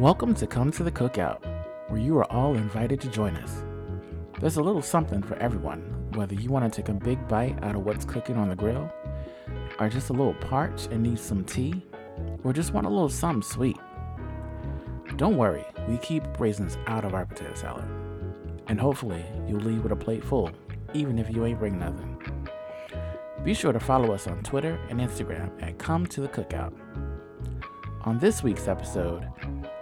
Welcome 0.00 0.32
to 0.36 0.46
Come 0.46 0.70
to 0.72 0.82
the 0.82 0.90
Cookout, 0.90 1.44
where 1.90 2.00
you 2.00 2.16
are 2.16 2.32
all 2.32 2.54
invited 2.54 3.02
to 3.02 3.10
join 3.10 3.36
us. 3.36 3.62
There's 4.40 4.56
a 4.56 4.62
little 4.62 4.80
something 4.80 5.22
for 5.22 5.34
everyone, 5.34 5.80
whether 6.14 6.34
you 6.34 6.48
want 6.48 6.72
to 6.72 6.74
take 6.74 6.88
a 6.88 6.94
big 6.94 7.28
bite 7.28 7.62
out 7.62 7.74
of 7.74 7.84
what's 7.84 8.06
cooking 8.06 8.38
on 8.38 8.48
the 8.48 8.56
grill, 8.56 8.90
or 9.78 9.90
just 9.90 10.08
a 10.08 10.14
little 10.14 10.32
parched 10.32 10.86
and 10.86 11.02
need 11.02 11.18
some 11.18 11.44
tea, 11.44 11.82
or 12.44 12.54
just 12.54 12.72
want 12.72 12.86
a 12.86 12.88
little 12.88 13.10
something 13.10 13.42
sweet. 13.42 13.76
Don't 15.18 15.36
worry, 15.36 15.66
we 15.86 15.98
keep 15.98 16.22
raisins 16.40 16.78
out 16.86 17.04
of 17.04 17.12
our 17.12 17.26
potato 17.26 17.52
salad. 17.52 17.84
And 18.68 18.80
hopefully, 18.80 19.22
you'll 19.46 19.60
leave 19.60 19.82
with 19.82 19.92
a 19.92 19.96
plate 19.96 20.24
full, 20.24 20.50
even 20.94 21.18
if 21.18 21.28
you 21.28 21.44
ain't 21.44 21.58
bring 21.58 21.78
nothing. 21.78 22.16
Be 23.44 23.52
sure 23.52 23.74
to 23.74 23.80
follow 23.80 24.14
us 24.14 24.26
on 24.26 24.42
Twitter 24.44 24.80
and 24.88 24.98
Instagram 24.98 25.62
at 25.62 25.78
Come 25.78 26.06
to 26.06 26.22
the 26.22 26.28
Cookout. 26.28 26.72
On 28.06 28.18
this 28.18 28.42
week's 28.42 28.66
episode, 28.66 29.28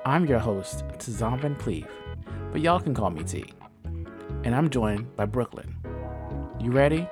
I'm 0.09 0.25
your 0.25 0.39
host, 0.39 0.85
Tazan 0.97 1.59
Cleve, 1.59 1.87
but 2.51 2.63
y'all 2.63 2.81
can 2.81 2.95
call 2.95 3.11
me 3.11 3.23
T. 3.25 3.45
And 4.43 4.55
I'm 4.55 4.71
joined 4.71 5.15
by 5.17 5.27
Brooklyn. 5.27 5.77
You 6.59 6.71
ready? 6.71 7.07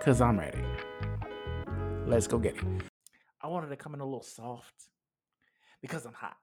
Cause 0.00 0.22
I'm 0.22 0.38
ready. 0.38 0.64
Let's 2.06 2.26
go 2.26 2.38
get 2.38 2.56
it. 2.56 2.64
I 3.42 3.48
wanted 3.48 3.68
to 3.68 3.76
come 3.76 3.92
in 3.92 4.00
a 4.00 4.06
little 4.06 4.22
soft 4.22 4.72
because 5.82 6.06
I'm 6.06 6.14
hot. 6.14 6.38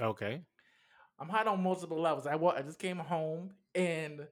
Okay. 0.00 0.42
I'm 1.20 1.28
hot 1.28 1.46
on 1.46 1.62
multiple 1.62 2.00
levels. 2.00 2.26
I 2.26 2.34
I 2.34 2.62
just 2.62 2.80
came 2.80 2.98
home 2.98 3.52
and 3.76 4.26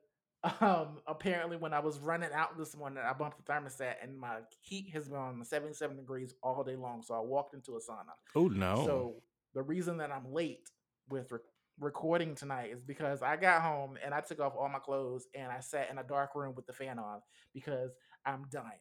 um 0.61 0.99
apparently 1.07 1.57
when 1.57 1.73
I 1.73 1.79
was 1.79 2.01
running 2.01 2.31
out 2.35 2.59
this 2.59 2.77
morning, 2.77 2.99
I 3.09 3.13
bumped 3.13 3.47
the 3.47 3.53
thermostat 3.53 4.03
and 4.03 4.19
my 4.19 4.39
heat 4.61 4.91
has 4.93 5.09
been 5.09 5.19
on 5.19 5.45
77 5.45 5.99
degrees 5.99 6.35
all 6.43 6.65
day 6.65 6.75
long. 6.75 7.05
So 7.05 7.15
I 7.15 7.21
walked 7.21 7.55
into 7.55 7.77
a 7.77 7.79
sauna. 7.79 8.17
Oh 8.35 8.49
no. 8.49 8.83
So 8.85 9.15
the 9.55 9.63
reason 9.63 9.99
that 9.99 10.11
I'm 10.11 10.33
late 10.33 10.69
with 11.09 11.33
re- 11.33 11.39
recording 11.79 12.35
tonight 12.35 12.71
is 12.73 12.83
because 12.83 13.23
I 13.23 13.37
got 13.37 13.63
home 13.63 13.99
and 14.05 14.15
I 14.15 14.21
took 14.21 14.41
off 14.41 14.55
all 14.59 14.69
my 14.69 14.79
clothes 14.79 15.27
and 15.35 15.51
I 15.51 15.61
sat 15.61 15.91
in 15.91 15.99
a 15.99 16.05
dark 16.05 16.35
room 16.35 16.55
with 16.55 16.67
the 16.67 16.73
fan 16.73 16.99
on 16.99 17.21
because 17.53 17.93
I'm 18.25 18.47
dying. 18.51 18.81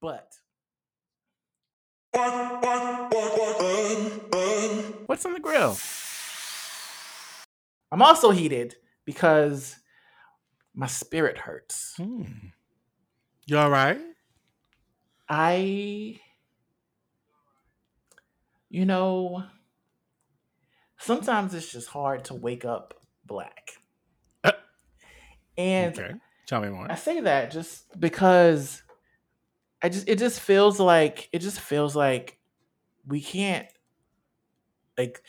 But 0.00 0.32
what's 5.06 5.24
on 5.24 5.32
the 5.34 5.40
grill? 5.40 5.76
I'm 7.92 8.02
also 8.02 8.30
heated 8.30 8.74
because 9.04 9.76
my 10.74 10.86
spirit 10.86 11.38
hurts. 11.38 11.94
Hmm. 11.96 12.24
You 13.46 13.58
all 13.58 13.70
right? 13.70 14.00
I, 15.28 16.18
you 18.68 18.84
know, 18.84 19.44
sometimes 21.06 21.54
it's 21.54 21.70
just 21.70 21.88
hard 21.88 22.24
to 22.26 22.34
wake 22.34 22.64
up 22.64 22.94
black. 23.24 23.72
Uh, 24.44 24.52
and 25.56 25.98
okay. 25.98 26.14
Tell 26.46 26.60
me 26.60 26.68
more. 26.68 26.86
I 26.90 26.94
say 26.94 27.20
that 27.20 27.50
just 27.50 27.98
because 27.98 28.82
I 29.82 29.88
just 29.88 30.08
it 30.08 30.18
just 30.18 30.40
feels 30.40 30.78
like 30.78 31.28
it 31.32 31.40
just 31.40 31.60
feels 31.60 31.96
like 31.96 32.38
we 33.06 33.20
can't 33.20 33.66
like 34.96 35.22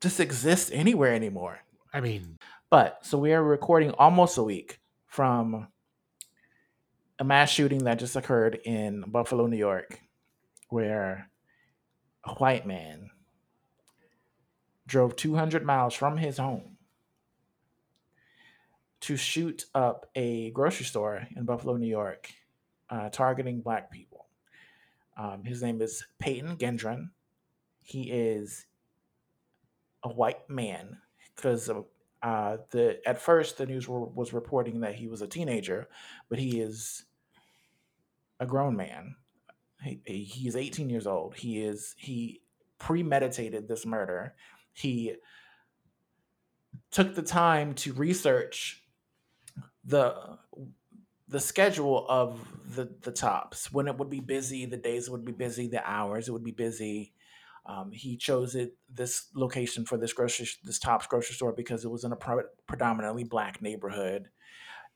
just 0.00 0.20
exist 0.20 0.70
anywhere 0.72 1.14
anymore. 1.14 1.58
I 1.92 2.00
mean, 2.00 2.38
But 2.70 3.04
so 3.04 3.18
we 3.18 3.32
are 3.32 3.42
recording 3.42 3.90
almost 3.92 4.38
a 4.38 4.42
week 4.42 4.80
from 5.06 5.68
a 7.18 7.24
mass 7.24 7.50
shooting 7.50 7.84
that 7.84 7.98
just 7.98 8.16
occurred 8.16 8.58
in 8.64 9.04
Buffalo, 9.06 9.46
New 9.46 9.58
York, 9.58 10.00
where 10.68 11.30
a 12.24 12.34
white 12.34 12.66
man 12.66 13.10
drove 14.92 15.16
200 15.16 15.64
miles 15.64 15.94
from 15.94 16.18
his 16.18 16.36
home 16.36 16.76
to 19.00 19.16
shoot 19.16 19.64
up 19.74 20.10
a 20.14 20.50
grocery 20.50 20.84
store 20.84 21.26
in 21.34 21.46
Buffalo, 21.46 21.78
New 21.78 21.88
York, 21.88 22.30
uh, 22.90 23.08
targeting 23.08 23.62
black 23.62 23.90
people. 23.90 24.26
Um, 25.16 25.44
his 25.44 25.62
name 25.62 25.80
is 25.80 26.04
Peyton 26.18 26.58
Gendron. 26.58 27.08
He 27.80 28.10
is 28.10 28.66
a 30.02 30.10
white 30.10 30.48
man 30.50 30.98
because 31.34 31.70
uh, 31.70 32.56
the 32.70 33.00
at 33.06 33.18
first 33.18 33.56
the 33.56 33.64
news 33.64 33.88
were, 33.88 34.04
was 34.04 34.34
reporting 34.34 34.80
that 34.80 34.94
he 34.94 35.08
was 35.08 35.22
a 35.22 35.26
teenager, 35.26 35.88
but 36.28 36.38
he 36.38 36.60
is 36.60 37.06
a 38.40 38.44
grown 38.46 38.76
man. 38.76 39.16
He, 39.82 40.02
he 40.04 40.24
he 40.24 40.48
is 40.48 40.54
18 40.54 40.90
years 40.90 41.06
old. 41.06 41.34
He 41.34 41.62
is 41.62 41.94
he 41.96 42.42
premeditated 42.78 43.68
this 43.68 43.86
murder. 43.86 44.34
He 44.72 45.16
took 46.90 47.14
the 47.14 47.22
time 47.22 47.74
to 47.74 47.92
research 47.92 48.82
the 49.84 50.38
the 51.28 51.40
schedule 51.40 52.06
of 52.08 52.46
the 52.76 52.94
the 53.02 53.10
tops 53.10 53.72
when 53.72 53.88
it 53.88 53.96
would 53.96 54.10
be 54.10 54.20
busy 54.20 54.66
the 54.66 54.76
days 54.76 55.08
would 55.08 55.24
be 55.24 55.32
busy 55.32 55.66
the 55.66 55.82
hours 55.88 56.28
it 56.28 56.32
would 56.32 56.44
be 56.44 56.52
busy. 56.52 57.12
Um, 57.64 57.92
he 57.92 58.16
chose 58.16 58.56
it 58.56 58.76
this 58.92 59.28
location 59.34 59.84
for 59.84 59.96
this 59.96 60.12
grocery 60.12 60.48
this 60.64 60.78
tops 60.78 61.06
grocery 61.06 61.34
store 61.34 61.52
because 61.52 61.84
it 61.84 61.90
was 61.90 62.04
in 62.04 62.12
a 62.12 62.16
pre- 62.16 62.42
predominantly 62.66 63.24
black 63.24 63.62
neighborhood. 63.62 64.28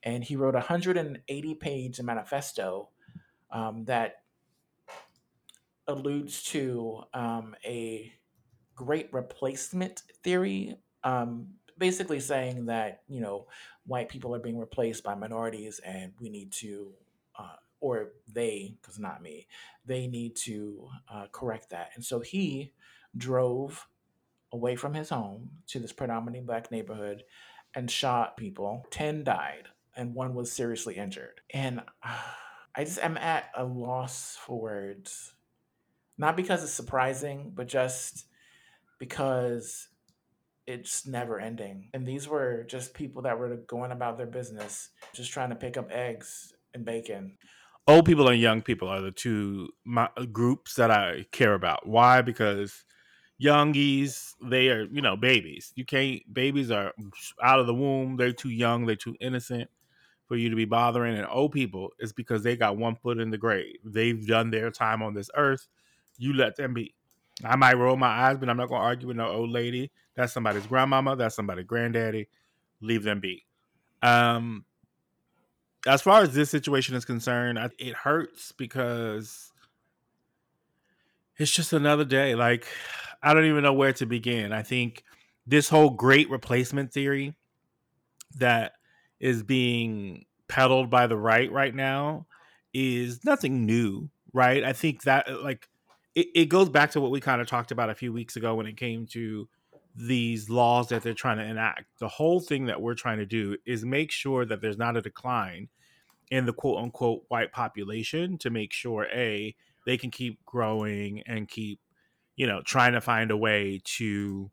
And 0.02 0.22
he 0.22 0.36
wrote 0.36 0.54
a 0.54 0.58
180 0.58 1.54
page 1.54 2.00
manifesto 2.00 2.90
um, 3.50 3.84
that 3.84 4.16
alludes 5.86 6.42
to 6.44 7.02
um, 7.14 7.54
a 7.64 8.12
great 8.76 9.12
replacement 9.12 10.02
theory 10.22 10.76
um, 11.02 11.48
basically 11.78 12.20
saying 12.20 12.66
that 12.66 13.02
you 13.08 13.20
know 13.20 13.46
white 13.86 14.08
people 14.08 14.34
are 14.34 14.40
being 14.40 14.58
replaced 14.58 15.02
by 15.02 15.14
minorities 15.14 15.80
and 15.84 16.12
we 16.20 16.28
need 16.28 16.52
to 16.52 16.92
uh, 17.38 17.56
or 17.80 18.12
they 18.32 18.74
because 18.80 18.98
not 18.98 19.22
me 19.22 19.46
they 19.86 20.06
need 20.08 20.34
to 20.34 20.88
uh, 21.08 21.26
correct 21.32 21.70
that. 21.70 21.92
And 21.94 22.04
so 22.04 22.20
he 22.20 22.72
drove 23.16 23.86
away 24.52 24.76
from 24.76 24.94
his 24.94 25.08
home 25.08 25.50
to 25.68 25.78
this 25.78 25.92
predominantly 25.92 26.44
black 26.44 26.70
neighborhood 26.70 27.22
and 27.74 27.90
shot 27.90 28.36
people. 28.36 28.84
10 28.90 29.24
died 29.24 29.68
and 29.96 30.14
one 30.14 30.34
was 30.34 30.52
seriously 30.52 30.96
injured. 30.96 31.40
And 31.54 31.80
uh, 32.02 32.18
i 32.74 32.84
just 32.84 32.98
am 32.98 33.16
at 33.16 33.50
a 33.56 33.64
loss 33.64 34.36
for 34.44 34.60
words. 34.60 35.32
Not 36.18 36.36
because 36.36 36.62
it's 36.62 36.72
surprising 36.72 37.52
but 37.54 37.68
just 37.68 38.26
because 38.98 39.88
it's 40.66 41.06
never 41.06 41.38
ending. 41.38 41.90
And 41.94 42.06
these 42.06 42.26
were 42.26 42.64
just 42.64 42.92
people 42.92 43.22
that 43.22 43.38
were 43.38 43.56
going 43.68 43.92
about 43.92 44.18
their 44.18 44.26
business, 44.26 44.90
just 45.14 45.30
trying 45.32 45.50
to 45.50 45.56
pick 45.56 45.76
up 45.76 45.90
eggs 45.92 46.52
and 46.74 46.84
bacon. 46.84 47.38
old 47.88 48.04
people 48.04 48.28
and 48.28 48.40
young 48.40 48.62
people 48.62 48.88
are 48.88 49.00
the 49.00 49.12
two 49.12 49.68
my, 49.84 50.08
groups 50.32 50.74
that 50.74 50.90
I 50.90 51.26
care 51.30 51.54
about. 51.54 51.86
Why? 51.86 52.20
Because 52.20 52.84
youngies, 53.40 54.32
they 54.42 54.70
are, 54.70 54.84
you 54.84 55.02
know, 55.02 55.16
babies. 55.16 55.72
You 55.76 55.84
can't, 55.84 56.20
babies 56.32 56.72
are 56.72 56.92
out 57.40 57.60
of 57.60 57.68
the 57.68 57.74
womb. 57.74 58.16
They're 58.16 58.32
too 58.32 58.50
young. 58.50 58.86
They're 58.86 58.96
too 58.96 59.16
innocent 59.20 59.70
for 60.26 60.36
you 60.36 60.50
to 60.50 60.56
be 60.56 60.64
bothering. 60.64 61.16
And 61.16 61.28
old 61.30 61.52
people 61.52 61.90
is 62.00 62.12
because 62.12 62.42
they 62.42 62.56
got 62.56 62.76
one 62.76 62.96
foot 62.96 63.20
in 63.20 63.30
the 63.30 63.38
grave. 63.38 63.76
They've 63.84 64.26
done 64.26 64.50
their 64.50 64.72
time 64.72 65.00
on 65.00 65.14
this 65.14 65.30
earth. 65.36 65.68
You 66.18 66.32
let 66.32 66.56
them 66.56 66.74
be. 66.74 66.95
I 67.44 67.56
might 67.56 67.74
roll 67.74 67.96
my 67.96 68.08
eyes, 68.08 68.38
but 68.38 68.48
I'm 68.48 68.56
not 68.56 68.68
going 68.68 68.80
to 68.80 68.86
argue 68.86 69.08
with 69.08 69.16
no 69.16 69.28
old 69.28 69.50
lady. 69.50 69.90
That's 70.14 70.32
somebody's 70.32 70.66
grandmama. 70.66 71.16
That's 71.16 71.34
somebody's 71.34 71.66
granddaddy. 71.66 72.28
Leave 72.80 73.02
them 73.02 73.20
be. 73.20 73.44
Um, 74.02 74.64
as 75.86 76.02
far 76.02 76.22
as 76.22 76.34
this 76.34 76.50
situation 76.50 76.94
is 76.94 77.04
concerned, 77.04 77.58
I, 77.58 77.68
it 77.78 77.94
hurts 77.94 78.52
because 78.52 79.52
it's 81.36 81.50
just 81.50 81.72
another 81.72 82.04
day. 82.04 82.34
Like, 82.34 82.66
I 83.22 83.34
don't 83.34 83.44
even 83.44 83.62
know 83.62 83.74
where 83.74 83.92
to 83.94 84.06
begin. 84.06 84.52
I 84.52 84.62
think 84.62 85.04
this 85.46 85.68
whole 85.68 85.90
great 85.90 86.30
replacement 86.30 86.92
theory 86.92 87.34
that 88.38 88.72
is 89.20 89.42
being 89.42 90.24
peddled 90.48 90.90
by 90.90 91.06
the 91.06 91.16
right 91.16 91.50
right 91.50 91.74
now 91.74 92.26
is 92.72 93.24
nothing 93.24 93.64
new, 93.66 94.10
right? 94.32 94.64
I 94.64 94.72
think 94.72 95.02
that, 95.02 95.42
like, 95.42 95.68
it, 96.16 96.28
it 96.34 96.44
goes 96.46 96.68
back 96.68 96.90
to 96.92 97.00
what 97.00 97.12
we 97.12 97.20
kind 97.20 97.40
of 97.40 97.46
talked 97.46 97.70
about 97.70 97.90
a 97.90 97.94
few 97.94 98.12
weeks 98.12 98.34
ago 98.34 98.56
when 98.56 98.66
it 98.66 98.76
came 98.76 99.06
to 99.08 99.48
these 99.94 100.50
laws 100.50 100.88
that 100.88 101.02
they're 101.02 101.14
trying 101.14 101.38
to 101.38 101.44
enact. 101.44 101.84
The 101.98 102.08
whole 102.08 102.40
thing 102.40 102.66
that 102.66 102.80
we're 102.80 102.94
trying 102.94 103.18
to 103.18 103.26
do 103.26 103.56
is 103.64 103.84
make 103.84 104.10
sure 104.10 104.44
that 104.46 104.60
there's 104.60 104.78
not 104.78 104.96
a 104.96 105.02
decline 105.02 105.68
in 106.30 106.46
the 106.46 106.52
quote 106.52 106.82
unquote 106.82 107.24
white 107.28 107.52
population 107.52 108.38
to 108.38 108.50
make 108.50 108.72
sure 108.72 109.06
a 109.12 109.54
they 109.84 109.96
can 109.96 110.10
keep 110.10 110.44
growing 110.44 111.22
and 111.22 111.48
keep 111.48 111.78
you 112.34 112.46
know 112.46 112.60
trying 112.62 112.94
to 112.94 113.00
find 113.00 113.30
a 113.30 113.36
way 113.36 113.80
to 113.84 114.50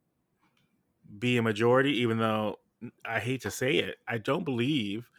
be 1.18 1.38
a 1.38 1.42
majority 1.42 2.00
even 2.02 2.20
though 2.20 2.60
i 3.06 3.20
hate 3.20 3.42
to 3.42 3.50
say 3.50 3.78
it 3.78 3.96
i 4.08 4.20
don't 4.20 4.44
believe 4.44 5.10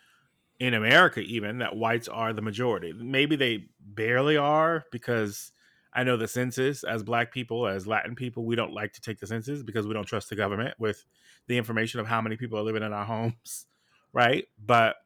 in 0.61 0.75
america 0.75 1.19
even 1.19 1.59
that 1.59 1.75
whites 1.75 2.07
are 2.07 2.33
the 2.33 2.41
majority 2.41 2.93
maybe 2.93 3.35
they 3.35 3.67
barely 3.81 4.37
are 4.37 4.85
because 4.93 5.51
I 5.95 6.03
know 6.03 6.17
the 6.17 6.27
census 6.27 6.83
as 6.83 7.03
black 7.03 7.33
people, 7.33 7.67
as 7.67 7.87
Latin 7.87 8.15
people, 8.15 8.45
we 8.45 8.57
don't 8.57 8.73
like 8.73 8.93
to 8.95 9.01
take 9.01 9.21
the 9.21 9.27
census 9.27 9.63
because 9.63 9.87
we 9.87 9.95
don't 9.95 10.07
trust 10.07 10.29
the 10.29 10.37
government 10.37 10.75
with 10.79 11.05
the 11.47 11.57
information 11.57 12.01
of 12.01 12.07
how 12.07 12.21
many 12.21 12.37
people 12.37 12.59
are 12.59 12.63
living 12.63 12.83
in 12.83 12.93
our 12.93 13.05
homes, 13.05 13.67
right? 14.13 14.47
But 14.65 14.97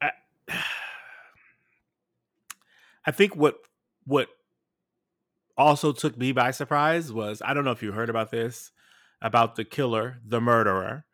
I, 0.00 0.12
I 3.06 3.10
think 3.10 3.34
what 3.34 3.56
what 4.04 4.28
also 5.56 5.92
took 5.92 6.16
me 6.16 6.32
by 6.32 6.52
surprise 6.52 7.12
was 7.12 7.42
I 7.44 7.52
don't 7.54 7.64
know 7.64 7.72
if 7.72 7.82
you 7.82 7.92
heard 7.92 8.10
about 8.10 8.30
this 8.30 8.70
about 9.20 9.56
the 9.56 9.64
killer, 9.64 10.18
the 10.24 10.40
murderer, 10.40 11.04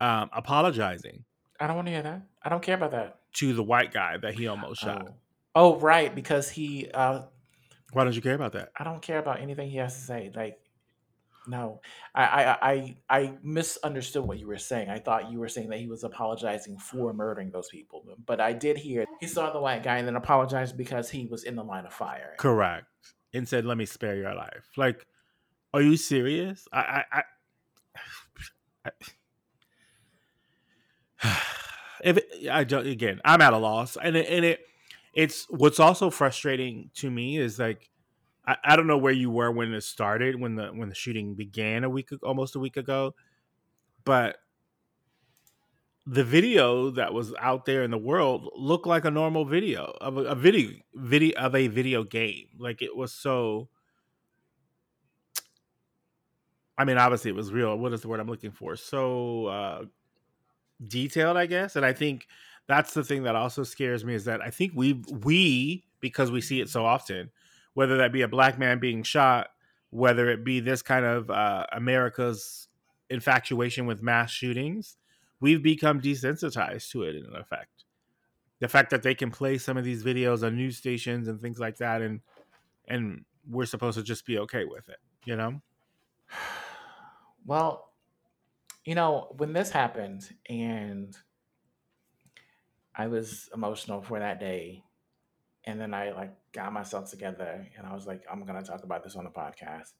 um, 0.00 0.28
apologizing. 0.32 1.24
I 1.60 1.66
don't 1.66 1.76
want 1.76 1.86
to 1.86 1.92
hear 1.92 2.02
that. 2.02 2.22
I 2.42 2.48
don't 2.48 2.62
care 2.62 2.74
about 2.74 2.90
that. 2.90 3.20
To 3.34 3.52
the 3.52 3.62
white 3.62 3.92
guy 3.92 4.16
that 4.16 4.34
he 4.34 4.46
almost 4.48 4.80
shot. 4.80 5.06
Oh, 5.08 5.14
oh 5.54 5.78
right, 5.78 6.14
because 6.14 6.50
he. 6.50 6.88
Uh, 6.92 7.22
Why 7.92 8.04
don't 8.04 8.14
you 8.14 8.22
care 8.22 8.34
about 8.34 8.52
that? 8.52 8.70
I 8.78 8.84
don't 8.84 9.02
care 9.02 9.18
about 9.18 9.40
anything 9.40 9.70
he 9.70 9.78
has 9.78 9.94
to 9.94 10.00
say. 10.00 10.30
Like, 10.34 10.58
no, 11.46 11.80
I, 12.14 12.24
I, 12.24 12.72
I, 12.72 12.96
I 13.10 13.32
misunderstood 13.42 14.24
what 14.24 14.38
you 14.38 14.46
were 14.46 14.58
saying. 14.58 14.88
I 14.88 14.98
thought 14.98 15.30
you 15.30 15.38
were 15.38 15.48
saying 15.48 15.68
that 15.70 15.78
he 15.78 15.86
was 15.86 16.02
apologizing 16.04 16.78
for 16.78 17.12
murdering 17.12 17.50
those 17.50 17.68
people, 17.68 18.04
but 18.26 18.40
I 18.40 18.52
did 18.52 18.78
hear 18.78 19.04
he 19.20 19.26
saw 19.26 19.52
the 19.52 19.60
white 19.60 19.82
guy 19.82 19.98
and 19.98 20.08
then 20.08 20.16
apologized 20.16 20.76
because 20.76 21.10
he 21.10 21.26
was 21.26 21.44
in 21.44 21.54
the 21.54 21.64
line 21.64 21.84
of 21.84 21.92
fire. 21.92 22.34
Correct, 22.38 22.86
and 23.32 23.48
said, 23.48 23.64
"Let 23.64 23.76
me 23.76 23.84
spare 23.86 24.16
your 24.16 24.34
life." 24.34 24.68
Like, 24.76 25.06
are 25.74 25.82
you 25.82 25.96
serious? 25.96 26.66
I, 26.72 26.78
I, 26.78 27.04
I, 27.12 27.22
I 28.86 28.90
if 32.04 32.16
it, 32.16 32.48
I 32.50 32.64
don't, 32.64 32.86
again, 32.86 33.20
I'm 33.24 33.40
at 33.40 33.52
a 33.52 33.58
loss, 33.58 33.96
and 34.02 34.16
it, 34.16 34.28
and 34.28 34.44
it, 34.44 34.60
it's 35.14 35.46
what's 35.48 35.80
also 35.80 36.10
frustrating 36.10 36.90
to 36.94 37.10
me 37.10 37.38
is 37.38 37.58
like 37.58 37.90
I, 38.46 38.56
I 38.64 38.76
don't 38.76 38.86
know 38.86 38.98
where 38.98 39.12
you 39.12 39.30
were 39.30 39.50
when 39.50 39.72
it 39.72 39.82
started, 39.82 40.40
when 40.40 40.56
the 40.56 40.68
when 40.68 40.88
the 40.88 40.94
shooting 40.94 41.34
began 41.34 41.84
a 41.84 41.90
week 41.90 42.10
almost 42.22 42.56
a 42.56 42.58
week 42.58 42.76
ago, 42.76 43.14
but 44.04 44.38
the 46.06 46.24
video 46.24 46.90
that 46.90 47.14
was 47.14 47.32
out 47.40 47.64
there 47.64 47.82
in 47.82 47.90
the 47.90 47.98
world 47.98 48.50
looked 48.56 48.86
like 48.86 49.06
a 49.06 49.10
normal 49.10 49.44
video 49.44 49.96
of 50.00 50.18
a, 50.18 50.24
a 50.24 50.34
video 50.34 50.70
video 50.94 51.38
of 51.38 51.54
a 51.54 51.68
video 51.68 52.04
game. 52.04 52.48
Like 52.58 52.82
it 52.82 52.94
was 52.94 53.12
so. 53.12 53.68
I 56.76 56.84
mean, 56.84 56.98
obviously 56.98 57.30
it 57.30 57.36
was 57.36 57.52
real. 57.52 57.78
What 57.78 57.92
is 57.92 58.00
the 58.00 58.08
word 58.08 58.18
I'm 58.18 58.26
looking 58.26 58.50
for? 58.50 58.74
So 58.74 59.46
uh, 59.46 59.84
detailed, 60.86 61.36
I 61.36 61.46
guess. 61.46 61.76
And 61.76 61.86
I 61.86 61.92
think 61.92 62.26
that's 62.66 62.94
the 62.94 63.04
thing 63.04 63.24
that 63.24 63.36
also 63.36 63.62
scares 63.62 64.04
me 64.04 64.14
is 64.14 64.24
that 64.24 64.40
I 64.40 64.50
think 64.50 64.72
we 64.74 65.02
we 65.22 65.84
because 66.00 66.30
we 66.30 66.40
see 66.40 66.60
it 66.60 66.68
so 66.68 66.84
often, 66.84 67.30
whether 67.74 67.96
that 67.98 68.12
be 68.12 68.22
a 68.22 68.28
black 68.28 68.58
man 68.58 68.78
being 68.78 69.02
shot, 69.02 69.48
whether 69.90 70.30
it 70.30 70.44
be 70.44 70.60
this 70.60 70.82
kind 70.82 71.04
of 71.04 71.30
uh, 71.30 71.66
America's 71.72 72.68
infatuation 73.10 73.86
with 73.86 74.02
mass 74.02 74.30
shootings, 74.30 74.96
we've 75.40 75.62
become 75.62 76.00
desensitized 76.00 76.90
to 76.90 77.02
it 77.02 77.16
in 77.16 77.34
effect. 77.36 77.84
The 78.60 78.68
fact 78.68 78.90
that 78.90 79.02
they 79.02 79.14
can 79.14 79.30
play 79.30 79.58
some 79.58 79.76
of 79.76 79.84
these 79.84 80.02
videos 80.02 80.44
on 80.44 80.56
news 80.56 80.78
stations 80.78 81.28
and 81.28 81.40
things 81.40 81.58
like 81.58 81.78
that, 81.78 82.00
and 82.00 82.20
and 82.88 83.24
we're 83.48 83.66
supposed 83.66 83.98
to 83.98 84.04
just 84.04 84.24
be 84.24 84.38
okay 84.38 84.64
with 84.64 84.88
it, 84.88 84.98
you 85.24 85.36
know. 85.36 85.60
Well, 87.46 87.90
you 88.86 88.94
know, 88.94 89.34
when 89.36 89.52
this 89.52 89.68
happened 89.68 90.30
and 90.48 91.14
I 92.94 93.08
was 93.08 93.48
emotional 93.54 94.02
for 94.02 94.18
that 94.18 94.40
day, 94.40 94.84
and 95.64 95.80
then 95.80 95.94
I 95.94 96.12
like 96.12 96.34
got 96.52 96.72
myself 96.72 97.10
together 97.10 97.66
and 97.76 97.86
I 97.86 97.94
was 97.94 98.06
like, 98.06 98.22
I'm 98.30 98.44
gonna 98.44 98.62
talk 98.62 98.84
about 98.84 99.02
this 99.02 99.16
on 99.16 99.24
the 99.24 99.30
podcast. 99.30 99.92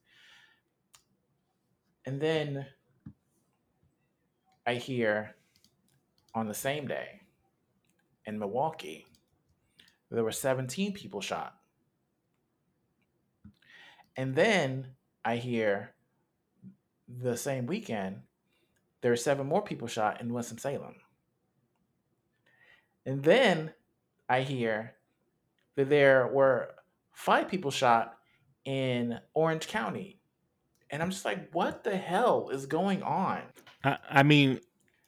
And 2.05 2.21
then 2.21 2.65
I 4.65 4.75
hear 4.75 5.35
on 6.33 6.47
the 6.47 6.53
same 6.53 6.87
day 6.87 7.21
in 8.25 8.39
Milwaukee, 8.39 9.05
there 10.11 10.23
were 10.23 10.31
17 10.31 10.93
people 10.93 11.21
shot. 11.21 11.55
And 14.15 14.35
then 14.35 14.87
I 15.25 15.37
hear 15.37 15.95
the 17.07 17.35
same 17.35 17.65
weekend 17.65 18.21
there 19.05 19.11
are 19.11 19.17
seven 19.17 19.45
more 19.45 19.61
people 19.61 19.87
shot 19.87 20.19
in 20.19 20.33
Winston-Salem. 20.33 20.95
And 23.05 23.23
then 23.23 23.71
I 24.27 24.41
hear 24.41 24.93
that 25.75 25.89
there 25.89 26.27
were 26.27 26.69
five 27.13 27.47
people 27.47 27.71
shot 27.71 28.15
in 28.65 29.19
Orange 29.33 29.67
County. 29.67 30.19
And 30.89 31.01
I'm 31.01 31.09
just 31.09 31.25
like, 31.25 31.53
what 31.53 31.83
the 31.83 31.97
hell 31.97 32.49
is 32.49 32.65
going 32.65 33.03
on? 33.03 33.41
I, 33.83 33.97
I 34.09 34.23
mean, 34.23 34.59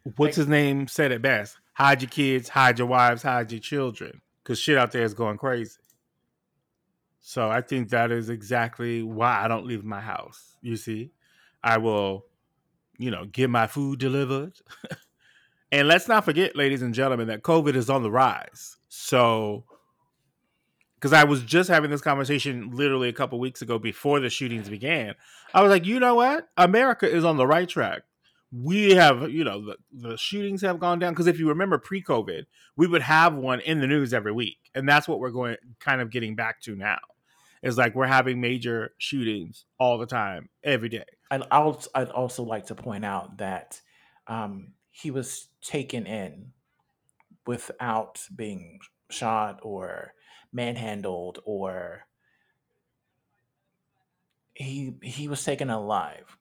what's 0.04 0.20
like, 0.20 0.36
his 0.36 0.48
name 0.48 0.88
said 0.88 1.12
it 1.12 1.22
best 1.22 1.58
hide 1.74 2.02
your 2.02 2.10
kids, 2.10 2.50
hide 2.50 2.80
your 2.80 2.88
wives, 2.88 3.22
hide 3.22 3.52
your 3.52 3.62
children, 3.62 4.22
because 4.44 4.60
shit 4.60 4.78
out 4.78 4.92
there 4.92 5.04
is 5.04 5.14
going 5.14 5.38
crazy. 5.38 5.78
So 7.20 7.52
I 7.52 7.62
think 7.62 7.90
that 7.90 8.12
is 8.12 8.30
exactly 8.30 9.04
why 9.04 9.44
I 9.44 9.48
don't 9.48 9.66
leave 9.66 9.84
my 9.84 10.02
house. 10.02 10.56
You 10.62 10.76
see, 10.76 11.12
I 11.64 11.78
will 11.78 12.26
you 12.98 13.12
know, 13.12 13.26
get 13.26 13.50
my 13.50 13.68
food 13.68 14.00
delivered. 14.00 14.54
and 15.72 15.88
let's 15.88 16.08
not 16.08 16.26
forget, 16.26 16.56
ladies 16.56 16.82
and 16.82 16.94
gentlemen, 16.94 17.28
that 17.28 17.44
COVID 17.44 17.76
is 17.76 17.90
on 17.90 18.04
the 18.04 18.12
rise. 18.12 18.78
So, 18.88 19.66
because 20.96 21.14
I 21.14 21.26
was 21.26 21.44
just 21.44 21.70
having 21.70 21.92
this 21.92 22.02
conversation 22.02 22.72
literally 22.72 23.10
a 23.10 23.14
couple 23.14 23.40
weeks 23.40 23.62
ago 23.62 23.78
before 23.78 24.20
the 24.20 24.30
shootings 24.30 24.70
began, 24.70 25.14
I 25.54 25.62
was 25.62 25.70
like, 25.70 25.86
you 25.86 26.00
know 26.00 26.16
what? 26.16 26.48
America 26.58 27.10
is 27.10 27.26
on 27.26 27.38
the 27.38 27.46
right 27.46 27.68
track. 27.68 28.04
We 28.52 28.96
have, 28.96 29.30
you 29.30 29.44
know, 29.44 29.66
the, 29.66 29.76
the 29.92 30.18
shootings 30.18 30.62
have 30.62 30.80
gone 30.80 31.00
down. 31.00 31.14
Because 31.14 31.28
if 31.28 31.38
you 31.38 31.50
remember 31.50 31.78
pre 31.78 32.02
COVID, 32.02 32.46
we 32.78 32.88
would 32.88 33.02
have 33.02 33.36
one 33.36 33.60
in 33.60 33.82
the 33.82 33.88
news 33.88 34.14
every 34.14 34.32
week. 34.32 34.58
And 34.74 34.88
that's 34.88 35.08
what 35.08 35.20
we're 35.20 35.32
going 35.32 35.58
kind 35.80 36.00
of 36.00 36.10
getting 36.10 36.36
back 36.36 36.62
to 36.62 36.76
now. 36.76 37.00
Is 37.62 37.78
like 37.78 37.94
we're 37.94 38.06
having 38.06 38.40
major 38.40 38.94
shootings 39.00 39.66
all 39.80 39.98
the 39.98 40.06
time, 40.06 40.48
every 40.64 40.90
day. 40.90 41.04
And 41.30 41.44
I'd, 41.52 41.76
I'd 41.94 42.10
also 42.10 42.44
like 42.44 42.68
to 42.68 42.76
point 42.76 43.04
out 43.04 43.40
that 43.40 43.82
um, 44.28 44.74
he 45.02 45.12
was 45.12 45.50
taken 45.62 46.08
in 46.08 46.54
without 47.46 48.20
being 48.36 48.80
shot 49.12 49.60
or 49.62 50.14
manhandled 50.52 51.40
or 51.46 52.08
he 54.56 54.96
he 55.04 55.28
was 55.28 55.44
taken 55.44 55.70
alive. 55.70 56.38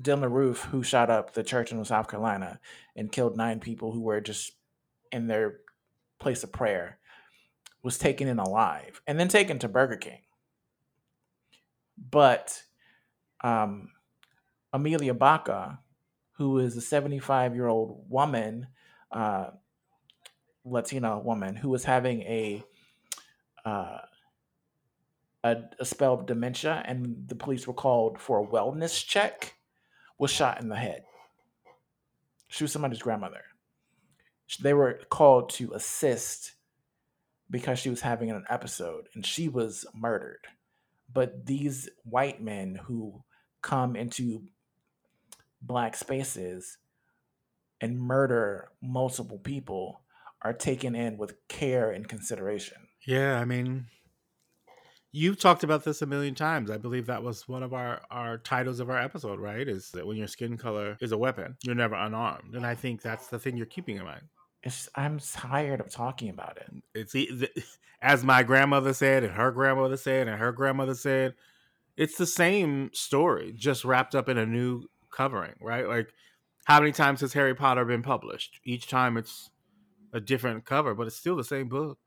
Dylann 0.00 0.32
Roof, 0.32 0.62
who 0.62 0.82
shot 0.82 1.10
up 1.10 1.34
the 1.34 1.42
church 1.42 1.72
in 1.72 1.84
South 1.84 2.08
Carolina 2.08 2.58
and 2.94 3.12
killed 3.12 3.36
nine 3.36 3.60
people 3.60 3.92
who 3.92 4.00
were 4.00 4.20
just 4.20 4.52
in 5.12 5.26
their 5.26 5.60
place 6.18 6.42
of 6.42 6.52
prayer, 6.52 6.98
was 7.82 7.98
taken 7.98 8.28
in 8.28 8.38
alive 8.38 9.02
and 9.06 9.20
then 9.20 9.28
taken 9.28 9.58
to 9.58 9.68
Burger 9.68 9.96
King. 9.96 10.20
But 11.98 12.62
um, 13.42 13.90
Amelia 14.72 15.14
Baca, 15.14 15.80
who 16.36 16.58
is 16.58 16.76
a 16.76 16.80
75 16.80 17.54
year 17.54 17.66
old 17.66 18.04
woman, 18.08 18.68
uh, 19.10 19.48
Latina 20.64 21.18
woman, 21.18 21.56
who 21.56 21.70
was 21.70 21.84
having 21.84 22.22
a, 22.22 22.62
uh, 23.64 23.98
a, 25.44 25.56
a 25.78 25.84
spell 25.84 26.14
of 26.14 26.26
dementia, 26.26 26.82
and 26.86 27.24
the 27.28 27.34
police 27.34 27.66
were 27.66 27.74
called 27.74 28.18
for 28.18 28.40
a 28.40 28.46
wellness 28.46 29.04
check, 29.04 29.54
was 30.18 30.30
shot 30.30 30.60
in 30.60 30.68
the 30.68 30.76
head. 30.76 31.04
She 32.48 32.64
was 32.64 32.72
somebody's 32.72 33.02
grandmother. 33.02 33.42
They 34.60 34.74
were 34.74 35.00
called 35.10 35.50
to 35.50 35.72
assist 35.72 36.52
because 37.50 37.78
she 37.78 37.90
was 37.90 38.00
having 38.00 38.30
an 38.30 38.44
episode 38.48 39.08
and 39.14 39.24
she 39.24 39.48
was 39.48 39.86
murdered. 39.94 40.46
But 41.12 41.46
these 41.46 41.88
white 42.04 42.42
men 42.42 42.80
who 42.84 43.22
come 43.62 43.96
into 43.96 44.42
black 45.66 45.96
spaces 45.96 46.78
and 47.80 48.00
murder 48.00 48.70
multiple 48.80 49.38
people 49.38 50.00
are 50.42 50.52
taken 50.52 50.94
in 50.94 51.16
with 51.16 51.34
care 51.48 51.90
and 51.90 52.08
consideration. 52.08 52.78
Yeah, 53.06 53.38
I 53.38 53.44
mean, 53.44 53.86
you've 55.12 55.38
talked 55.38 55.64
about 55.64 55.84
this 55.84 56.02
a 56.02 56.06
million 56.06 56.34
times. 56.34 56.70
I 56.70 56.78
believe 56.78 57.06
that 57.06 57.22
was 57.22 57.48
one 57.48 57.62
of 57.62 57.72
our 57.72 58.00
our 58.10 58.38
titles 58.38 58.80
of 58.80 58.90
our 58.90 58.98
episode, 58.98 59.38
right? 59.40 59.66
Is 59.66 59.90
that 59.90 60.06
when 60.06 60.16
your 60.16 60.28
skin 60.28 60.56
color 60.56 60.96
is 61.00 61.12
a 61.12 61.18
weapon, 61.18 61.56
you're 61.62 61.74
never 61.74 61.94
unarmed, 61.94 62.54
and 62.54 62.66
I 62.66 62.74
think 62.74 63.02
that's 63.02 63.28
the 63.28 63.38
thing 63.38 63.56
you're 63.56 63.66
keeping 63.66 63.96
in 63.96 64.04
mind. 64.04 64.22
It's, 64.62 64.88
I'm 64.96 65.20
tired 65.20 65.80
of 65.80 65.92
talking 65.92 66.28
about 66.28 66.58
it. 66.58 66.82
It's 66.94 67.14
as 68.02 68.24
my 68.24 68.42
grandmother 68.42 68.92
said, 68.92 69.22
and 69.22 69.32
her 69.32 69.50
grandmother 69.52 69.96
said, 69.96 70.28
and 70.28 70.38
her 70.38 70.52
grandmother 70.52 70.94
said 70.94 71.34
it's 71.96 72.18
the 72.18 72.26
same 72.26 72.90
story, 72.92 73.52
just 73.56 73.84
wrapped 73.84 74.14
up 74.14 74.28
in 74.28 74.38
a 74.38 74.44
new 74.44 74.88
covering, 75.16 75.54
right? 75.60 75.88
Like, 75.88 76.12
how 76.64 76.80
many 76.80 76.92
times 76.92 77.20
has 77.22 77.32
Harry 77.32 77.54
Potter 77.54 77.84
been 77.84 78.02
published? 78.02 78.60
Each 78.64 78.88
time 78.88 79.16
it's 79.16 79.50
a 80.12 80.20
different 80.20 80.64
cover, 80.64 80.94
but 80.94 81.06
it's 81.06 81.16
still 81.16 81.36
the 81.36 81.44
same 81.44 81.68
book 81.68 81.98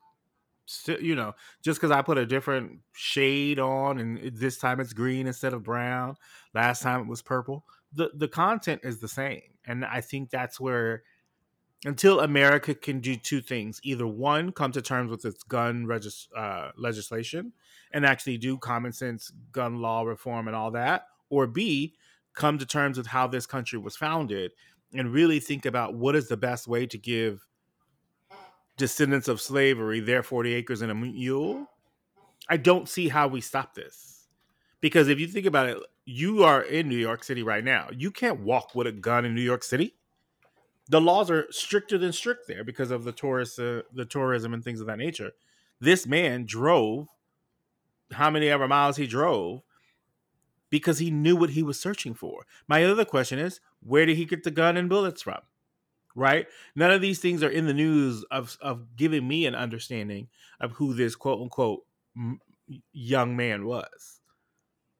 you 1.00 1.16
know, 1.16 1.34
just 1.64 1.80
because 1.80 1.92
I 1.92 2.02
put 2.02 2.18
a 2.18 2.26
different 2.26 2.80
shade 2.94 3.60
on 3.60 4.00
and 4.00 4.38
this 4.38 4.58
time 4.58 4.80
it's 4.80 4.94
green 4.94 5.28
instead 5.28 5.54
of 5.54 5.64
brown, 5.64 6.16
last 6.54 6.84
time 6.84 7.02
it 7.02 7.08
was 7.08 7.22
purple, 7.22 7.66
the 7.94 8.12
the 8.14 8.28
content 8.28 8.82
is 8.84 9.00
the 9.00 9.08
same, 9.08 9.42
and 9.66 9.84
I 9.84 10.02
think 10.02 10.30
that's 10.30 10.60
where 10.60 11.04
until 11.86 12.20
America 12.20 12.76
can 12.76 13.00
do 13.00 13.16
two 13.16 13.42
things: 13.42 13.80
either 13.84 14.06
one, 14.06 14.52
come 14.52 14.72
to 14.74 14.82
terms 14.82 15.10
with 15.10 15.26
its 15.26 15.44
gun 15.44 15.86
regis- 15.86 16.30
uh, 16.36 16.70
legislation 16.78 17.54
and 17.92 18.06
actually 18.06 18.38
do 18.38 18.58
common 18.58 18.92
sense 18.92 19.32
gun 19.52 19.82
law 19.82 20.04
reform 20.04 20.48
and 20.48 20.56
all 20.56 20.72
that, 20.72 21.08
or 21.30 21.48
B, 21.48 21.96
come 22.34 22.58
to 22.58 22.66
terms 22.66 22.98
with 22.98 23.08
how 23.08 23.28
this 23.28 23.46
country 23.46 23.80
was 23.80 23.96
founded 23.96 24.52
and 24.94 25.14
really 25.14 25.40
think 25.40 25.66
about 25.66 25.94
what 25.94 26.16
is 26.16 26.28
the 26.28 26.38
best 26.38 26.68
way 26.68 26.86
to 26.88 26.98
give 26.98 27.46
descendants 28.78 29.28
of 29.28 29.42
slavery 29.42 30.00
their 30.00 30.24
40 30.24 30.54
acres 30.54 30.82
and 30.82 30.92
a 30.92 30.96
mule. 30.96 31.68
I 32.50 32.58
don't 32.58 32.90
see 32.90 33.10
how 33.10 33.28
we 33.28 33.42
stop 33.42 33.76
this. 33.76 34.28
Because 34.82 35.10
if 35.10 35.20
you 35.20 35.28
think 35.28 35.46
about 35.46 35.68
it, 35.68 35.78
you 36.06 36.44
are 36.44 36.62
in 36.62 36.88
New 36.88 36.98
York 36.98 37.24
City 37.24 37.44
right 37.44 37.64
now. 37.64 37.90
You 37.96 38.12
can't 38.12 38.40
walk 38.40 38.74
with 38.74 38.88
a 38.88 38.92
gun 38.92 39.26
in 39.26 39.36
New 39.36 39.42
York 39.42 39.64
City. 39.64 39.96
The 40.88 41.02
laws 41.02 41.30
are 41.30 41.46
stricter 41.52 41.98
than 41.98 42.14
strict 42.14 42.48
there 42.48 42.64
because 42.64 42.90
of 42.90 43.04
the 43.04 43.12
tourist, 43.12 43.60
uh, 43.60 43.84
the 43.94 44.06
tourism 44.06 44.54
and 44.54 44.64
things 44.64 44.80
of 44.80 44.88
that 44.88 44.98
nature. 44.98 45.32
This 45.80 46.08
man 46.08 46.46
drove 46.46 47.08
how 48.12 48.32
many 48.32 48.50
ever 48.50 48.68
miles 48.68 48.98
he 48.98 49.06
drove 49.06 49.62
because 50.70 51.00
he 51.00 51.12
knew 51.12 51.36
what 51.36 51.52
he 51.52 51.64
was 51.64 51.80
searching 51.80 52.14
for. 52.14 52.46
My 52.68 52.84
other 52.84 53.06
question 53.06 53.40
is, 53.40 53.60
where 53.82 54.06
did 54.06 54.18
he 54.18 54.26
get 54.26 54.44
the 54.44 54.52
gun 54.52 54.78
and 54.78 54.90
bullets 54.90 55.22
from? 55.22 55.40
Right? 56.16 56.48
None 56.76 56.92
of 56.92 57.02
these 57.02 57.20
things 57.20 57.44
are 57.44 57.50
in 57.50 57.68
the 57.68 57.74
news 57.74 58.24
of 58.32 58.58
of 58.62 58.96
giving 58.96 59.28
me 59.28 59.46
an 59.46 59.56
understanding 59.56 60.28
of 60.60 60.74
who 60.74 60.94
this 60.94 61.16
quote 61.16 61.42
unquote 61.42 61.86
young 62.92 63.36
man 63.36 63.66
was. 63.66 64.20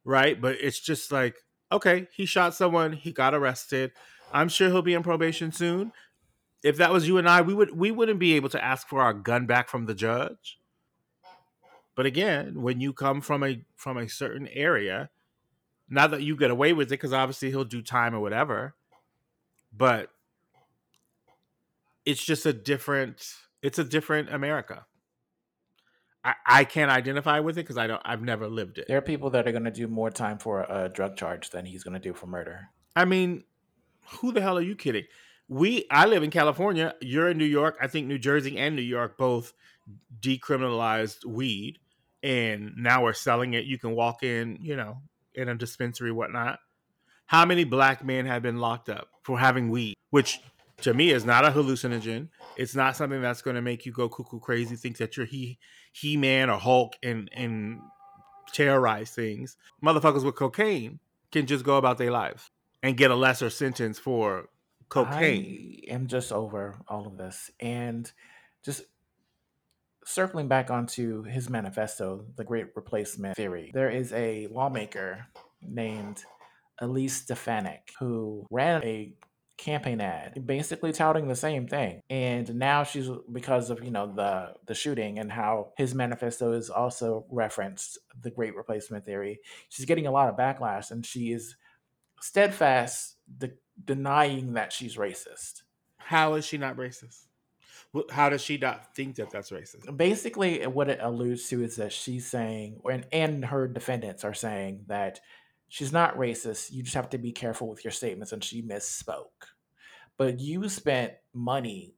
Right? 0.06 0.40
But 0.40 0.58
it's 0.62 0.80
just 0.80 1.12
like, 1.12 1.36
okay, 1.72 2.08
he 2.14 2.26
shot 2.26 2.56
someone, 2.56 2.94
he 2.94 3.12
got 3.12 3.34
arrested. 3.34 3.92
I'm 4.32 4.50
sure 4.50 4.70
he'll 4.70 4.82
be 4.82 4.94
in 4.94 5.04
probation 5.04 5.52
soon. 5.52 5.92
If 6.64 6.78
that 6.78 6.92
was 6.92 7.08
you 7.08 7.18
and 7.18 7.28
I, 7.28 7.42
we 7.42 7.54
would 7.54 7.76
we 7.78 7.92
wouldn't 7.92 8.20
be 8.20 8.34
able 8.34 8.50
to 8.50 8.64
ask 8.64 8.88
for 8.88 9.02
our 9.02 9.14
gun 9.14 9.46
back 9.46 9.70
from 9.70 9.86
the 9.86 9.96
judge. 9.96 10.60
But 11.96 12.06
again, 12.06 12.62
when 12.62 12.80
you 12.80 12.94
come 12.94 13.22
from 13.22 13.44
a 13.44 13.62
from 13.76 13.98
a 13.98 14.08
certain 14.08 14.48
area, 14.50 15.10
not 15.90 16.12
that 16.12 16.22
you 16.22 16.36
get 16.36 16.52
away 16.52 16.74
with 16.74 16.88
it, 16.88 16.92
because 16.92 17.14
obviously 17.14 17.50
he'll 17.50 17.64
do 17.66 17.82
time 17.82 18.14
or 18.14 18.20
whatever, 18.20 18.76
but 19.76 20.10
it's 22.06 22.24
just 22.24 22.46
a 22.46 22.54
different 22.54 23.34
it's 23.62 23.80
a 23.80 23.84
different 23.84 24.34
America. 24.34 24.86
I, 26.24 26.34
I 26.46 26.64
can't 26.64 26.92
identify 26.92 27.40
with 27.40 27.58
it 27.58 27.64
because 27.64 27.78
I 27.78 27.88
don't 27.88 28.02
I've 28.06 28.22
never 28.22 28.48
lived 28.48 28.78
it. 28.78 28.86
There 28.88 28.98
are 28.98 29.02
people 29.02 29.30
that 29.32 29.48
are 29.48 29.52
going 29.52 29.64
to 29.66 29.72
do 29.72 29.88
more 29.88 30.10
time 30.10 30.38
for 30.38 30.62
a 30.62 30.90
drug 30.90 31.16
charge 31.16 31.50
than 31.50 31.66
he's 31.66 31.84
going 31.84 31.94
to 31.94 32.00
do 32.00 32.14
for 32.14 32.28
murder. 32.28 32.70
I 32.96 33.06
mean, 33.06 33.44
who 34.20 34.32
the 34.32 34.42
hell 34.42 34.58
are 34.58 34.62
you 34.62 34.76
kidding? 34.76 35.06
We 35.48 35.86
I 35.90 36.06
live 36.06 36.24
in 36.24 36.30
California. 36.30 36.96
You're 37.02 37.30
in 37.30 37.38
New 37.38 37.46
York. 37.46 37.78
I 37.82 37.88
think 37.88 38.08
New 38.08 38.20
Jersey 38.20 38.58
and 38.58 38.76
New 38.76 38.82
York 38.82 39.18
both 39.18 39.54
decriminalized 40.20 41.26
weed, 41.26 41.80
and 42.22 42.74
now 42.78 43.04
we're 43.04 43.14
selling 43.14 43.54
it. 43.54 43.66
You 43.66 43.80
can 43.80 43.96
walk 43.96 44.24
in, 44.24 44.60
you 44.62 44.76
know, 44.76 44.98
in 45.36 45.50
a 45.50 45.56
dispensary, 45.56 46.12
whatnot. 46.12 46.60
How 47.26 47.46
many 47.46 47.64
black 47.64 48.04
men 48.04 48.26
have 48.26 48.42
been 48.42 48.58
locked 48.58 48.90
up 48.90 49.10
for 49.24 49.40
having 49.40 49.70
weed, 49.70 49.96
which 50.10 50.40
to 50.82 50.94
me 50.94 51.12
is 51.12 51.26
not 51.26 51.46
a 51.46 51.52
hallucinogen. 51.52 52.30
It's 52.58 52.76
not 52.76 52.96
something 52.96 53.22
that's 53.22 53.42
going 53.42 53.56
to 53.56 53.62
make 53.62 53.86
you 53.86 53.92
go 53.92 54.10
cuckoo 54.10 54.40
crazy, 54.40 54.76
think 54.76 54.98
that 54.98 55.18
you're 55.18 55.26
he 55.26 55.60
he 55.92 56.18
man 56.18 56.50
or 56.50 56.58
Hulk 56.58 56.94
and 57.04 57.30
and 57.34 57.80
terrorize 58.54 59.12
things. 59.12 59.58
Motherfuckers 59.84 60.24
with 60.24 60.36
cocaine 60.36 61.00
can 61.32 61.46
just 61.46 61.64
go 61.64 61.78
about 61.78 61.98
their 61.98 62.12
lives 62.12 62.50
and 62.82 62.98
get 62.98 63.12
a 63.12 63.16
lesser 63.16 63.50
sentence 63.50 64.00
for 64.00 64.48
cocaine. 64.88 65.82
I 65.88 65.94
am 65.94 66.08
just 66.08 66.32
over 66.32 66.80
all 66.88 67.06
of 67.06 67.18
this 67.18 67.52
and 67.60 68.12
just 68.64 68.84
circling 70.10 70.48
back 70.48 70.72
onto 70.72 71.24
his 71.24 71.50
manifesto, 71.50 72.26
the 72.36 72.44
Great 72.44 72.68
Replacement 72.76 73.36
Theory. 73.36 73.72
There 73.74 73.90
is 73.90 74.12
a 74.14 74.48
lawmaker 74.48 75.28
named 75.62 76.24
Elise 76.80 77.22
Stefanik 77.22 77.92
who 78.00 78.46
ran 78.50 78.84
a 78.84 79.14
campaign 79.58 80.00
ad 80.00 80.48
basically 80.48 80.94
touting 80.94 81.28
the 81.28 81.36
same 81.36 81.68
thing 81.68 82.00
and 82.10 82.56
now 82.56 82.82
she's 82.82 83.10
because 83.30 83.70
of 83.70 83.84
you 83.84 83.92
know 83.92 84.08
the 84.08 84.54
the 84.68 84.74
shooting 84.74 85.20
and 85.20 85.30
how 85.30 85.74
his 85.76 85.94
manifesto 85.94 86.54
is 86.54 86.70
also 86.70 87.26
referenced 87.30 87.98
the 88.22 88.32
great 88.32 88.56
replacement 88.56 89.04
theory 89.04 89.38
she's 89.68 89.84
getting 89.84 90.08
a 90.08 90.12
lot 90.12 90.30
of 90.30 90.38
backlash 90.38 90.92
and 90.92 91.06
she 91.06 91.34
is 91.34 91.58
steadfast 92.22 93.18
de- 93.38 93.52
denying 93.84 94.54
that 94.54 94.72
she's 94.72 94.96
racist 94.96 95.64
how 95.98 96.36
is 96.36 96.46
she 96.46 96.58
not 96.58 96.78
racist 96.78 97.26
how 98.12 98.30
does 98.30 98.42
she 98.42 98.58
not 98.58 98.96
think 98.96 99.16
that 99.16 99.32
that's 99.32 99.50
racist 99.50 99.98
basically 99.98 100.66
what 100.68 100.90
it 100.90 101.00
alludes 101.02 101.50
to 101.50 101.64
is 101.64 101.78
that 101.78 101.92
she's 101.92 102.28
saying 102.28 102.80
and, 102.90 103.06
and 103.12 103.46
her 103.46 103.68
defendants 103.68 104.24
are 104.24 104.34
saying 104.34 104.84
that 104.88 105.20
she's 105.70 105.94
not 105.94 106.18
racist. 106.18 106.74
You 106.74 106.84
just 106.84 106.96
have 106.96 107.12
to 107.12 107.18
be 107.18 107.32
careful 107.32 107.70
with 107.70 107.86
your 107.86 107.92
statements, 107.92 108.34
and 108.34 108.44
she 108.44 108.62
misspoke. 108.62 109.48
But 110.18 110.42
you 110.42 110.68
spent 110.68 111.14
money 111.34 111.94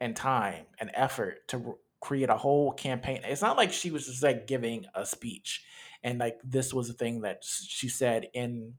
and 0.00 0.14
time 0.14 0.66
and 0.78 0.90
effort 0.92 1.48
to 1.48 1.78
create 2.00 2.28
a 2.28 2.36
whole 2.36 2.72
campaign. 2.72 3.20
It's 3.24 3.42
not 3.42 3.56
like 3.56 3.72
she 3.72 3.90
was 3.90 4.06
just 4.06 4.22
like 4.22 4.46
giving 4.46 4.84
a 4.94 5.06
speech 5.06 5.64
and 6.04 6.18
like 6.18 6.38
this 6.44 6.74
was 6.74 6.90
a 6.90 6.92
thing 6.92 7.22
that 7.22 7.42
she 7.42 7.88
said 7.88 8.28
in 8.34 8.74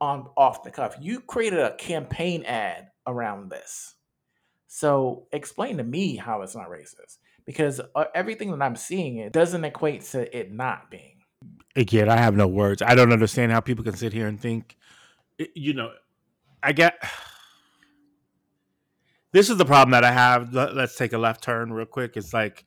on 0.00 0.28
off 0.36 0.62
the 0.62 0.70
cuff. 0.70 0.94
You 1.00 1.20
created 1.20 1.58
a 1.58 1.74
campaign 1.74 2.44
ad 2.44 2.88
around 3.06 3.50
this. 3.50 3.96
So 4.68 5.26
explain 5.32 5.78
to 5.78 5.84
me 5.84 6.16
how 6.16 6.42
it's 6.42 6.54
not 6.54 6.68
racist 6.68 7.18
because 7.44 7.80
uh, 7.94 8.04
everything 8.14 8.50
that 8.52 8.62
I'm 8.62 8.76
seeing 8.76 9.16
it 9.16 9.32
doesn't 9.32 9.64
equate 9.64 10.02
to 10.12 10.38
it 10.38 10.52
not 10.52 10.90
being 10.90 11.18
again, 11.78 12.08
I 12.08 12.16
have 12.16 12.36
no 12.36 12.46
words. 12.46 12.82
I 12.82 12.94
don't 12.94 13.12
understand 13.12 13.52
how 13.52 13.60
people 13.60 13.84
can 13.84 13.96
sit 13.96 14.12
here 14.12 14.26
and 14.26 14.40
think, 14.40 14.76
you 15.54 15.72
know, 15.72 15.92
I 16.62 16.72
get. 16.72 17.02
This 19.30 19.50
is 19.50 19.58
the 19.58 19.66
problem 19.66 19.90
that 19.90 20.04
I 20.04 20.10
have. 20.10 20.54
Let's 20.54 20.96
take 20.96 21.12
a 21.12 21.18
left 21.18 21.44
turn 21.44 21.70
real 21.70 21.84
quick. 21.84 22.16
It's 22.16 22.32
like 22.32 22.64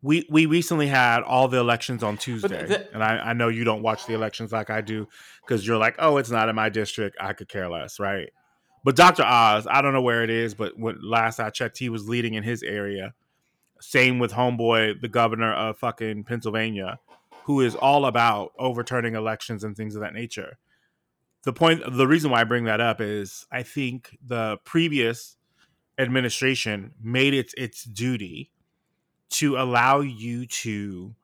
we 0.00 0.26
we 0.30 0.46
recently 0.46 0.86
had 0.86 1.20
all 1.20 1.46
the 1.46 1.58
elections 1.58 2.02
on 2.02 2.16
Tuesday, 2.16 2.86
and 2.94 3.04
I, 3.04 3.18
I 3.18 3.32
know 3.34 3.48
you 3.48 3.64
don't 3.64 3.82
watch 3.82 4.06
the 4.06 4.14
elections 4.14 4.52
like 4.52 4.70
I 4.70 4.80
do 4.80 5.08
because 5.42 5.66
you're 5.66 5.76
like, 5.76 5.96
oh, 5.98 6.16
it's 6.16 6.30
not 6.30 6.48
in 6.48 6.56
my 6.56 6.70
district. 6.70 7.18
I 7.20 7.34
could 7.34 7.50
care 7.50 7.68
less, 7.68 8.00
right? 8.00 8.30
But 8.86 8.94
Dr. 8.94 9.24
Oz, 9.24 9.66
I 9.68 9.82
don't 9.82 9.94
know 9.94 10.00
where 10.00 10.22
it 10.22 10.30
is, 10.30 10.54
but 10.54 10.78
when 10.78 11.00
last 11.02 11.40
I 11.40 11.50
checked, 11.50 11.76
he 11.76 11.88
was 11.88 12.08
leading 12.08 12.34
in 12.34 12.44
his 12.44 12.62
area 12.62 13.14
same 13.80 14.20
with 14.20 14.32
homeboy, 14.32 15.00
the 15.00 15.08
governor 15.08 15.52
of 15.52 15.76
fucking 15.76 16.22
Pennsylvania, 16.22 17.00
who 17.46 17.60
is 17.62 17.74
all 17.74 18.06
about 18.06 18.52
overturning 18.60 19.16
elections 19.16 19.64
and 19.64 19.76
things 19.76 19.96
of 19.96 20.02
that 20.02 20.14
nature. 20.14 20.56
The 21.42 21.52
point, 21.52 21.82
the 21.84 22.06
reason 22.06 22.30
why 22.30 22.42
I 22.42 22.44
bring 22.44 22.62
that 22.66 22.80
up 22.80 23.00
is 23.00 23.44
I 23.50 23.64
think 23.64 24.18
the 24.24 24.58
previous 24.58 25.36
administration 25.98 26.92
made 27.02 27.34
it 27.34 27.52
its 27.56 27.82
duty 27.82 28.52
to 29.30 29.56
allow 29.56 29.98
you 29.98 30.46
to 30.46 31.16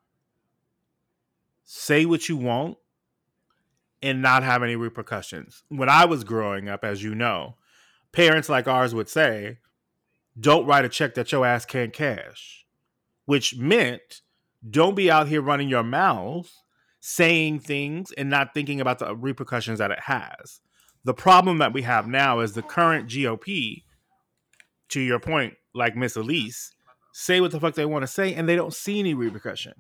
say 1.62 2.06
what 2.06 2.28
you 2.28 2.36
want 2.36 2.78
and 4.02 4.20
not 4.20 4.42
have 4.42 4.62
any 4.62 4.76
repercussions. 4.76 5.62
When 5.68 5.88
I 5.88 6.04
was 6.04 6.24
growing 6.24 6.68
up, 6.68 6.84
as 6.84 7.02
you 7.02 7.14
know, 7.14 7.56
parents 8.12 8.48
like 8.48 8.66
ours 8.66 8.94
would 8.94 9.08
say, 9.08 9.58
don't 10.38 10.66
write 10.66 10.84
a 10.84 10.88
check 10.88 11.14
that 11.14 11.30
your 11.30 11.46
ass 11.46 11.64
can't 11.64 11.92
cash, 11.92 12.66
which 13.26 13.56
meant 13.56 14.22
don't 14.68 14.94
be 14.94 15.10
out 15.10 15.28
here 15.28 15.42
running 15.42 15.68
your 15.68 15.82
mouth 15.82 16.50
saying 17.00 17.58
things 17.58 18.12
and 18.12 18.30
not 18.30 18.54
thinking 18.54 18.80
about 18.80 18.98
the 18.98 19.14
repercussions 19.14 19.78
that 19.78 19.90
it 19.90 20.00
has. 20.00 20.60
The 21.04 21.14
problem 21.14 21.58
that 21.58 21.72
we 21.72 21.82
have 21.82 22.06
now 22.06 22.40
is 22.40 22.52
the 22.52 22.62
current 22.62 23.08
GOP, 23.08 23.82
to 24.90 25.00
your 25.00 25.18
point, 25.18 25.54
like 25.74 25.96
Miss 25.96 26.16
Elise, 26.16 26.72
say 27.12 27.40
what 27.40 27.50
the 27.50 27.58
fuck 27.58 27.74
they 27.74 27.86
want 27.86 28.02
to 28.04 28.06
say 28.06 28.34
and 28.34 28.48
they 28.48 28.54
don't 28.54 28.74
see 28.74 29.00
any 29.00 29.14
repercussion. 29.14 29.72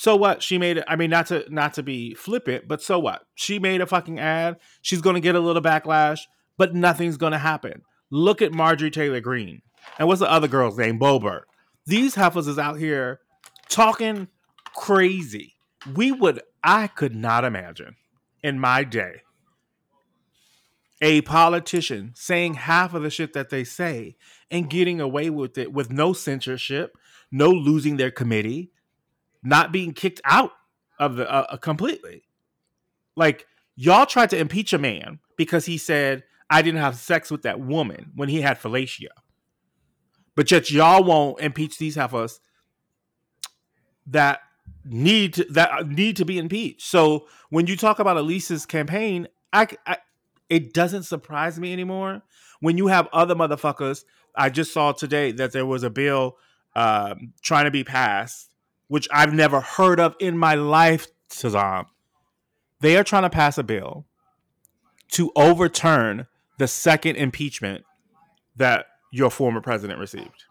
So 0.00 0.14
what? 0.14 0.44
She 0.44 0.58
made 0.58 0.76
it. 0.76 0.84
I 0.86 0.94
mean, 0.94 1.10
not 1.10 1.26
to 1.26 1.44
not 1.48 1.74
to 1.74 1.82
be 1.82 2.14
flippant, 2.14 2.68
but 2.68 2.80
so 2.80 3.00
what? 3.00 3.22
She 3.34 3.58
made 3.58 3.80
a 3.80 3.86
fucking 3.86 4.20
ad. 4.20 4.58
She's 4.80 5.00
gonna 5.00 5.18
get 5.18 5.34
a 5.34 5.40
little 5.40 5.60
backlash, 5.60 6.20
but 6.56 6.72
nothing's 6.72 7.16
gonna 7.16 7.40
happen. 7.40 7.82
Look 8.08 8.40
at 8.40 8.52
Marjorie 8.52 8.92
Taylor 8.92 9.18
Greene. 9.18 9.60
And 9.98 10.06
what's 10.06 10.20
the 10.20 10.30
other 10.30 10.46
girl's 10.46 10.78
name? 10.78 11.00
Boebert. 11.00 11.40
These 11.84 12.14
heifers 12.14 12.46
is 12.46 12.60
out 12.60 12.78
here 12.78 13.18
talking 13.68 14.28
crazy. 14.76 15.54
We 15.92 16.12
would, 16.12 16.42
I 16.62 16.86
could 16.86 17.16
not 17.16 17.44
imagine 17.44 17.96
in 18.40 18.60
my 18.60 18.84
day 18.84 19.22
a 21.02 21.22
politician 21.22 22.12
saying 22.14 22.54
half 22.54 22.94
of 22.94 23.02
the 23.02 23.10
shit 23.10 23.32
that 23.32 23.50
they 23.50 23.64
say 23.64 24.14
and 24.48 24.70
getting 24.70 25.00
away 25.00 25.28
with 25.28 25.58
it 25.58 25.72
with 25.72 25.90
no 25.90 26.12
censorship, 26.12 26.96
no 27.32 27.50
losing 27.50 27.96
their 27.96 28.12
committee, 28.12 28.70
not 29.42 29.72
being 29.72 29.92
kicked 29.92 30.20
out 30.24 30.52
of 30.98 31.16
the 31.16 31.30
uh, 31.30 31.56
completely. 31.56 32.24
Like 33.16 33.46
y'all 33.76 34.06
tried 34.06 34.30
to 34.30 34.38
impeach 34.38 34.72
a 34.72 34.78
man 34.78 35.20
because 35.36 35.66
he 35.66 35.78
said 35.78 36.24
I 36.50 36.62
didn't 36.62 36.80
have 36.80 36.96
sex 36.96 37.30
with 37.30 37.42
that 37.42 37.60
woman 37.60 38.12
when 38.14 38.28
he 38.28 38.40
had 38.40 38.60
fellatio. 38.60 39.08
But 40.34 40.50
yet 40.50 40.70
y'all 40.70 41.02
won't 41.02 41.40
impeach 41.40 41.78
these 41.78 41.96
heifers 41.96 42.40
that 44.06 44.40
need 44.84 45.34
to, 45.34 45.44
that 45.50 45.88
need 45.88 46.16
to 46.16 46.24
be 46.24 46.38
impeached. 46.38 46.82
So 46.82 47.26
when 47.50 47.66
you 47.66 47.76
talk 47.76 47.98
about 47.98 48.16
Elise's 48.16 48.64
campaign, 48.64 49.28
I, 49.52 49.66
I 49.86 49.98
it 50.48 50.72
doesn't 50.72 51.02
surprise 51.02 51.58
me 51.58 51.72
anymore 51.72 52.22
when 52.60 52.78
you 52.78 52.86
have 52.86 53.08
other 53.12 53.34
motherfuckers. 53.34 54.04
I 54.34 54.50
just 54.50 54.72
saw 54.72 54.92
today 54.92 55.32
that 55.32 55.52
there 55.52 55.66
was 55.66 55.82
a 55.82 55.90
bill 55.90 56.36
um, 56.74 57.32
trying 57.42 57.64
to 57.64 57.70
be 57.70 57.84
passed, 57.84 58.47
which 58.88 59.08
I've 59.12 59.32
never 59.32 59.60
heard 59.60 60.00
of 60.00 60.16
in 60.18 60.36
my 60.36 60.54
life, 60.54 61.06
Shazam. 61.30 61.86
They 62.80 62.96
are 62.96 63.04
trying 63.04 63.22
to 63.22 63.30
pass 63.30 63.58
a 63.58 63.62
bill 63.62 64.06
to 65.12 65.32
overturn 65.36 66.26
the 66.58 66.68
second 66.68 67.16
impeachment 67.16 67.84
that 68.56 68.86
your 69.10 69.30
former 69.30 69.60
president 69.60 69.98
received. 69.98 70.44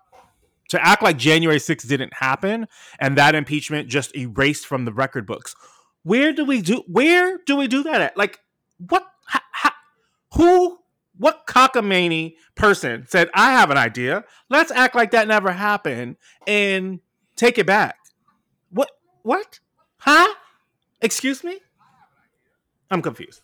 To 0.70 0.86
act 0.86 1.02
like 1.02 1.18
January 1.18 1.60
6th 1.60 1.88
didn't 1.88 2.14
happen 2.16 2.68
and 3.00 3.18
that 3.18 3.36
impeachment 3.36 3.88
just 3.88 4.16
erased 4.16 4.66
from 4.66 4.86
the 4.86 4.92
record 4.92 5.26
books. 5.26 5.56
Where 6.04 6.34
do 6.34 6.44
we 6.44 6.62
do 6.62 6.84
where 6.88 7.40
do 7.46 7.56
we 7.56 7.68
do 7.68 7.84
that 7.84 8.02
at? 8.02 8.18
Like 8.18 8.40
what 8.78 9.08
ha, 9.28 9.44
ha, 9.52 9.76
who 10.36 10.80
what 11.18 11.48
cockamamie 11.48 12.36
person 12.56 13.06
said, 13.08 13.30
I 13.34 13.52
have 13.52 13.72
an 13.72 13.78
idea. 13.78 14.24
Let's 14.50 14.72
act 14.72 14.96
like 14.96 15.12
that 15.12 15.28
never 15.28 15.52
happened 15.52 16.18
and 16.46 17.00
take 17.36 17.58
it 17.58 17.66
back. 17.66 17.98
What? 19.28 19.60
Huh? 19.98 20.34
Excuse 21.02 21.44
me? 21.44 21.60
I'm 22.90 23.02
confused. 23.02 23.42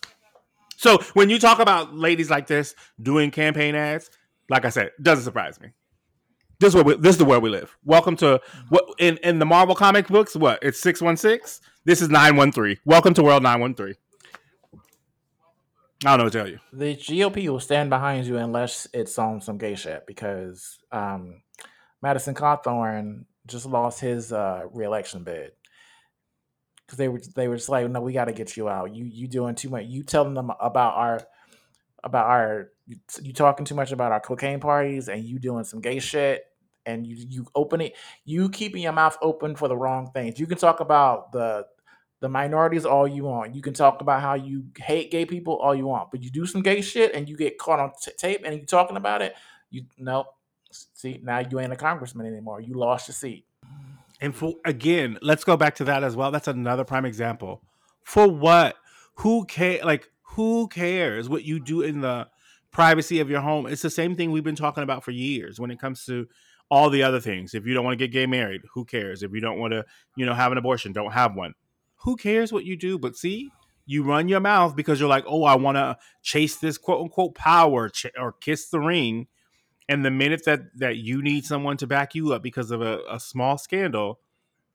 So 0.77 0.99
when 1.13 1.29
you 1.29 1.37
talk 1.37 1.59
about 1.59 1.93
ladies 1.93 2.29
like 2.29 2.47
this 2.47 2.73
doing 3.01 3.31
campaign 3.31 3.75
ads, 3.75 4.09
like 4.47 4.63
I 4.63 4.69
said, 4.69 4.91
doesn't 5.01 5.25
surprise 5.25 5.59
me. 5.59 5.71
This 6.57 6.69
is 6.69 6.75
where 6.75 6.85
we, 6.85 6.95
this 6.95 7.15
is 7.15 7.17
the 7.17 7.25
we 7.25 7.49
live. 7.49 7.75
Welcome 7.83 8.15
to 8.17 8.39
what 8.69 8.85
in 8.97 9.17
in 9.23 9.39
the 9.39 9.45
Marvel 9.45 9.75
comic 9.75 10.07
books. 10.07 10.37
What 10.37 10.59
it's 10.61 10.79
six 10.79 11.01
one 11.01 11.17
six. 11.17 11.59
This 11.83 12.01
is 12.01 12.07
nine 12.07 12.37
one 12.37 12.53
three. 12.53 12.79
Welcome 12.85 13.13
to 13.15 13.21
world 13.23 13.43
nine 13.43 13.59
one 13.59 13.75
three. 13.75 13.95
I 16.05 16.11
don't 16.11 16.19
know 16.19 16.23
what 16.23 16.31
to 16.31 16.39
tell 16.39 16.47
you. 16.47 16.59
The 16.71 16.95
GOP 16.95 17.49
will 17.49 17.59
stand 17.59 17.89
behind 17.89 18.25
you 18.25 18.37
unless 18.37 18.87
it's 18.93 19.19
on 19.19 19.41
some 19.41 19.57
gay 19.57 19.75
shit 19.75 20.07
because 20.07 20.79
um, 20.93 21.41
Madison 22.01 22.35
Cawthorn 22.35 23.25
just 23.47 23.65
lost 23.65 23.99
his 23.99 24.31
uh, 24.31 24.61
reelection 24.71 25.25
bid 25.25 25.51
because 26.93 26.97
they 26.97 27.07
were 27.07 27.21
they 27.35 27.47
were 27.47 27.55
just 27.55 27.69
like, 27.69 27.89
no, 27.89 28.01
we 28.01 28.13
got 28.13 28.25
to 28.25 28.33
get 28.33 28.55
you 28.55 28.69
out. 28.69 28.93
You 28.93 29.05
you 29.05 29.27
doing 29.27 29.55
too 29.55 29.69
much. 29.69 29.85
You 29.85 30.03
telling 30.03 30.33
them 30.33 30.51
about 30.59 30.95
our 30.95 31.21
about 32.03 32.27
our 32.27 32.69
you 33.21 33.33
talking 33.33 33.65
too 33.65 33.75
much 33.75 33.91
about 33.91 34.11
our 34.11 34.19
cocaine 34.19 34.59
parties 34.59 35.07
and 35.07 35.23
you 35.23 35.39
doing 35.39 35.63
some 35.63 35.79
gay 35.79 35.99
shit 35.99 36.43
and 36.85 37.07
you 37.07 37.15
you 37.15 37.47
open 37.55 37.79
it 37.79 37.93
you 38.25 38.49
keeping 38.49 38.83
your 38.83 38.91
mouth 38.91 39.17
open 39.21 39.55
for 39.55 39.67
the 39.67 39.77
wrong 39.77 40.11
things. 40.13 40.39
You 40.39 40.45
can 40.45 40.57
talk 40.57 40.81
about 40.81 41.31
the 41.31 41.65
the 42.19 42.29
minorities 42.29 42.85
all 42.85 43.07
you 43.07 43.23
want. 43.23 43.55
You 43.55 43.61
can 43.61 43.73
talk 43.73 44.01
about 44.01 44.21
how 44.21 44.35
you 44.35 44.65
hate 44.77 45.11
gay 45.11 45.25
people 45.25 45.55
all 45.57 45.73
you 45.75 45.87
want, 45.87 46.11
but 46.11 46.21
you 46.21 46.29
do 46.29 46.45
some 46.45 46.61
gay 46.61 46.81
shit 46.81 47.13
and 47.15 47.27
you 47.27 47.35
get 47.35 47.57
caught 47.57 47.79
on 47.79 47.91
t- 48.01 48.11
tape 48.17 48.41
and 48.45 48.55
you 48.55 48.65
talking 48.65 48.97
about 48.97 49.21
it. 49.21 49.33
You 49.71 49.85
no, 49.97 50.25
see 50.71 51.19
now 51.23 51.39
you 51.39 51.59
ain't 51.59 51.73
a 51.73 51.77
congressman 51.77 52.27
anymore. 52.27 52.61
You 52.61 52.75
lost 52.75 53.07
your 53.07 53.15
seat. 53.15 53.45
And 54.23 54.33
for 54.33 54.53
again, 54.63 55.19
let's 55.21 55.43
go 55.43 55.57
back 55.57 55.75
to 55.75 55.83
that 55.83 56.01
as 56.01 56.15
well. 56.15 56.31
That's 56.31 56.47
another 56.47 56.85
prime 56.85 57.03
example. 57.03 57.61
For 58.05 58.25
what? 58.25 58.77
Who 59.15 59.43
care? 59.45 59.83
Like 59.83 60.07
who 60.21 60.69
cares 60.69 61.27
what 61.27 61.43
you 61.43 61.59
do 61.59 61.81
in 61.81 61.99
the 61.99 62.29
privacy 62.71 63.19
of 63.19 63.29
your 63.29 63.41
home? 63.41 63.67
It's 63.67 63.81
the 63.81 63.89
same 63.89 64.15
thing 64.15 64.31
we've 64.31 64.41
been 64.41 64.55
talking 64.55 64.81
about 64.81 65.03
for 65.03 65.11
years 65.11 65.59
when 65.59 65.71
it 65.71 65.79
comes 65.79 66.05
to 66.05 66.25
all 66.71 66.89
the 66.89 67.03
other 67.03 67.19
things. 67.19 67.53
If 67.53 67.65
you 67.65 67.73
don't 67.73 67.83
want 67.83 67.99
to 67.99 68.07
get 68.07 68.13
gay 68.13 68.25
married, 68.25 68.61
who 68.73 68.85
cares? 68.85 69.23
If 69.23 69.33
you 69.33 69.41
don't 69.41 69.59
want 69.59 69.73
to, 69.73 69.83
you 70.15 70.25
know, 70.25 70.33
have 70.33 70.53
an 70.53 70.57
abortion, 70.57 70.93
don't 70.93 71.11
have 71.11 71.35
one. 71.35 71.53
Who 72.03 72.15
cares 72.15 72.53
what 72.53 72.63
you 72.63 72.77
do? 72.77 72.97
But 72.97 73.17
see, 73.17 73.49
you 73.85 74.03
run 74.03 74.29
your 74.29 74.39
mouth 74.39 74.73
because 74.73 75.01
you're 75.01 75.09
like, 75.09 75.25
oh, 75.27 75.43
I 75.43 75.55
want 75.55 75.75
to 75.75 75.97
chase 76.21 76.55
this 76.55 76.77
quote 76.77 77.01
unquote 77.01 77.35
power 77.35 77.89
ch- 77.89 78.05
or 78.17 78.31
kiss 78.31 78.69
the 78.69 78.79
ring. 78.79 79.27
And 79.89 80.05
the 80.05 80.11
minute 80.11 80.45
that 80.45 80.61
that 80.77 80.97
you 80.97 81.21
need 81.21 81.45
someone 81.45 81.77
to 81.77 81.87
back 81.87 82.15
you 82.15 82.33
up 82.33 82.41
because 82.41 82.71
of 82.71 82.81
a, 82.81 82.99
a 83.09 83.19
small 83.19 83.57
scandal, 83.57 84.19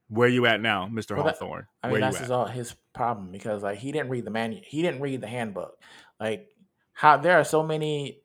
where 0.08 0.28
you 0.28 0.46
at 0.46 0.60
now, 0.60 0.86
Mister 0.86 1.14
well, 1.14 1.24
Hawthorne? 1.24 1.66
I 1.82 1.90
mean, 1.90 2.00
that's 2.00 2.18
his, 2.18 2.30
all 2.30 2.46
his 2.46 2.74
problem 2.94 3.30
because 3.30 3.62
like 3.62 3.78
he 3.78 3.92
didn't 3.92 4.10
read 4.10 4.24
the 4.24 4.30
man, 4.30 4.52
he 4.52 4.82
didn't 4.82 5.00
read 5.00 5.20
the 5.20 5.26
handbook. 5.26 5.78
Like 6.18 6.48
how 6.92 7.16
there 7.16 7.38
are 7.38 7.44
so 7.44 7.62
many 7.62 8.20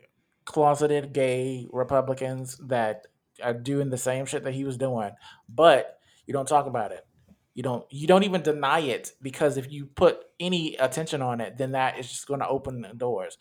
closeted 0.45 1.13
gay 1.13 1.67
Republicans 1.71 2.57
that 2.67 3.07
are 3.41 3.53
doing 3.53 3.89
the 3.89 3.97
same 3.97 4.25
shit 4.25 4.43
that 4.43 4.53
he 4.53 4.63
was 4.63 4.77
doing, 4.77 5.11
but 5.47 5.99
you 6.25 6.33
don't 6.33 6.47
talk 6.47 6.65
about 6.65 6.91
it. 6.91 7.05
You 7.53 7.63
don't 7.63 7.85
you 7.91 8.07
don't 8.07 8.23
even 8.23 8.41
deny 8.41 8.79
it 8.79 9.11
because 9.21 9.57
if 9.57 9.71
you 9.71 9.85
put 9.85 10.23
any 10.39 10.75
attention 10.75 11.21
on 11.21 11.39
it, 11.39 11.57
then 11.57 11.73
that 11.73 11.99
is 11.99 12.09
just 12.09 12.27
going 12.27 12.39
to 12.39 12.47
open 12.47 12.81
the 12.81 12.93
doors. 12.93 13.37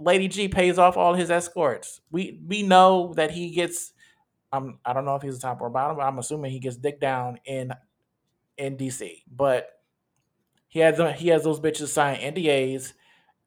Lady 0.00 0.28
G 0.28 0.48
pays 0.48 0.78
off 0.78 0.96
all 0.96 1.14
his 1.14 1.30
escorts. 1.30 2.00
We 2.10 2.40
we 2.46 2.62
know 2.62 3.14
that 3.14 3.30
he 3.30 3.50
gets. 3.50 3.92
Um, 4.52 4.78
I 4.84 4.92
don't 4.92 5.04
know 5.04 5.14
if 5.14 5.22
he's 5.22 5.38
the 5.38 5.42
top 5.42 5.60
or 5.60 5.70
bottom, 5.70 5.96
but 5.96 6.02
I'm 6.02 6.18
assuming 6.18 6.50
he 6.50 6.58
gets 6.58 6.76
dick 6.76 7.00
down 7.00 7.38
in 7.44 7.72
in 8.58 8.76
DC. 8.76 9.22
But 9.30 9.68
he 10.68 10.80
has 10.80 10.98
he 11.18 11.28
has 11.28 11.44
those 11.44 11.60
bitches 11.60 11.88
sign 11.88 12.18
NDAs 12.18 12.92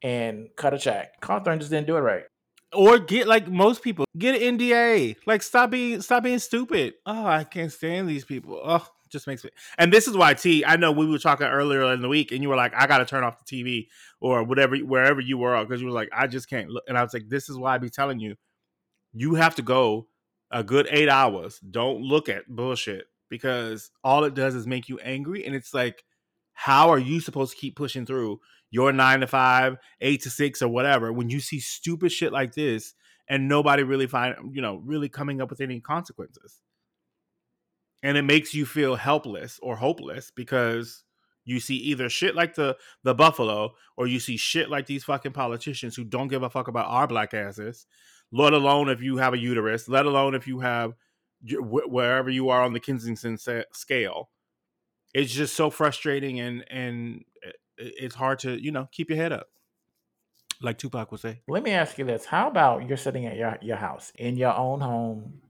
and 0.02 0.48
cut 0.56 0.74
a 0.74 0.78
check. 0.78 1.20
Cawthorn 1.20 1.58
just 1.58 1.70
didn't 1.70 1.86
do 1.86 1.96
it 1.96 2.00
right. 2.00 2.24
Or 2.72 2.98
get 2.98 3.26
like 3.26 3.48
most 3.48 3.82
people, 3.82 4.04
get 4.18 4.40
an 4.40 4.58
NDA. 4.58 5.16
Like 5.26 5.42
stop 5.42 5.70
being 5.70 6.00
stop 6.02 6.22
being 6.22 6.38
stupid. 6.38 6.94
Oh, 7.06 7.26
I 7.26 7.44
can't 7.44 7.72
stand 7.72 8.08
these 8.08 8.24
people. 8.24 8.60
Oh, 8.62 8.86
just 9.14 9.26
makes 9.26 9.42
me. 9.42 9.50
And 9.78 9.90
this 9.92 10.06
is 10.06 10.16
why 10.16 10.34
T. 10.34 10.64
I 10.64 10.76
know 10.76 10.92
we 10.92 11.06
were 11.06 11.18
talking 11.18 11.46
earlier 11.46 11.90
in 11.94 12.02
the 12.02 12.08
week, 12.08 12.32
and 12.32 12.42
you 12.42 12.50
were 12.50 12.56
like, 12.56 12.74
"I 12.74 12.86
got 12.86 12.98
to 12.98 13.06
turn 13.06 13.24
off 13.24 13.42
the 13.42 13.44
TV 13.44 13.88
or 14.20 14.44
whatever, 14.44 14.76
wherever 14.76 15.20
you 15.20 15.38
were, 15.38 15.64
because 15.64 15.80
you 15.80 15.86
were 15.86 15.94
like, 15.94 16.10
I 16.12 16.26
just 16.26 16.50
can't." 16.50 16.68
Look. 16.68 16.84
And 16.86 16.98
I 16.98 17.02
was 17.02 17.14
like, 17.14 17.28
"This 17.28 17.48
is 17.48 17.56
why 17.56 17.74
I 17.74 17.78
be 17.78 17.88
telling 17.88 18.18
you, 18.20 18.34
you 19.14 19.36
have 19.36 19.54
to 19.54 19.62
go 19.62 20.08
a 20.50 20.62
good 20.62 20.86
eight 20.90 21.08
hours. 21.08 21.58
Don't 21.60 22.02
look 22.02 22.28
at 22.28 22.48
bullshit 22.48 23.06
because 23.30 23.90
all 24.02 24.24
it 24.24 24.34
does 24.34 24.54
is 24.54 24.66
make 24.66 24.88
you 24.88 24.98
angry, 24.98 25.46
and 25.46 25.54
it's 25.54 25.72
like, 25.72 26.04
how 26.52 26.90
are 26.90 26.98
you 26.98 27.20
supposed 27.20 27.52
to 27.52 27.58
keep 27.58 27.76
pushing 27.76 28.04
through 28.04 28.40
your 28.70 28.92
nine 28.92 29.20
to 29.20 29.26
five, 29.26 29.76
eight 30.00 30.22
to 30.22 30.30
six, 30.30 30.60
or 30.60 30.68
whatever 30.68 31.12
when 31.12 31.30
you 31.30 31.40
see 31.40 31.60
stupid 31.60 32.12
shit 32.12 32.32
like 32.32 32.54
this 32.54 32.94
and 33.28 33.48
nobody 33.48 33.82
really 33.82 34.06
find 34.06 34.34
you 34.52 34.60
know 34.60 34.82
really 34.84 35.08
coming 35.08 35.40
up 35.40 35.50
with 35.50 35.60
any 35.60 35.80
consequences? 35.80 36.63
And 38.04 38.16
it 38.16 38.22
makes 38.22 38.54
you 38.54 38.64
feel 38.64 38.94
helpless 38.94 39.58
or 39.60 39.74
hopeless 39.74 40.30
because 40.30 41.02
you 41.44 41.58
see 41.58 41.76
either 41.76 42.08
shit 42.08 42.36
like 42.36 42.54
the 42.54 42.76
the 43.02 43.14
buffalo 43.14 43.74
or 43.96 44.06
you 44.06 44.20
see 44.20 44.36
shit 44.36 44.70
like 44.70 44.86
these 44.86 45.02
fucking 45.02 45.32
politicians 45.32 45.96
who 45.96 46.04
don't 46.04 46.28
give 46.28 46.44
a 46.44 46.50
fuck 46.50 46.68
about 46.68 46.86
our 46.86 47.08
black 47.08 47.34
asses 47.34 47.86
let 48.30 48.52
alone 48.52 48.88
if 48.88 49.02
you 49.02 49.16
have 49.16 49.34
a 49.34 49.38
uterus 49.38 49.88
let 49.88 50.06
alone 50.06 50.34
if 50.34 50.46
you 50.46 50.60
have 50.60 50.94
wherever 51.52 52.30
you 52.30 52.48
are 52.48 52.62
on 52.62 52.72
the 52.72 52.80
kensington 52.80 53.36
scale. 53.72 54.30
It's 55.12 55.32
just 55.32 55.54
so 55.54 55.70
frustrating 55.70 56.40
and 56.40 56.64
and 56.70 57.24
it's 57.76 58.14
hard 58.14 58.38
to 58.40 58.60
you 58.62 58.72
know 58.72 58.88
keep 58.92 59.10
your 59.10 59.16
head 59.16 59.32
up 59.32 59.48
like 60.60 60.78
tupac 60.78 61.10
would 61.10 61.20
say. 61.20 61.42
Let 61.48 61.62
me 61.62 61.72
ask 61.72 61.98
you 61.98 62.04
this. 62.04 62.24
How 62.24 62.48
about 62.48 62.88
you're 62.88 62.96
sitting 62.96 63.26
at 63.26 63.36
your, 63.36 63.58
your 63.60 63.76
house 63.76 64.12
in 64.16 64.36
your 64.36 64.56
own 64.56 64.80
home 64.80 65.40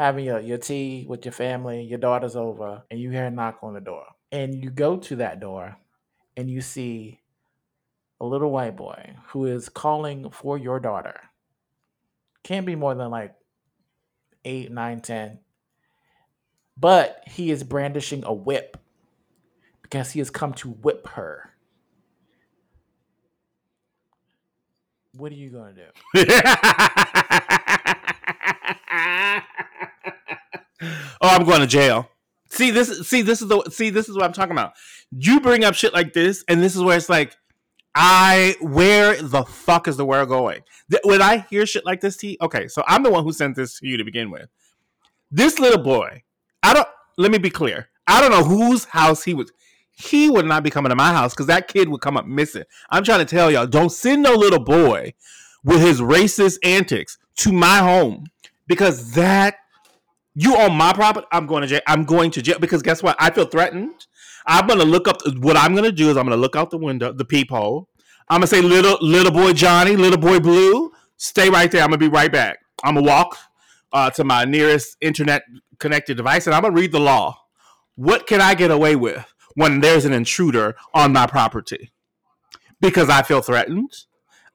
having 0.00 0.24
your, 0.24 0.40
your 0.40 0.56
tea 0.56 1.04
with 1.06 1.26
your 1.26 1.32
family, 1.32 1.82
your 1.82 1.98
daughter's 1.98 2.34
over, 2.34 2.82
and 2.90 2.98
you 2.98 3.10
hear 3.10 3.26
a 3.26 3.30
knock 3.30 3.58
on 3.62 3.74
the 3.74 3.80
door. 3.80 4.06
And 4.32 4.54
you 4.54 4.70
go 4.70 4.96
to 4.96 5.16
that 5.16 5.40
door 5.40 5.76
and 6.38 6.50
you 6.50 6.62
see 6.62 7.20
a 8.18 8.24
little 8.24 8.50
white 8.50 8.76
boy 8.76 9.16
who 9.28 9.44
is 9.44 9.68
calling 9.68 10.30
for 10.30 10.56
your 10.56 10.80
daughter. 10.80 11.20
Can't 12.42 12.64
be 12.64 12.76
more 12.76 12.94
than 12.94 13.10
like 13.10 13.34
eight, 14.46 14.72
nine, 14.72 15.00
ten. 15.00 15.40
But 16.78 17.22
he 17.26 17.50
is 17.50 17.62
brandishing 17.62 18.24
a 18.24 18.32
whip 18.32 18.78
because 19.82 20.12
he 20.12 20.20
has 20.20 20.30
come 20.30 20.54
to 20.54 20.70
whip 20.70 21.08
her. 21.08 21.50
What 25.12 25.30
are 25.30 25.34
you 25.34 25.50
going 25.50 25.74
to 25.74 26.24
do? 26.24 26.32
oh, 31.20 31.28
I'm 31.28 31.44
going 31.44 31.60
to 31.60 31.66
jail. 31.66 32.08
See 32.50 32.70
this. 32.70 33.08
See 33.08 33.22
this 33.22 33.42
is 33.42 33.48
the. 33.48 33.62
See 33.70 33.90
this 33.90 34.08
is 34.08 34.16
what 34.16 34.24
I'm 34.24 34.32
talking 34.32 34.52
about. 34.52 34.72
You 35.12 35.40
bring 35.40 35.64
up 35.64 35.74
shit 35.74 35.94
like 35.94 36.12
this, 36.12 36.44
and 36.48 36.62
this 36.62 36.74
is 36.74 36.82
where 36.82 36.96
it's 36.96 37.08
like, 37.08 37.36
I 37.94 38.56
where 38.60 39.20
the 39.20 39.44
fuck 39.44 39.86
is 39.88 39.96
the 39.96 40.04
world 40.04 40.28
going? 40.28 40.60
When 41.04 41.22
I 41.22 41.38
hear 41.50 41.64
shit 41.66 41.84
like 41.84 42.00
this, 42.00 42.16
T. 42.16 42.36
Okay, 42.40 42.66
so 42.68 42.82
I'm 42.86 43.02
the 43.02 43.10
one 43.10 43.24
who 43.24 43.32
sent 43.32 43.56
this 43.56 43.78
to 43.78 43.86
you 43.86 43.96
to 43.96 44.04
begin 44.04 44.30
with. 44.30 44.48
This 45.30 45.58
little 45.58 45.82
boy, 45.82 46.24
I 46.62 46.74
don't. 46.74 46.88
Let 47.16 47.30
me 47.30 47.38
be 47.38 47.50
clear. 47.50 47.88
I 48.06 48.20
don't 48.20 48.32
know 48.32 48.44
whose 48.44 48.86
house 48.86 49.22
he 49.22 49.34
was. 49.34 49.52
He 49.92 50.30
would 50.30 50.46
not 50.46 50.62
be 50.62 50.70
coming 50.70 50.90
to 50.90 50.96
my 50.96 51.12
house 51.12 51.34
because 51.34 51.46
that 51.46 51.68
kid 51.68 51.88
would 51.88 52.00
come 52.00 52.16
up 52.16 52.26
missing. 52.26 52.64
I'm 52.90 53.04
trying 53.04 53.18
to 53.18 53.24
tell 53.24 53.50
y'all, 53.50 53.66
don't 53.66 53.92
send 53.92 54.22
no 54.22 54.34
little 54.34 54.58
boy 54.58 55.14
with 55.62 55.80
his 55.80 56.00
racist 56.00 56.58
antics 56.64 57.18
to 57.36 57.52
my 57.52 57.78
home 57.78 58.26
because 58.66 59.12
that 59.12 59.56
you 60.34 60.56
own 60.56 60.74
my 60.74 60.92
property. 60.92 61.26
I'm 61.32 61.46
going 61.46 61.62
to 61.62 61.68
jail. 61.68 61.80
I'm 61.86 62.04
going 62.04 62.30
to 62.32 62.42
jail 62.42 62.58
because 62.58 62.82
guess 62.82 63.02
what? 63.02 63.16
I 63.18 63.30
feel 63.30 63.46
threatened. 63.46 64.06
I'm 64.46 64.66
gonna 64.66 64.84
look 64.84 65.06
up. 65.06 65.18
What 65.38 65.56
I'm 65.56 65.74
gonna 65.74 65.92
do 65.92 66.10
is 66.10 66.16
I'm 66.16 66.24
gonna 66.24 66.36
look 66.36 66.56
out 66.56 66.70
the 66.70 66.78
window, 66.78 67.12
the 67.12 67.24
peephole. 67.24 67.88
I'm 68.28 68.36
gonna 68.36 68.46
say, 68.46 68.60
little 68.60 68.98
little 69.00 69.32
boy 69.32 69.52
Johnny, 69.52 69.96
little 69.96 70.18
boy 70.18 70.40
Blue, 70.40 70.92
stay 71.16 71.50
right 71.50 71.70
there. 71.70 71.82
I'm 71.82 71.88
gonna 71.88 71.98
be 71.98 72.08
right 72.08 72.32
back. 72.32 72.58
I'm 72.82 72.94
gonna 72.94 73.06
walk 73.06 73.36
uh, 73.92 74.10
to 74.10 74.24
my 74.24 74.44
nearest 74.44 74.96
internet 75.00 75.42
connected 75.78 76.16
device 76.16 76.46
and 76.46 76.54
I'm 76.54 76.62
gonna 76.62 76.74
read 76.74 76.92
the 76.92 77.00
law. 77.00 77.36
What 77.96 78.26
can 78.26 78.40
I 78.40 78.54
get 78.54 78.70
away 78.70 78.96
with 78.96 79.24
when 79.54 79.80
there's 79.80 80.04
an 80.04 80.12
intruder 80.12 80.76
on 80.94 81.12
my 81.12 81.26
property? 81.26 81.92
Because 82.80 83.10
I 83.10 83.22
feel 83.22 83.42
threatened. 83.42 83.92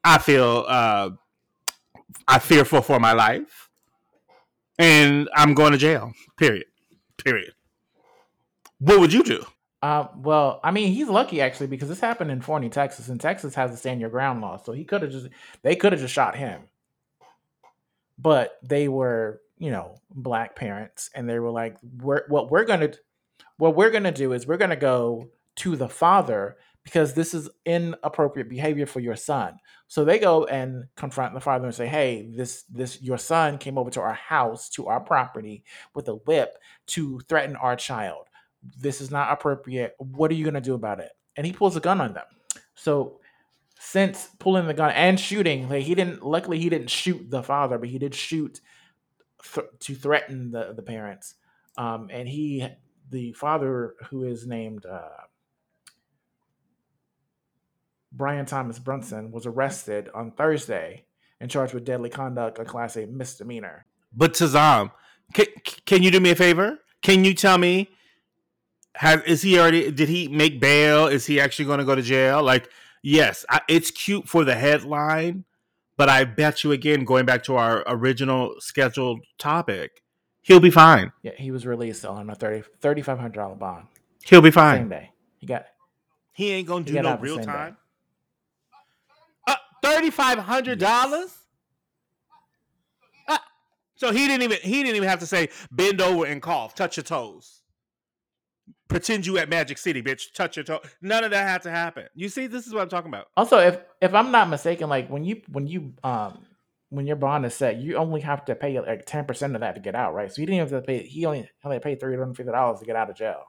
I 0.03 0.17
feel 0.17 0.65
uh, 0.67 1.11
I 2.27 2.39
fearful 2.39 2.81
for 2.81 2.99
my 2.99 3.13
life, 3.13 3.64
and 4.77 5.29
I'm 5.33 5.53
going 5.53 5.71
to 5.71 5.77
jail. 5.77 6.13
Period. 6.37 6.65
Period. 7.23 7.53
What 8.79 8.99
would 8.99 9.13
you 9.13 9.23
do? 9.23 9.45
Uh, 9.81 10.07
well, 10.17 10.59
I 10.63 10.71
mean, 10.71 10.93
he's 10.93 11.07
lucky 11.07 11.41
actually 11.41 11.67
because 11.67 11.89
this 11.89 11.99
happened 11.99 12.31
in 12.31 12.41
Forney, 12.41 12.69
Texas, 12.69 13.07
and 13.07 13.21
Texas 13.21 13.53
has 13.55 13.71
a 13.71 13.77
stand 13.77 14.01
your 14.01 14.09
ground 14.09 14.41
law, 14.41 14.57
so 14.57 14.71
he 14.71 14.83
could 14.83 15.03
have 15.03 15.11
just 15.11 15.27
they 15.61 15.75
could 15.75 15.91
have 15.91 16.01
just 16.01 16.13
shot 16.13 16.35
him, 16.35 16.61
but 18.17 18.57
they 18.63 18.87
were 18.87 19.41
you 19.59 19.69
know 19.69 19.99
black 20.09 20.55
parents, 20.55 21.11
and 21.13 21.29
they 21.29 21.37
were 21.37 21.51
like, 21.51 21.77
we're, 22.01 22.25
what 22.29 22.49
we're 22.49 22.65
gonna 22.65 22.93
what 23.57 23.75
we're 23.75 23.91
gonna 23.91 24.11
do 24.11 24.33
is 24.33 24.47
we're 24.47 24.57
gonna 24.57 24.75
go 24.75 25.29
to 25.57 25.75
the 25.75 25.89
father 25.89 26.57
because 26.85 27.15
this 27.15 27.33
is 27.33 27.49
inappropriate 27.65 28.47
behavior 28.47 28.85
for 28.85 29.01
your 29.01 29.15
son. 29.15 29.57
So 29.87 30.05
they 30.05 30.19
go 30.19 30.45
and 30.45 30.85
confront 30.95 31.33
the 31.33 31.41
father 31.41 31.65
and 31.65 31.75
say, 31.75 31.87
"Hey, 31.87 32.29
this 32.31 32.63
this 32.69 33.01
your 33.01 33.17
son 33.17 33.57
came 33.57 33.77
over 33.77 33.89
to 33.89 34.01
our 34.01 34.13
house, 34.13 34.69
to 34.69 34.87
our 34.87 35.01
property 35.01 35.65
with 35.93 36.07
a 36.07 36.15
whip 36.15 36.57
to 36.87 37.19
threaten 37.27 37.55
our 37.57 37.75
child. 37.75 38.27
This 38.77 39.01
is 39.01 39.11
not 39.11 39.33
appropriate. 39.33 39.95
What 39.97 40.31
are 40.31 40.35
you 40.35 40.45
going 40.45 40.53
to 40.53 40.61
do 40.61 40.75
about 40.75 40.99
it?" 40.99 41.11
And 41.35 41.45
he 41.45 41.51
pulls 41.51 41.75
a 41.75 41.81
gun 41.81 41.99
on 41.99 42.13
them. 42.13 42.25
So 42.75 43.19
since 43.79 44.29
pulling 44.39 44.67
the 44.67 44.73
gun 44.73 44.91
and 44.91 45.19
shooting, 45.19 45.67
like 45.67 45.83
he 45.83 45.95
didn't 45.95 46.23
luckily 46.23 46.59
he 46.59 46.69
didn't 46.69 46.89
shoot 46.89 47.29
the 47.29 47.43
father, 47.43 47.79
but 47.79 47.89
he 47.89 47.97
did 47.97 48.13
shoot 48.13 48.61
th- 49.53 49.67
to 49.79 49.95
threaten 49.95 50.51
the 50.51 50.73
the 50.73 50.83
parents. 50.83 51.33
Um, 51.77 52.09
and 52.11 52.29
he 52.29 52.67
the 53.09 53.33
father 53.33 53.95
who 54.09 54.23
is 54.23 54.45
named 54.45 54.85
uh, 54.85 55.09
Brian 58.15 58.45
Thomas 58.45 58.79
Brunson 58.79 59.31
was 59.31 59.45
arrested 59.45 60.09
on 60.15 60.31
Thursday 60.31 61.05
and 61.41 61.51
charged 61.51 61.73
with 61.73 61.83
deadly 61.83 62.09
conduct, 62.09 62.59
a 62.59 62.65
class 62.65 62.95
A 62.95 63.05
misdemeanor. 63.05 63.85
But 64.13 64.33
Tazam, 64.33 64.91
can, 65.33 65.47
can 65.85 66.01
you 66.01 66.11
do 66.11 66.19
me 66.19 66.31
a 66.31 66.35
favor? 66.35 66.79
Can 67.01 67.25
you 67.25 67.33
tell 67.33 67.57
me 67.57 67.89
has 68.95 69.21
is 69.23 69.41
he 69.41 69.59
already 69.59 69.91
did 69.91 70.07
he 70.07 70.29
make 70.29 70.61
bail? 70.61 71.07
Is 71.07 71.25
he 71.25 71.39
actually 71.39 71.65
going 71.65 71.79
to 71.79 71.85
go 71.85 71.95
to 71.95 72.01
jail? 72.01 72.41
Like, 72.41 72.69
yes, 73.03 73.45
I, 73.49 73.59
it's 73.67 73.91
cute 73.91 74.27
for 74.27 74.45
the 74.45 74.55
headline, 74.55 75.43
but 75.97 76.07
I 76.07 76.23
bet 76.23 76.63
you 76.63 76.71
again, 76.71 77.03
going 77.03 77.25
back 77.25 77.43
to 77.43 77.57
our 77.57 77.83
original 77.87 78.55
scheduled 78.59 79.19
topic, 79.37 80.01
he'll 80.41 80.61
be 80.61 80.71
fine. 80.71 81.11
Yeah, 81.21 81.33
he 81.37 81.51
was 81.51 81.65
released 81.65 82.05
on 82.05 82.29
a 82.29 82.35
thirty 82.35 82.63
thirty 82.79 83.01
five 83.01 83.19
hundred 83.19 83.39
dollar 83.39 83.55
bond. 83.55 83.87
He'll 84.23 84.41
be 84.41 84.51
fine. 84.51 84.79
Same 84.79 84.89
day. 84.89 85.11
He 85.37 85.45
got. 85.45 85.65
He 86.31 86.51
ain't 86.51 86.67
gonna 86.67 86.85
do 86.85 86.93
no 86.93 87.17
real 87.17 87.39
time. 87.39 87.73
Uh, 87.73 87.75
thirty 89.85 90.09
five 90.09 90.39
hundred 90.39 90.79
dollars. 90.79 91.31
Uh, 93.27 93.37
so 93.95 94.11
he 94.11 94.27
didn't 94.27 94.43
even 94.43 94.57
he 94.61 94.83
didn't 94.83 94.95
even 94.95 95.09
have 95.09 95.19
to 95.19 95.27
say 95.27 95.49
bend 95.71 96.01
over 96.01 96.25
and 96.25 96.41
cough, 96.41 96.75
touch 96.75 96.97
your 96.97 97.03
toes, 97.03 97.61
pretend 98.87 99.25
you 99.25 99.37
at 99.37 99.49
Magic 99.49 99.77
City, 99.77 100.01
bitch, 100.01 100.33
touch 100.33 100.57
your 100.57 100.63
toe. 100.63 100.81
None 101.01 101.23
of 101.23 101.31
that 101.31 101.47
had 101.47 101.61
to 101.63 101.71
happen. 101.71 102.05
You 102.13 102.29
see, 102.29 102.47
this 102.47 102.67
is 102.67 102.73
what 102.73 102.81
I'm 102.81 102.89
talking 102.89 103.09
about. 103.09 103.27
Also, 103.37 103.59
if 103.59 103.79
if 104.01 104.13
I'm 104.13 104.31
not 104.31 104.49
mistaken, 104.49 104.89
like 104.89 105.09
when 105.09 105.23
you 105.23 105.41
when 105.51 105.67
you 105.67 105.93
um 106.03 106.45
when 106.89 107.07
your 107.07 107.15
bond 107.15 107.45
is 107.45 107.53
set, 107.53 107.77
you 107.77 107.97
only 107.97 108.21
have 108.21 108.45
to 108.45 108.55
pay 108.55 108.79
like 108.79 109.05
ten 109.05 109.25
percent 109.25 109.55
of 109.55 109.61
that 109.61 109.75
to 109.75 109.81
get 109.81 109.95
out, 109.95 110.13
right? 110.13 110.31
So 110.31 110.41
he 110.41 110.45
didn't 110.45 110.59
have 110.59 110.69
to 110.69 110.81
pay. 110.81 111.03
He 111.03 111.25
only 111.25 111.49
only 111.63 111.79
paid 111.79 111.99
three 111.99 112.15
hundred 112.15 112.37
fifty 112.37 112.51
dollars 112.51 112.79
to 112.79 112.85
get 112.85 112.95
out 112.95 113.09
of 113.09 113.15
jail. 113.15 113.43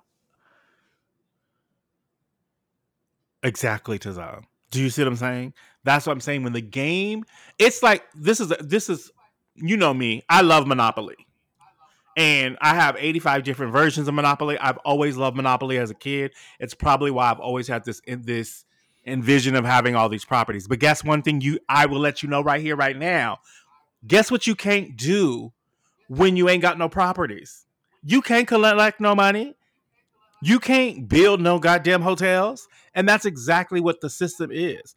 Exactly, 3.42 3.98
Tazam. 3.98 4.44
Do 4.70 4.82
you 4.82 4.90
see 4.90 5.02
what 5.02 5.08
I'm 5.08 5.16
saying? 5.16 5.54
That's 5.84 6.06
what 6.06 6.12
I'm 6.12 6.20
saying. 6.20 6.42
When 6.42 6.52
the 6.52 6.60
game, 6.60 7.24
it's 7.58 7.82
like 7.82 8.04
this 8.14 8.40
is 8.40 8.48
this 8.60 8.88
is 8.88 9.10
you 9.54 9.76
know 9.76 9.94
me. 9.94 10.24
I 10.28 10.42
love 10.42 10.66
Monopoly, 10.66 11.16
and 12.16 12.58
I 12.60 12.74
have 12.74 12.96
85 12.98 13.44
different 13.44 13.72
versions 13.72 14.08
of 14.08 14.14
Monopoly. 14.14 14.58
I've 14.58 14.78
always 14.78 15.16
loved 15.16 15.36
Monopoly 15.36 15.78
as 15.78 15.90
a 15.90 15.94
kid. 15.94 16.32
It's 16.58 16.74
probably 16.74 17.10
why 17.10 17.30
I've 17.30 17.40
always 17.40 17.68
had 17.68 17.84
this 17.84 18.00
in 18.00 18.22
this 18.22 18.64
envision 19.06 19.54
of 19.54 19.64
having 19.64 19.94
all 19.94 20.08
these 20.08 20.24
properties. 20.24 20.66
But 20.66 20.80
guess 20.80 21.04
one 21.04 21.22
thing 21.22 21.40
you 21.40 21.60
I 21.68 21.86
will 21.86 22.00
let 22.00 22.22
you 22.22 22.28
know 22.28 22.42
right 22.42 22.60
here, 22.60 22.76
right 22.76 22.96
now. 22.96 23.38
Guess 24.06 24.30
what 24.30 24.46
you 24.46 24.54
can't 24.54 24.96
do 24.96 25.52
when 26.08 26.36
you 26.36 26.48
ain't 26.48 26.62
got 26.62 26.78
no 26.78 26.88
properties? 26.88 27.66
You 28.02 28.22
can't 28.22 28.46
collect 28.46 28.76
like 28.76 29.00
no 29.00 29.14
money. 29.14 29.54
You 30.42 30.60
can't 30.60 31.08
build 31.08 31.40
no 31.40 31.58
goddamn 31.58 32.02
hotels. 32.02 32.68
And 32.96 33.08
that's 33.08 33.24
exactly 33.24 33.80
what 33.80 34.00
the 34.00 34.10
system 34.10 34.50
is. 34.52 34.96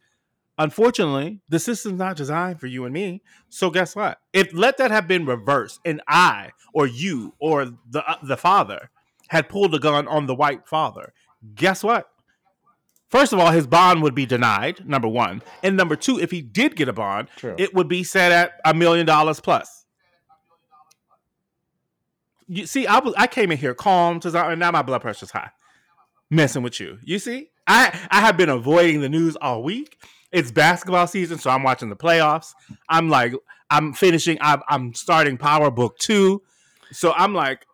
Unfortunately, 0.58 1.40
the 1.48 1.60
system's 1.60 1.98
not 1.98 2.16
designed 2.16 2.58
for 2.58 2.66
you 2.66 2.84
and 2.84 2.92
me. 2.92 3.22
So 3.48 3.70
guess 3.70 3.94
what? 3.94 4.18
If 4.32 4.52
let 4.52 4.76
that 4.78 4.90
have 4.90 5.06
been 5.06 5.24
reversed 5.24 5.80
and 5.84 6.02
I 6.08 6.50
or 6.74 6.86
you 6.86 7.34
or 7.38 7.66
the 7.88 8.04
uh, 8.04 8.16
the 8.22 8.36
father 8.36 8.90
had 9.28 9.48
pulled 9.48 9.74
a 9.74 9.78
gun 9.78 10.08
on 10.08 10.26
the 10.26 10.34
white 10.34 10.66
father, 10.66 11.12
guess 11.54 11.84
what? 11.84 12.08
First 13.08 13.32
of 13.32 13.38
all, 13.38 13.52
his 13.52 13.66
bond 13.66 14.02
would 14.02 14.14
be 14.14 14.26
denied, 14.26 14.86
number 14.86 15.08
1. 15.08 15.42
And 15.64 15.76
number 15.76 15.96
2, 15.96 16.20
if 16.20 16.30
he 16.30 16.42
did 16.42 16.76
get 16.76 16.88
a 16.88 16.92
bond, 16.92 17.28
True. 17.36 17.56
it 17.58 17.74
would 17.74 17.88
be 17.88 18.04
set 18.04 18.30
at 18.30 18.60
a 18.64 18.72
million 18.72 19.06
dollars 19.06 19.40
plus 19.40 19.80
you 22.50 22.66
see, 22.66 22.86
I 22.86 22.98
was 22.98 23.14
I 23.16 23.28
came 23.28 23.52
in 23.52 23.58
here 23.58 23.74
calm 23.74 24.18
to 24.20 24.48
and 24.48 24.58
now 24.58 24.72
my 24.72 24.82
blood 24.82 25.00
pressure's 25.00 25.30
high. 25.30 25.50
Messing 26.30 26.62
with 26.62 26.80
you. 26.80 26.98
You 27.04 27.20
see? 27.20 27.50
I 27.70 27.98
I 28.10 28.20
have 28.20 28.36
been 28.36 28.48
avoiding 28.48 29.00
the 29.00 29.08
news 29.08 29.36
all 29.36 29.62
week. 29.62 29.96
It's 30.32 30.50
basketball 30.50 31.06
season, 31.06 31.38
so 31.38 31.50
I'm 31.50 31.62
watching 31.62 31.88
the 31.88 31.96
playoffs. 31.96 32.54
I'm 32.88 33.08
like, 33.08 33.34
I'm 33.68 33.92
finishing, 33.92 34.38
I'm, 34.40 34.62
I'm 34.68 34.94
starting 34.94 35.36
Power 35.36 35.70
Book 35.70 35.98
2. 35.98 36.40
So 36.92 37.12
I'm 37.12 37.34
like, 37.34 37.66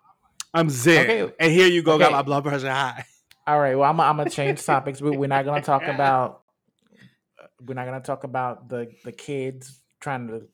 I'm 0.55 0.71
zen. 0.71 1.05
Okay. 1.05 1.35
And 1.39 1.53
here 1.53 1.67
you 1.67 1.83
go, 1.83 1.95
okay. 1.95 2.05
got 2.05 2.13
my 2.13 2.23
blood 2.23 2.45
pressure 2.45 2.71
high. 2.71 3.05
All 3.47 3.61
right. 3.61 3.75
Well, 3.75 3.89
I'm, 3.89 4.01
I'm 4.01 4.17
gonna 4.17 4.31
change 4.31 4.63
topics. 4.67 5.01
We, 5.01 5.17
we're 5.17 5.29
not 5.29 5.45
gonna 5.45 5.63
talk 5.63 5.83
about 5.85 6.43
we're 7.65 7.75
not 7.75 7.87
gonna 7.87 8.01
talk 8.01 8.25
about 8.25 8.69
the 8.69 8.91
the 9.05 9.13
kids 9.13 9.81
trying 10.01 10.29
to 10.29 10.49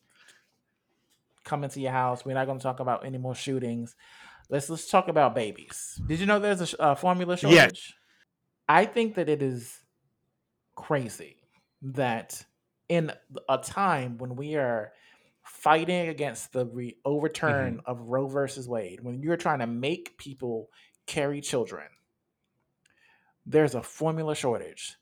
come 1.44 1.64
into 1.64 1.80
your 1.80 1.92
house. 1.92 2.24
We're 2.24 2.34
not 2.34 2.46
going 2.46 2.58
to 2.58 2.62
talk 2.62 2.80
about 2.80 3.04
any 3.04 3.18
more 3.18 3.34
shootings. 3.34 3.96
Let's 4.48 4.68
let's 4.70 4.88
talk 4.88 5.08
about 5.08 5.34
babies. 5.34 6.00
Did 6.06 6.20
you 6.20 6.26
know 6.26 6.38
there's 6.38 6.74
a 6.74 6.82
uh, 6.82 6.94
formula 6.94 7.36
shortage? 7.36 7.56
Yes. 7.56 7.92
I 8.68 8.84
think 8.86 9.16
that 9.16 9.28
it 9.28 9.42
is 9.42 9.78
crazy 10.74 11.36
that 11.82 12.44
in 12.88 13.12
a 13.48 13.58
time 13.58 14.18
when 14.18 14.36
we 14.36 14.56
are 14.56 14.92
fighting 15.44 16.08
against 16.08 16.52
the 16.52 16.66
re- 16.66 16.96
overturn 17.04 17.78
mm-hmm. 17.78 17.90
of 17.90 18.00
Roe 18.00 18.26
versus 18.28 18.68
Wade, 18.68 19.00
when 19.02 19.22
you're 19.22 19.36
trying 19.36 19.58
to 19.58 19.66
make 19.66 20.16
people 20.16 20.70
carry 21.06 21.40
children, 21.40 21.86
there's 23.44 23.74
a 23.74 23.82
formula 23.82 24.34
shortage. 24.34 24.96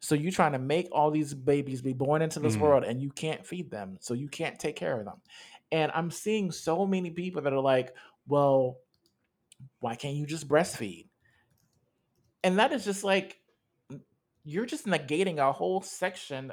So 0.00 0.14
you're 0.14 0.32
trying 0.32 0.52
to 0.52 0.58
make 0.58 0.88
all 0.90 1.10
these 1.10 1.32
babies 1.32 1.80
be 1.80 1.92
born 1.92 2.22
into 2.22 2.40
this 2.40 2.54
mm-hmm. 2.54 2.62
world 2.62 2.84
and 2.84 3.00
you 3.00 3.10
can't 3.10 3.46
feed 3.46 3.70
them, 3.70 3.98
so 4.00 4.14
you 4.14 4.28
can't 4.28 4.58
take 4.58 4.76
care 4.76 4.98
of 4.98 5.04
them. 5.04 5.20
And 5.70 5.90
I'm 5.94 6.10
seeing 6.10 6.50
so 6.50 6.86
many 6.86 7.10
people 7.10 7.42
that 7.42 7.52
are 7.52 7.60
like, 7.60 7.94
well, 8.26 8.78
why 9.80 9.94
can't 9.94 10.16
you 10.16 10.26
just 10.26 10.48
breastfeed? 10.48 11.06
And 12.44 12.58
that 12.58 12.72
is 12.72 12.84
just 12.84 13.04
like, 13.04 13.38
you're 14.44 14.66
just 14.66 14.86
negating 14.86 15.38
a 15.38 15.52
whole 15.52 15.80
section. 15.82 16.52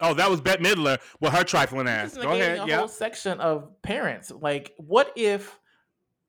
Oh, 0.00 0.14
that 0.14 0.30
was 0.30 0.40
Bette 0.40 0.62
Midler 0.62 0.98
with 1.20 1.32
her 1.32 1.44
trifling 1.44 1.88
ass. 1.88 2.16
Go 2.16 2.32
ahead. 2.32 2.60
A 2.60 2.66
yep. 2.66 2.78
whole 2.78 2.88
section 2.88 3.40
of 3.40 3.70
parents. 3.82 4.30
Like, 4.30 4.72
what 4.78 5.12
if, 5.16 5.58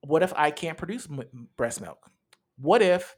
what 0.02 0.24
if 0.24 0.34
I 0.36 0.52
can't 0.52 0.78
produce 0.78 1.08
m- 1.10 1.48
breast 1.58 1.82
milk? 1.82 2.10
What 2.58 2.82
if 2.82 3.16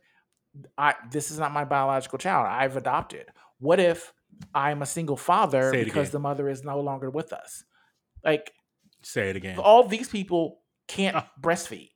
I 0.77 0.95
this 1.11 1.31
is 1.31 1.39
not 1.39 1.51
my 1.51 1.65
biological 1.65 2.19
child. 2.19 2.47
I've 2.47 2.77
adopted. 2.77 3.25
What 3.59 3.79
if 3.79 4.13
I'm 4.53 4.81
a 4.81 4.85
single 4.85 5.17
father 5.17 5.71
because 5.71 6.09
again. 6.09 6.11
the 6.11 6.19
mother 6.19 6.49
is 6.49 6.63
no 6.63 6.79
longer 6.79 7.09
with 7.09 7.33
us? 7.33 7.63
Like 8.23 8.51
Say 9.01 9.29
it 9.29 9.35
again. 9.35 9.57
all 9.57 9.87
these 9.87 10.09
people 10.09 10.61
can't 10.87 11.15
Ah. 11.15 11.29
breastfeed. 11.41 11.89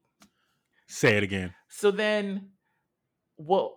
Say 0.87 1.17
it 1.17 1.23
again. 1.23 1.53
So 1.67 1.91
then, 1.91 2.51
what 3.37 3.73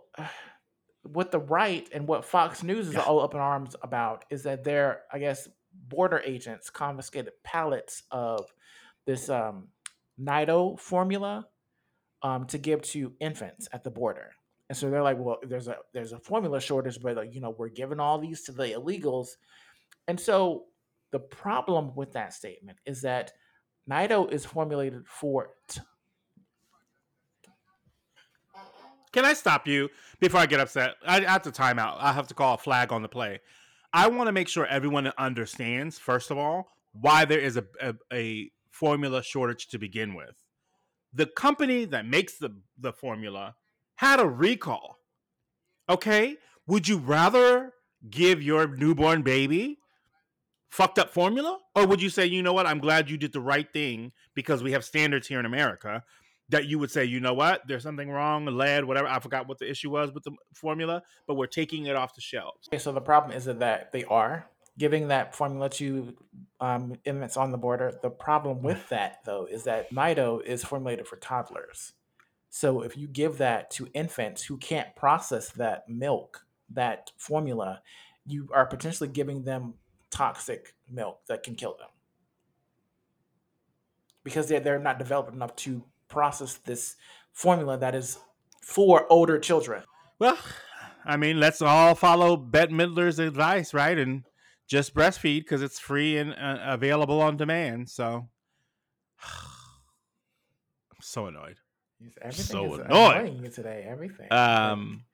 what 1.02 1.30
the 1.30 1.38
right 1.38 1.88
and 1.94 2.06
what 2.06 2.24
Fox 2.24 2.62
News 2.62 2.88
is 2.88 2.96
all 2.96 3.20
up 3.20 3.34
in 3.34 3.40
arms 3.40 3.74
about 3.82 4.24
is 4.30 4.42
that 4.42 4.64
their, 4.64 5.02
I 5.12 5.18
guess, 5.18 5.48
border 5.88 6.20
agents 6.24 6.68
confiscated 6.68 7.32
pallets 7.42 8.02
of 8.10 8.52
this 9.06 9.30
um, 9.30 9.68
Nido 10.18 10.76
formula 10.76 11.46
um, 12.22 12.46
to 12.46 12.58
give 12.58 12.82
to 12.82 13.12
infants 13.20 13.68
at 13.72 13.82
the 13.82 13.90
border. 13.90 14.32
And 14.68 14.76
so 14.76 14.90
they're 14.90 15.02
like, 15.02 15.18
well, 15.18 15.38
there's 15.42 15.68
a 15.68 15.76
there's 15.92 16.12
a 16.12 16.18
formula 16.18 16.60
shortage, 16.60 17.00
but 17.00 17.16
like, 17.16 17.34
you 17.34 17.40
know, 17.40 17.54
we're 17.56 17.68
giving 17.68 17.98
all 17.98 18.18
these 18.18 18.42
to 18.42 18.52
the 18.52 18.68
illegals. 18.68 19.30
And 20.06 20.20
so 20.20 20.66
the 21.12 21.18
problem 21.18 21.94
with 21.96 22.12
that 22.12 22.34
statement 22.34 22.78
is 22.86 23.02
that 23.02 23.32
Nido 23.86 24.26
is 24.26 24.44
formulated 24.44 25.08
for 25.08 25.50
t- 25.68 25.80
Can 29.12 29.24
I 29.24 29.34
stop 29.34 29.66
you 29.66 29.88
before 30.20 30.40
I 30.40 30.46
get 30.46 30.60
upset? 30.60 30.94
I 31.06 31.20
have 31.20 31.42
to 31.42 31.50
time 31.50 31.78
out. 31.78 31.96
I 32.00 32.12
have 32.12 32.28
to 32.28 32.34
call 32.34 32.54
a 32.54 32.58
flag 32.58 32.92
on 32.92 33.02
the 33.02 33.08
play. 33.08 33.40
I 33.92 34.08
want 34.08 34.28
to 34.28 34.32
make 34.32 34.48
sure 34.48 34.66
everyone 34.66 35.12
understands, 35.18 35.98
first 35.98 36.30
of 36.30 36.38
all, 36.38 36.68
why 36.92 37.24
there 37.24 37.40
is 37.40 37.56
a, 37.56 37.64
a, 37.80 37.94
a 38.12 38.50
formula 38.70 39.22
shortage 39.22 39.68
to 39.68 39.78
begin 39.78 40.14
with. 40.14 40.44
The 41.12 41.26
company 41.26 41.86
that 41.86 42.06
makes 42.06 42.38
the, 42.38 42.54
the 42.78 42.92
formula 42.92 43.56
had 43.96 44.20
a 44.20 44.26
recall. 44.26 44.98
Okay? 45.88 46.36
Would 46.68 46.86
you 46.86 46.98
rather 46.98 47.72
give 48.08 48.40
your 48.42 48.68
newborn 48.68 49.22
baby 49.22 49.78
fucked 50.70 51.00
up 51.00 51.10
formula? 51.10 51.58
Or 51.74 51.84
would 51.84 52.00
you 52.00 52.10
say, 52.10 52.26
you 52.26 52.44
know 52.44 52.52
what, 52.52 52.66
I'm 52.66 52.78
glad 52.78 53.10
you 53.10 53.16
did 53.16 53.32
the 53.32 53.40
right 53.40 53.70
thing 53.72 54.12
because 54.34 54.62
we 54.62 54.70
have 54.70 54.84
standards 54.84 55.26
here 55.26 55.40
in 55.40 55.46
America 55.46 56.04
that 56.50 56.66
you 56.66 56.78
would 56.78 56.90
say, 56.90 57.04
you 57.04 57.20
know 57.20 57.34
what, 57.34 57.62
there's 57.66 57.82
something 57.82 58.10
wrong, 58.10 58.44
lead, 58.46 58.84
whatever. 58.84 59.08
I 59.08 59.20
forgot 59.20 59.48
what 59.48 59.58
the 59.58 59.70
issue 59.70 59.90
was 59.90 60.12
with 60.12 60.24
the 60.24 60.32
formula, 60.54 61.02
but 61.26 61.34
we're 61.34 61.46
taking 61.46 61.86
it 61.86 61.96
off 61.96 62.14
the 62.14 62.20
shelves. 62.20 62.68
Okay, 62.68 62.78
so 62.78 62.92
the 62.92 63.00
problem 63.00 63.36
is 63.36 63.44
that 63.44 63.92
they 63.92 64.04
are 64.04 64.46
giving 64.78 65.08
that 65.08 65.34
formula 65.34 65.68
to 65.68 66.14
um, 66.60 66.94
infants 67.04 67.36
on 67.36 67.52
the 67.52 67.58
border. 67.58 67.98
The 68.02 68.10
problem 68.10 68.62
with 68.62 68.88
that, 68.88 69.20
though, 69.24 69.46
is 69.46 69.64
that 69.64 69.92
Nido 69.92 70.40
is 70.40 70.64
formulated 70.64 71.06
for 71.06 71.16
toddlers. 71.16 71.92
So 72.48 72.82
if 72.82 72.96
you 72.96 73.06
give 73.06 73.38
that 73.38 73.70
to 73.72 73.88
infants 73.94 74.42
who 74.42 74.56
can't 74.56 74.94
process 74.96 75.50
that 75.52 75.88
milk, 75.88 76.44
that 76.70 77.12
formula, 77.16 77.82
you 78.26 78.48
are 78.52 78.66
potentially 78.66 79.08
giving 79.08 79.44
them 79.44 79.74
toxic 80.10 80.74
milk 80.90 81.20
that 81.28 81.44
can 81.44 81.54
kill 81.54 81.76
them 81.78 81.88
because 84.24 84.48
they're, 84.48 84.60
they're 84.60 84.78
not 84.78 84.98
developed 84.98 85.32
enough 85.32 85.54
to 85.56 85.84
process 86.10 86.54
this 86.56 86.96
formula 87.32 87.78
that 87.78 87.94
is 87.94 88.18
for 88.60 89.10
older 89.10 89.38
children. 89.38 89.82
Well, 90.18 90.36
I 91.04 91.16
mean, 91.16 91.40
let's 91.40 91.62
all 91.62 91.94
follow 91.94 92.36
Bette 92.36 92.72
Midler's 92.72 93.18
advice, 93.18 93.72
right? 93.72 93.96
And 93.96 94.24
just 94.66 94.94
breastfeed 94.94 95.40
because 95.40 95.62
it's 95.62 95.78
free 95.78 96.18
and 96.18 96.32
uh, 96.34 96.58
available 96.64 97.22
on 97.22 97.36
demand. 97.36 97.88
So 97.88 98.28
I'm 99.24 101.00
so 101.00 101.26
annoyed. 101.26 101.56
Everything 102.22 102.44
So 102.44 102.74
is 102.74 102.80
annoying. 102.80 103.16
annoying 103.18 103.44
you 103.44 103.50
today. 103.50 103.86
Everything. 103.88 104.28
Um, 104.32 105.04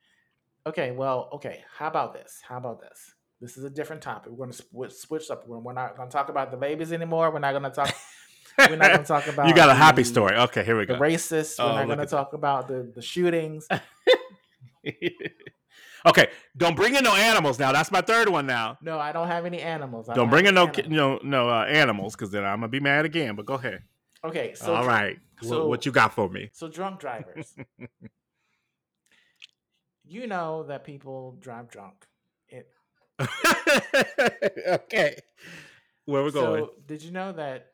Okay, 0.67 0.91
well, 0.91 1.29
okay. 1.35 1.63
How 1.79 1.87
about 1.87 2.13
this? 2.13 2.41
How 2.47 2.57
about 2.57 2.81
this? 2.81 3.15
This 3.41 3.57
is 3.57 3.63
a 3.63 3.71
different 3.71 4.03
topic. 4.03 4.33
We're 4.33 4.39
going 4.47 4.51
to 4.51 4.57
switch, 4.57 4.93
switch 4.95 5.31
up. 5.31 5.47
We're, 5.47 5.59
we're 5.61 5.73
not 5.75 5.97
going 5.97 6.09
to 6.09 6.13
talk 6.13 6.29
about 6.29 6.51
the 6.51 6.57
babies 6.57 6.93
anymore. 6.93 7.31
We're 7.31 7.39
not 7.39 7.53
going 7.53 7.63
to 7.63 7.71
talk. 7.71 7.95
We're 8.59 8.77
not 8.77 8.89
going 8.89 8.99
to 9.01 9.05
talk 9.05 9.27
about. 9.27 9.49
you 9.49 9.55
got 9.55 9.69
a 9.69 9.75
happy 9.75 10.03
the- 10.03 10.09
story. 10.09 10.37
Okay, 10.37 10.65
here 10.65 10.79
we 10.79 10.87
The 10.87 10.95
go. 10.95 11.01
racists. 11.01 11.59
We're 11.59 11.71
Oh, 11.71 11.75
not 11.77 11.87
going 11.87 11.99
to 11.99 12.07
talk 12.07 12.33
about 12.33 12.69
the 12.69 12.91
the 12.95 13.03
shootings. 13.03 13.69
okay, 16.07 16.29
don't 16.57 16.77
bring 16.77 16.95
in 16.95 17.05
no 17.05 17.15
animals 17.15 17.59
now. 17.59 17.73
That's 17.73 17.91
my 17.91 18.01
third 18.01 18.29
one 18.29 18.47
now. 18.47 18.79
No, 18.83 18.99
I 18.99 19.13
don't 19.13 19.29
have 19.29 19.45
any 19.47 19.61
animals. 19.61 20.09
I 20.09 20.15
Don't 20.15 20.31
bring 20.31 20.47
in 20.47 20.55
no 20.55 20.67
animals. 20.69 20.89
no 20.89 21.19
no 21.23 21.49
uh, 21.51 21.65
animals 21.65 22.15
because 22.15 22.31
then 22.31 22.45
I'm 22.45 22.59
gonna 22.61 22.69
be 22.69 22.81
mad 22.81 23.05
again. 23.05 23.35
But 23.37 23.47
go 23.47 23.55
ahead. 23.55 23.83
Okay, 24.25 24.55
so 24.55 24.75
All 24.75 24.87
right, 24.87 25.19
so- 25.43 25.69
what 25.69 25.87
you 25.87 25.93
got 25.93 26.15
for 26.15 26.29
me? 26.29 26.51
So 26.53 26.69
drunk 26.69 27.01
drivers. 27.01 27.55
you 30.05 30.27
know 30.27 30.65
that 30.65 30.85
people 30.85 31.37
drive 31.41 31.69
drunk. 31.69 32.07
It, 32.49 32.69
okay, 34.69 35.17
where 36.05 36.23
we 36.23 36.31
going? 36.33 36.65
so 36.65 36.71
did 36.87 37.03
you 37.03 37.13
know 37.13 37.33
that 37.33 37.73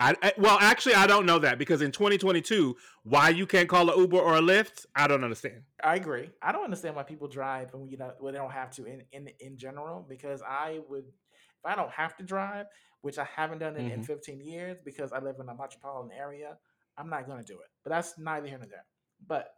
I, 0.00 0.14
I 0.22 0.32
well, 0.38 0.58
actually, 0.60 0.94
I 0.94 1.06
don't 1.08 1.26
know 1.26 1.38
that 1.40 1.58
because 1.58 1.82
in 1.82 1.90
2022, 1.90 2.76
why 3.02 3.30
you 3.30 3.46
can't 3.46 3.68
call 3.68 3.90
a 3.90 3.98
Uber 3.98 4.18
or 4.18 4.36
a 4.36 4.40
Lyft, 4.40 4.86
I 4.94 5.08
don't 5.08 5.24
understand. 5.24 5.62
I 5.82 5.96
agree. 5.96 6.30
I 6.40 6.52
don't 6.52 6.64
understand 6.64 6.94
why 6.94 7.02
people 7.02 7.26
drive 7.26 7.72
when 7.74 7.88
you 7.88 7.96
know 7.96 8.12
when 8.20 8.32
they 8.34 8.38
don't 8.38 8.52
have 8.52 8.70
to 8.72 8.84
in 8.84 9.02
in 9.12 9.28
in 9.40 9.56
general. 9.56 10.06
Because 10.08 10.40
I 10.42 10.80
would, 10.88 11.04
if 11.06 11.64
I 11.64 11.74
don't 11.74 11.90
have 11.90 12.16
to 12.18 12.22
drive, 12.22 12.66
which 13.00 13.18
I 13.18 13.24
haven't 13.24 13.58
done 13.58 13.76
it 13.76 13.90
in 13.90 14.00
Mhm. 14.00 14.06
15 14.06 14.40
years, 14.40 14.78
because 14.84 15.12
I 15.12 15.18
live 15.18 15.36
in 15.40 15.48
a 15.48 15.54
metropolitan 15.54 16.12
area, 16.16 16.58
I'm 16.96 17.10
not 17.10 17.26
going 17.26 17.38
to 17.38 17.44
do 17.44 17.58
it. 17.60 17.68
But 17.82 17.90
that's 17.90 18.16
neither 18.18 18.46
here 18.46 18.58
nor 18.58 18.68
there. 18.68 18.86
But 19.26 19.52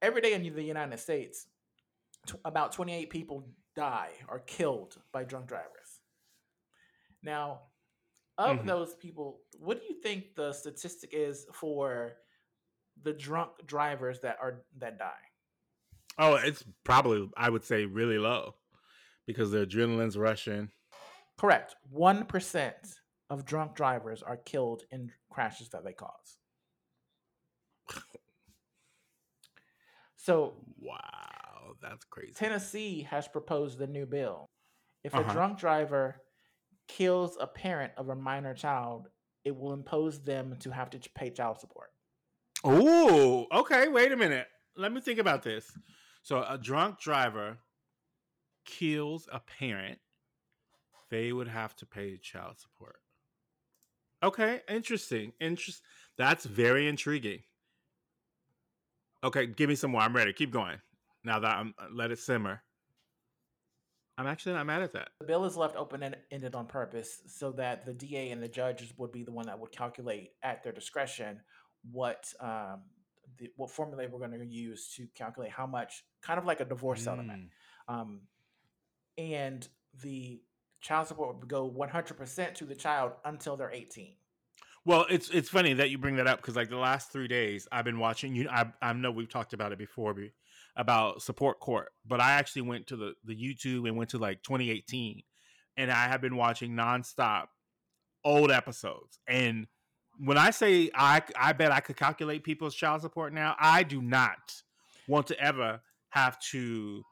every 0.00 0.22
day 0.22 0.32
in 0.32 0.42
the 0.42 0.62
United 0.62 0.98
States, 0.98 1.48
tw- 2.26 2.36
about 2.46 2.72
28 2.72 3.10
people 3.10 3.46
die 3.74 4.12
or 4.28 4.38
killed 4.40 4.96
by 5.12 5.24
drunk 5.24 5.48
drivers. 5.48 6.00
Now, 7.22 7.60
of 8.38 8.58
Mhm. 8.58 8.66
those 8.66 8.94
people, 8.96 9.40
what 9.58 9.80
do 9.80 9.86
you 9.86 10.00
think 10.02 10.34
the 10.34 10.52
statistic 10.52 11.10
is 11.12 11.46
for 11.52 12.16
the 13.02 13.12
drunk 13.12 13.66
drivers 13.66 14.20
that 14.20 14.38
are 14.40 14.64
that 14.78 14.98
die? 14.98 15.12
Oh, 16.18 16.36
it's 16.36 16.64
probably 16.84 17.30
I 17.36 17.50
would 17.50 17.64
say 17.64 17.84
really 17.84 18.18
low 18.18 18.54
because 19.26 19.50
the 19.50 19.66
adrenaline's 19.66 20.16
rushing. 20.16 20.70
Correct. 21.36 21.76
One 21.90 22.24
percent 22.24 23.00
of 23.28 23.44
drunk 23.44 23.74
drivers 23.74 24.22
are 24.22 24.36
killed 24.36 24.84
in 24.90 25.12
crashes 25.30 25.68
that 25.70 25.84
they 25.84 25.92
cause. 25.92 26.38
So 30.16 30.54
Wow, 30.80 31.74
that's 31.80 32.04
crazy. 32.04 32.32
Tennessee 32.32 33.02
has 33.02 33.28
proposed 33.28 33.80
a 33.80 33.86
new 33.86 34.06
bill. 34.06 34.46
If 35.04 35.14
a 35.14 35.18
Uh-huh. 35.18 35.32
drunk 35.32 35.58
driver 35.58 36.22
kills 36.88 37.36
a 37.40 37.46
parent 37.46 37.92
of 37.96 38.08
a 38.08 38.14
minor 38.14 38.54
child, 38.54 39.08
it 39.44 39.56
will 39.56 39.72
impose 39.72 40.20
them 40.20 40.56
to 40.60 40.70
have 40.70 40.90
to 40.90 40.98
pay 41.14 41.30
child 41.30 41.60
support. 41.60 41.90
Oh, 42.64 43.46
okay. 43.52 43.88
Wait 43.88 44.12
a 44.12 44.16
minute. 44.16 44.46
Let 44.76 44.92
me 44.92 45.00
think 45.00 45.18
about 45.18 45.42
this. 45.42 45.70
So, 46.22 46.44
a 46.48 46.58
drunk 46.58 46.98
driver 47.00 47.58
kills 48.64 49.28
a 49.32 49.40
parent, 49.40 49.98
they 51.10 51.32
would 51.32 51.48
have 51.48 51.74
to 51.76 51.86
pay 51.86 52.18
child 52.18 52.58
support. 52.58 52.96
Okay, 54.22 54.60
interesting. 54.68 55.32
Interest. 55.40 55.80
That's 56.18 56.44
very 56.44 56.88
intriguing. 56.88 57.40
Okay, 59.22 59.46
give 59.46 59.68
me 59.68 59.74
some 59.76 59.92
more. 59.92 60.00
I'm 60.00 60.16
ready. 60.16 60.32
Keep 60.32 60.50
going. 60.50 60.78
Now 61.24 61.38
that 61.40 61.56
I'm 61.56 61.74
uh, 61.78 61.86
let 61.92 62.10
it 62.10 62.18
simmer. 62.18 62.62
I'm 64.18 64.26
actually 64.26 64.54
not 64.54 64.66
mad 64.66 64.82
at 64.82 64.92
that. 64.94 65.10
The 65.20 65.26
bill 65.26 65.44
is 65.44 65.56
left 65.56 65.76
open 65.76 66.02
and 66.02 66.16
ended 66.30 66.54
on 66.54 66.66
purpose 66.66 67.20
so 67.26 67.52
that 67.52 67.84
the 67.84 67.92
DA 67.92 68.30
and 68.30 68.42
the 68.42 68.48
judges 68.48 68.92
would 68.96 69.12
be 69.12 69.22
the 69.24 69.32
one 69.32 69.46
that 69.46 69.58
would 69.58 69.72
calculate 69.72 70.30
at 70.42 70.62
their 70.62 70.72
discretion 70.72 71.40
what 71.92 72.32
um, 72.40 72.80
the, 73.38 73.50
what 73.56 73.70
formula 73.70 74.06
we're 74.10 74.18
going 74.18 74.38
to 74.38 74.46
use 74.46 74.92
to 74.96 75.06
calculate 75.14 75.50
how 75.50 75.66
much, 75.66 76.04
kind 76.22 76.38
of 76.38 76.46
like 76.46 76.60
a 76.60 76.64
divorce 76.64 77.02
settlement. 77.02 77.50
Mm. 77.88 77.94
Um, 77.94 78.20
and 79.18 79.68
the 80.02 80.40
child 80.80 81.08
support 81.08 81.36
would 81.36 81.48
go 81.48 81.70
100% 81.70 82.54
to 82.54 82.64
the 82.64 82.74
child 82.74 83.12
until 83.24 83.56
they're 83.56 83.72
18. 83.72 84.14
Well, 84.84 85.04
it's 85.10 85.30
it's 85.30 85.48
funny 85.48 85.72
that 85.74 85.90
you 85.90 85.98
bring 85.98 86.14
that 86.16 86.28
up 86.28 86.40
because 86.40 86.54
like 86.54 86.68
the 86.68 86.76
last 86.76 87.10
three 87.10 87.26
days 87.26 87.66
I've 87.72 87.84
been 87.84 87.98
watching. 87.98 88.36
You, 88.36 88.48
I 88.48 88.72
I 88.80 88.92
know 88.92 89.10
we've 89.10 89.28
talked 89.28 89.52
about 89.52 89.72
it 89.72 89.78
before 89.78 90.14
be- 90.14 90.30
about 90.76 91.22
support 91.22 91.60
court, 91.60 91.88
but 92.06 92.20
I 92.20 92.32
actually 92.32 92.62
went 92.62 92.86
to 92.88 92.96
the 92.96 93.14
the 93.24 93.34
YouTube 93.34 93.86
and 93.88 93.96
went 93.96 94.10
to 94.10 94.18
like 94.18 94.42
2018, 94.42 95.22
and 95.76 95.90
I 95.90 96.08
have 96.08 96.20
been 96.20 96.36
watching 96.36 96.72
nonstop 96.72 97.46
old 98.24 98.50
episodes. 98.50 99.18
And 99.26 99.66
when 100.18 100.38
I 100.38 100.50
say 100.50 100.90
I 100.94 101.22
I 101.38 101.52
bet 101.52 101.72
I 101.72 101.80
could 101.80 101.96
calculate 101.96 102.44
people's 102.44 102.74
child 102.74 103.02
support 103.02 103.32
now, 103.32 103.56
I 103.58 103.82
do 103.82 104.02
not 104.02 104.62
want 105.08 105.28
to 105.28 105.40
ever 105.40 105.80
have 106.10 106.38
to 106.50 107.02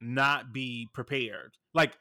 not 0.00 0.52
be 0.52 0.88
prepared. 0.92 1.56
Like 1.74 1.96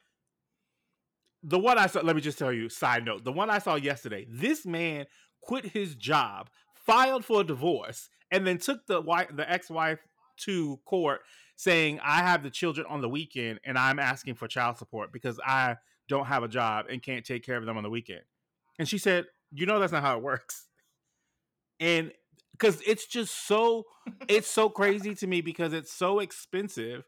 the 1.44 1.60
one 1.60 1.78
I 1.78 1.88
saw, 1.88 2.02
let 2.02 2.16
me 2.16 2.22
just 2.22 2.38
tell 2.38 2.52
you, 2.52 2.70
side 2.70 3.06
note, 3.06 3.24
the 3.24 3.32
one 3.32 3.50
I 3.50 3.60
saw 3.60 3.76
yesterday, 3.76 4.26
this 4.30 4.66
man 4.66 5.06
quit 5.42 5.66
his 5.66 5.96
job, 5.96 6.50
filed 6.74 7.24
for 7.24 7.42
a 7.42 7.44
divorce, 7.44 8.10
and 8.32 8.46
then 8.46 8.58
took 8.58 8.86
the 8.88 9.02
wife, 9.02 9.30
the 9.34 9.50
ex-wife 9.50 10.00
to 10.46 10.78
court 10.86 11.22
saying 11.56 12.00
I 12.04 12.20
have 12.20 12.44
the 12.44 12.50
children 12.50 12.86
on 12.90 13.02
the 13.02 13.10
weekend 13.10 13.60
and 13.66 13.78
I'm 13.78 14.00
asking 14.00 14.36
for 14.36 14.48
child 14.48 14.78
support 14.78 15.12
because 15.12 15.40
I 15.46 15.78
don't 16.08 16.26
have 16.26 16.44
a 16.44 16.48
job 16.48 16.86
and 16.90 17.04
can't 17.04 17.26
take 17.26 17.46
care 17.46 17.58
of 17.58 17.66
them 17.66 17.78
on 17.78 17.84
the 17.84 17.90
weekend. 17.90 18.22
And 18.80 18.88
she 18.88 18.98
said, 18.98 19.26
"You 19.52 19.66
know 19.66 19.80
that's 19.80 19.92
not 19.92 20.02
how 20.02 20.18
it 20.18 20.24
works." 20.24 20.68
And 21.80 22.12
cuz 22.58 22.82
it's 22.86 23.06
just 23.06 23.48
so 23.48 23.86
it's 24.28 24.48
so 24.48 24.70
crazy 24.70 25.16
to 25.16 25.28
me 25.28 25.42
because 25.42 25.74
it's 25.74 25.94
so 25.94 26.20
expensive. 26.20 27.04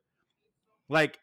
Like 0.89 1.19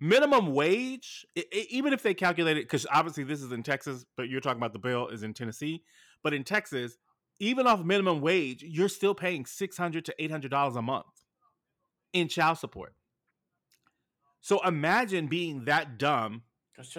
minimum 0.00 0.54
wage, 0.54 1.26
i 1.36 1.44
i- 1.52 1.66
even 1.70 1.92
if 1.92 2.02
they 2.02 2.14
calculate 2.14 2.56
it, 2.56 2.64
because 2.64 2.86
obviously 2.90 3.24
this 3.24 3.42
is 3.42 3.52
in 3.52 3.62
Texas, 3.62 4.04
but 4.16 4.28
you're 4.28 4.40
talking 4.40 4.58
about 4.58 4.72
the 4.72 4.78
bill 4.78 5.08
is 5.08 5.22
in 5.22 5.34
Tennessee. 5.34 5.82
But 6.22 6.34
in 6.34 6.44
Texas, 6.44 6.96
even 7.40 7.66
off 7.66 7.84
minimum 7.84 8.20
wage, 8.20 8.62
you're 8.62 8.88
still 8.88 9.14
paying 9.14 9.46
six 9.46 9.76
hundred 9.76 10.04
to 10.06 10.14
eight 10.18 10.30
hundred 10.30 10.50
dollars 10.50 10.76
a 10.76 10.82
month 10.82 11.06
in 12.12 12.28
child 12.28 12.58
support. 12.58 12.94
So 14.40 14.64
imagine 14.64 15.26
being 15.26 15.64
that 15.64 15.98
dumb. 15.98 16.42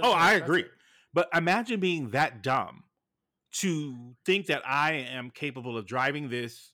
Oh, 0.04 0.12
I 0.12 0.34
agree. 0.34 0.65
But 1.13 1.30
imagine 1.34 1.80
being 1.80 2.10
that 2.12 2.43
dumb 2.43 2.84
to 3.54 4.15
think 4.26 4.48
that 4.48 4.62
I 4.65 4.93
am 4.93 5.32
capable 5.32 5.78
of 5.78 5.86
driving 5.86 6.30
this 6.30 6.74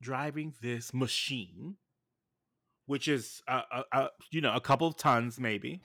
driving 0.00 0.52
this 0.60 0.92
machine 0.92 1.76
which 2.86 3.08
is 3.08 3.42
a, 3.48 3.62
a, 3.72 3.84
a 3.92 4.08
you 4.30 4.42
know 4.42 4.54
a 4.54 4.60
couple 4.60 4.86
of 4.86 4.96
tons 4.98 5.40
maybe 5.40 5.80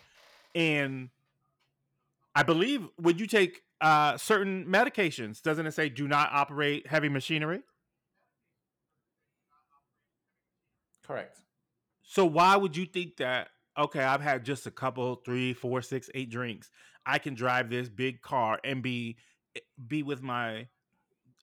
and 0.53 1.09
i 2.35 2.43
believe 2.43 2.85
when 2.97 3.17
you 3.17 3.25
take 3.25 3.61
uh 3.79 4.17
certain 4.17 4.65
medications 4.65 5.41
doesn't 5.41 5.65
it 5.65 5.71
say 5.71 5.87
do 5.87 6.05
not 6.05 6.29
operate 6.33 6.85
heavy 6.87 7.07
machinery 7.07 7.61
Correct. 11.09 11.41
so 12.03 12.23
why 12.23 12.55
would 12.55 12.77
you 12.77 12.85
think 12.85 13.17
that 13.17 13.47
okay 13.75 14.03
i've 14.03 14.21
had 14.21 14.45
just 14.45 14.67
a 14.67 14.71
couple 14.71 15.15
three 15.25 15.53
four 15.53 15.81
six 15.81 16.07
eight 16.13 16.29
drinks. 16.29 16.69
I 17.03 17.17
can 17.17 17.33
drive 17.33 17.71
this 17.71 17.89
big 17.89 18.21
car 18.21 18.59
and 18.63 18.83
be 18.83 19.17
be 19.87 20.03
with 20.03 20.21
my 20.21 20.67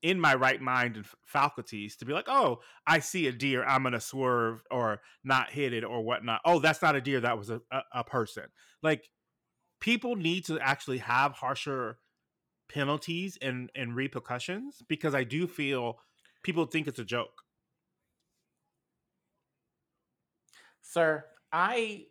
in 0.02 0.20
my 0.20 0.36
right 0.36 0.60
mind 0.60 0.94
and 0.94 1.06
faculties 1.24 1.96
to 1.96 2.04
be 2.04 2.12
like 2.12 2.28
oh 2.28 2.60
i 2.86 3.00
see 3.00 3.26
a 3.26 3.32
deer. 3.32 3.64
I'm 3.64 3.82
gonna 3.82 4.00
swerve 4.00 4.62
or 4.70 5.00
not 5.24 5.50
hit 5.50 5.72
it 5.72 5.82
or 5.82 6.00
whatnot. 6.04 6.42
Oh 6.44 6.60
that's 6.60 6.80
not 6.82 6.94
a 6.94 7.00
deer. 7.00 7.18
That 7.20 7.36
was 7.36 7.50
a, 7.50 7.60
a, 7.72 7.80
a 7.92 8.04
person. 8.04 8.44
Like 8.84 9.10
people 9.80 10.14
need 10.14 10.44
to 10.44 10.60
actually 10.60 10.98
have 10.98 11.32
harsher 11.32 11.98
penalties 12.68 13.36
and 13.42 13.70
and 13.74 13.94
repercussions 13.96 14.82
because 14.88 15.14
i 15.14 15.22
do 15.22 15.46
feel 15.46 15.98
people 16.42 16.66
think 16.66 16.86
it's 16.86 16.98
a 16.98 17.04
joke 17.04 17.42
Sir, 20.88 21.24
I 21.52 22.06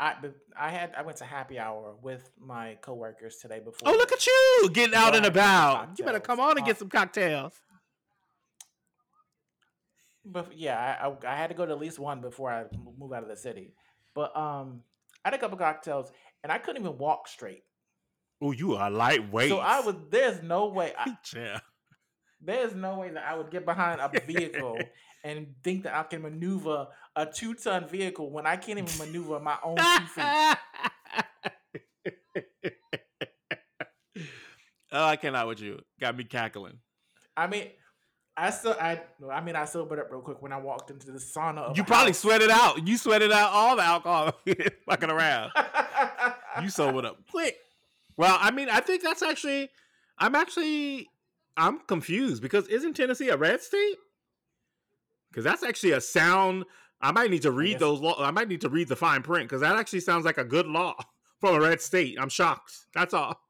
I 0.00 0.14
I 0.58 0.70
had 0.70 0.94
I 0.96 1.02
went 1.02 1.18
to 1.18 1.24
happy 1.24 1.58
hour 1.58 1.94
with 2.02 2.28
my 2.38 2.76
coworkers 2.82 3.36
today 3.36 3.60
before. 3.60 3.88
oh 3.88 3.92
look 3.96 4.12
at 4.12 4.26
you 4.26 4.70
getting 4.72 4.94
out 4.94 5.14
and 5.14 5.24
about 5.26 5.98
you 5.98 6.04
better 6.04 6.20
come 6.20 6.40
on 6.40 6.50
and 6.58 6.60
Uh, 6.62 6.66
get 6.66 6.78
some 6.78 6.88
cocktails 6.90 7.54
But 10.24 10.56
yeah, 10.56 10.76
I, 11.00 11.06
I 11.08 11.34
I 11.34 11.36
had 11.36 11.48
to 11.48 11.54
go 11.54 11.64
to 11.66 11.72
at 11.72 11.78
least 11.78 11.98
one 11.98 12.20
before 12.20 12.50
I 12.52 12.64
move 12.98 13.12
out 13.12 13.22
of 13.22 13.28
the 13.28 13.36
city. 13.36 13.74
But 14.14 14.36
um, 14.36 14.82
I 15.24 15.28
had 15.28 15.34
a 15.34 15.38
couple 15.38 15.56
cocktails 15.58 16.10
and 16.42 16.50
I 16.50 16.58
couldn't 16.58 16.82
even 16.82 16.98
walk 16.98 17.28
straight. 17.28 17.62
oh 18.42 18.52
you 18.52 18.74
are 18.74 18.90
lightweight 18.90 19.48
So 19.50 19.58
I 19.58 19.80
was 19.80 19.94
there's 20.10 20.42
no 20.42 20.66
way 20.68 20.92
I, 20.98 21.16
yeah 21.34 21.60
there's 22.40 22.74
no 22.74 22.98
way 23.00 23.10
that 23.10 23.24
I 23.24 23.34
would 23.36 23.50
get 23.50 23.64
behind 23.64 24.00
a 24.00 24.08
vehicle 24.26 24.78
and 25.26 25.46
think 25.64 25.82
that 25.84 25.94
I 25.94 26.02
can 26.04 26.22
maneuver 26.22 26.86
a 27.16 27.26
two 27.26 27.54
ton 27.54 27.88
vehicle 27.88 28.30
when 28.30 28.46
I 28.46 28.56
can't 28.56 28.78
even 28.78 28.98
maneuver 28.98 29.40
my 29.40 29.56
own 29.64 29.76
two 29.76 30.06
feet. 30.14 30.56
oh, 34.92 35.04
I 35.04 35.16
cannot 35.16 35.48
with 35.48 35.60
you. 35.60 35.80
Got 36.00 36.16
me 36.16 36.24
cackling. 36.24 36.78
I 37.36 37.46
mean, 37.46 37.68
I 38.36 38.50
still 38.50 38.76
I 38.80 39.00
I 39.32 39.40
mean 39.40 39.56
I 39.56 39.64
sobered 39.64 39.98
up 39.98 40.10
real 40.10 40.20
quick 40.20 40.40
when 40.40 40.52
I 40.52 40.58
walked 40.58 40.90
into 40.90 41.10
the 41.10 41.18
sauna. 41.18 41.76
You 41.76 41.84
probably 41.84 42.10
house. 42.10 42.18
sweated 42.18 42.50
out. 42.50 42.86
You 42.86 42.96
sweated 42.96 43.32
out 43.32 43.50
all 43.52 43.76
the 43.76 43.82
alcohol 43.82 44.32
fucking 44.88 45.10
around. 45.10 45.52
You 46.62 46.70
sobered 46.70 47.04
up 47.04 47.18
quick. 47.30 47.54
Well, 48.16 48.38
I 48.40 48.50
mean, 48.50 48.70
I 48.70 48.80
think 48.80 49.02
that's 49.02 49.22
actually. 49.22 49.68
I'm 50.18 50.34
actually. 50.34 51.06
I'm 51.58 51.80
confused 51.80 52.40
because 52.42 52.66
isn't 52.68 52.94
Tennessee 52.94 53.28
a 53.28 53.36
red 53.36 53.60
state? 53.60 53.96
Because 55.30 55.44
that's 55.44 55.62
actually 55.62 55.92
a 55.92 56.00
sound. 56.00 56.64
I 57.00 57.12
might 57.12 57.30
need 57.30 57.42
to 57.42 57.52
read 57.52 57.78
those 57.78 58.00
law. 58.00 58.16
I 58.18 58.30
might 58.30 58.48
need 58.48 58.62
to 58.62 58.68
read 58.68 58.88
the 58.88 58.96
fine 58.96 59.22
print 59.22 59.48
because 59.48 59.60
that 59.60 59.76
actually 59.76 60.00
sounds 60.00 60.24
like 60.24 60.38
a 60.38 60.44
good 60.44 60.66
law 60.66 60.94
from 61.40 61.54
a 61.54 61.60
red 61.60 61.80
state. 61.80 62.16
I'm 62.20 62.28
shocked. 62.28 62.86
That's 62.94 63.12
all. 63.12 63.40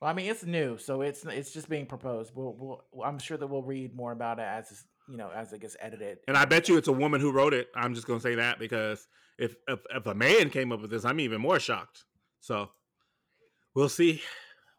Well, 0.00 0.10
I 0.10 0.14
mean, 0.14 0.30
it's 0.30 0.44
new, 0.44 0.76
so 0.76 1.00
it's 1.00 1.24
it's 1.24 1.52
just 1.52 1.68
being 1.68 1.86
proposed. 1.86 2.32
We'll, 2.34 2.84
we'll 2.92 3.04
I'm 3.04 3.18
sure 3.18 3.38
that 3.38 3.46
we'll 3.46 3.62
read 3.62 3.94
more 3.94 4.12
about 4.12 4.38
it 4.38 4.46
as 4.46 4.84
you 5.08 5.16
know 5.16 5.30
as 5.34 5.52
it 5.52 5.60
gets 5.60 5.76
edited. 5.80 6.18
And 6.28 6.36
I 6.36 6.44
bet 6.44 6.68
you 6.68 6.76
it's 6.76 6.88
a 6.88 6.92
woman 6.92 7.20
who 7.20 7.32
wrote 7.32 7.54
it. 7.54 7.68
I'm 7.74 7.94
just 7.94 8.06
gonna 8.06 8.20
say 8.20 8.34
that 8.34 8.58
because 8.58 9.08
if 9.38 9.56
if, 9.68 9.80
if 9.94 10.06
a 10.06 10.14
man 10.14 10.50
came 10.50 10.72
up 10.72 10.82
with 10.82 10.90
this, 10.90 11.04
I'm 11.04 11.20
even 11.20 11.40
more 11.40 11.58
shocked. 11.58 12.04
So 12.40 12.68
we'll 13.74 13.88
see. 13.88 14.20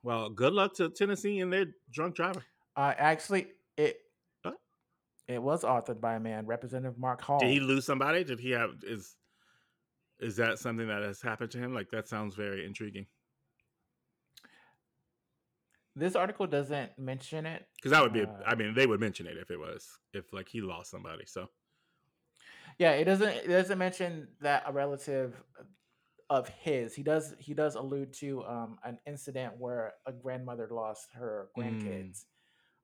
Well, 0.04 0.30
good 0.30 0.54
luck 0.54 0.76
to 0.76 0.90
Tennessee 0.90 1.40
and 1.40 1.52
their 1.52 1.66
drunk 1.92 2.14
driver. 2.14 2.44
Uh, 2.78 2.94
actually, 2.96 3.48
it? 3.78 3.98
It 5.28 5.42
was 5.42 5.64
authored 5.64 6.00
by 6.00 6.16
a 6.16 6.20
man, 6.20 6.46
Representative 6.46 6.98
Mark 6.98 7.22
Hall. 7.22 7.40
Did 7.40 7.50
he 7.50 7.60
lose 7.60 7.86
somebody? 7.86 8.24
Did 8.24 8.40
he 8.40 8.52
have 8.52 8.72
is 8.84 9.16
is 10.20 10.36
that 10.38 10.60
something 10.60 10.88
that 10.88 11.02
has 11.04 11.22
happened 11.22 11.52
to 11.52 11.58
him? 11.58 11.74
Like 11.74 11.90
that 11.92 12.08
sounds 12.08 12.36
very 12.36 12.66
intriguing. 12.66 13.06
This 15.96 16.16
article 16.16 16.46
doesn't 16.46 16.98
mention 16.98 17.46
it. 17.46 17.66
Because 17.78 17.92
that 17.92 18.02
would 18.02 18.12
be, 18.14 18.24
Uh, 18.24 18.28
I 18.46 18.56
mean, 18.56 18.74
they 18.74 18.86
would 18.86 19.00
mention 19.00 19.28
it 19.28 19.38
if 19.38 19.50
it 19.50 19.58
was 19.60 19.98
if 20.14 20.34
like 20.34 20.50
he 20.50 20.62
lost 20.62 20.92
somebody. 20.92 21.26
So 21.26 21.50
Yeah, 22.78 22.92
it 22.92 23.06
doesn't 23.06 23.30
it 23.30 23.48
doesn't 23.48 23.78
mention 23.78 24.28
that 24.42 24.64
a 24.66 24.74
relative 24.74 25.42
of 26.30 26.50
his. 26.50 26.94
He 26.94 27.04
does 27.04 27.34
he 27.40 27.54
does 27.54 27.76
allude 27.76 28.12
to 28.14 28.44
um, 28.46 28.78
an 28.84 29.00
incident 29.06 29.54
where 29.58 29.94
a 30.06 30.12
grandmother 30.12 30.68
lost 30.70 31.14
her 31.14 31.50
Mm. 31.58 31.64
grandkids, 31.80 32.26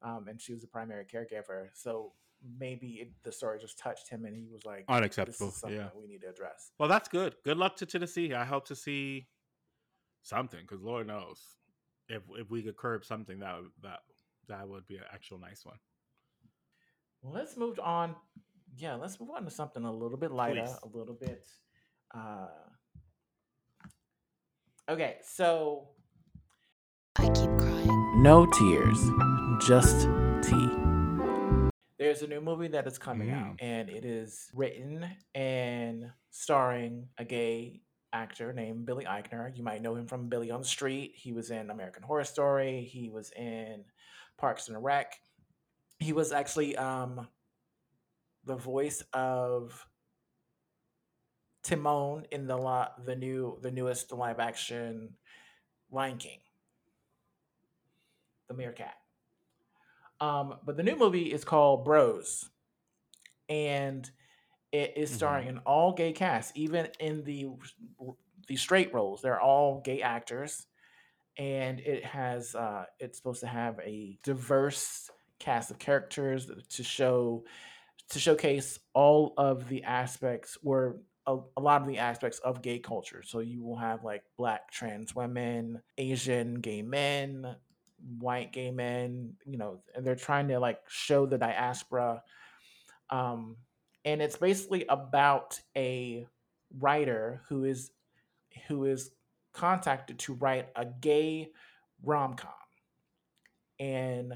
um, 0.02 0.28
and 0.30 0.40
she 0.40 0.54
was 0.54 0.62
the 0.62 0.68
primary 0.68 1.06
caregiver. 1.06 1.70
So 1.74 2.14
maybe 2.60 2.88
it, 3.02 3.12
the 3.24 3.32
story 3.32 3.60
just 3.60 3.78
touched 3.78 4.10
him, 4.10 4.26
and 4.26 4.36
he 4.36 4.48
was 4.52 4.66
like, 4.66 4.88
"This 4.88 4.96
unacceptable. 4.98 5.50
is 5.50 5.56
something 5.58 5.78
Yeah. 5.78 5.86
that 5.86 5.96
we 5.96 6.08
need 6.08 6.22
to 6.22 6.30
address." 6.30 6.72
Well, 6.80 6.90
that's 6.90 7.08
good. 7.10 7.36
Good 7.44 7.58
luck 7.58 7.76
to 7.78 7.86
Tennessee. 7.86 8.34
I 8.34 8.46
hope 8.46 8.66
to 8.68 8.76
see 8.76 9.28
something 10.24 10.62
because 10.62 10.82
Lord 10.82 11.08
knows 11.08 11.58
if 12.10 12.24
if 12.32 12.50
we 12.50 12.62
could 12.64 12.78
curb 12.78 13.04
something 13.06 13.40
that 13.40 13.58
would- 13.62 13.72
that 13.82 14.00
that 14.48 14.68
would 14.68 14.86
be 14.88 14.98
an 14.98 15.06
actual 15.12 15.38
nice 15.40 15.64
one. 15.66 15.80
Well, 17.22 17.34
let's 17.34 17.56
move 17.58 17.80
on. 17.80 18.16
Yeah, 18.76 18.96
let's 18.96 19.20
move 19.20 19.30
on 19.32 19.46
to 19.46 19.52
something 19.52 19.84
a 19.84 19.92
little 19.92 20.18
bit 20.18 20.32
lighter, 20.32 20.62
Please. 20.66 20.80
a 20.84 20.88
little 20.98 21.14
bit. 21.14 21.48
Uh, 22.14 22.50
okay, 24.90 25.20
so 25.24 25.90
I 27.18 27.26
keep 27.30 27.50
crying. 27.58 28.22
no 28.24 28.46
tears, 28.48 29.00
just 29.68 30.08
tea. 30.50 30.70
There's 32.02 32.24
a 32.24 32.28
new 32.28 32.42
movie 32.42 32.70
that 32.70 32.88
is 32.88 32.98
coming 32.98 33.28
Mm. 33.28 33.34
out, 33.52 33.58
and 33.62 33.88
it 33.88 34.06
is 34.06 34.50
written 34.56 35.06
and 35.36 36.12
starring 36.32 37.08
a 37.20 37.24
gay 37.24 37.84
actor 38.12 38.52
named 38.54 38.88
Billy 38.88 39.06
Eichner. 39.06 39.56
You 39.56 39.62
might 39.62 39.84
know 39.84 39.94
him 39.94 40.08
from 40.08 40.28
Billy 40.28 40.50
on 40.50 40.62
the 40.62 40.68
Street. 40.68 41.14
He 41.16 41.32
was 41.32 41.52
in 41.52 41.70
American 41.70 42.02
Horror 42.02 42.24
Story. 42.24 42.86
He 42.86 43.12
was 43.12 43.32
in 43.34 43.86
Parks 44.40 44.68
and 44.68 44.84
Rec. 44.84 45.14
He 46.00 46.12
was 46.12 46.32
actually 46.32 46.76
um, 46.76 47.28
the 48.46 48.56
voice 48.56 49.04
of 49.14 49.88
Timon 51.62 52.26
in 52.32 52.48
the 52.48 52.92
the 53.06 53.16
new 53.16 53.60
the 53.62 53.70
newest 53.70 54.12
live 54.12 54.40
action 54.40 55.18
Lion 55.92 56.18
King, 56.18 56.40
the 58.48 58.56
meerkat. 58.56 59.01
Um, 60.22 60.56
but 60.64 60.78
the 60.78 60.84
new 60.84 60.96
movie 60.96 61.34
is 61.34 61.44
called 61.44 61.84
Bros, 61.84 62.48
and 63.50 64.10
it 64.72 64.94
is 64.96 65.10
starring 65.12 65.48
an 65.50 65.58
all 65.66 65.94
gay 65.94 66.14
cast. 66.14 66.56
Even 66.56 66.88
in 67.00 67.24
the 67.24 67.48
the 68.48 68.56
straight 68.56 68.94
roles, 68.94 69.22
they're 69.22 69.42
all 69.42 69.82
gay 69.82 70.02
actors, 70.02 70.68
and 71.38 71.80
it 71.80 72.06
has 72.06 72.54
uh, 72.54 72.86
it's 73.00 73.18
supposed 73.18 73.42
to 73.42 73.48
have 73.48 73.80
a 73.84 74.20
diverse 74.24 75.10
cast 75.40 75.72
of 75.72 75.80
characters 75.80 76.50
to 76.70 76.84
show 76.84 77.44
to 78.10 78.20
showcase 78.20 78.78
all 78.94 79.34
of 79.38 79.68
the 79.70 79.84
aspects 79.84 80.58
where 80.62 80.98
a, 81.26 81.38
a 81.58 81.62
lot 81.62 81.82
of 81.82 81.88
the 81.88 81.98
aspects 81.98 82.40
of 82.40 82.62
gay 82.62 82.78
culture. 82.78 83.24
So 83.24 83.40
you 83.40 83.64
will 83.64 83.78
have 83.78 84.04
like 84.04 84.24
black 84.38 84.72
trans 84.72 85.16
women, 85.16 85.82
Asian 85.98 86.56
gay 86.56 86.84
men, 86.84 87.56
white 88.20 88.52
gay 88.54 88.72
men, 88.72 89.34
you 89.46 89.58
know, 89.58 89.82
and 89.96 90.06
they're 90.06 90.16
trying 90.16 90.48
to 90.50 90.60
like 90.60 90.80
show 90.88 91.26
the 91.26 91.38
diaspora. 91.38 92.24
Um, 93.10 93.58
and 94.06 94.22
it's 94.22 94.38
basically 94.38 94.86
about 94.88 95.60
a 95.76 96.26
writer 96.80 97.42
who 97.50 97.66
is 97.66 97.92
who 98.68 98.86
is 98.86 99.12
contacted 99.54 100.20
to 100.20 100.34
write 100.34 100.70
a 100.76 100.86
gay 100.86 101.52
rom 102.04 102.36
com, 102.36 102.52
and 103.80 104.34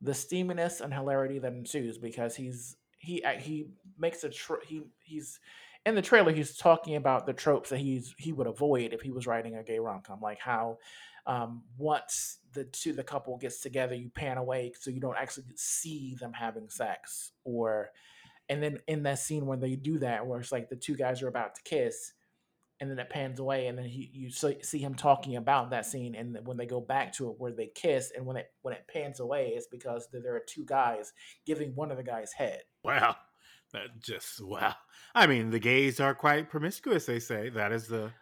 the 0.00 0.12
steaminess 0.12 0.80
and 0.80 0.92
hilarity 0.92 1.38
that 1.38 1.52
ensues 1.52 1.98
because 1.98 2.34
he's 2.34 2.76
he 2.98 3.22
he 3.38 3.66
makes 3.98 4.24
a 4.24 4.28
tr- 4.28 4.64
he 4.66 4.82
he's 5.02 5.38
in 5.86 5.94
the 5.94 6.02
trailer 6.02 6.32
he's 6.32 6.56
talking 6.56 6.96
about 6.96 7.26
the 7.26 7.32
tropes 7.32 7.70
that 7.70 7.78
he's 7.78 8.14
he 8.18 8.32
would 8.32 8.46
avoid 8.46 8.92
if 8.92 9.00
he 9.02 9.10
was 9.10 9.26
writing 9.26 9.56
a 9.56 9.62
gay 9.62 9.78
rom 9.78 10.00
com, 10.00 10.20
like 10.20 10.40
how 10.40 10.78
um, 11.26 11.62
once 11.78 12.38
the 12.52 12.64
two 12.64 12.92
the 12.92 13.02
couple 13.02 13.36
gets 13.38 13.60
together, 13.60 13.94
you 13.94 14.10
pan 14.10 14.36
away 14.36 14.72
so 14.78 14.90
you 14.90 15.00
don't 15.00 15.18
actually 15.18 15.46
see 15.56 16.16
them 16.20 16.32
having 16.32 16.68
sex, 16.68 17.32
or 17.44 17.90
and 18.48 18.62
then 18.62 18.78
in 18.86 19.02
that 19.04 19.18
scene 19.18 19.46
when 19.46 19.60
they 19.60 19.74
do 19.76 19.98
that, 19.98 20.26
where 20.26 20.40
it's 20.40 20.52
like 20.52 20.68
the 20.68 20.76
two 20.76 20.96
guys 20.96 21.22
are 21.22 21.28
about 21.28 21.54
to 21.54 21.62
kiss, 21.62 22.12
and 22.78 22.90
then 22.90 22.98
it 22.98 23.08
pans 23.08 23.40
away, 23.40 23.68
and 23.68 23.78
then 23.78 23.86
he 23.86 24.10
you 24.12 24.30
see 24.30 24.78
him 24.78 24.94
talking 24.94 25.36
about 25.36 25.70
that 25.70 25.86
scene, 25.86 26.14
and 26.14 26.38
when 26.44 26.58
they 26.58 26.66
go 26.66 26.80
back 26.80 27.12
to 27.14 27.30
it 27.30 27.36
where 27.38 27.52
they 27.52 27.70
kiss, 27.74 28.12
and 28.14 28.26
when 28.26 28.36
it 28.36 28.52
when 28.62 28.74
it 28.74 28.86
pans 28.86 29.20
away, 29.20 29.52
it's 29.56 29.66
because 29.66 30.08
there 30.12 30.34
are 30.34 30.42
two 30.46 30.64
guys 30.66 31.12
giving 31.46 31.74
one 31.74 31.90
of 31.90 31.96
the 31.96 32.02
guys 32.02 32.32
head. 32.32 32.60
Wow, 32.82 33.16
that 33.72 33.98
just 33.98 34.44
wow. 34.44 34.74
I 35.14 35.26
mean, 35.26 35.50
the 35.50 35.58
gays 35.58 36.00
are 36.00 36.14
quite 36.14 36.50
promiscuous. 36.50 37.06
They 37.06 37.20
say 37.20 37.48
that 37.48 37.72
is 37.72 37.86
the 37.86 38.12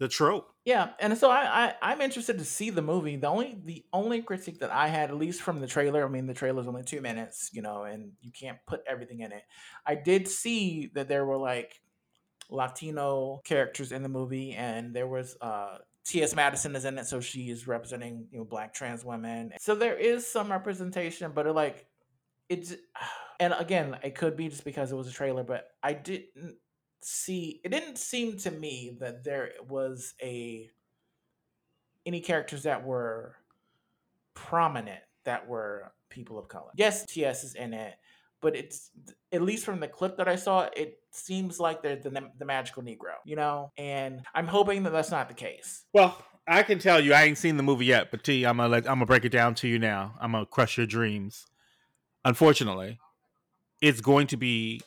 the 0.00 0.08
trope. 0.08 0.54
Yeah, 0.64 0.88
and 0.98 1.16
so 1.16 1.30
I, 1.30 1.74
I 1.82 1.92
am 1.92 2.00
interested 2.00 2.38
to 2.38 2.44
see 2.44 2.70
the 2.70 2.80
movie. 2.80 3.16
The 3.16 3.28
only 3.28 3.58
the 3.62 3.84
only 3.92 4.22
critique 4.22 4.60
that 4.60 4.70
I 4.70 4.88
had, 4.88 5.10
at 5.10 5.16
least 5.16 5.42
from 5.42 5.60
the 5.60 5.66
trailer, 5.66 6.04
I 6.04 6.08
mean 6.08 6.26
the 6.26 6.34
trailer's 6.34 6.66
only 6.66 6.82
two 6.82 7.02
minutes, 7.02 7.50
you 7.52 7.60
know, 7.60 7.84
and 7.84 8.12
you 8.22 8.32
can't 8.32 8.56
put 8.66 8.80
everything 8.88 9.20
in 9.20 9.30
it. 9.30 9.42
I 9.86 9.94
did 9.94 10.26
see 10.26 10.90
that 10.94 11.08
there 11.08 11.26
were 11.26 11.36
like 11.36 11.82
Latino 12.48 13.42
characters 13.44 13.92
in 13.92 14.02
the 14.02 14.08
movie, 14.08 14.52
and 14.52 14.96
there 14.96 15.06
was 15.06 15.36
uh 15.42 15.76
T.S. 16.06 16.34
Madison 16.34 16.74
is 16.74 16.86
in 16.86 16.96
it, 16.96 17.06
so 17.06 17.20
she 17.20 17.50
is 17.50 17.68
representing 17.68 18.26
you 18.32 18.38
know 18.38 18.44
black 18.44 18.72
trans 18.72 19.04
women. 19.04 19.52
So 19.60 19.74
there 19.74 19.98
is 19.98 20.26
some 20.26 20.50
representation, 20.50 21.32
but 21.34 21.46
it, 21.46 21.52
like 21.52 21.86
it's 22.48 22.74
and 23.38 23.54
again, 23.58 23.98
it 24.02 24.14
could 24.14 24.34
be 24.34 24.48
just 24.48 24.64
because 24.64 24.92
it 24.92 24.96
was 24.96 25.08
a 25.08 25.12
trailer, 25.12 25.44
but 25.44 25.66
I 25.82 25.92
didn't 25.92 26.56
see 27.02 27.60
it 27.64 27.70
didn't 27.70 27.98
seem 27.98 28.36
to 28.38 28.50
me 28.50 28.96
that 29.00 29.24
there 29.24 29.52
was 29.68 30.14
a 30.22 30.70
any 32.06 32.20
characters 32.20 32.62
that 32.64 32.84
were 32.84 33.36
prominent 34.34 35.00
that 35.24 35.46
were 35.46 35.92
people 36.08 36.38
of 36.38 36.48
color. 36.48 36.70
Yes, 36.74 37.04
TS 37.06 37.44
is 37.44 37.54
in 37.54 37.74
it, 37.74 37.94
but 38.40 38.56
it's 38.56 38.90
at 39.32 39.42
least 39.42 39.64
from 39.64 39.80
the 39.80 39.88
clip 39.88 40.16
that 40.16 40.28
I 40.28 40.36
saw, 40.36 40.68
it 40.74 40.98
seems 41.10 41.60
like 41.60 41.82
they're 41.82 41.96
the, 41.96 42.28
the 42.38 42.44
magical 42.44 42.82
Negro, 42.82 43.14
you 43.24 43.36
know. 43.36 43.72
And 43.76 44.22
I'm 44.34 44.46
hoping 44.46 44.82
that 44.84 44.92
that's 44.92 45.10
not 45.10 45.28
the 45.28 45.34
case. 45.34 45.84
Well, 45.92 46.16
I 46.46 46.62
can 46.62 46.78
tell 46.78 47.00
you, 47.00 47.12
I 47.12 47.24
ain't 47.24 47.38
seen 47.38 47.56
the 47.56 47.62
movie 47.62 47.86
yet, 47.86 48.10
but 48.10 48.24
T, 48.24 48.44
I'm 48.44 48.56
gonna 48.56 48.68
let, 48.68 48.86
I'm 48.86 48.96
gonna 48.96 49.06
break 49.06 49.24
it 49.24 49.30
down 49.30 49.54
to 49.56 49.68
you 49.68 49.78
now. 49.78 50.14
I'm 50.20 50.32
gonna 50.32 50.46
crush 50.46 50.78
your 50.78 50.86
dreams. 50.86 51.46
Unfortunately, 52.24 52.98
it's 53.80 54.00
going 54.00 54.26
to 54.28 54.36
be 54.36 54.80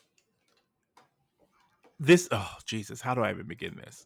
this. 2.05 2.27
Oh 2.31 2.55
Jesus, 2.65 3.01
how 3.01 3.15
do 3.15 3.21
I 3.21 3.31
even 3.31 3.47
begin 3.47 3.75
this? 3.75 4.05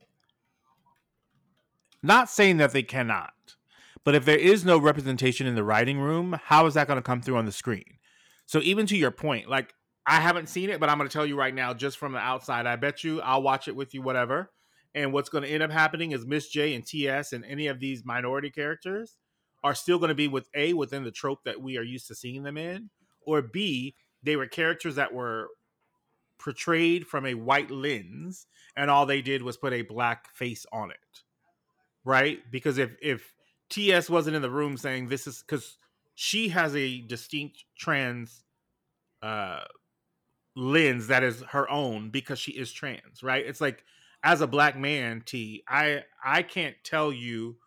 Not 2.03 2.29
saying 2.29 2.57
that 2.57 2.71
they 2.71 2.83
cannot, 2.83 3.33
but 4.03 4.15
if 4.15 4.23
there 4.23 4.37
is 4.37 4.63
no 4.63 4.77
representation 4.77 5.47
in 5.47 5.55
the 5.55 5.63
writing 5.63 5.99
room, 5.99 6.39
how 6.43 6.65
is 6.67 6.75
that 6.75 6.87
going 6.87 6.97
to 6.97 7.03
come 7.03 7.21
through 7.21 7.37
on 7.37 7.45
the 7.45 7.51
screen? 7.51 7.97
So 8.45 8.59
even 8.59 8.85
to 8.87 8.97
your 8.97 9.11
point, 9.11 9.49
like 9.49 9.73
I 10.05 10.21
haven't 10.21 10.47
seen 10.47 10.69
it, 10.69 10.79
but 10.79 10.89
I'm 10.89 10.97
going 10.97 11.09
to 11.09 11.13
tell 11.13 11.25
you 11.25 11.37
right 11.37 11.53
now, 11.53 11.73
just 11.73 11.97
from 11.97 12.13
the 12.13 12.19
outside, 12.19 12.65
I 12.65 12.75
bet 12.75 13.03
you 13.03 13.19
I'll 13.21 13.41
watch 13.41 13.67
it 13.67 13.75
with 13.75 13.93
you, 13.93 14.01
whatever. 14.01 14.51
And 14.95 15.11
what's 15.11 15.29
going 15.29 15.43
to 15.43 15.49
end 15.49 15.63
up 15.63 15.71
happening 15.71 16.11
is 16.11 16.25
Miss 16.25 16.47
J 16.47 16.73
and 16.73 16.85
TS 16.85 17.33
and 17.33 17.43
any 17.45 17.67
of 17.67 17.79
these 17.79 18.05
minority 18.05 18.49
characters 18.49 19.17
are 19.63 19.75
still 19.75 19.99
going 19.99 20.09
to 20.09 20.15
be 20.15 20.27
with 20.27 20.47
A 20.55 20.73
within 20.73 21.03
the 21.03 21.11
trope 21.11 21.43
that 21.45 21.61
we 21.61 21.77
are 21.77 21.83
used 21.83 22.07
to 22.07 22.15
seeing 22.15 22.43
them 22.43 22.57
in, 22.57 22.89
or 23.25 23.41
B 23.41 23.95
they 24.23 24.35
were 24.35 24.47
characters 24.47 24.95
that 24.95 25.13
were 25.13 25.49
portrayed 26.39 27.07
from 27.07 27.25
a 27.25 27.33
white 27.33 27.71
lens, 27.71 28.47
and 28.75 28.89
all 28.89 29.05
they 29.05 29.21
did 29.21 29.41
was 29.41 29.57
put 29.57 29.73
a 29.73 29.81
black 29.81 30.33
face 30.35 30.65
on 30.71 30.91
it 30.91 30.97
right? 32.07 32.39
Because 32.49 32.77
if 32.77 32.95
if 33.01 33.33
TS 33.69 34.09
wasn't 34.09 34.37
in 34.37 34.41
the 34.41 34.49
room 34.49 34.77
saying 34.77 35.09
this 35.09 35.27
is 35.27 35.43
because 35.45 35.77
she 36.15 36.47
has 36.49 36.73
a 36.75 37.01
distinct 37.01 37.65
trans 37.77 38.43
uh 39.21 39.59
lens 40.55 41.07
that 41.07 41.21
is 41.23 41.41
her 41.49 41.69
own 41.69 42.09
because 42.09 42.39
she 42.39 42.53
is 42.53 42.71
trans, 42.71 43.21
right? 43.21 43.45
It's 43.45 43.59
like 43.59 43.83
as 44.23 44.39
a 44.39 44.47
black 44.47 44.77
man, 44.77 45.21
T, 45.25 45.63
I 45.67 46.03
I 46.23 46.43
can't 46.43 46.75
tell 46.83 47.11
you 47.11 47.57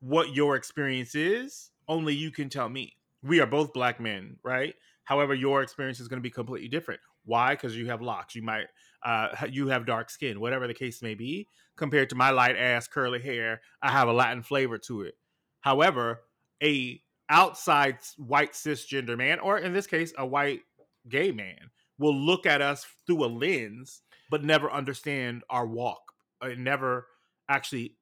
what 0.00 0.34
your 0.34 0.54
experience 0.54 1.14
is, 1.14 1.70
only 1.88 2.14
you 2.14 2.30
can 2.30 2.50
tell 2.50 2.68
me. 2.68 2.96
We 3.22 3.40
are 3.40 3.46
both 3.46 3.72
black 3.72 3.98
men, 3.98 4.36
right? 4.42 4.74
However, 5.04 5.32
your 5.32 5.62
experience 5.62 6.00
is 6.00 6.08
going 6.08 6.18
to 6.18 6.22
be 6.22 6.30
completely 6.30 6.68
different. 6.68 7.00
Why? 7.24 7.54
Because 7.54 7.76
you 7.76 7.86
have 7.86 8.02
locks. 8.02 8.34
You 8.34 8.42
might 8.42 8.66
uh, 9.04 9.28
you 9.50 9.68
have 9.68 9.86
dark 9.86 10.10
skin, 10.10 10.40
whatever 10.40 10.66
the 10.66 10.74
case 10.74 11.02
may 11.02 11.14
be. 11.14 11.48
Compared 11.76 12.10
to 12.10 12.16
my 12.16 12.30
light 12.30 12.56
ass 12.56 12.86
curly 12.86 13.20
hair, 13.20 13.60
I 13.80 13.90
have 13.90 14.08
a 14.08 14.12
Latin 14.12 14.42
flavor 14.42 14.78
to 14.78 15.02
it. 15.02 15.14
However, 15.60 16.22
a 16.62 17.00
outside 17.28 17.98
white 18.18 18.52
cisgender 18.52 19.16
man, 19.16 19.40
or 19.40 19.58
in 19.58 19.72
this 19.72 19.86
case, 19.86 20.12
a 20.18 20.26
white 20.26 20.60
gay 21.08 21.32
man, 21.32 21.70
will 21.98 22.14
look 22.14 22.46
at 22.46 22.60
us 22.60 22.86
through 23.06 23.24
a 23.24 23.26
lens, 23.26 24.02
but 24.30 24.44
never 24.44 24.70
understand 24.70 25.42
our 25.48 25.66
walk, 25.66 26.12
and 26.40 26.52
uh, 26.52 26.56
never 26.58 27.06
actually 27.48 27.96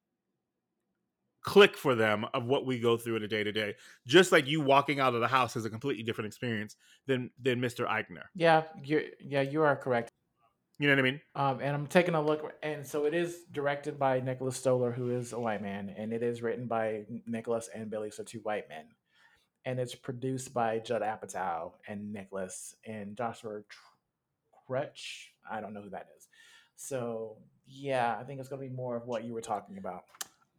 click 1.43 1.77
for 1.77 1.95
them 1.95 2.27
of 2.35 2.45
what 2.45 2.67
we 2.67 2.79
go 2.79 2.97
through 2.97 3.17
in 3.17 3.23
a 3.23 3.29
day 3.29 3.43
to 3.45 3.53
day. 3.53 3.75
Just 4.07 4.33
like 4.33 4.47
you 4.47 4.61
walking 4.61 5.01
out 5.01 5.15
of 5.15 5.21
the 5.21 5.29
house 5.29 5.57
is 5.57 5.65
a 5.65 5.71
completely 5.71 6.03
different 6.03 6.27
experience 6.27 6.77
than 7.07 7.31
than 7.41 7.61
Mr. 7.61 7.89
Eichner. 7.89 8.25
Yeah, 8.35 8.65
you 8.83 9.07
yeah 9.21 9.43
you 9.43 9.63
are 9.63 9.77
correct. 9.77 10.11
You 10.79 10.87
know 10.89 10.95
what 10.95 11.01
I 11.01 11.03
mean? 11.03 11.21
Um, 11.35 11.61
and 11.61 11.77
I'm 11.77 11.87
taking 11.87 12.15
a 12.15 12.23
look, 12.23 12.55
and 12.63 12.87
so 12.87 13.05
it 13.05 13.13
is 13.13 13.45
directed 13.53 13.99
by 13.99 14.21
Nicholas 14.21 14.57
Stoller, 14.57 14.91
who 14.91 15.11
is 15.11 15.35
a 15.35 15.39
white 15.39 15.61
man, 15.61 15.95
and 15.95 16.11
it 16.11 16.23
is 16.23 16.41
written 16.41 16.67
by 16.67 17.05
Nicholas 17.27 17.69
and 17.75 17.91
Billy, 17.91 18.11
so 18.11 18.23
two 18.23 18.39
white 18.39 18.67
men, 18.71 18.87
and 19.67 19.79
it's 19.79 19.95
produced 19.95 20.55
by 20.55 20.79
Judd 20.79 21.03
Apatow 21.03 21.73
and 21.87 22.15
Nicholas 22.15 22.75
and 22.87 23.15
Joshua 23.15 23.61
Church. 24.67 25.35
I 25.51 25.61
don't 25.61 25.75
know 25.75 25.83
who 25.83 25.91
that 25.91 26.09
is. 26.17 26.29
So 26.77 27.37
yeah, 27.67 28.17
I 28.19 28.25
think 28.25 28.41
it's 28.41 28.49
gonna 28.49 28.63
be 28.63 28.71
more 28.71 28.97
of 28.97 29.07
what 29.07 29.25
you 29.25 29.35
were 29.35 29.43
talking 29.43 29.77
about. 29.77 30.05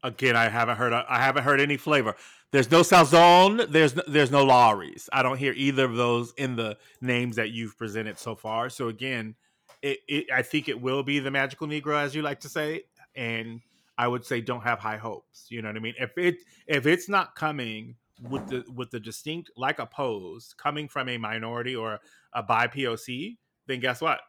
Again, 0.04 0.36
I 0.36 0.50
haven't 0.50 0.78
heard. 0.78 0.94
I 0.94 1.22
haven't 1.22 1.44
heard 1.44 1.62
any 1.62 1.78
flavor. 1.78 2.16
There's 2.52 2.72
no 2.72 2.82
Sazón. 2.82 3.72
There's 3.72 3.96
no, 3.96 4.04
there's 4.08 4.32
no 4.32 4.44
Lawry's. 4.44 5.10
I 5.14 5.24
don't 5.24 5.38
hear 5.38 5.54
either 5.54 5.86
of 5.86 5.96
those 5.96 6.34
in 6.38 6.56
the 6.56 6.78
names 7.00 7.36
that 7.36 7.52
you've 7.52 7.78
presented 7.78 8.18
so 8.18 8.36
far. 8.36 8.70
So 8.70 8.88
again 8.88 9.36
it, 9.82 10.00
it, 10.08 10.32
I 10.32 10.42
think 10.42 10.70
it 10.70 10.80
will 10.80 11.04
be 11.04 11.20
the 11.20 11.32
magical 11.32 11.68
Negro, 11.68 11.96
as 12.02 12.14
you 12.14 12.22
like 12.22 12.40
to 12.42 12.50
say, 12.50 12.84
and 13.16 13.62
I 13.98 14.08
would 14.08 14.26
say 14.26 14.42
don't 14.42 14.62
have 14.62 14.80
high 14.80 14.98
hopes. 14.98 15.48
You 15.50 15.62
know 15.62 15.70
what 15.70 15.78
I 15.78 15.80
mean? 15.80 15.96
If 16.00 16.18
it 16.18 16.38
if 16.68 16.86
it's 16.86 17.10
not 17.10 17.36
coming 17.36 17.96
with 18.30 18.48
the 18.48 18.64
with 18.74 18.92
the 18.92 19.00
distinct 19.00 19.52
like 19.58 19.80
a 19.80 19.86
pose 19.86 20.54
coming 20.58 20.88
from 20.88 21.10
a 21.10 21.18
minority 21.18 21.76
or 21.76 22.00
a 22.34 22.44
BIPOC, 22.44 23.38
then 23.68 23.80
guess 23.80 24.02
what? 24.02 24.20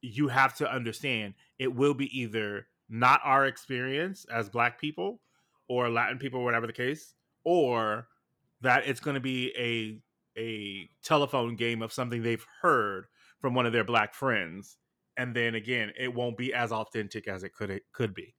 You 0.00 0.28
have 0.28 0.54
to 0.56 0.70
understand 0.70 1.34
it 1.58 1.74
will 1.74 1.94
be 1.94 2.18
either 2.18 2.66
not 2.88 3.20
our 3.24 3.46
experience 3.46 4.26
as 4.32 4.48
Black 4.48 4.80
people 4.80 5.20
or 5.68 5.88
Latin 5.88 6.18
people, 6.18 6.44
whatever 6.44 6.66
the 6.66 6.72
case, 6.72 7.14
or 7.44 8.08
that 8.60 8.86
it's 8.86 9.00
going 9.00 9.14
to 9.14 9.20
be 9.20 9.52
a 9.58 10.00
a 10.38 10.88
telephone 11.04 11.54
game 11.54 11.80
of 11.82 11.92
something 11.92 12.22
they've 12.22 12.44
heard 12.62 13.06
from 13.40 13.54
one 13.54 13.66
of 13.66 13.72
their 13.72 13.84
black 13.84 14.14
friends, 14.14 14.78
and 15.16 15.34
then 15.34 15.54
again, 15.54 15.92
it 15.98 16.12
won't 16.12 16.36
be 16.36 16.52
as 16.52 16.72
authentic 16.72 17.28
as 17.28 17.44
it 17.44 17.54
could 17.54 17.70
it 17.70 17.82
could 17.92 18.14
be. 18.14 18.34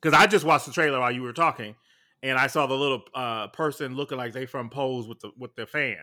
Because 0.00 0.18
I 0.18 0.26
just 0.26 0.44
watched 0.44 0.66
the 0.66 0.72
trailer 0.72 1.00
while 1.00 1.10
you 1.10 1.22
were 1.22 1.32
talking, 1.32 1.74
and 2.22 2.38
I 2.38 2.46
saw 2.46 2.66
the 2.66 2.74
little 2.74 3.02
uh, 3.14 3.48
person 3.48 3.94
looking 3.94 4.18
like 4.18 4.32
they 4.32 4.46
from 4.46 4.70
Pose 4.70 5.08
with 5.08 5.20
the 5.20 5.30
with 5.36 5.54
the 5.56 5.66
fan 5.66 5.98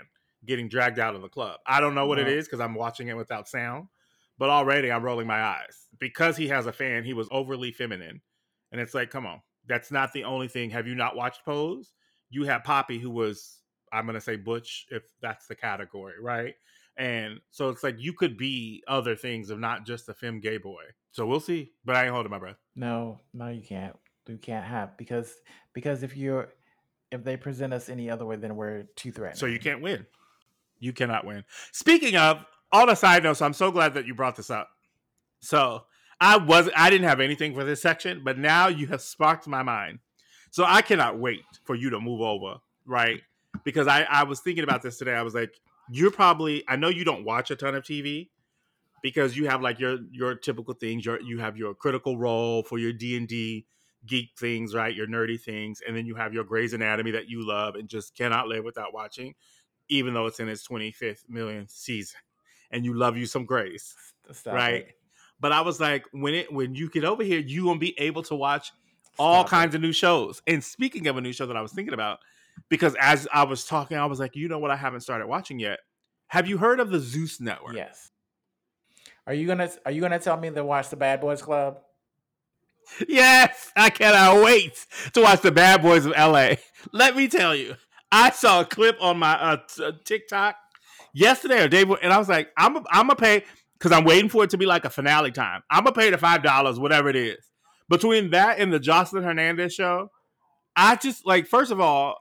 getting 0.46 0.70
dragged 0.70 1.00
out 1.00 1.16
of 1.16 1.22
the 1.22 1.30
club. 1.30 1.60
I 1.66 1.80
don't 1.80 1.96
know 1.96 2.06
what 2.06 2.20
it 2.20 2.28
is 2.28 2.46
because 2.46 2.60
I'm 2.60 2.76
watching 2.76 3.08
it 3.08 3.18
without 3.18 3.48
sound, 3.48 3.88
but 4.38 4.50
already 4.50 4.92
I'm 4.92 5.04
rolling 5.04 5.28
my 5.28 5.42
eyes 5.42 5.88
because 6.00 6.38
he 6.38 6.48
has 6.50 6.66
a 6.66 6.74
fan. 6.74 7.04
He 7.04 7.14
was 7.14 7.28
overly 7.32 7.72
feminine, 7.72 8.22
and 8.72 8.82
it's 8.82 8.94
like, 8.94 9.10
come 9.10 9.26
on, 9.26 9.42
that's 9.68 9.92
not 9.92 10.14
the 10.14 10.24
only 10.24 10.48
thing. 10.48 10.70
Have 10.72 10.88
you 10.88 10.96
not 10.96 11.16
watched 11.16 11.46
Pose? 11.46 11.94
You 12.30 12.44
have 12.46 12.64
Papi, 12.64 13.00
who 13.00 13.12
was 13.12 13.60
I'm 13.92 14.06
gonna 14.06 14.22
say 14.22 14.36
Butch, 14.36 14.86
if 14.90 15.04
that's 15.22 15.48
the 15.48 15.56
category, 15.56 16.16
right? 16.22 16.56
And 16.98 17.40
so 17.52 17.70
it's 17.70 17.84
like 17.84 17.96
you 18.00 18.14
could 18.14 18.38
be 18.38 18.84
other 18.88 19.16
things 19.16 19.50
of 19.50 19.60
not 19.60 19.86
just 19.86 20.08
a 20.10 20.14
femme 20.14 20.40
gay 20.40 20.58
boy. 20.58 20.84
So 21.12 21.26
we'll 21.26 21.40
see. 21.40 21.72
But 21.84 21.96
I 21.96 22.04
ain't 22.04 22.14
holding 22.14 22.32
my 22.32 22.40
breath. 22.40 22.58
No, 22.76 23.20
no, 23.34 23.50
you 23.50 23.62
can't. 23.62 23.96
You 24.28 24.38
can't 24.38 24.66
have 24.66 24.98
because 24.98 25.34
because 25.74 26.04
if 26.04 26.18
you're 26.18 26.50
if 27.12 27.24
they 27.24 27.38
present 27.38 27.74
us 27.74 27.90
any 27.90 28.10
other 28.10 28.26
way, 28.26 28.36
then 28.36 28.56
we're 28.56 28.84
too 28.96 29.12
threatening. 29.12 29.40
So 29.40 29.46
you 29.46 29.60
can't 29.60 29.82
win. 29.82 30.06
You 30.80 30.94
cannot 30.94 31.26
win. 31.26 31.44
Speaking 31.72 32.16
of, 32.16 32.46
on 32.76 32.90
a 32.90 32.96
side 32.96 33.24
note, 33.24 33.38
so 33.38 33.46
I'm 33.46 33.54
so 33.54 33.72
glad 33.72 33.94
that 33.94 34.06
you 34.06 34.14
brought 34.14 34.36
this 34.36 34.50
up. 34.50 34.70
So 35.40 35.84
I 36.20 36.38
was 36.38 36.70
I 36.76 36.90
didn't 36.90 37.08
have 37.08 37.20
anything 37.20 37.54
for 37.54 37.64
this 37.64 37.82
section, 37.82 38.22
but 38.24 38.38
now 38.38 38.68
you 38.68 38.88
have 38.88 39.02
sparked 39.02 39.48
my 39.48 39.64
mind. 39.64 40.00
So 40.52 40.64
I 40.66 40.82
cannot 40.82 41.20
wait 41.20 41.42
for 41.64 41.76
you 41.76 41.90
to 41.90 42.00
move 42.00 42.22
over, 42.22 42.56
right? 42.86 43.22
Because 43.64 43.88
I, 43.88 44.04
I 44.04 44.24
was 44.24 44.40
thinking 44.40 44.64
about 44.64 44.82
this 44.82 44.98
today. 44.98 45.14
I 45.14 45.22
was 45.22 45.34
like, 45.34 45.54
you're 45.90 46.12
probably 46.12 46.64
I 46.68 46.76
know 46.76 46.90
you 46.90 47.06
don't 47.06 47.26
watch 47.26 47.52
a 47.52 47.56
ton 47.56 47.76
of 47.76 47.84
TV 47.84 48.30
because 49.02 49.38
you 49.38 49.48
have 49.48 49.62
like 49.62 49.80
your 49.80 49.98
your 50.12 50.36
typical 50.36 50.74
things. 50.74 51.06
Your 51.06 51.22
you 51.22 51.40
have 51.40 51.58
your 51.58 51.74
critical 51.74 52.18
role 52.18 52.64
for 52.64 52.80
your 52.80 52.94
D 52.94 53.18
and 53.18 53.28
D 53.28 53.66
geek 54.06 54.32
things, 54.38 54.74
right? 54.74 54.96
Your 54.96 55.08
nerdy 55.08 55.40
things, 55.40 55.82
and 55.86 55.96
then 55.96 56.06
you 56.06 56.16
have 56.16 56.34
your 56.34 56.44
Grey's 56.44 56.74
Anatomy 56.74 57.12
that 57.12 57.30
you 57.30 57.46
love 57.46 57.76
and 57.76 57.88
just 57.88 58.16
cannot 58.16 58.48
live 58.48 58.64
without 58.64 58.94
watching, 58.94 59.36
even 59.90 60.14
though 60.14 60.26
it's 60.26 60.40
in 60.40 60.50
its 60.50 60.68
25th 60.68 61.24
millionth 61.28 61.72
season, 61.72 62.20
and 62.76 62.86
you 62.86 62.94
love 62.94 63.18
you 63.18 63.26
some 63.26 63.46
Grace, 63.46 63.96
Stop 64.32 64.54
right? 64.54 64.74
it. 64.88 64.96
But 65.40 65.52
I 65.52 65.62
was 65.62 65.80
like, 65.80 66.06
when 66.12 66.34
it 66.34 66.52
when 66.52 66.76
you 66.76 66.90
get 66.90 67.04
over 67.06 67.24
here, 67.24 67.40
you 67.40 67.66
gonna 67.66 67.80
be 67.80 67.98
able 68.00 68.22
to 68.24 68.36
watch 68.36 68.72
all 69.18 69.42
Stop 69.42 69.48
it. 69.48 69.50
kinds 69.50 69.76
of 69.76 69.82
new 69.82 69.94
shows. 69.94 70.42
And 70.46 70.64
speaking 70.64 71.08
of 71.08 71.18
a 71.18 71.22
new 71.22 71.34
show 71.34 71.46
that 71.46 71.58
I 71.58 71.62
was 71.62 71.72
thinking 71.72 71.94
about, 71.94 72.20
because 72.70 72.96
as 73.00 73.28
I 73.34 73.44
was 73.44 73.66
talking, 73.66 73.98
I 73.98 74.06
was 74.06 74.20
like, 74.20 74.36
you 74.36 74.48
know 74.48 74.60
what, 74.60 74.72
I 74.72 74.76
haven't 74.76 75.02
started 75.02 75.28
watching 75.28 75.58
yet. 75.60 75.80
Have 76.28 76.48
you 76.48 76.58
heard 76.58 76.80
of 76.80 76.90
the 76.90 77.00
Zeus 77.00 77.40
Network? 77.40 77.76
Yes. 77.76 78.12
Are 79.28 79.34
you 79.34 79.48
gonna 79.48 79.70
Are 79.86 79.92
you 79.92 80.02
gonna 80.02 80.20
tell 80.20 80.38
me 80.38 80.50
to 80.52 80.64
watch 80.64 80.90
the 80.90 80.96
Bad 80.98 81.22
Boys 81.22 81.42
Club? 81.42 81.80
Yes, 83.08 83.72
I 83.76 83.90
cannot 83.90 84.44
wait 84.44 84.86
to 85.14 85.22
watch 85.22 85.42
the 85.42 85.52
Bad 85.52 85.82
Boys 85.82 86.06
of 86.06 86.12
LA. 86.12 86.56
Let 86.92 87.16
me 87.16 87.28
tell 87.28 87.56
you, 87.56 87.76
I 88.12 88.30
saw 88.30 88.62
a 88.62 88.66
clip 88.66 88.98
on 89.02 89.18
my 89.18 89.34
uh, 89.34 89.58
t- 89.68 89.84
uh, 89.84 89.92
TikTok 90.04 90.56
yesterday 91.16 91.64
or 91.64 91.68
day 91.68 91.82
and 91.82 92.14
I 92.14 92.20
was 92.20 92.30
like, 92.30 92.50
I'm 92.58 92.78
I'm 92.92 93.08
gonna 93.08 93.16
pay 93.16 93.44
because 93.80 93.92
I'm 93.92 94.04
waiting 94.04 94.30
for 94.30 94.44
it 94.44 94.52
to 94.52 94.58
be 94.58 94.66
like 94.68 94.86
a 94.86 94.90
finale 94.90 95.32
time. 95.32 95.64
I'm 95.72 95.84
gonna 95.84 95.96
pay 95.96 96.12
the 96.12 96.18
five 96.18 96.44
dollars, 96.44 96.78
whatever 96.78 97.10
it 97.10 97.16
is. 97.16 97.38
Between 97.90 98.32
that 98.32 98.60
and 98.60 98.72
the 98.72 98.80
Joseline 98.80 99.24
Hernandez 99.24 99.74
show, 99.74 100.12
I 100.76 100.96
just 100.98 101.26
like 101.26 101.48
first 101.48 101.72
of 101.72 101.80
all, 101.80 102.18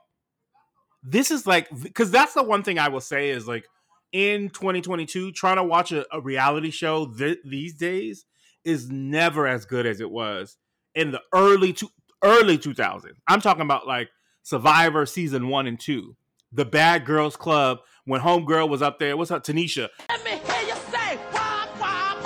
this 1.03 1.29
is 1.29 1.45
like 1.45 1.67
because 1.81 2.09
that's 2.09 2.33
the 2.33 2.43
one 2.43 2.63
thing 2.63 2.79
I 2.79 2.87
will 2.87 3.01
say 3.01 3.29
is 3.29 3.47
like 3.47 3.65
in 4.11 4.49
2022, 4.49 5.33
trying 5.33 5.57
to 5.57 5.63
watch 5.63 5.91
a, 5.91 6.05
a 6.15 6.21
reality 6.21 6.71
show 6.71 7.07
th- 7.07 7.39
these 7.43 7.75
days 7.75 8.25
is 8.63 8.89
never 8.89 9.45
as 9.45 9.65
good 9.65 9.85
as 9.85 9.99
it 9.99 10.09
was 10.09 10.57
in 10.95 11.11
the 11.11 11.21
early 11.33 11.73
two 11.73 11.89
early 12.23 12.57
2000s. 12.57 13.11
I'm 13.27 13.41
talking 13.41 13.61
about 13.61 13.85
like 13.85 14.09
Survivor 14.43 15.05
season 15.05 15.49
one 15.49 15.67
and 15.67 15.79
two, 15.79 16.15
the 16.55 16.63
Bad 16.65 17.05
Girls 17.05 17.35
Club 17.35 17.79
when 18.05 18.21
Homegirl 18.21 18.69
was 18.69 18.81
up 18.81 18.97
there. 18.97 19.17
What's 19.17 19.29
up, 19.29 19.43
Tanisha? 19.43 19.89
Let 20.07 20.23
me 20.23 20.31
hear 20.31 20.61
you 20.61 20.75
say, 20.89 21.19
wop, 21.33 21.69
wop, 21.81 22.17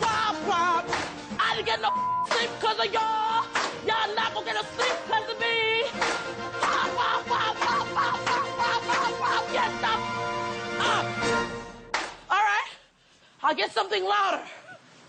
wop, 0.00 0.48
wop. 0.48 0.84
I 1.38 1.54
didn't 1.54 1.66
get 1.66 1.80
no 1.80 1.90
sleep 2.28 2.50
because 2.58 2.78
of 2.84 2.92
y'all. 2.92 3.46
Y'all 3.86 4.14
not 4.16 4.34
going 4.34 4.46
to 4.46 4.52
get 4.52 4.62
a 4.62 4.66
sleep 4.74 4.96
because 5.06 5.30
of 5.30 5.38
me. 5.38 5.84
Wop, 6.60 6.96
wop, 6.96 7.30
wop, 7.30 7.56
wop, 7.64 7.94
wop, 7.94 8.26
wop, 8.26 8.88
wop, 8.88 9.20
wop, 9.20 9.44
Yes, 9.52 9.72
I'm 9.84 10.80
up. 10.80 11.06
All 12.28 12.36
right. 12.36 12.70
I'll 13.44 13.54
get 13.54 13.70
something 13.70 14.04
louder. 14.04 14.42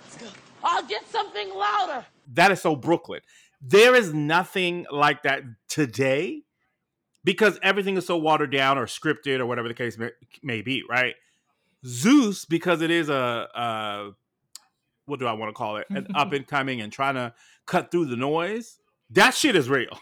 Let's 0.03 0.17
go. 0.17 0.27
I'll 0.63 0.85
get 0.85 1.09
something 1.09 1.49
louder. 1.55 2.05
That 2.33 2.51
is 2.51 2.61
so 2.61 2.75
Brooklyn. 2.75 3.21
There 3.61 3.95
is 3.95 4.13
nothing 4.13 4.85
like 4.91 5.23
that 5.23 5.41
today 5.67 6.43
because 7.27 7.59
everything 7.61 7.97
is 7.97 8.05
so 8.05 8.15
watered 8.15 8.53
down 8.53 8.77
or 8.77 8.85
scripted 8.85 9.39
or 9.39 9.45
whatever 9.45 9.67
the 9.67 9.73
case 9.73 9.97
may, 9.97 10.11
may 10.41 10.61
be, 10.61 10.81
right? 10.89 11.13
Zeus, 11.85 12.45
because 12.45 12.81
it 12.81 12.89
is 12.89 13.09
a, 13.09 13.49
a 13.53 14.11
what 15.07 15.19
do 15.19 15.27
I 15.27 15.33
want 15.33 15.49
to 15.49 15.53
call 15.53 15.75
it? 15.75 15.87
An 15.89 16.07
up 16.15 16.31
and 16.31 16.47
coming 16.47 16.79
and 16.79 16.89
trying 16.89 17.15
to 17.15 17.33
cut 17.65 17.91
through 17.91 18.05
the 18.05 18.15
noise. 18.15 18.79
That 19.09 19.33
shit 19.33 19.57
is 19.57 19.69
real. 19.69 19.99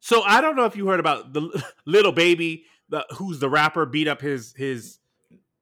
So 0.00 0.22
I 0.22 0.40
don't 0.40 0.56
know 0.56 0.64
if 0.64 0.76
you 0.76 0.86
heard 0.86 0.98
about 0.98 1.34
the 1.34 1.62
little 1.84 2.12
baby, 2.12 2.64
the, 2.88 3.04
who's 3.16 3.38
the 3.38 3.50
rapper, 3.50 3.84
beat 3.84 4.08
up 4.08 4.22
his 4.22 4.54
his 4.56 4.98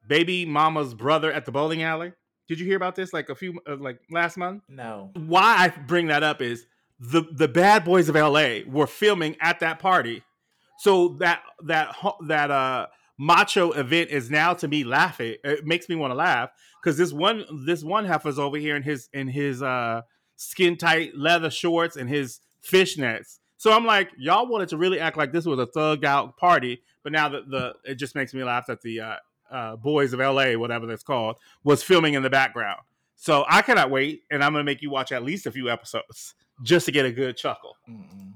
baby 0.07 0.45
mama's 0.47 0.95
brother 0.95 1.33
at 1.33 1.45
the 1.45 1.51
bowling 1.51 1.83
alley. 1.83 2.13
Did 2.47 2.61
you 2.61 2.67
hear 2.67 2.77
about 2.77 2.95
this? 2.95 3.13
Like 3.13 3.31
a 3.31 3.35
few, 3.35 3.61
uh, 3.67 3.75
like 3.77 3.99
last 4.13 4.37
month 4.37 4.63
No. 4.69 5.11
why 5.17 5.57
I 5.59 5.69
bring 5.71 6.07
that 6.07 6.23
up 6.23 6.41
is 6.41 6.67
the 7.01 7.23
the 7.33 7.49
bad 7.49 7.85
boys 7.85 8.09
of 8.09 8.15
LA 8.15 8.59
were 8.65 8.87
filming 8.87 9.35
at 9.41 9.59
that 9.59 9.81
party. 9.81 10.23
So 10.79 11.17
that 11.21 11.43
that 11.65 11.95
that 12.27 12.51
uh 12.51 12.87
macho 13.19 13.73
event 13.73 14.11
is 14.11 14.31
now 14.31 14.55
to 14.55 14.69
me 14.69 14.85
laughing. 14.85 15.37
It 15.43 15.65
makes 15.65 15.89
me 15.89 15.97
want 15.97 16.11
to 16.11 16.17
laugh 16.17 16.51
because 16.83 16.97
this 16.97 17.13
one 17.13 17.45
this 17.65 17.83
one 17.83 18.05
heifer's 18.05 18.39
over 18.39 18.57
here 18.57 18.77
in 18.77 18.83
his 18.83 19.09
in 19.13 19.29
his 19.29 19.63
uh 19.63 20.03
skin 20.37 20.77
tight 20.77 21.17
leather 21.17 21.51
shorts 21.51 21.97
and 21.97 22.09
his 22.09 22.41
fishnets. 22.63 23.39
So 23.59 23.73
I'm 23.73 23.87
like, 23.87 24.11
y'all 24.19 24.47
wanted 24.47 24.69
to 24.71 24.77
really 24.77 25.01
act 25.01 25.17
like 25.17 25.33
this 25.33 25.47
was 25.47 25.59
a 25.59 25.67
thugged 25.67 26.05
out 26.05 26.37
party, 26.37 26.83
but 27.03 27.13
now 27.13 27.29
that 27.31 27.49
the 27.51 27.75
it 27.85 27.95
just 27.95 28.15
makes 28.15 28.35
me 28.35 28.45
laugh 28.45 28.67
that 28.67 28.83
the 28.83 29.01
uh, 29.01 29.15
uh, 29.51 29.77
boys 29.77 30.13
of 30.13 30.21
LA, 30.21 30.53
whatever 30.53 30.87
that's 30.87 31.03
called, 31.03 31.37
was 31.65 31.83
filming 31.83 32.15
in 32.15 32.23
the 32.23 32.31
background. 32.31 32.81
So 33.17 33.47
I 33.49 33.63
cannot 33.63 33.91
wait, 33.91 34.23
and 34.31 34.45
I'm 34.45 34.53
gonna 34.53 34.65
make 34.65 34.83
you 34.83 34.91
watch 34.91 35.11
at 35.11 35.23
least 35.23 35.47
a 35.47 35.51
few 35.51 35.71
episodes 35.71 36.35
just 36.63 36.85
to 36.87 36.93
get 36.93 37.07
a 37.07 37.13
good 37.13 37.37
chuckle. 37.37 37.77
Mm-mm. 37.89 38.35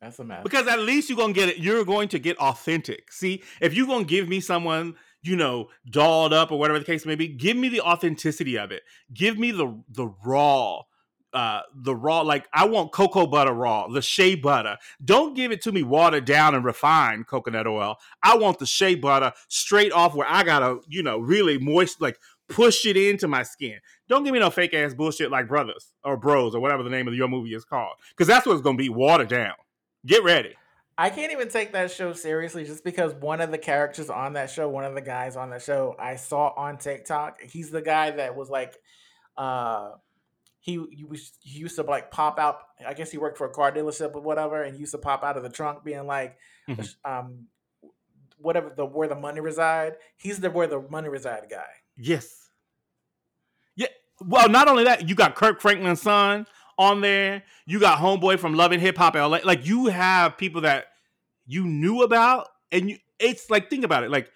That's 0.00 0.18
a 0.18 0.24
mess. 0.24 0.42
Because 0.42 0.66
at 0.66 0.80
least 0.80 1.08
you're 1.08 1.18
gonna 1.18 1.32
get 1.32 1.48
it. 1.48 1.58
You're 1.58 1.84
going 1.84 2.08
to 2.08 2.18
get 2.18 2.36
authentic. 2.38 3.12
See, 3.12 3.42
if 3.60 3.74
you're 3.74 3.86
gonna 3.86 4.04
give 4.04 4.28
me 4.28 4.40
someone, 4.40 4.94
you 5.22 5.36
know, 5.36 5.68
dolled 5.90 6.32
up 6.32 6.52
or 6.52 6.58
whatever 6.58 6.78
the 6.78 6.84
case 6.84 7.06
may 7.06 7.14
be, 7.14 7.28
give 7.28 7.56
me 7.56 7.68
the 7.68 7.80
authenticity 7.80 8.58
of 8.58 8.70
it. 8.70 8.82
Give 9.12 9.38
me 9.38 9.50
the 9.52 9.82
the 9.88 10.08
raw, 10.24 10.82
uh, 11.32 11.62
the 11.74 11.96
raw. 11.96 12.20
Like 12.20 12.46
I 12.52 12.66
want 12.66 12.92
cocoa 12.92 13.26
butter 13.26 13.52
raw, 13.52 13.88
the 13.88 14.02
shea 14.02 14.34
butter. 14.34 14.76
Don't 15.02 15.34
give 15.34 15.50
it 15.50 15.62
to 15.62 15.72
me 15.72 15.82
watered 15.82 16.26
down 16.26 16.54
and 16.54 16.64
refined 16.64 17.26
coconut 17.26 17.66
oil. 17.66 17.96
I 18.22 18.36
want 18.36 18.58
the 18.58 18.66
shea 18.66 18.96
butter 18.96 19.32
straight 19.48 19.92
off 19.92 20.14
where 20.14 20.28
I 20.28 20.42
gotta, 20.44 20.78
you 20.88 21.02
know, 21.02 21.18
really 21.18 21.58
moist, 21.58 22.00
like 22.02 22.18
push 22.48 22.84
it 22.84 22.96
into 22.96 23.26
my 23.26 23.42
skin. 23.42 23.78
Don't 24.08 24.22
give 24.24 24.32
me 24.32 24.38
no 24.38 24.50
fake 24.50 24.74
ass 24.74 24.94
bullshit 24.94 25.30
like 25.30 25.48
brothers 25.48 25.92
or 26.04 26.16
bros 26.16 26.54
or 26.54 26.60
whatever 26.60 26.82
the 26.82 26.90
name 26.90 27.08
of 27.08 27.14
your 27.14 27.28
movie 27.28 27.54
is 27.54 27.64
called, 27.64 27.94
because 28.10 28.28
that's 28.28 28.46
what's 28.46 28.60
gonna 28.60 28.76
be 28.76 28.90
watered 28.90 29.28
down. 29.28 29.54
Get 30.06 30.22
ready. 30.24 30.54
I 30.98 31.10
can't 31.10 31.32
even 31.32 31.48
take 31.48 31.72
that 31.72 31.90
show 31.90 32.12
seriously 32.14 32.64
just 32.64 32.82
because 32.82 33.12
one 33.14 33.40
of 33.42 33.50
the 33.50 33.58
characters 33.58 34.08
on 34.08 34.32
that 34.34 34.48
show, 34.50 34.68
one 34.68 34.84
of 34.84 34.94
the 34.94 35.02
guys 35.02 35.36
on 35.36 35.50
that 35.50 35.60
show, 35.62 35.94
I 35.98 36.16
saw 36.16 36.54
on 36.56 36.78
TikTok. 36.78 37.42
He's 37.42 37.70
the 37.70 37.82
guy 37.82 38.12
that 38.12 38.34
was 38.34 38.48
like, 38.48 38.76
uh, 39.36 39.90
he, 40.60 40.82
he 40.90 41.04
was 41.04 41.32
he 41.42 41.58
used 41.58 41.76
to 41.76 41.82
like 41.82 42.10
pop 42.10 42.38
out. 42.38 42.60
I 42.86 42.94
guess 42.94 43.10
he 43.10 43.18
worked 43.18 43.36
for 43.36 43.46
a 43.46 43.50
car 43.52 43.70
dealership 43.72 44.14
or 44.14 44.20
whatever, 44.22 44.62
and 44.62 44.78
used 44.78 44.92
to 44.92 44.98
pop 44.98 45.22
out 45.22 45.36
of 45.36 45.42
the 45.42 45.50
trunk, 45.50 45.84
being 45.84 46.06
like, 46.06 46.38
Mhm. 46.68 46.94
um, 47.04 47.46
whatever 48.38 48.72
the 48.74 48.84
where 48.86 49.06
the 49.06 49.14
money 49.14 49.40
reside. 49.40 49.96
He's 50.16 50.40
the 50.40 50.50
where 50.50 50.66
the 50.66 50.80
money 50.80 51.08
reside 51.08 51.44
guy. 51.50 51.66
Yes. 51.96 52.48
Yeah. 53.76 53.88
Well, 54.20 54.48
not 54.48 54.66
only 54.66 54.84
that, 54.84 55.08
you 55.08 55.14
got 55.14 55.34
Kirk 55.34 55.60
Franklin's 55.60 56.00
son 56.02 56.46
on 56.78 57.00
there. 57.00 57.42
You 57.66 57.80
got 57.80 57.98
Homeboy 57.98 58.38
from 58.38 58.54
Loving 58.54 58.80
Hip 58.80 58.96
Hop 58.98 59.14
LA. 59.14 59.40
Like 59.44 59.66
you 59.66 59.86
have 59.86 60.36
people 60.36 60.62
that 60.62 60.86
you 61.46 61.64
knew 61.64 62.02
about, 62.02 62.48
and 62.72 62.90
you. 62.90 62.98
It's 63.18 63.48
like 63.48 63.70
think 63.70 63.84
about 63.84 64.04
it. 64.04 64.10
Like 64.10 64.30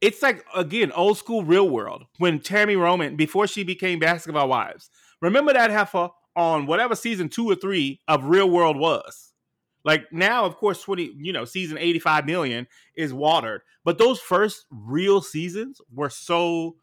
it's 0.00 0.20
like 0.20 0.44
again 0.54 0.92
old 0.92 1.16
school 1.16 1.44
real 1.44 1.68
world 1.68 2.04
when 2.18 2.40
Tami 2.40 2.78
Roman 2.78 3.16
before 3.16 3.46
she 3.46 3.62
became 3.62 3.98
Basketball 3.98 4.48
Wives. 4.48 4.90
Remember 5.20 5.52
that 5.52 5.70
heifer 5.70 6.10
on 6.36 6.66
whatever 6.66 6.94
season 6.94 7.28
two 7.28 7.48
or 7.48 7.54
three 7.54 8.00
of 8.08 8.24
Real 8.24 8.50
World 8.50 8.76
was. 8.76 9.32
Like 9.84 10.12
now, 10.12 10.44
of 10.44 10.56
course, 10.56 10.82
twenty 10.82 11.12
you 11.16 11.32
know 11.32 11.44
season 11.44 11.78
eighty 11.78 11.98
five 11.98 12.26
million 12.26 12.66
is 12.96 13.12
watered, 13.12 13.62
but 13.84 13.98
those 13.98 14.18
first 14.18 14.66
real 14.70 15.20
seasons 15.20 15.80
were 15.92 16.10
so 16.10 16.76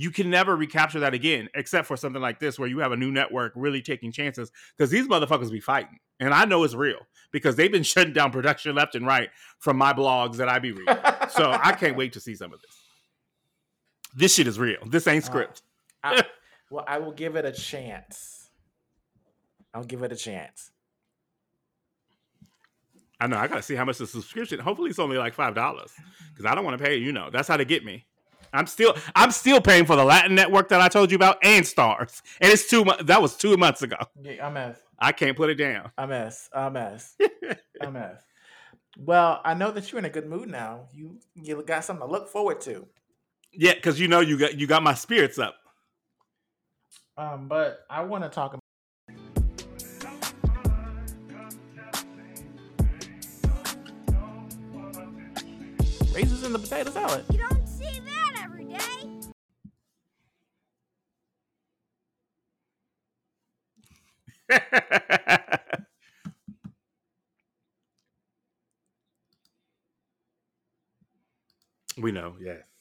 you 0.00 0.12
can 0.12 0.30
never 0.30 0.54
recapture 0.54 1.00
that 1.00 1.12
again, 1.12 1.48
except 1.56 1.88
for 1.88 1.96
something 1.96 2.22
like 2.22 2.38
this 2.38 2.56
where 2.56 2.68
you 2.68 2.78
have 2.78 2.92
a 2.92 2.96
new 2.96 3.10
network 3.10 3.52
really 3.56 3.82
taking 3.82 4.12
chances 4.12 4.52
because 4.76 4.90
these 4.92 5.08
motherfuckers 5.08 5.50
be 5.50 5.58
fighting, 5.58 5.98
and 6.20 6.32
I 6.32 6.44
know 6.44 6.62
it's 6.62 6.74
real 6.74 7.00
because 7.32 7.56
they've 7.56 7.72
been 7.72 7.82
shutting 7.94 8.12
down 8.12 8.30
production 8.30 8.76
left 8.76 8.94
and 8.94 9.04
right 9.04 9.28
from 9.58 9.76
my 9.76 9.92
blogs 9.92 10.36
that 10.36 10.48
I 10.48 10.60
be 10.60 10.70
reading. 10.70 10.96
so 11.30 11.50
I 11.62 11.72
can't 11.72 11.96
wait 11.96 12.12
to 12.12 12.20
see 12.20 12.36
some 12.36 12.52
of 12.52 12.60
this. 12.62 12.76
This 14.14 14.34
shit 14.36 14.46
is 14.46 14.56
real. 14.58 14.78
This 14.86 15.06
ain't 15.08 15.24
Uh, 15.24 15.26
script. 15.26 15.62
I, 16.04 16.22
well, 16.70 16.84
I 16.86 16.98
will 16.98 17.12
give 17.12 17.34
it 17.34 17.44
a 17.44 17.52
chance. 17.52 18.48
I'll 19.74 19.82
give 19.84 20.02
it 20.02 20.12
a 20.12 20.16
chance. 20.16 20.70
I 23.20 23.26
know. 23.26 23.36
I 23.36 23.48
gotta 23.48 23.62
see 23.62 23.74
how 23.74 23.84
much 23.84 23.98
the 23.98 24.06
subscription. 24.06 24.60
Hopefully, 24.60 24.90
it's 24.90 24.98
only 25.00 25.18
like 25.18 25.34
five 25.34 25.54
dollars 25.56 25.90
because 26.32 26.46
I 26.46 26.54
don't 26.54 26.64
want 26.64 26.78
to 26.78 26.84
pay. 26.84 26.96
You 26.98 27.10
know, 27.10 27.30
that's 27.30 27.48
how 27.48 27.56
they 27.56 27.64
get 27.64 27.84
me. 27.84 28.06
I'm 28.52 28.66
still 28.66 28.94
I'm 29.14 29.30
still 29.30 29.60
paying 29.60 29.84
for 29.84 29.96
the 29.96 30.04
Latin 30.04 30.34
network 30.34 30.68
that 30.68 30.80
I 30.80 30.88
told 30.88 31.10
you 31.10 31.16
about 31.16 31.38
and 31.42 31.66
stars. 31.66 32.22
And 32.40 32.52
it's 32.52 32.68
two 32.68 32.84
months 32.84 33.04
that 33.04 33.20
was 33.20 33.36
two 33.36 33.56
months 33.56 33.82
ago. 33.82 33.96
Yeah, 34.20 34.46
I'm 34.46 34.54
mess. 34.54 34.78
I 34.98 35.12
can't 35.12 35.36
put 35.36 35.50
it 35.50 35.54
down. 35.54 35.90
A 35.98 36.06
mess. 36.06 36.48
A 36.52 36.70
mess. 36.70 37.16
a 37.80 37.90
mess. 37.90 38.22
Well, 38.96 39.40
I 39.44 39.54
know 39.54 39.70
that 39.70 39.90
you're 39.92 39.98
in 39.98 40.04
a 40.04 40.10
good 40.10 40.28
mood 40.28 40.48
now. 40.48 40.88
You 40.92 41.18
you 41.34 41.62
got 41.62 41.84
something 41.84 42.06
to 42.06 42.10
look 42.10 42.28
forward 42.28 42.60
to. 42.62 42.86
Yeah, 43.52 43.74
because 43.74 44.00
you 44.00 44.08
know 44.08 44.20
you 44.20 44.38
got 44.38 44.58
you 44.58 44.66
got 44.66 44.82
my 44.82 44.94
spirits 44.94 45.38
up. 45.38 45.54
Um, 47.16 47.48
but 47.48 47.80
I 47.90 48.02
want 48.02 48.24
to 48.24 48.30
talk 48.30 48.54
about. 48.54 48.62
Raisins 56.12 56.42
in 56.42 56.52
the 56.52 56.58
potato 56.58 56.90
salad. 56.90 57.24
You 57.30 57.38
don't 57.38 57.57
we 71.98 72.12
know, 72.12 72.36
yes. 72.40 72.77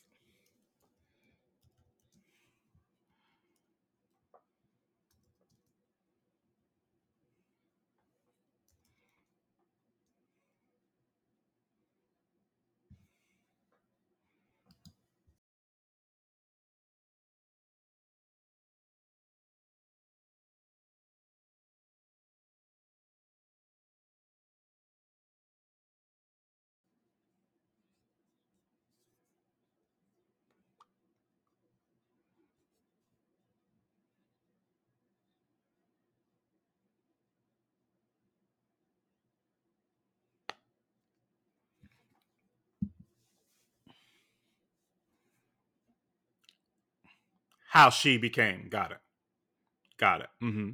How 47.78 47.92
she 47.92 48.18
became. 48.18 48.70
Got 48.72 48.90
it. 48.90 48.98
Got 50.00 50.22
it. 50.22 50.30
Mm-hmm. 50.42 50.70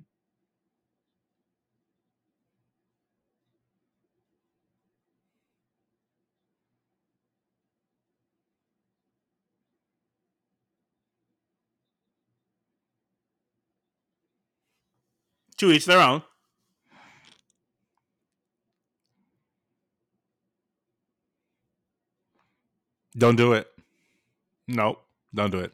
To 15.58 15.72
each 15.74 15.86
their 15.86 16.00
own. 16.00 16.24
Don't 23.18 23.36
do 23.36 23.52
it. 23.52 23.68
Nope. 24.70 25.04
Don't 25.36 25.52
do 25.52 25.60
it. 25.60 25.74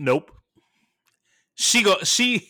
nope. 0.00 0.32
She 1.54 1.82
go 1.82 1.96
she 2.02 2.48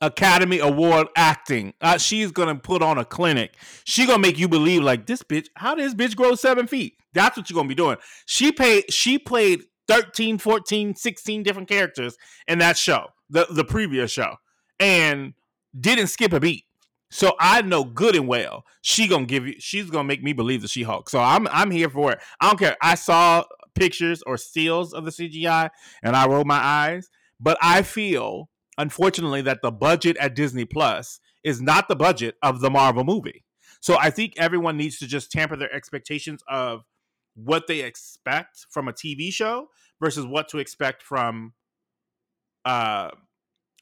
Academy 0.00 0.58
Award 0.58 1.08
acting. 1.16 1.74
Uh, 1.80 1.98
she's 1.98 2.30
gonna 2.30 2.54
put 2.54 2.82
on 2.82 2.98
a 2.98 3.04
clinic. 3.04 3.56
She 3.84 4.06
gonna 4.06 4.18
make 4.18 4.38
you 4.38 4.48
believe 4.48 4.82
like 4.82 5.06
this 5.06 5.22
bitch. 5.22 5.48
How 5.56 5.74
did 5.74 5.84
this 5.84 5.94
bitch 5.94 6.16
grow 6.16 6.34
seven 6.34 6.66
feet? 6.66 6.94
That's 7.12 7.36
what 7.36 7.50
you're 7.50 7.56
gonna 7.56 7.68
be 7.68 7.74
doing. 7.74 7.96
She 8.26 8.52
paid. 8.52 8.92
She 8.92 9.18
played 9.18 9.62
13, 9.88 10.38
14, 10.38 10.94
16 10.94 11.42
different 11.42 11.68
characters 11.68 12.16
in 12.48 12.58
that 12.58 12.76
show, 12.76 13.08
the 13.28 13.46
the 13.50 13.64
previous 13.64 14.10
show, 14.10 14.36
and 14.78 15.34
didn't 15.78 16.08
skip 16.08 16.32
a 16.32 16.40
beat. 16.40 16.64
So 17.10 17.34
I 17.38 17.62
know 17.62 17.84
good 17.84 18.16
and 18.16 18.26
well 18.26 18.64
she 18.82 19.08
gonna 19.08 19.26
give 19.26 19.46
you. 19.46 19.54
She's 19.58 19.90
gonna 19.90 20.04
make 20.04 20.22
me 20.22 20.32
believe 20.32 20.62
the 20.62 20.68
She 20.68 20.82
Hulk. 20.82 21.08
So 21.08 21.18
I'm 21.18 21.48
I'm 21.48 21.70
here 21.70 21.88
for 21.88 22.12
it. 22.12 22.18
I 22.40 22.48
don't 22.48 22.58
care. 22.58 22.76
I 22.82 22.96
saw 22.96 23.44
pictures 23.74 24.22
or 24.26 24.36
stills 24.36 24.92
of 24.92 25.04
the 25.04 25.10
CGI 25.10 25.70
and 26.02 26.16
I 26.16 26.26
roll 26.26 26.44
my 26.44 26.58
eyes. 26.58 27.08
But 27.40 27.58
I 27.60 27.82
feel, 27.82 28.48
unfortunately, 28.78 29.42
that 29.42 29.60
the 29.62 29.72
budget 29.72 30.16
at 30.18 30.34
Disney 30.34 30.64
Plus 30.64 31.20
is 31.42 31.60
not 31.60 31.88
the 31.88 31.96
budget 31.96 32.36
of 32.42 32.60
the 32.60 32.70
Marvel 32.70 33.04
movie. 33.04 33.44
So 33.80 33.98
I 33.98 34.10
think 34.10 34.34
everyone 34.38 34.76
needs 34.76 34.98
to 34.98 35.06
just 35.06 35.30
tamper 35.30 35.56
their 35.56 35.72
expectations 35.74 36.42
of 36.48 36.84
what 37.34 37.66
they 37.66 37.80
expect 37.80 38.66
from 38.70 38.88
a 38.88 38.92
TV 38.92 39.32
show 39.32 39.68
versus 40.00 40.24
what 40.24 40.48
to 40.48 40.58
expect 40.58 41.02
from 41.02 41.52
uh 42.64 43.10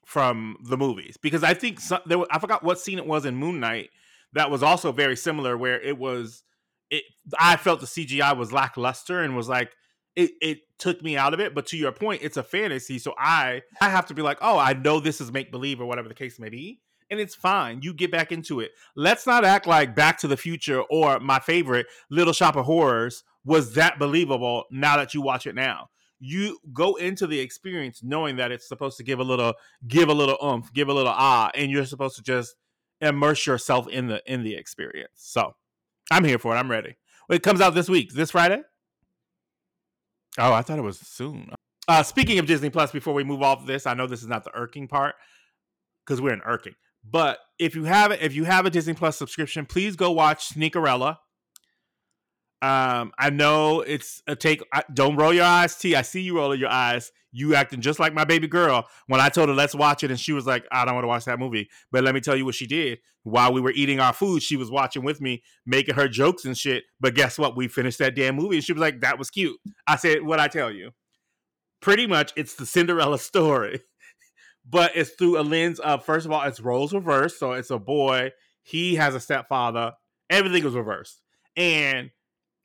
from 0.07 0.57
the 0.69 0.77
movies 0.77 1.17
because 1.23 1.45
I 1.45 1.55
think 1.55 1.79
some, 1.79 2.01
there 2.07 2.19
was, 2.19 2.27
I 2.31 2.39
forgot 2.39 2.65
what 2.65 2.81
scene 2.81 2.99
it 2.99 3.07
was 3.07 3.25
in 3.25 3.37
Moon 3.37 3.61
Knight 3.61 3.91
that 4.33 4.51
was 4.51 4.63
also 4.63 4.91
very 4.91 5.17
similar 5.17 5.57
where 5.57 5.81
it 5.81 5.97
was 5.97 6.43
it 6.91 7.05
I 7.39 7.57
felt 7.57 7.81
the 7.81 7.87
CGI 7.87 8.37
was 8.37 8.53
lackluster 8.53 9.21
and 9.21 9.37
was 9.37 9.49
like 9.49 9.73
it 10.17 10.33
it 10.41 10.59
took 10.79 11.03
me 11.03 11.17
out 11.17 11.33
of 11.33 11.41
it 11.41 11.55
but 11.55 11.67
to 11.67 11.77
your 11.77 11.93
point 11.93 12.23
it's 12.23 12.37
a 12.37 12.43
fantasy 12.43 12.99
so 12.99 13.15
I 13.17 13.63
I 13.81 13.89
have 13.89 14.07
to 14.07 14.15
be 14.15 14.23
like 14.23 14.39
oh 14.41 14.59
I 14.59 14.73
know 14.73 15.01
this 15.01 15.21
is 15.21 15.33
make 15.33 15.51
believe 15.51 15.81
or 15.81 15.87
whatever 15.87 16.09
the 16.09 16.15
case 16.15 16.39
may 16.39 16.49
be 16.49 16.81
and 17.13 17.21
it's 17.21 17.35
fine 17.35 17.81
you 17.83 17.93
get 17.93 18.11
back 18.11 18.33
into 18.33 18.61
it. 18.61 18.73
Let's 18.97 19.27
not 19.27 19.45
act 19.45 19.67
like 19.67 19.95
Back 19.95 20.19
to 20.21 20.29
the 20.29 20.37
Future 20.37 20.81
or 20.81 21.21
my 21.21 21.39
favorite 21.39 21.87
Little 22.11 22.33
Shop 22.33 22.57
of 22.57 22.65
Horrors 22.65 23.23
was 23.45 23.75
that 23.75 23.99
believable 23.99 24.65
now 24.71 24.97
that 24.97 25.13
you 25.13 25.21
watch 25.21 25.47
it 25.47 25.55
now. 25.55 25.91
You 26.21 26.59
go 26.73 26.95
into 26.95 27.27
the 27.27 27.39
experience 27.39 28.01
knowing 28.03 28.37
that 28.37 28.51
it's 28.51 28.67
supposed 28.67 28.97
to 28.97 29.05
give 29.05 29.21
a 29.21 29.25
little 29.25 29.53
give 29.87 30.09
a 30.09 30.15
little 30.15 30.39
oomph 30.43 30.73
give 30.73 30.89
a 30.89 30.95
little 30.95 31.13
ah 31.15 31.51
and 31.55 31.71
you're 31.71 31.85
supposed 31.85 32.17
to 32.17 32.23
just 32.23 32.57
immerse 33.03 33.47
yourself 33.47 33.89
in 33.89 34.07
the 34.07 34.23
in 34.33 34.43
the 34.43 34.55
experience. 34.55 35.13
So 35.17 35.55
i'm 36.11 36.25
here 36.25 36.39
for 36.39 36.57
it 36.57 36.59
i'm 36.59 36.71
ready. 36.71 36.97
It 37.29 37.43
comes 37.43 37.61
out 37.61 37.75
this 37.75 37.91
week 37.91 38.15
this 38.15 38.31
friday 38.31 38.63
oh 40.39 40.53
i 40.53 40.63
thought 40.63 40.79
it 40.79 40.83
was 40.83 40.99
soon. 40.99 41.51
Uh 41.89 42.03
speaking 42.03 42.39
of 42.39 42.47
disney 42.47 42.71
plus 42.71 42.93
before 42.93 43.15
we 43.15 43.25
move 43.25 43.43
off 43.43 43.67
this 43.67 43.87
i 43.87 43.95
know 43.95 44.07
this 44.07 44.23
is 44.23 44.29
not 44.29 44.45
the 44.45 44.55
irking 44.55 44.89
part 44.89 45.15
because 46.05 46.21
we're 46.21 46.33
in 46.33 46.43
irking. 46.45 46.75
But 47.05 47.39
if 47.59 47.75
you 47.75 47.85
have 47.85 48.13
if 48.13 48.35
you 48.35 48.45
have 48.45 48.67
a 48.67 48.71
disney 48.71 48.95
plus 48.95 49.17
subscription 49.17 49.67
please 49.67 49.97
go 49.97 50.13
watch 50.13 50.49
sneakerella 50.55 51.17
Um, 52.63 53.13
I 53.19 53.31
know 53.31 53.81
it's 53.81 54.23
a 54.29 54.37
take. 54.37 54.63
I, 54.73 54.85
don't 54.95 55.17
roll 55.17 55.33
your 55.33 55.45
eyes, 55.45 55.75
T. 55.75 55.97
I 55.97 56.03
see 56.03 56.21
you 56.21 56.37
rolling 56.37 56.61
your 56.61 56.71
eyes. 56.71 57.11
You 57.33 57.57
acting 57.57 57.81
just 57.81 57.99
like 57.99 58.15
my 58.15 58.25
baby 58.25 58.47
girl 58.47 58.87
when 59.09 59.21
I 59.21 59.31
told 59.31 59.49
her 59.49 59.55
let's 59.55 59.75
watch 59.75 60.05
it, 60.05 60.13
and 60.13 60.21
she 60.21 60.33
was 60.33 60.47
like, 60.47 60.65
"I 60.71 60.85
don't 60.85 60.95
want 60.95 61.03
to 61.03 61.09
watch 61.09 61.25
that 61.25 61.41
movie." 61.41 61.69
But 61.91 62.05
let 62.05 62.15
me 62.15 62.21
tell 62.21 62.37
you 62.37 62.45
what 62.45 62.55
she 62.55 62.69
did. 62.69 63.01
While 63.25 63.53
we 63.53 63.61
were 63.61 63.73
eating 63.73 63.99
our 63.99 64.13
food, 64.13 64.45
she 64.45 64.57
was 64.57 64.71
watching 64.71 65.03
with 65.03 65.21
me, 65.21 65.43
making 65.67 65.97
her 65.97 66.07
jokes 66.07 66.45
and 66.45 66.57
shit. 66.57 66.85
But 67.01 67.17
guess 67.17 67.37
what? 67.37 67.57
We 67.57 67.67
finished 67.67 67.99
that 67.99 68.15
damn 68.15 68.37
movie, 68.37 68.57
and 68.57 68.65
she 68.65 68.73
was 68.73 68.81
like, 68.81 69.01
"That 69.01 69.19
was 69.19 69.29
cute." 69.29 69.59
I 69.89 69.97
said, 69.97 70.23
"What 70.23 70.39
I 70.39 70.47
tell 70.47 70.71
you?" 70.71 70.93
Pretty 71.81 72.07
much, 72.07 72.33
it's 72.37 72.55
the 72.55 72.67
Cinderella 72.67 73.19
story, 73.19 73.81
but 74.65 74.93
it's 74.95 75.11
through 75.11 75.41
a 75.41 75.43
lens 75.43 75.81
of 75.81 76.05
first 76.05 76.27
of 76.27 76.31
all, 76.33 76.43
it's 76.43 76.61
roles 76.61 76.93
reversed. 76.93 77.41
So 77.41 77.53
it's 77.53 77.71
a 77.71 77.79
boy. 77.81 78.31
He 78.63 78.95
has 78.95 79.17
a 79.17 79.21
stepfather. 79.21 79.95
Everything 80.31 80.63
was 80.63 80.75
reversed, 80.75 81.23
and 81.57 82.11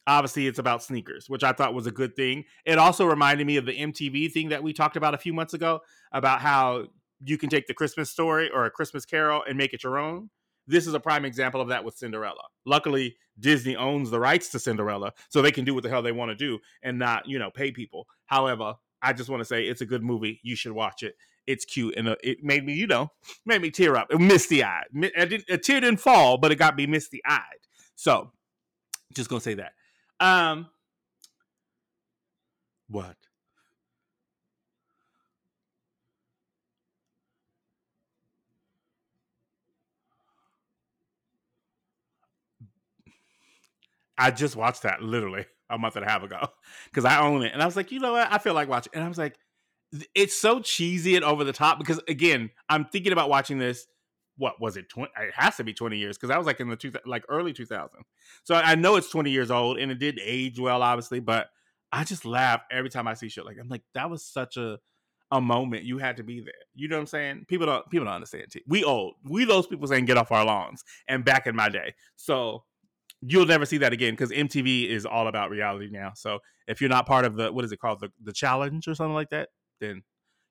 obviously 0.07 0.47
it's 0.47 0.57
about 0.57 0.81
sneakers, 0.81 1.29
which 1.29 1.43
I 1.43 1.51
thought 1.51 1.73
was 1.73 1.85
a 1.85 1.91
good 1.91 2.15
thing. 2.15 2.45
It 2.65 2.79
also 2.79 3.05
reminded 3.05 3.45
me 3.45 3.57
of 3.57 3.65
the 3.65 3.77
MTV 3.77 4.31
thing 4.31 4.49
that 4.49 4.63
we 4.63 4.73
talked 4.73 4.95
about 4.95 5.13
a 5.13 5.17
few 5.17 5.33
months 5.33 5.53
ago 5.53 5.81
about 6.11 6.41
how 6.41 6.87
you 7.23 7.37
can 7.37 7.49
take 7.49 7.67
the 7.67 7.73
Christmas 7.73 8.09
story 8.09 8.49
or 8.49 8.65
a 8.65 8.71
Christmas 8.71 9.05
carol 9.05 9.43
and 9.47 9.57
make 9.57 9.73
it 9.73 9.83
your 9.83 9.97
own. 9.97 10.29
This 10.65 10.87
is 10.87 10.93
a 10.93 10.99
prime 10.99 11.25
example 11.25 11.61
of 11.61 11.69
that 11.69 11.83
with 11.83 11.97
Cinderella. 11.97 12.43
Luckily, 12.65 13.15
Disney 13.39 13.75
owns 13.75 14.09
the 14.09 14.19
rights 14.19 14.49
to 14.49 14.59
Cinderella, 14.59 15.13
so 15.29 15.41
they 15.41 15.51
can 15.51 15.63
do 15.63 15.73
what 15.73 15.83
the 15.83 15.89
hell 15.89 16.01
they 16.01 16.11
want 16.11 16.29
to 16.29 16.35
do 16.35 16.59
and 16.83 16.99
not, 16.99 17.27
you 17.27 17.39
know, 17.39 17.49
pay 17.49 17.71
people. 17.71 18.07
However, 18.25 18.75
I 19.01 19.13
just 19.13 19.29
want 19.29 19.41
to 19.41 19.45
say 19.45 19.63
it's 19.63 19.81
a 19.81 19.85
good 19.85 20.03
movie. 20.03 20.39
You 20.43 20.55
should 20.55 20.73
watch 20.73 21.03
it. 21.03 21.15
It's 21.45 21.63
cute 21.63 21.95
and 21.95 22.09
uh, 22.09 22.15
it 22.21 22.43
made 22.43 22.65
me, 22.65 22.73
you 22.73 22.87
know, 22.87 23.09
made 23.45 23.61
me 23.61 23.71
tear 23.71 23.95
up, 23.95 24.07
It 24.11 24.19
misty 24.19 24.63
eyed. 24.63 24.85
A 25.13 25.57
tear 25.57 25.79
didn't 25.79 26.01
fall, 26.01 26.37
but 26.37 26.51
it 26.51 26.57
got 26.57 26.75
me 26.75 26.87
misty 26.87 27.21
eyed. 27.25 27.41
So, 27.95 28.31
just 29.13 29.29
gonna 29.29 29.39
say 29.39 29.53
that. 29.53 29.71
Um, 30.20 30.70
what? 32.89 33.18
I 44.18 44.32
just 44.32 44.55
watched 44.55 44.84
that 44.84 45.01
literally 45.01 45.45
a 45.70 45.78
month 45.78 45.95
and 45.95 46.05
a 46.05 46.09
half 46.09 46.24
ago 46.24 46.47
because 46.86 47.05
I 47.05 47.20
own 47.22 47.43
it, 47.43 47.53
and 47.53 47.61
I 47.61 47.65
was 47.65 47.76
like, 47.76 47.91
you 47.91 47.99
know 47.99 48.13
what? 48.13 48.32
I 48.32 48.38
feel 48.38 48.53
like 48.53 48.70
watching, 48.70 48.91
and 48.95 49.03
I 49.03 49.07
was 49.07 49.18
like, 49.18 49.38
it's 50.15 50.39
so 50.39 50.59
cheesy 50.59 51.15
and 51.15 51.24
over 51.24 51.43
the 51.43 51.53
top 51.53 51.80
because 51.80 51.99
again, 52.07 52.49
I'm 52.70 52.86
thinking 52.86 53.13
about 53.13 53.30
watching 53.30 53.57
this 53.57 53.88
what 54.38 54.61
was 54.61 54.77
it? 54.77 54.89
20, 54.89 55.11
it 55.19 55.33
has 55.35 55.57
to 55.57 55.63
be 55.63 55.73
20 55.73 55.97
years 55.97 56.17
because 56.17 56.29
I 56.29 56.38
was 56.38 56.47
like 56.47 56.59
in 56.59 56.69
the 56.69 56.75
two, 56.75 56.91
like 57.05 57.23
early 57.29 57.53
2000s. 57.53 57.89
So 58.43 58.55
I 58.55 58.75
know 58.75 58.95
it's 58.95 59.09
20 59.09 59.31
years 59.31 59.51
old 59.51 59.77
and 59.77 59.91
it 59.91 59.99
did 59.99 60.19
age 60.23 60.59
well, 60.59 60.81
obviously, 60.81 61.19
but 61.19 61.47
I 61.91 62.03
just 62.03 62.25
laugh 62.25 62.61
every 62.71 62.89
time 62.89 63.07
I 63.07 63.13
see 63.13 63.29
shit 63.29 63.45
like 63.45 63.57
I'm 63.59 63.69
like 63.69 63.83
that 63.93 64.09
was 64.09 64.23
such 64.23 64.57
a 64.57 64.77
a 65.31 65.41
moment 65.41 65.83
you 65.83 65.97
had 65.97 66.17
to 66.17 66.23
be 66.23 66.39
there. 66.39 66.53
You 66.73 66.88
know 66.88 66.95
what 66.95 67.01
I'm 67.01 67.07
saying? 67.07 67.45
People 67.47 67.65
don't 67.65 67.89
people 67.89 68.05
don't 68.05 68.15
understand. 68.15 68.47
We 68.67 68.83
old. 68.83 69.15
We 69.23 69.45
those 69.45 69.67
people 69.67 69.88
saying 69.88 70.05
get 70.05 70.17
off 70.17 70.31
our 70.31 70.45
lawns. 70.45 70.83
And 71.07 71.25
back 71.25 71.47
in 71.47 71.55
my 71.55 71.69
day, 71.69 71.93
so 72.15 72.63
you'll 73.21 73.45
never 73.45 73.65
see 73.65 73.77
that 73.79 73.93
again 73.93 74.13
because 74.13 74.31
MTV 74.31 74.89
is 74.89 75.05
all 75.05 75.27
about 75.27 75.49
reality 75.49 75.89
now. 75.91 76.11
So 76.15 76.39
if 76.67 76.81
you're 76.81 76.89
not 76.89 77.07
part 77.07 77.25
of 77.25 77.35
the 77.35 77.51
what 77.51 77.65
is 77.65 77.71
it 77.71 77.79
called 77.79 77.99
the 77.99 78.09
the 78.23 78.33
challenge 78.33 78.88
or 78.88 78.95
something 78.95 79.15
like 79.15 79.29
that, 79.31 79.49
then 79.81 80.03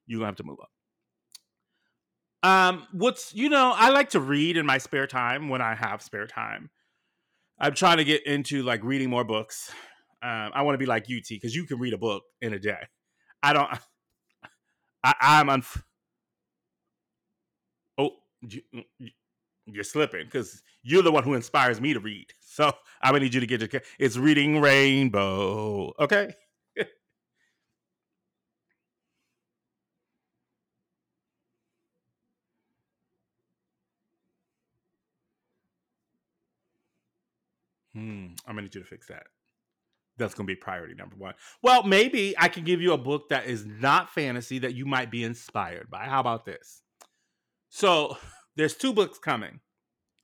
you're 0.07 0.19
gonna 0.19 0.29
have 0.29 0.37
to 0.37 0.45
move 0.45 0.59
up. 0.61 0.71
Um, 2.47 2.87
what's 2.93 3.35
you 3.35 3.49
know, 3.49 3.73
I 3.75 3.91
like 3.91 4.11
to 4.11 4.21
read 4.21 4.57
in 4.57 4.67
my 4.67 4.79
spare 4.79 5.09
time 5.09 5.49
when 5.49 5.61
I 5.61 5.75
have 5.75 6.01
spare 6.01 6.29
time. 6.29 6.71
I'm 7.59 7.75
trying 7.75 7.97
to 7.97 8.05
get 8.05 8.25
into 8.25 8.63
like 8.63 8.85
reading 8.85 9.11
more 9.11 9.25
books. 9.25 9.73
Um, 10.23 10.53
I 10.55 10.63
want 10.63 10.75
to 10.75 10.79
be 10.79 10.87
like 10.87 11.07
UT 11.11 11.25
because 11.29 11.57
you 11.57 11.65
can 11.65 11.81
read 11.81 11.93
a 11.93 11.99
book 11.99 12.23
in 12.41 12.53
a 12.53 12.59
day. 12.61 12.87
I 13.43 13.53
don't. 13.53 13.69
I, 15.03 15.15
I'm 15.21 15.51
on. 15.51 15.63
Unf- 15.63 15.83
oh, 17.99 18.11
you, 18.49 18.63
you're 19.67 19.83
slipping 19.83 20.27
because 20.27 20.63
you're 20.85 21.03
the 21.03 21.11
one 21.11 21.25
who 21.25 21.35
inspires 21.35 21.81
me 21.81 21.95
to 21.95 22.01
read. 22.01 22.27
So 22.39 22.67
I'm 23.03 23.11
gonna 23.11 23.25
need 23.25 23.35
you 23.35 23.41
to 23.41 23.47
get 23.49 23.69
to. 23.69 23.83
It's 23.99 24.17
reading 24.17 24.61
Rainbow. 24.61 25.95
Okay. 25.99 26.33
Hmm, 37.97 38.27
I'm 38.47 38.57
gonna 38.57 38.63
need 38.63 38.75
you 38.75 38.83
to 38.83 38.87
fix 38.87 39.07
that. 39.07 39.23
That's 40.19 40.35
gonna 40.35 40.47
be 40.47 40.55
priority 40.55 40.93
number 40.95 41.17
one. 41.17 41.33
Well, 41.63 41.83
maybe 41.83 42.35
I 42.37 42.49
can 42.49 42.63
give 42.63 42.83
you 42.83 42.93
a 42.93 42.99
book 42.99 43.31
that 43.31 43.47
is 43.47 43.65
not 43.65 44.11
fantasy 44.11 44.59
that 44.59 44.75
you 44.75 44.85
might 44.85 45.11
be 45.11 45.25
inspired 45.25 45.89
by. 45.89 46.05
How 46.05 46.21
about 46.21 46.45
this? 46.45 46.83
So 47.71 48.19
there's 48.57 48.77
two 48.77 48.93
books 48.93 49.19
coming. 49.19 49.61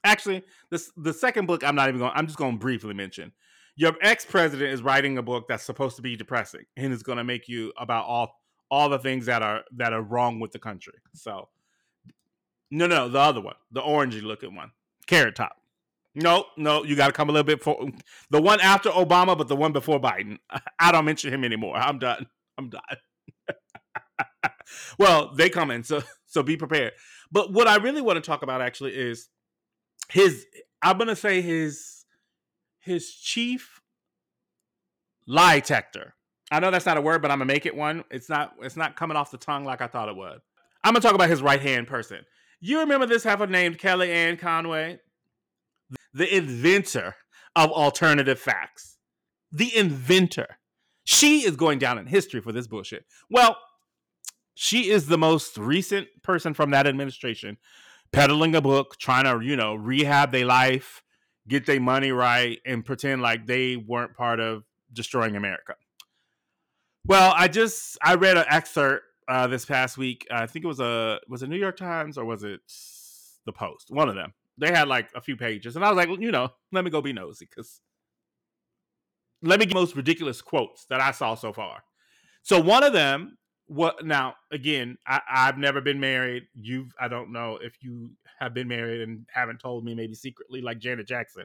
Actually, 0.04 0.42
this 0.70 0.92
the 0.98 1.14
second 1.14 1.46
book 1.46 1.64
I'm 1.64 1.74
not 1.74 1.88
even 1.88 2.00
going. 2.00 2.12
I'm 2.14 2.26
just 2.26 2.38
going 2.38 2.52
to 2.52 2.58
briefly 2.58 2.92
mention. 2.92 3.32
Your 3.74 3.96
ex 4.02 4.26
president 4.26 4.70
is 4.70 4.82
writing 4.82 5.16
a 5.16 5.22
book 5.22 5.46
that's 5.48 5.64
supposed 5.64 5.96
to 5.96 6.02
be 6.02 6.14
depressing 6.14 6.66
and 6.76 6.92
is 6.92 7.02
going 7.02 7.16
to 7.16 7.24
make 7.24 7.48
you 7.48 7.72
about 7.78 8.04
all 8.04 8.34
all 8.70 8.90
the 8.90 8.98
things 8.98 9.24
that 9.26 9.42
are 9.42 9.62
that 9.76 9.94
are 9.94 10.02
wrong 10.02 10.40
with 10.40 10.52
the 10.52 10.58
country. 10.58 10.98
So, 11.14 11.48
no, 12.70 12.86
no, 12.86 13.08
the 13.08 13.18
other 13.18 13.40
one, 13.40 13.56
the 13.70 13.80
orangey 13.80 14.22
looking 14.22 14.54
one, 14.54 14.72
Carrot 15.06 15.36
Top. 15.36 15.61
No, 16.14 16.44
no, 16.58 16.84
you 16.84 16.94
got 16.94 17.06
to 17.06 17.12
come 17.12 17.30
a 17.30 17.32
little 17.32 17.46
bit 17.46 17.62
for 17.62 17.88
the 18.30 18.40
one 18.40 18.60
after 18.60 18.90
Obama, 18.90 19.36
but 19.36 19.48
the 19.48 19.56
one 19.56 19.72
before 19.72 20.00
Biden. 20.00 20.38
I 20.78 20.92
don't 20.92 21.04
mention 21.04 21.32
him 21.32 21.44
anymore. 21.44 21.76
I'm 21.76 21.98
done. 21.98 22.26
I'm 22.58 22.68
done. 22.68 22.82
well, 24.98 25.34
they 25.34 25.48
come 25.48 25.70
in, 25.70 25.84
so 25.84 26.02
so 26.26 26.42
be 26.42 26.56
prepared. 26.56 26.92
But 27.30 27.52
what 27.52 27.66
I 27.66 27.76
really 27.76 28.02
want 28.02 28.22
to 28.22 28.28
talk 28.28 28.42
about 28.42 28.60
actually 28.60 28.92
is 28.92 29.28
his. 30.10 30.44
I'm 30.82 30.98
gonna 30.98 31.16
say 31.16 31.40
his 31.40 32.04
his 32.80 33.10
chief 33.10 33.80
lie 35.26 35.60
detector. 35.60 36.14
I 36.50 36.60
know 36.60 36.70
that's 36.70 36.84
not 36.84 36.98
a 36.98 37.00
word, 37.00 37.22
but 37.22 37.30
I'm 37.30 37.38
gonna 37.38 37.46
make 37.46 37.64
it 37.64 37.74
one. 37.74 38.04
It's 38.10 38.28
not. 38.28 38.52
It's 38.60 38.76
not 38.76 38.96
coming 38.96 39.16
off 39.16 39.30
the 39.30 39.38
tongue 39.38 39.64
like 39.64 39.80
I 39.80 39.86
thought 39.86 40.10
it 40.10 40.16
would. 40.16 40.40
I'm 40.84 40.92
gonna 40.92 41.00
talk 41.00 41.14
about 41.14 41.30
his 41.30 41.40
right 41.40 41.60
hand 41.60 41.86
person. 41.86 42.18
You 42.60 42.80
remember 42.80 43.06
this 43.06 43.24
half 43.24 43.38
heifer 43.38 43.50
named 43.50 43.78
Kellyanne 43.78 44.38
Conway? 44.38 45.00
The 46.12 46.34
inventor 46.34 47.14
of 47.56 47.70
alternative 47.70 48.38
facts. 48.38 48.96
The 49.50 49.76
inventor. 49.76 50.58
She 51.04 51.44
is 51.44 51.56
going 51.56 51.78
down 51.78 51.98
in 51.98 52.06
history 52.06 52.40
for 52.40 52.52
this 52.52 52.66
bullshit. 52.66 53.04
Well, 53.28 53.56
she 54.54 54.90
is 54.90 55.06
the 55.06 55.18
most 55.18 55.58
recent 55.58 56.08
person 56.22 56.54
from 56.54 56.70
that 56.70 56.86
administration 56.86 57.58
peddling 58.12 58.54
a 58.54 58.60
book, 58.60 58.98
trying 58.98 59.24
to, 59.24 59.44
you 59.44 59.56
know, 59.56 59.74
rehab 59.74 60.32
their 60.32 60.46
life, 60.46 61.02
get 61.48 61.66
their 61.66 61.80
money 61.80 62.12
right, 62.12 62.60
and 62.66 62.84
pretend 62.84 63.22
like 63.22 63.46
they 63.46 63.76
weren't 63.76 64.14
part 64.14 64.38
of 64.38 64.64
destroying 64.92 65.34
America. 65.34 65.74
Well, 67.04 67.34
I 67.36 67.48
just 67.48 67.98
I 68.02 68.14
read 68.14 68.36
an 68.36 68.44
excerpt 68.48 69.04
uh, 69.26 69.46
this 69.48 69.64
past 69.64 69.98
week. 69.98 70.26
I 70.30 70.46
think 70.46 70.64
it 70.64 70.68
was 70.68 70.80
a 70.80 71.18
was 71.28 71.42
it 71.42 71.48
New 71.48 71.56
York 71.56 71.76
Times 71.76 72.16
or 72.16 72.24
was 72.24 72.44
it 72.44 72.60
the 73.44 73.52
Post? 73.52 73.90
One 73.90 74.08
of 74.08 74.14
them 74.14 74.34
they 74.62 74.70
had 74.70 74.88
like 74.88 75.10
a 75.14 75.20
few 75.20 75.36
pages, 75.36 75.76
and 75.76 75.84
I 75.84 75.90
was 75.90 75.96
like, 75.96 76.20
you 76.20 76.30
know, 76.30 76.50
let 76.70 76.84
me 76.84 76.90
go 76.90 77.02
be 77.02 77.12
nosy 77.12 77.48
because 77.50 77.80
let 79.42 79.58
me 79.58 79.66
get 79.66 79.74
most 79.74 79.96
ridiculous 79.96 80.40
quotes 80.40 80.86
that 80.86 81.00
I 81.00 81.10
saw 81.10 81.34
so 81.34 81.52
far. 81.52 81.82
So 82.42 82.60
one 82.60 82.84
of 82.84 82.92
them, 82.92 83.38
what 83.66 84.06
now? 84.06 84.34
Again, 84.52 84.98
I, 85.06 85.20
I've 85.28 85.58
never 85.58 85.80
been 85.80 85.98
married. 85.98 86.44
You've, 86.54 86.92
I 87.00 87.08
don't 87.08 87.32
know 87.32 87.58
if 87.60 87.74
you 87.80 88.12
have 88.38 88.54
been 88.54 88.68
married 88.68 89.00
and 89.00 89.26
haven't 89.32 89.58
told 89.58 89.84
me, 89.84 89.94
maybe 89.94 90.14
secretly, 90.14 90.60
like 90.60 90.78
Janet 90.78 91.08
Jackson. 91.08 91.44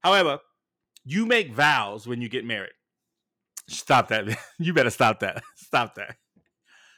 However, 0.00 0.40
you 1.04 1.26
make 1.26 1.52
vows 1.52 2.06
when 2.06 2.20
you 2.20 2.28
get 2.28 2.44
married. 2.44 2.72
Stop 3.68 4.08
that. 4.08 4.26
you 4.58 4.74
better 4.74 4.90
stop 4.90 5.20
that. 5.20 5.42
Stop 5.56 5.94
that. 5.94 6.16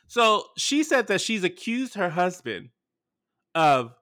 So 0.07 0.45
she 0.57 0.83
said 0.83 1.09
that 1.09 1.21
she's 1.21 1.45
accused 1.45 1.95
her 1.95 2.11
husband 2.11 2.71
of 3.55 3.93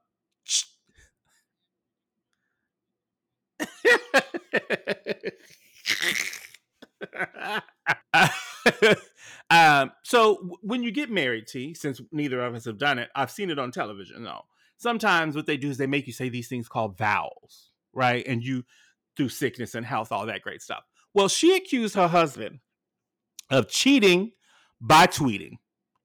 um, 9.50 9.92
so 10.02 10.58
when 10.62 10.82
you 10.82 10.90
get 10.90 11.11
married, 11.11 11.46
T, 11.46 11.74
since 11.74 12.00
neither 12.12 12.42
of 12.42 12.54
us 12.54 12.64
have 12.64 12.78
done 12.78 12.98
it, 12.98 13.11
I've 13.14 13.30
seen 13.30 13.50
it 13.50 13.58
on 13.58 13.70
television. 13.70 14.24
though. 14.24 14.42
sometimes 14.76 15.36
what 15.36 15.46
they 15.46 15.56
do 15.56 15.70
is 15.70 15.78
they 15.78 15.86
make 15.86 16.06
you 16.06 16.12
say 16.12 16.28
these 16.28 16.48
things 16.48 16.68
called 16.68 16.98
vows, 16.98 17.70
right? 17.92 18.26
And 18.26 18.42
you 18.42 18.64
through 19.16 19.30
sickness 19.30 19.74
and 19.74 19.84
health, 19.84 20.12
all 20.12 20.26
that 20.26 20.42
great 20.42 20.62
stuff. 20.62 20.84
Well, 21.12 21.28
she 21.28 21.56
accused 21.56 21.96
her 21.96 22.08
husband 22.08 22.61
of 23.50 23.68
cheating 23.68 24.32
by 24.80 25.06
tweeting. 25.06 25.58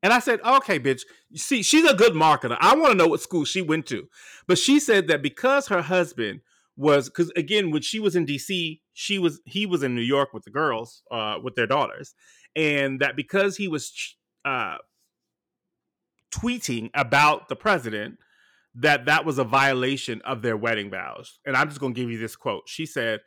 And 0.03 0.13
I 0.13 0.19
said, 0.19 0.39
okay, 0.41 0.79
bitch, 0.79 1.01
see, 1.33 1.63
she's 1.63 1.89
a 1.89 1.95
good 1.95 2.13
marketer. 2.13 2.57
I 2.59 2.75
want 2.75 2.91
to 2.91 2.97
know 2.97 3.07
what 3.07 3.21
school 3.21 3.45
she 3.45 3.61
went 3.61 3.87
to. 3.87 4.07
But 4.47 4.57
she 4.57 4.79
said 4.79 5.07
that 5.07 5.23
because 5.23 5.67
her 5.67 5.81
husband 5.81 6.41
was 6.77 7.09
because 7.09 7.31
again 7.35 7.71
when 7.71 7.81
she 7.81 7.99
was 7.99 8.15
in 8.15 8.25
DC, 8.25 8.79
she 8.93 9.19
was 9.19 9.41
he 9.45 9.65
was 9.65 9.83
in 9.83 9.95
New 9.95 10.01
York 10.01 10.33
with 10.33 10.43
the 10.43 10.51
girls, 10.51 11.03
uh, 11.11 11.37
with 11.41 11.55
their 11.55 11.67
daughters, 11.67 12.13
and 12.55 12.99
that 12.99 13.15
because 13.15 13.57
he 13.57 13.67
was 13.67 14.15
uh, 14.43 14.77
tweeting 16.33 16.89
about 16.93 17.47
the 17.47 17.55
president, 17.55 18.17
that 18.73 19.05
that 19.05 19.25
was 19.25 19.37
a 19.37 19.43
violation 19.43 20.21
of 20.23 20.41
their 20.41 20.57
wedding 20.57 20.89
vows. 20.89 21.39
And 21.45 21.55
I'm 21.55 21.69
just 21.69 21.79
going 21.79 21.93
to 21.93 21.99
give 22.01 22.11
you 22.11 22.17
this 22.17 22.35
quote. 22.35 22.63
She 22.67 22.85
said, 22.85 23.21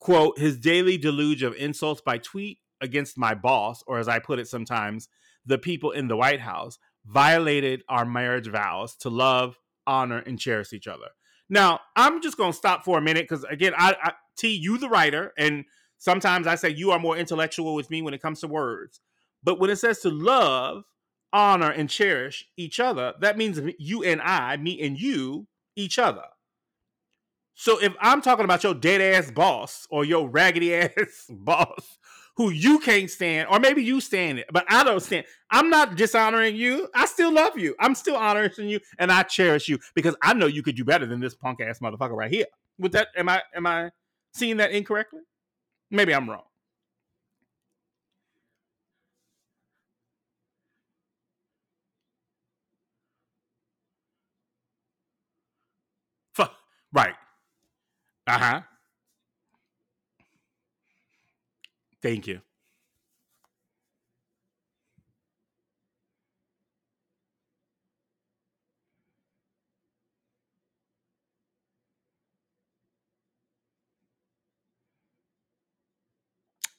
"quote 0.00 0.38
His 0.38 0.56
daily 0.56 0.98
deluge 0.98 1.42
of 1.42 1.54
insults 1.54 2.00
by 2.00 2.18
tweet 2.18 2.58
against 2.80 3.18
my 3.18 3.34
boss, 3.34 3.84
or 3.86 3.98
as 3.98 4.08
I 4.08 4.18
put 4.18 4.38
it 4.38 4.48
sometimes, 4.48 5.08
the 5.46 5.58
people 5.58 5.90
in 5.90 6.08
the 6.08 6.16
White 6.16 6.40
House." 6.40 6.78
Violated 7.06 7.82
our 7.88 8.04
marriage 8.04 8.46
vows 8.46 8.94
to 8.94 9.08
love, 9.08 9.56
honor, 9.86 10.18
and 10.18 10.38
cherish 10.38 10.74
each 10.74 10.86
other. 10.86 11.06
Now, 11.50 11.80
I'm 11.96 12.22
just 12.22 12.36
going 12.36 12.52
to 12.52 12.56
stop 12.56 12.84
for 12.84 12.96
a 12.96 13.02
minute 13.02 13.28
because, 13.28 13.44
again, 13.44 13.72
I, 13.76 13.96
I 14.02 14.12
T, 14.38 14.54
you 14.54 14.78
the 14.78 14.88
writer, 14.88 15.34
and 15.36 15.64
sometimes 15.98 16.46
I 16.46 16.54
say 16.54 16.70
you 16.70 16.92
are 16.92 16.98
more 16.98 17.16
intellectual 17.16 17.74
with 17.74 17.90
me 17.90 18.00
when 18.00 18.14
it 18.14 18.22
comes 18.22 18.40
to 18.40 18.48
words. 18.48 19.00
But 19.42 19.58
when 19.58 19.68
it 19.68 19.76
says 19.76 20.00
to 20.00 20.10
love, 20.10 20.84
honor, 21.32 21.70
and 21.70 21.90
cherish 21.90 22.46
each 22.56 22.78
other, 22.78 23.14
that 23.20 23.36
means 23.36 23.60
you 23.78 24.04
and 24.04 24.22
I, 24.22 24.56
me 24.56 24.80
and 24.80 24.98
you, 24.98 25.48
each 25.76 25.98
other. 25.98 26.24
So 27.54 27.78
if 27.82 27.94
I'm 28.00 28.22
talking 28.22 28.44
about 28.44 28.64
your 28.64 28.74
dead 28.74 29.00
ass 29.00 29.30
boss 29.30 29.86
or 29.90 30.04
your 30.04 30.28
raggedy 30.28 30.74
ass 30.76 31.26
boss 31.28 31.98
who 32.40 32.48
you 32.48 32.78
can't 32.78 33.10
stand, 33.10 33.48
or 33.50 33.60
maybe 33.60 33.84
you 33.84 34.00
stand 34.00 34.38
it, 34.38 34.46
but 34.50 34.64
I 34.70 34.82
don't 34.82 35.00
stand. 35.00 35.26
I'm 35.50 35.68
not 35.68 35.94
dishonoring 35.94 36.56
you. 36.56 36.88
I 36.94 37.04
still 37.04 37.30
love 37.30 37.58
you. 37.58 37.74
I'm 37.78 37.94
still 37.94 38.16
honoring 38.16 38.50
you, 38.56 38.80
and 38.98 39.12
I 39.12 39.24
cherish 39.24 39.68
you 39.68 39.78
because 39.94 40.16
I 40.22 40.32
know 40.32 40.46
you 40.46 40.62
could 40.62 40.74
do 40.74 40.84
better 40.84 41.04
than 41.04 41.20
this 41.20 41.34
punk 41.34 41.60
ass 41.60 41.80
motherfucker 41.80 42.16
right 42.16 42.32
here. 42.32 42.46
With 42.78 42.92
that, 42.92 43.08
am 43.14 43.28
I 43.28 43.42
am 43.54 43.66
I 43.66 43.90
seeing 44.32 44.56
that 44.56 44.70
incorrectly? 44.70 45.20
Maybe 45.90 46.14
I'm 46.14 46.30
wrong. 46.30 46.44
Right. 56.92 57.14
Uh 58.26 58.38
huh. 58.38 58.60
Thank 62.02 62.26
you. 62.26 62.40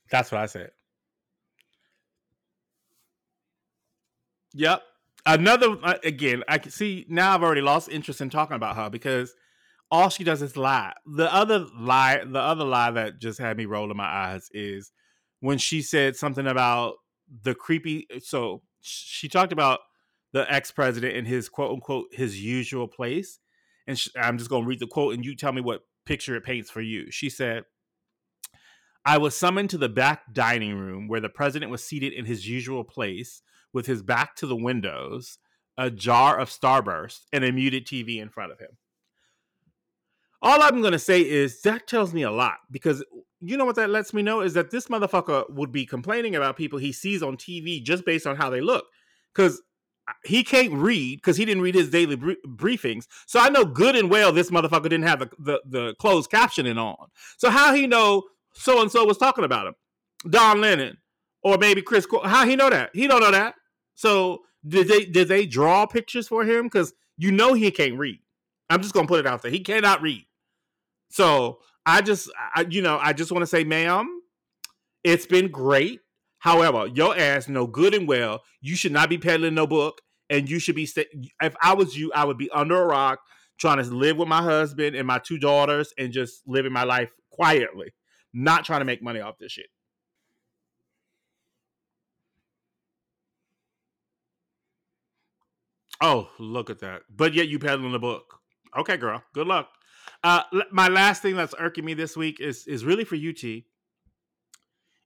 That's 0.09 0.31
what 0.31 0.41
I 0.41 0.45
said. 0.47 0.71
Yep. 4.53 4.83
Another 5.25 5.77
uh, 5.83 5.95
again, 6.03 6.43
I 6.47 6.57
can 6.57 6.71
see 6.71 7.05
now 7.07 7.35
I've 7.35 7.43
already 7.43 7.61
lost 7.61 7.89
interest 7.89 8.21
in 8.21 8.29
talking 8.29 8.55
about 8.55 8.75
her 8.75 8.89
because 8.89 9.35
all 9.91 10.09
she 10.09 10.23
does 10.23 10.41
is 10.41 10.57
lie. 10.57 10.93
The 11.05 11.33
other 11.33 11.67
lie, 11.77 12.23
the 12.25 12.39
other 12.39 12.65
lie 12.65 12.91
that 12.91 13.19
just 13.19 13.39
had 13.39 13.57
me 13.57 13.65
rolling 13.65 13.97
my 13.97 14.05
eyes 14.05 14.49
is 14.53 14.91
when 15.41 15.57
she 15.57 15.81
said 15.81 16.15
something 16.15 16.47
about 16.47 16.95
the 17.43 17.53
creepy. 17.53 18.07
So 18.21 18.61
she 18.79 19.27
talked 19.27 19.51
about 19.51 19.79
the 20.31 20.51
ex 20.51 20.71
president 20.71 21.17
in 21.17 21.25
his 21.25 21.49
quote 21.49 21.71
unquote 21.71 22.05
his 22.13 22.41
usual 22.41 22.87
place, 22.87 23.39
and 23.85 23.99
she, 23.99 24.09
I'm 24.17 24.37
just 24.37 24.49
going 24.49 24.63
to 24.63 24.67
read 24.67 24.79
the 24.79 24.87
quote, 24.87 25.13
and 25.13 25.25
you 25.25 25.35
tell 25.35 25.51
me 25.51 25.61
what 25.61 25.81
picture 26.05 26.35
it 26.35 26.45
paints 26.45 26.71
for 26.71 26.81
you. 26.81 27.11
She 27.11 27.29
said. 27.29 27.65
I 29.03 29.17
was 29.17 29.35
summoned 29.35 29.71
to 29.71 29.79
the 29.79 29.89
back 29.89 30.31
dining 30.31 30.75
room 30.75 31.07
where 31.07 31.19
the 31.19 31.27
president 31.27 31.71
was 31.71 31.83
seated 31.83 32.13
in 32.13 32.25
his 32.25 32.47
usual 32.47 32.83
place 32.83 33.41
with 33.73 33.87
his 33.87 34.03
back 34.03 34.35
to 34.35 34.45
the 34.45 34.55
windows, 34.55 35.39
a 35.75 35.89
jar 35.89 36.39
of 36.39 36.51
Starburst, 36.51 37.21
and 37.33 37.43
a 37.43 37.51
muted 37.51 37.87
TV 37.87 38.21
in 38.21 38.29
front 38.29 38.51
of 38.51 38.59
him. 38.59 38.77
All 40.39 40.61
I'm 40.61 40.81
going 40.81 40.93
to 40.93 40.99
say 40.99 41.27
is 41.27 41.61
that 41.61 41.87
tells 41.87 42.13
me 42.13 42.21
a 42.21 42.29
lot 42.29 42.57
because 42.69 43.03
you 43.41 43.57
know 43.57 43.65
what 43.65 43.75
that 43.75 43.89
lets 43.89 44.13
me 44.13 44.21
know 44.21 44.41
is 44.41 44.53
that 44.53 44.71
this 44.71 44.87
motherfucker 44.87 45.49
would 45.49 45.71
be 45.71 45.85
complaining 45.85 46.35
about 46.35 46.57
people 46.57 46.79
he 46.79 46.91
sees 46.91 47.23
on 47.23 47.37
TV 47.37 47.83
just 47.83 48.05
based 48.05 48.27
on 48.27 48.35
how 48.35 48.49
they 48.49 48.61
look. 48.61 48.85
Because 49.33 49.61
uh, 50.07 50.13
he 50.23 50.43
can't 50.43 50.73
read 50.73 51.17
because 51.17 51.37
he 51.37 51.45
didn't 51.45 51.63
read 51.63 51.75
his 51.75 51.89
daily 51.89 52.15
br- 52.15 52.33
briefings. 52.47 53.07
So 53.25 53.39
I 53.39 53.49
know 53.49 53.65
good 53.65 53.95
and 53.95 54.09
well 54.09 54.31
this 54.31 54.51
motherfucker 54.51 54.83
didn't 54.83 55.03
have 55.03 55.19
the, 55.19 55.29
the, 55.39 55.61
the 55.65 55.95
closed 55.99 56.29
captioning 56.29 56.77
on. 56.77 57.07
So 57.37 57.49
how 57.49 57.73
he 57.73 57.87
know 57.87 58.23
so 58.53 58.81
and 58.81 58.91
so 58.91 59.05
was 59.05 59.17
talking 59.17 59.43
about 59.43 59.67
him? 59.67 59.75
Don 60.29 60.61
Lemon 60.61 60.97
or 61.43 61.57
maybe 61.57 61.81
Chris. 61.81 62.05
How 62.23 62.45
he 62.45 62.55
know 62.55 62.69
that? 62.69 62.91
He 62.93 63.07
don't 63.07 63.21
know 63.21 63.31
that. 63.31 63.55
So 63.95 64.41
did 64.67 64.87
they 64.87 65.05
did 65.05 65.27
they 65.27 65.45
draw 65.45 65.85
pictures 65.85 66.27
for 66.27 66.43
him? 66.43 66.65
Because 66.65 66.93
you 67.17 67.31
know 67.31 67.53
he 67.53 67.71
can't 67.71 67.97
read. 67.97 68.19
I'm 68.69 68.81
just 68.81 68.93
gonna 68.93 69.07
put 69.07 69.19
it 69.19 69.27
out 69.27 69.41
there. 69.41 69.51
He 69.51 69.61
cannot 69.61 70.01
read. 70.01 70.25
So 71.09 71.59
I 71.85 72.01
just, 72.01 72.31
I, 72.55 72.65
you 72.69 72.81
know, 72.81 72.99
I 73.01 73.13
just 73.13 73.31
want 73.31 73.41
to 73.43 73.47
say, 73.47 73.63
ma'am, 73.63 74.21
it's 75.03 75.25
been 75.25 75.49
great. 75.49 76.01
However, 76.39 76.87
your 76.87 77.17
ass 77.17 77.47
know 77.47 77.67
good 77.67 77.93
and 77.93 78.07
well 78.07 78.41
you 78.61 78.75
should 78.75 78.91
not 78.91 79.09
be 79.09 79.17
peddling 79.17 79.55
no 79.55 79.67
book, 79.67 80.01
and 80.29 80.49
you 80.49 80.59
should 80.59 80.75
be. 80.75 80.85
St- 80.85 81.07
if 81.41 81.55
I 81.61 81.73
was 81.73 81.97
you, 81.97 82.11
I 82.13 82.25
would 82.25 82.37
be 82.37 82.49
under 82.51 82.81
a 82.81 82.85
rock 82.85 83.19
trying 83.59 83.77
to 83.77 83.83
live 83.83 84.17
with 84.17 84.27
my 84.27 84.41
husband 84.41 84.95
and 84.95 85.05
my 85.05 85.19
two 85.19 85.37
daughters 85.37 85.93
and 85.97 86.11
just 86.11 86.41
living 86.47 86.71
my 86.71 86.83
life 86.83 87.11
quietly, 87.31 87.93
not 88.33 88.65
trying 88.65 88.81
to 88.81 88.85
make 88.85 89.03
money 89.03 89.19
off 89.19 89.37
this 89.39 89.51
shit. 89.51 89.67
Oh, 96.01 96.29
look 96.39 96.69
at 96.71 96.79
that! 96.79 97.03
But 97.15 97.33
yet 97.33 97.47
you 97.47 97.59
peddling 97.59 97.91
the 97.91 97.99
book. 97.99 98.39
Okay, 98.77 98.97
girl. 98.97 99.21
Good 99.33 99.47
luck. 99.47 99.69
Uh, 100.23 100.43
my 100.71 100.87
last 100.87 101.21
thing 101.21 101.35
that's 101.35 101.55
irking 101.57 101.85
me 101.85 101.93
this 101.93 102.15
week 102.15 102.39
is 102.39 102.67
is 102.67 102.85
really 102.85 103.03
for 103.03 103.15
UT. 103.15 103.43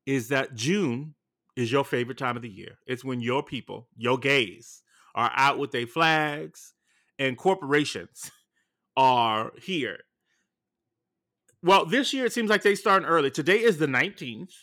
Is 0.06 0.28
that 0.30 0.54
June 0.54 1.16
is 1.56 1.72
your 1.72 1.86
favorite 1.86 2.18
time 2.18 2.36
of 2.36 2.42
the 2.42 2.50
year? 2.50 2.78
It's 2.86 3.04
when 3.04 3.22
your 3.22 3.42
people, 3.42 3.88
your 3.96 4.18
gays, 4.18 4.84
are 5.16 5.32
out 5.36 5.58
with 5.58 5.72
their 5.72 5.88
flags, 5.88 6.74
and 7.18 7.38
corporations 7.38 8.30
are 8.98 9.54
here. 9.62 10.00
Well, 11.64 11.86
this 11.86 12.14
year 12.14 12.26
it 12.26 12.34
seems 12.34 12.50
like 12.50 12.62
they 12.62 12.76
starting 12.76 13.08
early. 13.08 13.32
Today 13.32 13.62
is 13.62 13.78
the 13.78 13.88
nineteenth, 13.88 14.54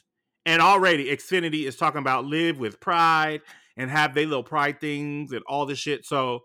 and 0.44 0.60
already 0.60 1.06
Xfinity 1.06 1.66
is 1.66 1.76
talking 1.76 2.00
about 2.00 2.26
live 2.26 2.58
with 2.58 2.78
pride 2.78 3.40
and 3.76 3.90
have 3.90 4.14
they 4.14 4.26
little 4.26 4.42
pride 4.42 4.80
things 4.80 5.32
and 5.32 5.42
all 5.46 5.64
this 5.64 5.78
shit. 5.78 6.04
So, 6.04 6.40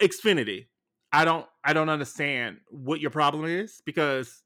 Xfinity, 0.00 0.66
I 1.12 1.24
don't 1.24 1.46
I 1.64 1.72
don't 1.72 1.88
understand 1.88 2.58
what 2.68 3.00
your 3.00 3.10
problem 3.10 3.44
is 3.44 3.82
because 3.84 4.42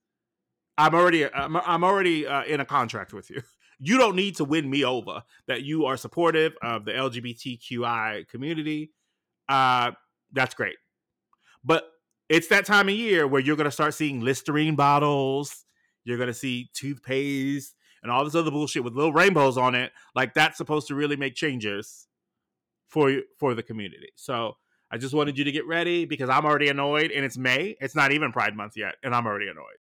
I'm 0.79 0.95
already 0.95 1.33
I'm, 1.33 1.57
I'm 1.57 1.85
already 1.85 2.27
uh, 2.27 2.45
in 2.45 2.61
a 2.61 2.65
contract 2.65 3.12
with 3.12 3.31
you. 3.31 3.43
You 3.81 3.99
don't 3.99 4.15
need 4.15 4.37
to 4.37 4.45
win 4.45 4.71
me 4.71 4.85
over 4.85 5.25
that 5.49 5.65
you 5.65 5.85
are 5.87 5.97
supportive 5.97 6.55
of 6.62 6.85
the 6.85 6.93
LGBTQI 6.93 8.29
community. 8.29 8.93
Uh, 9.49 9.91
that's 10.33 10.55
great, 10.55 10.77
but 11.65 11.85
it's 12.29 12.47
that 12.49 12.67
time 12.67 12.89
of 12.89 12.95
year 12.95 13.27
where 13.27 13.41
you're 13.41 13.57
going 13.57 13.67
to 13.67 13.73
start 13.73 13.95
seeing 13.95 14.21
Listerine 14.21 14.77
bottles. 14.77 15.65
You're 16.05 16.19
going 16.19 16.29
to 16.29 16.35
see 16.35 16.71
toothpaste 16.73 17.75
and 18.05 18.12
all 18.12 18.25
this 18.25 18.37
other 18.37 18.53
bullshit 18.53 18.85
with 18.85 18.95
little 18.95 19.12
rainbows 19.12 19.59
on 19.59 19.75
it. 19.75 19.91
Like 20.15 20.35
that's 20.35 20.57
supposed 20.57 20.87
to 20.89 20.95
really 20.95 21.17
make 21.17 21.35
changes 21.35 22.07
for 22.87 23.12
for 23.39 23.55
the 23.55 23.62
community. 23.62 24.11
So 24.15 24.57
I 24.95 24.97
just 24.97 25.12
wanted 25.12 25.36
you 25.36 25.42
to 25.42 25.51
get 25.51 25.66
ready 25.66 26.05
because 26.05 26.30
I'm 26.30 26.45
already 26.45 26.68
annoyed 26.68 27.11
and 27.11 27.24
it's 27.24 27.36
May. 27.36 27.74
It's 27.80 27.97
not 27.97 28.12
even 28.12 28.30
Pride 28.30 28.55
Month 28.55 28.76
yet, 28.76 28.95
and 29.03 29.12
I'm 29.12 29.26
already 29.26 29.49
annoyed. 29.49 29.84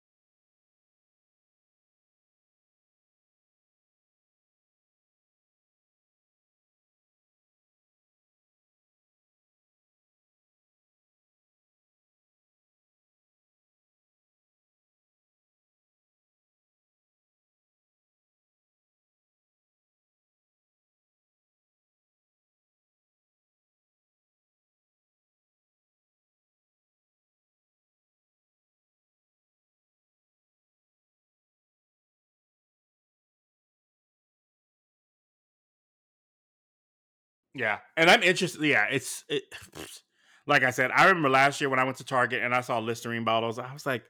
Yeah, 37.55 37.79
and 37.97 38.11
I'm 38.11 38.23
interested. 38.23 38.63
Yeah, 38.63 38.87
it's 38.91 39.25
it, 39.29 39.43
like 40.47 40.63
I 40.63 40.71
said. 40.71 40.91
I 40.91 41.07
remember 41.07 41.29
last 41.29 41.61
year 41.61 41.71
when 41.71 41.79
I 41.79 41.85
went 41.85 41.99
to 41.99 42.05
Target 42.05 42.43
and 42.43 42.55
I 42.55 42.61
saw 42.61 42.79
Listerine 42.79 43.25
bottles. 43.25 43.59
I 43.59 43.73
was 43.73 43.87
like, 43.87 44.05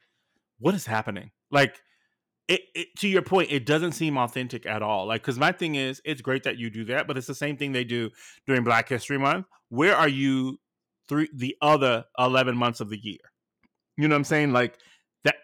"What 0.59 0.75
is 0.75 0.87
happening?" 0.87 1.31
Like, 1.51 1.81
it, 2.49 2.63
it, 2.75 2.89
to 2.99 3.09
your 3.09 3.23
point, 3.23 3.53
it 3.53 3.67
doesn't 3.67 3.93
seem 3.93 4.19
authentic 4.19 4.67
at 4.67 4.83
all. 4.83 5.07
Like, 5.07 5.23
because 5.23 5.39
my 5.39 5.53
thing 5.53 5.75
is, 5.77 6.01
it's 6.05 6.23
great 6.23 6.45
that 6.45 6.59
you 6.59 6.71
do 6.71 6.85
that, 6.87 7.07
but 7.07 7.17
it's 7.19 7.27
the 7.27 7.35
same 7.35 7.57
thing 7.57 7.73
they 7.73 7.85
do 7.85 8.11
during 8.47 8.65
Black 8.65 8.89
History 8.89 9.19
Month. 9.19 9.47
Where 9.71 9.97
are 9.97 10.09
you 10.09 10.59
three 11.09 11.29
the 11.35 11.57
other 11.63 12.05
eleven 12.19 12.57
months 12.57 12.81
of 12.81 12.91
the 12.91 12.99
year? 13.03 13.19
You 13.97 14.09
know 14.09 14.15
what 14.15 14.19
I'm 14.21 14.25
saying? 14.25 14.53
Like 14.53 14.79
that. 15.25 15.37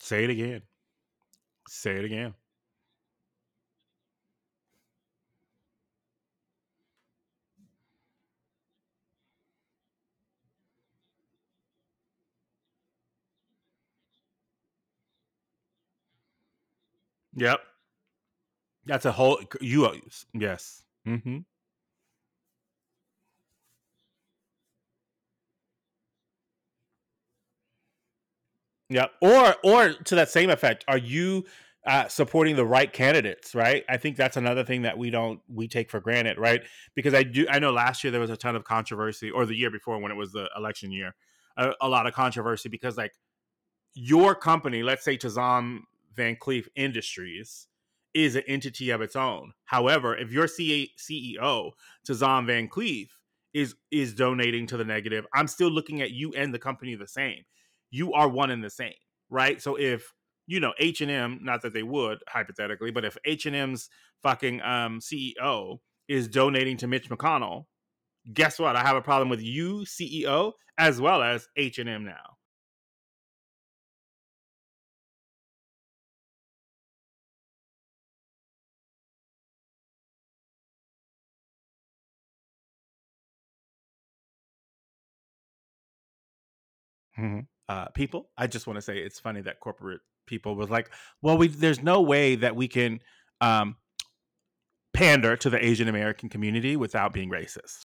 Say 0.00 0.24
it 0.24 0.30
again. 0.30 0.62
Say 1.68 1.96
it 1.96 2.04
again. 2.04 2.34
Yep. 17.36 17.60
That's 18.86 19.04
a 19.06 19.12
whole 19.12 19.40
you 19.60 19.86
yes. 20.34 20.82
Mm-hmm. 21.06 21.38
Yep. 28.90 29.12
Or 29.20 29.56
or 29.64 29.92
to 29.92 30.14
that 30.14 30.28
same 30.28 30.50
effect, 30.50 30.84
are 30.88 30.98
you 30.98 31.44
uh, 31.86 32.08
supporting 32.08 32.56
the 32.56 32.66
right 32.66 32.92
candidates? 32.92 33.54
Right. 33.54 33.84
I 33.88 33.96
think 33.96 34.16
that's 34.16 34.36
another 34.36 34.64
thing 34.64 34.82
that 34.82 34.98
we 34.98 35.10
don't 35.10 35.40
we 35.48 35.68
take 35.68 35.90
for 35.90 36.00
granted, 36.00 36.38
right? 36.38 36.62
Because 36.94 37.14
I 37.14 37.22
do 37.22 37.46
I 37.48 37.58
know 37.58 37.72
last 37.72 38.04
year 38.04 38.10
there 38.10 38.20
was 38.20 38.30
a 38.30 38.36
ton 38.36 38.56
of 38.56 38.64
controversy, 38.64 39.30
or 39.30 39.46
the 39.46 39.56
year 39.56 39.70
before 39.70 39.98
when 39.98 40.12
it 40.12 40.16
was 40.16 40.32
the 40.32 40.48
election 40.56 40.92
year, 40.92 41.14
a, 41.56 41.72
a 41.80 41.88
lot 41.88 42.06
of 42.06 42.14
controversy 42.14 42.68
because 42.68 42.96
like 42.96 43.12
your 43.94 44.34
company, 44.34 44.82
let's 44.82 45.04
say 45.04 45.16
Tizom 45.16 45.80
Van 46.14 46.36
Cleef 46.36 46.66
Industries, 46.74 47.68
is 48.12 48.36
an 48.36 48.42
entity 48.46 48.90
of 48.90 49.00
its 49.00 49.16
own. 49.16 49.52
However, 49.64 50.16
if 50.16 50.30
your 50.30 50.46
CEO, 50.46 51.72
Tazam 52.08 52.46
Van 52.46 52.68
Cleef, 52.68 53.08
is 53.52 53.76
is 53.92 54.14
donating 54.14 54.66
to 54.66 54.76
the 54.76 54.84
negative, 54.84 55.26
I'm 55.32 55.46
still 55.46 55.70
looking 55.70 56.02
at 56.02 56.10
you 56.10 56.32
and 56.34 56.52
the 56.52 56.58
company 56.58 56.96
the 56.96 57.06
same. 57.06 57.44
You 57.94 58.12
are 58.12 58.28
one 58.28 58.50
and 58.50 58.62
the 58.62 58.70
same, 58.70 58.94
right? 59.30 59.62
So 59.62 59.76
if 59.76 60.12
you 60.48 60.58
know 60.58 60.72
H 60.80 61.00
and 61.00 61.12
M, 61.12 61.38
not 61.42 61.62
that 61.62 61.72
they 61.72 61.84
would 61.84 62.18
hypothetically, 62.28 62.90
but 62.90 63.04
if 63.04 63.16
H 63.24 63.46
and 63.46 63.54
M's 63.54 63.88
fucking 64.20 64.60
um, 64.62 64.98
CEO 64.98 65.78
is 66.08 66.26
donating 66.26 66.76
to 66.78 66.88
Mitch 66.88 67.08
McConnell, 67.08 67.66
guess 68.32 68.58
what? 68.58 68.74
I 68.74 68.80
have 68.80 68.96
a 68.96 69.00
problem 69.00 69.28
with 69.28 69.40
you, 69.40 69.84
CEO, 69.84 70.54
as 70.76 71.00
well 71.00 71.22
as 71.22 71.46
H 71.56 71.78
and 71.78 71.88
M 71.88 72.04
now. 72.04 72.33
Mm-hmm. 87.18 87.40
Uh, 87.68 87.86
people, 87.88 88.30
I 88.36 88.46
just 88.46 88.66
want 88.66 88.76
to 88.76 88.82
say 88.82 88.98
it's 88.98 89.18
funny 89.18 89.40
that 89.42 89.60
corporate 89.60 90.00
people 90.26 90.54
was 90.54 90.70
like, 90.70 90.90
well, 91.22 91.38
we 91.38 91.48
there's 91.48 91.82
no 91.82 92.02
way 92.02 92.34
that 92.36 92.56
we 92.56 92.68
can 92.68 93.00
um, 93.40 93.76
pander 94.92 95.36
to 95.36 95.50
the 95.50 95.64
Asian 95.64 95.88
American 95.88 96.28
community 96.28 96.76
without 96.76 97.12
being 97.12 97.30
racist. 97.30 97.86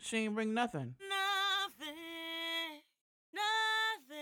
She 0.00 0.18
ain't 0.18 0.34
bring 0.34 0.54
nothing. 0.54 0.94
Nothing, 1.08 1.96
nothing, 3.34 4.16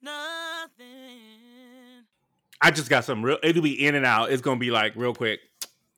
nothing. 0.00 1.22
I 2.60 2.70
just 2.70 2.88
got 2.88 3.04
some 3.04 3.24
real. 3.24 3.38
It'll 3.42 3.62
be 3.62 3.86
in 3.86 3.94
and 3.94 4.06
out. 4.06 4.30
It's 4.30 4.40
gonna 4.42 4.58
be 4.58 4.70
like 4.70 4.94
real 4.96 5.14
quick. 5.14 5.40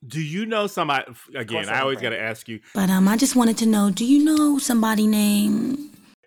Do 0.06 0.20
you 0.20 0.46
know 0.46 0.66
somebody? 0.66 1.12
Again, 1.34 1.68
I 1.68 1.80
always 1.80 2.00
got 2.00 2.10
to 2.10 2.20
ask 2.20 2.48
you. 2.48 2.60
But 2.74 2.90
um, 2.90 3.08
I 3.08 3.16
just 3.16 3.36
wanted 3.36 3.56
to 3.58 3.66
know: 3.66 3.90
Do 3.90 4.04
you 4.04 4.24
know 4.24 4.58
somebody 4.58 5.06
named? 5.06 5.78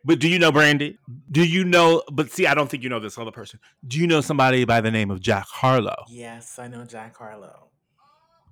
But 0.04 0.20
do 0.20 0.30
you 0.30 0.40
know 0.40 0.52
Brandy? 0.52 0.98
Do 1.32 1.44
you 1.44 1.66
know? 1.66 2.02
But 2.12 2.32
see, 2.32 2.48
I 2.48 2.54
don't 2.54 2.70
think 2.70 2.82
you 2.82 2.90
know 2.90 3.00
this 3.00 3.18
other 3.18 3.32
person. 3.32 3.60
Do 3.86 4.00
you 4.00 4.08
know 4.08 4.22
somebody 4.22 4.64
by 4.64 4.80
the 4.82 4.90
name 4.90 5.12
of 5.12 5.20
Jack 5.20 5.46
Harlow? 5.48 6.06
Yes, 6.08 6.58
I 6.58 6.68
know 6.68 6.86
Jack 6.86 7.18
Harlow. 7.18 7.68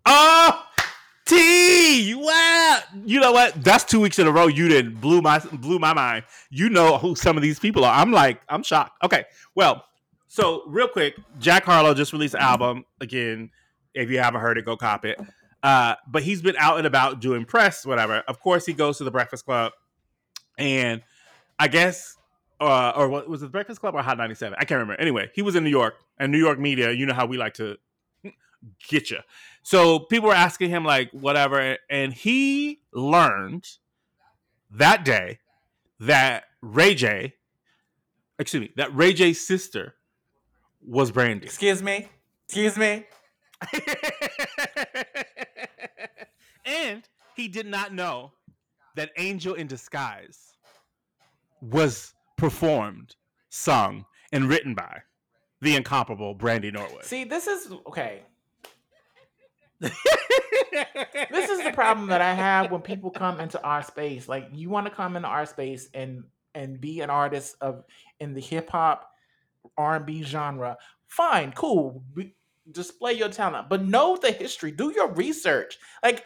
Oh, 0.06 0.64
T! 1.26 2.14
Wow! 2.14 2.80
You 3.06 3.20
know 3.20 3.32
what? 3.32 3.64
That's 3.64 3.84
two 3.84 4.00
weeks 4.02 4.20
in 4.20 4.28
a 4.28 4.32
row. 4.32 4.48
You 4.48 4.68
didn't 4.68 5.02
blew 5.02 5.22
my 5.22 5.40
blew 5.40 5.80
my 5.80 5.94
mind. 5.94 6.26
You 6.50 6.70
know 6.70 6.98
who 6.98 7.16
some 7.16 7.38
of 7.38 7.42
these 7.42 7.58
people 7.58 7.86
are. 7.86 7.96
I'm 7.96 8.12
like, 8.12 8.42
I'm 8.50 8.62
shocked. 8.62 9.02
Okay, 9.04 9.24
well, 9.56 9.86
so 10.28 10.64
real 10.68 10.88
quick, 10.88 11.16
Jack 11.40 11.64
Harlow 11.64 11.94
just 11.94 12.12
released 12.12 12.34
an 12.34 12.42
album 12.42 12.84
again. 13.00 13.50
If 13.96 14.10
you 14.10 14.20
haven't 14.20 14.42
heard 14.42 14.58
it, 14.58 14.66
go 14.66 14.78
cop 14.78 15.06
it. 15.06 15.20
Uh, 15.64 15.96
but 16.08 16.22
he's 16.22 16.42
been 16.42 16.56
out 16.60 16.78
and 16.78 16.86
about 16.86 17.22
doing 17.22 17.46
press, 17.46 17.86
whatever. 17.86 18.18
Of 18.28 18.40
course, 18.40 18.66
he 18.68 18.74
goes 18.74 19.00
to 19.00 19.04
the 19.04 19.10
Breakfast 19.10 19.46
Club, 19.46 19.72
and 20.60 21.02
I 21.58 21.68
guess, 21.68 22.18
uh, 22.62 22.94
or 22.96 23.10
was 23.10 23.42
it, 23.42 23.52
Breakfast 23.52 23.80
Club 23.80 23.96
or 23.96 24.02
Hot 24.04 24.18
97? 24.18 24.56
I 24.60 24.66
can't 24.66 24.80
remember. 24.80 25.02
Anyway, 25.02 25.32
he 25.34 25.42
was 25.42 25.56
in 25.56 25.64
New 25.64 25.72
York, 25.72 25.96
and 26.20 26.32
New 26.32 26.38
York 26.38 26.60
media, 26.60 26.92
you 26.92 27.08
know 27.08 27.16
how 27.16 27.26
we 27.26 27.38
like 27.38 27.56
to 27.56 27.78
get 28.88 29.10
you. 29.10 29.18
So 29.64 30.00
people 30.00 30.30
were 30.30 30.36
asking 30.36 30.70
him, 30.70 30.86
like, 30.86 31.10
whatever, 31.12 31.78
and 31.90 32.14
he 32.14 32.82
learned 32.94 33.68
that 34.70 35.04
day 35.04 35.40
that 36.00 36.44
Ray 36.62 36.94
J, 36.94 37.34
excuse 38.38 38.62
me, 38.62 38.72
that 38.76 38.96
Ray 38.96 39.14
J's 39.14 39.46
sister 39.46 39.96
was 40.86 41.12
Brandy. 41.12 41.46
Excuse 41.46 41.82
me. 41.82 42.08
Excuse 42.48 42.78
me. 42.78 43.06
and 46.66 47.08
he 47.36 47.48
did 47.48 47.66
not 47.66 47.94
know 47.94 48.32
that 48.96 49.12
Angel 49.18 49.54
in 49.54 49.68
Disguise 49.68 50.54
was 51.62 52.14
performed, 52.38 53.16
sung, 53.50 54.06
and 54.32 54.50
written 54.50 54.74
by 54.74 55.02
the 55.62 55.76
incomparable 55.76 56.34
Brandy 56.34 56.72
Norwood. 56.72 57.04
See, 57.04 57.24
this 57.24 57.48
is 57.48 57.72
okay. 57.88 58.22
this 59.80 61.50
is 61.50 61.64
the 61.64 61.72
problem 61.74 62.08
that 62.08 62.22
I 62.22 62.34
have 62.34 62.72
when 62.72 62.82
people 62.82 63.12
come 63.12 63.40
into 63.40 63.62
our 63.62 63.84
space. 63.84 64.28
Like 64.30 64.48
you 64.54 64.70
want 64.70 64.88
to 64.88 64.92
come 64.92 65.16
into 65.16 65.28
our 65.28 65.46
space 65.46 65.90
and 65.94 66.24
and 66.54 66.80
be 66.80 67.02
an 67.02 67.10
artist 67.10 67.58
of 67.60 67.84
in 68.20 68.34
the 68.34 68.42
hip 68.42 68.70
hop 68.70 69.12
R 69.78 69.98
and 69.98 70.06
B 70.06 70.24
genre. 70.24 70.78
Fine, 71.08 71.54
cool. 71.54 72.04
Display 72.72 73.14
your 73.14 73.30
talent, 73.30 73.70
but 73.70 73.84
know 73.84 74.18
the 74.18 74.32
history. 74.32 74.72
Do 74.72 74.92
your 74.92 75.12
research. 75.12 75.78
Like 76.04 76.26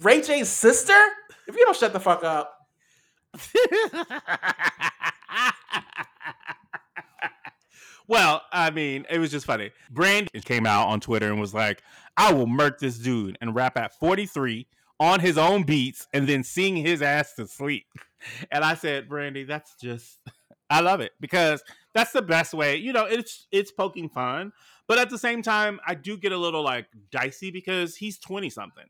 Ray 0.00 0.20
J's 0.22 0.48
sister. 0.48 0.98
If 1.46 1.56
you 1.56 1.64
don't 1.64 1.76
shut 1.76 1.92
the 1.92 2.00
fuck 2.00 2.24
up. 2.24 2.52
well, 8.08 8.42
I 8.52 8.70
mean, 8.70 9.06
it 9.10 9.18
was 9.18 9.30
just 9.30 9.46
funny. 9.46 9.70
Brandy 9.90 10.40
came 10.40 10.66
out 10.66 10.88
on 10.88 11.00
Twitter 11.00 11.30
and 11.30 11.40
was 11.40 11.54
like, 11.54 11.82
I 12.16 12.32
will 12.32 12.46
murk 12.46 12.78
this 12.80 12.98
dude 12.98 13.36
and 13.40 13.54
rap 13.54 13.76
at 13.76 13.98
43 13.98 14.66
on 14.98 15.20
his 15.20 15.36
own 15.36 15.62
beats 15.64 16.08
and 16.12 16.26
then 16.26 16.42
sing 16.42 16.76
his 16.76 17.02
ass 17.02 17.34
to 17.34 17.46
sleep. 17.46 17.86
And 18.50 18.64
I 18.64 18.74
said, 18.74 19.08
Brandy, 19.08 19.44
that's 19.44 19.76
just 19.76 20.18
I 20.70 20.80
love 20.80 21.00
it 21.00 21.12
because 21.20 21.62
that's 21.94 22.10
the 22.10 22.22
best 22.22 22.54
way. 22.54 22.76
You 22.76 22.92
know, 22.92 23.04
it's 23.04 23.46
it's 23.52 23.70
poking 23.70 24.08
fun, 24.08 24.52
but 24.88 24.98
at 24.98 25.10
the 25.10 25.18
same 25.18 25.42
time, 25.42 25.80
I 25.86 25.94
do 25.94 26.16
get 26.16 26.32
a 26.32 26.38
little 26.38 26.62
like 26.62 26.86
dicey 27.10 27.50
because 27.50 27.96
he's 27.96 28.18
20 28.18 28.50
something. 28.50 28.86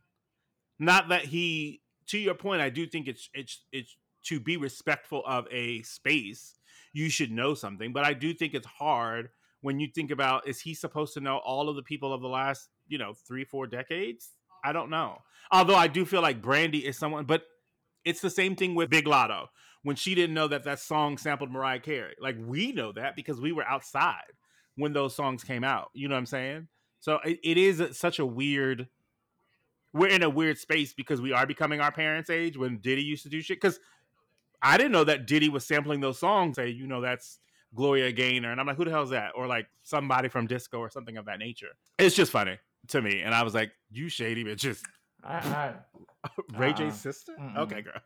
Not 0.78 1.08
that 1.08 1.26
he 1.26 1.80
to 2.08 2.18
your 2.18 2.34
point, 2.34 2.62
I 2.62 2.70
do 2.70 2.86
think 2.86 3.08
it's 3.08 3.28
it's 3.34 3.64
it's 3.72 3.96
to 4.24 4.40
be 4.40 4.56
respectful 4.56 5.22
of 5.26 5.46
a 5.50 5.82
space, 5.82 6.54
you 6.92 7.08
should 7.08 7.30
know 7.30 7.54
something. 7.54 7.92
But 7.92 8.04
I 8.04 8.12
do 8.12 8.34
think 8.34 8.54
it's 8.54 8.66
hard 8.66 9.30
when 9.60 9.80
you 9.80 9.88
think 9.94 10.10
about 10.10 10.48
is 10.48 10.60
he 10.60 10.74
supposed 10.74 11.14
to 11.14 11.20
know 11.20 11.38
all 11.38 11.68
of 11.68 11.76
the 11.76 11.82
people 11.82 12.12
of 12.12 12.20
the 12.20 12.28
last, 12.28 12.68
you 12.88 12.98
know, 12.98 13.14
three, 13.14 13.44
four 13.44 13.66
decades? 13.66 14.30
I 14.64 14.72
don't 14.72 14.90
know. 14.90 15.18
Although 15.50 15.76
I 15.76 15.86
do 15.86 16.04
feel 16.04 16.22
like 16.22 16.42
Brandy 16.42 16.84
is 16.84 16.98
someone, 16.98 17.24
but 17.24 17.44
it's 18.04 18.20
the 18.20 18.30
same 18.30 18.56
thing 18.56 18.74
with 18.74 18.90
Big 18.90 19.06
Latto 19.06 19.46
when 19.82 19.96
she 19.96 20.14
didn't 20.14 20.34
know 20.34 20.48
that 20.48 20.64
that 20.64 20.80
song 20.80 21.18
sampled 21.18 21.50
Mariah 21.50 21.80
Carey. 21.80 22.14
Like 22.20 22.36
we 22.38 22.72
know 22.72 22.92
that 22.92 23.14
because 23.14 23.40
we 23.40 23.52
were 23.52 23.64
outside 23.64 24.32
when 24.76 24.92
those 24.92 25.14
songs 25.14 25.42
came 25.42 25.64
out. 25.64 25.90
You 25.94 26.08
know 26.08 26.14
what 26.14 26.20
I'm 26.20 26.26
saying? 26.26 26.68
So 27.00 27.18
it, 27.24 27.40
it 27.42 27.58
is 27.58 27.82
such 27.96 28.18
a 28.18 28.26
weird. 28.26 28.88
We're 29.92 30.08
in 30.08 30.22
a 30.22 30.30
weird 30.30 30.58
space 30.58 30.92
because 30.92 31.20
we 31.20 31.32
are 31.32 31.46
becoming 31.46 31.80
our 31.80 31.90
parents' 31.92 32.28
age 32.28 32.56
when 32.56 32.78
Diddy 32.78 33.02
used 33.02 33.22
to 33.22 33.28
do 33.30 33.40
shit. 33.40 33.60
Because 33.60 33.80
I 34.62 34.76
didn't 34.76 34.92
know 34.92 35.04
that 35.04 35.26
Diddy 35.26 35.48
was 35.48 35.64
sampling 35.64 36.00
those 36.00 36.18
songs. 36.18 36.56
Say, 36.56 36.68
you 36.68 36.86
know, 36.86 37.00
that's 37.00 37.38
Gloria 37.74 38.12
Gaynor, 38.12 38.50
and 38.50 38.60
I'm 38.60 38.66
like, 38.66 38.76
who 38.76 38.84
the 38.84 38.90
hell 38.90 39.02
is 39.02 39.10
that? 39.10 39.32
Or 39.34 39.46
like 39.46 39.66
somebody 39.82 40.28
from 40.28 40.46
disco 40.46 40.78
or 40.78 40.90
something 40.90 41.16
of 41.16 41.26
that 41.26 41.38
nature. 41.38 41.76
It's 41.98 42.14
just 42.16 42.32
funny 42.32 42.58
to 42.88 43.02
me, 43.02 43.22
and 43.22 43.34
I 43.34 43.42
was 43.42 43.54
like, 43.54 43.72
you 43.90 44.08
shady 44.08 44.44
bitches. 44.44 44.82
I, 45.24 45.34
I 45.34 45.74
Ray 46.58 46.68
Uh-uh. 46.68 46.72
J's 46.74 46.92
uh, 46.92 46.96
sister? 46.96 47.32
Mm-mm. 47.40 47.56
Okay, 47.58 47.82
girl. 47.82 48.00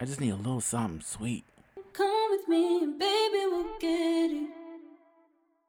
I 0.00 0.04
just 0.04 0.20
need 0.20 0.30
a 0.30 0.36
little 0.36 0.60
something 0.60 1.00
sweet. 1.00 1.44
Come 2.54 2.62
with 2.62 2.70
me 2.70 2.84
and 2.84 2.98
baby 2.98 3.46
we'll 3.46 3.78
get 3.80 4.30
it. 4.30 4.50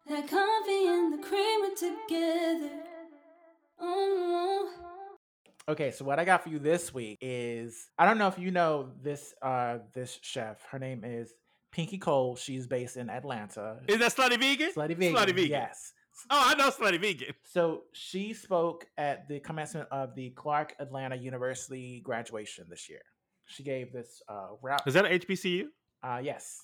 That 0.07 0.27
coffee 0.29 0.87
and 0.87 1.13
the 1.13 1.27
creamer 1.27 1.75
together. 1.75 2.83
Oh, 3.79 4.69
Okay, 5.67 5.89
so 5.89 6.05
what 6.05 6.19
I 6.19 6.25
got 6.25 6.43
for 6.43 6.49
you 6.49 6.59
this 6.59 6.93
week 6.93 7.17
is 7.21 7.89
I 7.97 8.05
don't 8.05 8.19
know 8.19 8.27
if 8.27 8.37
you 8.37 8.51
know 8.51 8.91
this 9.01 9.33
uh 9.41 9.79
this 9.93 10.19
chef. 10.21 10.61
Her 10.69 10.77
name 10.77 11.03
is 11.03 11.33
Pinky 11.71 11.97
Cole. 11.97 12.35
She's 12.35 12.67
based 12.67 12.97
in 12.97 13.09
Atlanta. 13.09 13.79
Is 13.87 13.97
that 13.97 14.15
Slutty 14.15 14.39
Vegan? 14.39 14.71
Slutty 14.75 14.95
vegan. 14.95 15.15
Slutty 15.15 15.33
Vegan. 15.35 15.49
Yes. 15.49 15.93
Oh, 16.29 16.51
I 16.51 16.53
know 16.53 16.69
Slutty 16.69 17.01
Vegan. 17.01 17.33
So 17.43 17.81
she 17.93 18.33
spoke 18.33 18.85
at 18.99 19.27
the 19.27 19.39
commencement 19.39 19.87
of 19.89 20.13
the 20.13 20.29
Clark 20.31 20.75
Atlanta 20.79 21.15
University 21.15 21.99
graduation 22.01 22.65
this 22.69 22.87
year. 22.87 23.01
She 23.47 23.63
gave 23.63 23.91
this 23.91 24.21
uh 24.29 24.49
route. 24.61 24.83
Is 24.85 24.93
that 24.93 25.05
HBCU? 25.05 25.63
Uh, 26.03 26.19
yes. 26.23 26.63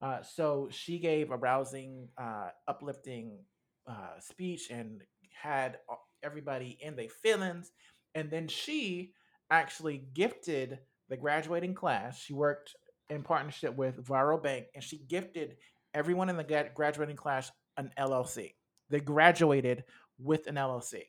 Uh, 0.00 0.22
so 0.22 0.68
she 0.70 0.98
gave 0.98 1.30
a 1.30 1.36
rousing, 1.36 2.08
uh, 2.16 2.48
uplifting 2.68 3.38
uh, 3.86 4.18
speech 4.20 4.70
and 4.70 5.02
had 5.42 5.78
everybody 6.22 6.78
in 6.80 6.94
their 6.96 7.08
feelings. 7.08 7.72
And 8.14 8.30
then 8.30 8.48
she 8.48 9.12
actually 9.50 10.04
gifted 10.14 10.78
the 11.08 11.16
graduating 11.16 11.74
class. 11.74 12.20
She 12.20 12.32
worked 12.32 12.74
in 13.10 13.22
partnership 13.22 13.74
with 13.76 14.04
Viral 14.04 14.42
Bank, 14.42 14.66
and 14.74 14.84
she 14.84 14.98
gifted 14.98 15.56
everyone 15.94 16.28
in 16.28 16.36
the 16.36 16.70
graduating 16.74 17.16
class 17.16 17.50
an 17.76 17.90
LLC. 17.98 18.52
They 18.90 19.00
graduated 19.00 19.84
with 20.18 20.46
an 20.46 20.56
LLC 20.56 21.02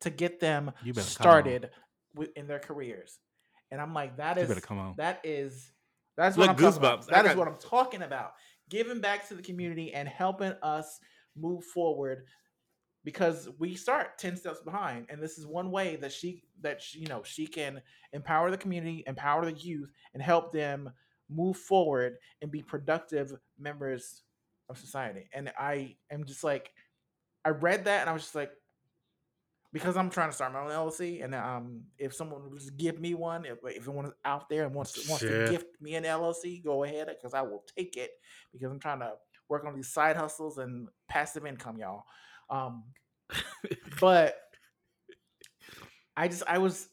to 0.00 0.10
get 0.10 0.40
them 0.40 0.72
You 0.82 0.92
better 0.92 1.06
come 1.16 1.26
on. 1.26 1.42
started 1.42 1.70
in 2.36 2.46
their 2.46 2.58
careers. 2.58 3.18
And 3.70 3.80
I'm 3.80 3.94
like, 3.94 4.16
that 4.18 4.36
You 4.36 4.42
is 4.42 4.48
better 4.48 4.60
come 4.60 4.78
on. 4.78 4.94
that 4.98 5.20
is 5.24 5.70
that's 6.16 6.36
what 6.36 6.48
I'm 6.50 6.56
talking 6.56 6.78
about. 6.78 7.00
goosebumps. 7.02 7.06
That 7.06 7.24
is 7.24 7.30
got- 7.32 7.36
what 7.38 7.48
I'm 7.48 7.58
talking 7.58 8.02
about. 8.02 8.32
Giving 8.70 9.00
back 9.00 9.28
to 9.28 9.34
the 9.34 9.42
community 9.42 9.92
and 9.92 10.08
helping 10.08 10.54
us 10.62 11.00
move 11.36 11.64
forward 11.64 12.24
because 13.04 13.48
we 13.58 13.74
start 13.74 14.16
10 14.18 14.36
steps 14.36 14.60
behind 14.62 15.06
and 15.10 15.22
this 15.22 15.36
is 15.36 15.46
one 15.46 15.70
way 15.70 15.96
that 15.96 16.12
she 16.12 16.42
that 16.62 16.80
she, 16.80 17.00
you 17.00 17.06
know 17.06 17.22
she 17.22 17.46
can 17.46 17.82
empower 18.12 18.50
the 18.50 18.56
community 18.56 19.04
empower 19.06 19.44
the 19.44 19.52
youth 19.52 19.90
and 20.14 20.22
help 20.22 20.52
them 20.52 20.90
move 21.28 21.56
forward 21.56 22.16
and 22.40 22.50
be 22.50 22.62
productive 22.62 23.34
members 23.58 24.22
of 24.68 24.78
society 24.78 25.28
and 25.34 25.52
i 25.58 25.94
am 26.10 26.24
just 26.24 26.44
like 26.44 26.70
i 27.44 27.50
read 27.50 27.84
that 27.84 28.00
and 28.02 28.08
i 28.08 28.12
was 28.12 28.22
just 28.22 28.34
like 28.34 28.52
because 29.74 29.98
i'm 29.98 30.08
trying 30.08 30.30
to 30.30 30.34
start 30.34 30.52
my 30.54 30.60
own 30.60 30.70
llc 30.70 31.22
and 31.22 31.34
um 31.34 31.82
if 31.98 32.14
someone 32.14 32.48
would 32.48 32.58
just 32.58 32.76
give 32.78 32.98
me 32.98 33.12
one 33.12 33.44
if, 33.44 33.58
if 33.64 33.84
someone 33.84 34.06
is 34.06 34.12
out 34.24 34.48
there 34.48 34.64
and 34.64 34.74
wants 34.74 34.92
to, 34.92 35.10
wants 35.10 35.24
to 35.24 35.50
gift 35.50 35.66
me 35.82 35.94
an 35.96 36.04
llc 36.04 36.64
go 36.64 36.84
ahead 36.84 37.08
because 37.08 37.34
i 37.34 37.42
will 37.42 37.62
take 37.76 37.98
it 37.98 38.12
because 38.52 38.70
i'm 38.70 38.80
trying 38.80 39.00
to 39.00 39.12
work 39.48 39.64
on 39.66 39.74
these 39.74 39.88
side 39.88 40.16
hustles 40.16 40.58
and 40.58 40.88
passive 41.08 41.46
income 41.46 41.78
y'all. 41.78 42.04
Um 42.50 42.84
but 44.00 44.36
I 46.16 46.28
just 46.28 46.42
I 46.46 46.58
was 46.58 46.88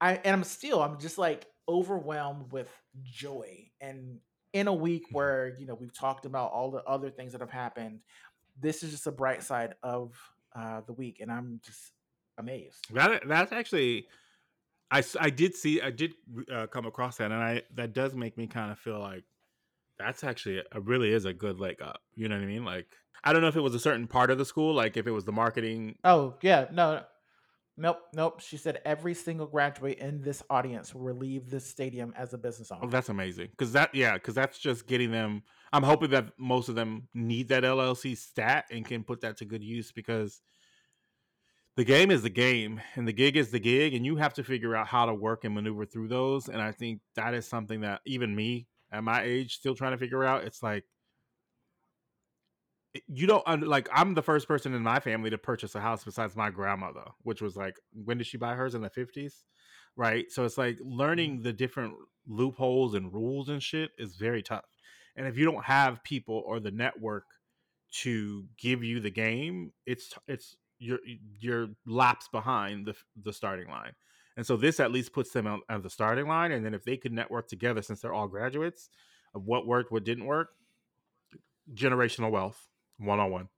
I 0.00 0.14
and 0.14 0.34
I'm 0.34 0.44
still 0.44 0.82
I'm 0.82 0.98
just 0.98 1.18
like 1.18 1.46
overwhelmed 1.68 2.52
with 2.52 2.70
joy. 3.04 3.70
And 3.80 4.18
in 4.52 4.68
a 4.68 4.74
week 4.74 5.04
where 5.12 5.56
you 5.58 5.66
know 5.66 5.74
we've 5.74 5.94
talked 5.94 6.26
about 6.26 6.52
all 6.52 6.70
the 6.70 6.82
other 6.84 7.10
things 7.10 7.32
that 7.32 7.40
have 7.40 7.50
happened 7.50 8.00
this 8.60 8.82
is 8.82 8.90
just 8.90 9.06
a 9.06 9.10
bright 9.10 9.42
side 9.42 9.74
of 9.82 10.12
uh 10.54 10.82
the 10.86 10.92
week 10.92 11.20
and 11.20 11.32
I'm 11.32 11.58
just 11.64 11.92
amazed 12.38 12.86
That 12.94 13.22
that's 13.26 13.52
actually, 13.52 14.06
I, 14.90 15.02
I 15.20 15.30
did 15.30 15.54
see 15.54 15.80
I 15.80 15.90
did 15.90 16.14
uh, 16.52 16.66
come 16.66 16.86
across 16.86 17.16
that, 17.16 17.32
and 17.32 17.42
I 17.42 17.62
that 17.74 17.92
does 17.92 18.14
make 18.14 18.36
me 18.36 18.46
kind 18.46 18.70
of 18.70 18.78
feel 18.78 19.00
like 19.00 19.24
that's 19.98 20.24
actually 20.24 20.62
a, 20.72 20.80
really 20.80 21.12
is 21.12 21.24
a 21.24 21.32
good 21.32 21.60
leg 21.60 21.80
up. 21.82 22.00
You 22.14 22.28
know 22.28 22.36
what 22.36 22.42
I 22.44 22.46
mean? 22.46 22.64
Like 22.64 22.86
I 23.24 23.32
don't 23.32 23.42
know 23.42 23.48
if 23.48 23.56
it 23.56 23.60
was 23.60 23.74
a 23.74 23.80
certain 23.80 24.06
part 24.06 24.30
of 24.30 24.38
the 24.38 24.44
school, 24.44 24.74
like 24.74 24.96
if 24.96 25.06
it 25.06 25.12
was 25.12 25.24
the 25.24 25.32
marketing. 25.32 25.96
oh 26.04 26.34
yeah 26.42 26.66
no 26.72 27.02
nope 27.78 28.00
nope 28.12 28.38
she 28.40 28.58
said 28.58 28.82
every 28.84 29.14
single 29.14 29.46
graduate 29.46 29.98
in 29.98 30.20
this 30.20 30.42
audience 30.50 30.94
will 30.94 31.14
leave 31.14 31.48
this 31.48 31.64
stadium 31.66 32.12
as 32.18 32.34
a 32.34 32.38
business 32.38 32.70
owner 32.70 32.82
Oh, 32.84 32.88
that's 32.88 33.08
amazing 33.08 33.48
because 33.50 33.72
that 33.72 33.94
yeah 33.94 34.14
because 34.14 34.34
that's 34.34 34.58
just 34.58 34.86
getting 34.86 35.10
them. 35.10 35.42
I'm 35.72 35.82
hoping 35.82 36.10
that 36.10 36.32
most 36.38 36.68
of 36.68 36.74
them 36.74 37.08
need 37.14 37.48
that 37.48 37.62
LLC 37.62 38.14
stat 38.16 38.66
and 38.70 38.84
can 38.84 39.04
put 39.04 39.22
that 39.22 39.38
to 39.38 39.46
good 39.46 39.62
use 39.64 39.90
because 39.90 40.42
the 41.76 41.84
game 41.84 42.10
is 42.10 42.22
the 42.22 42.30
game 42.30 42.80
and 42.94 43.08
the 43.08 43.12
gig 43.12 43.36
is 43.36 43.50
the 43.50 43.58
gig 43.58 43.94
and 43.94 44.04
you 44.04 44.16
have 44.16 44.34
to 44.34 44.44
figure 44.44 44.76
out 44.76 44.86
how 44.86 45.06
to 45.06 45.14
work 45.14 45.44
and 45.44 45.54
maneuver 45.54 45.86
through 45.86 46.08
those 46.08 46.48
and 46.48 46.60
i 46.60 46.72
think 46.72 47.00
that 47.14 47.34
is 47.34 47.46
something 47.46 47.80
that 47.80 48.00
even 48.06 48.34
me 48.34 48.66
at 48.90 49.02
my 49.02 49.22
age 49.22 49.56
still 49.56 49.74
trying 49.74 49.92
to 49.92 49.98
figure 49.98 50.24
out 50.24 50.44
it's 50.44 50.62
like 50.62 50.84
eh, 52.94 53.00
you 53.08 53.26
don't 53.26 53.66
like 53.66 53.88
i'm 53.92 54.14
the 54.14 54.22
first 54.22 54.46
person 54.46 54.74
in 54.74 54.82
my 54.82 55.00
family 55.00 55.30
to 55.30 55.38
purchase 55.38 55.74
a 55.74 55.80
house 55.80 56.04
besides 56.04 56.36
my 56.36 56.50
grandmother 56.50 57.04
which 57.22 57.40
was 57.40 57.56
like 57.56 57.76
when 57.92 58.18
did 58.18 58.26
she 58.26 58.36
buy 58.36 58.54
hers 58.54 58.74
in 58.74 58.82
the 58.82 58.90
50s 58.90 59.42
right? 59.96 60.30
So 60.30 60.44
it's 60.44 60.58
like 60.58 60.78
learning 60.82 61.34
mm-hmm. 61.34 61.42
the 61.42 61.52
different 61.52 61.94
loopholes 62.26 62.94
and 62.94 63.12
rules 63.12 63.48
and 63.48 63.62
shit 63.62 63.90
is 63.98 64.16
very 64.16 64.42
tough 64.42 64.64
and 65.16 65.26
if 65.26 65.36
you 65.36 65.44
don't 65.44 65.64
have 65.64 66.04
people 66.04 66.42
or 66.46 66.60
the 66.60 66.70
network 66.70 67.24
to 67.90 68.44
give 68.56 68.84
you 68.84 69.00
the 69.00 69.10
game 69.10 69.72
it's 69.86 70.14
it's 70.28 70.56
you're 70.82 70.98
you're 71.38 71.68
laps 71.86 72.28
behind 72.28 72.86
the 72.86 72.94
the 73.22 73.32
starting 73.32 73.68
line 73.68 73.92
and 74.36 74.44
so 74.46 74.56
this 74.56 74.80
at 74.80 74.90
least 74.90 75.12
puts 75.12 75.30
them 75.30 75.46
on, 75.46 75.60
on 75.68 75.82
the 75.82 75.90
starting 75.90 76.26
line 76.26 76.50
and 76.52 76.64
then 76.64 76.74
if 76.74 76.84
they 76.84 76.96
could 76.96 77.12
network 77.12 77.46
together 77.48 77.82
since 77.82 78.00
they're 78.00 78.12
all 78.14 78.28
graduates 78.28 78.88
of 79.34 79.44
what 79.44 79.66
worked 79.66 79.92
what 79.92 80.04
didn't 80.04 80.26
work 80.26 80.48
generational 81.74 82.30
wealth 82.30 82.68
one-on-one 82.98 83.48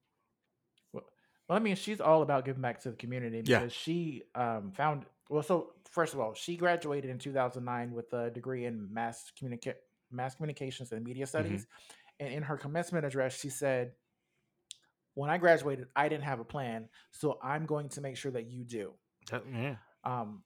Well, 0.92 1.02
I 1.50 1.58
mean, 1.58 1.76
she's 1.76 2.00
all 2.00 2.22
about 2.22 2.44
giving 2.44 2.62
back 2.62 2.80
to 2.82 2.90
the 2.90 2.96
community 2.96 3.42
Yeah. 3.44 3.58
because 3.60 3.72
she 3.72 4.22
um, 4.34 4.72
found. 4.72 5.04
Well, 5.28 5.42
so 5.42 5.72
first 5.90 6.14
of 6.14 6.20
all, 6.20 6.32
she 6.34 6.56
graduated 6.56 7.10
in 7.10 7.18
2009 7.18 7.92
with 7.92 8.12
a 8.12 8.30
degree 8.30 8.64
in 8.64 8.92
mass 8.92 9.30
communica- 9.38 9.74
mass 10.10 10.34
communications 10.34 10.92
and 10.92 11.04
media 11.04 11.26
studies. 11.26 11.66
And 12.20 12.32
in 12.32 12.42
her 12.44 12.56
commencement 12.56 13.04
address, 13.04 13.38
she 13.38 13.50
said, 13.50 13.92
"When 15.14 15.30
I 15.30 15.38
graduated, 15.38 15.88
I 15.96 16.08
didn't 16.08 16.24
have 16.24 16.40
a 16.40 16.44
plan, 16.44 16.88
so 17.10 17.38
I'm 17.42 17.66
going 17.66 17.88
to 17.90 18.00
make 18.00 18.16
sure 18.16 18.32
that 18.32 18.46
you 18.46 18.64
do." 18.64 18.94
That- 19.30 19.44
yeah 19.52 19.76
Um, 20.04 20.42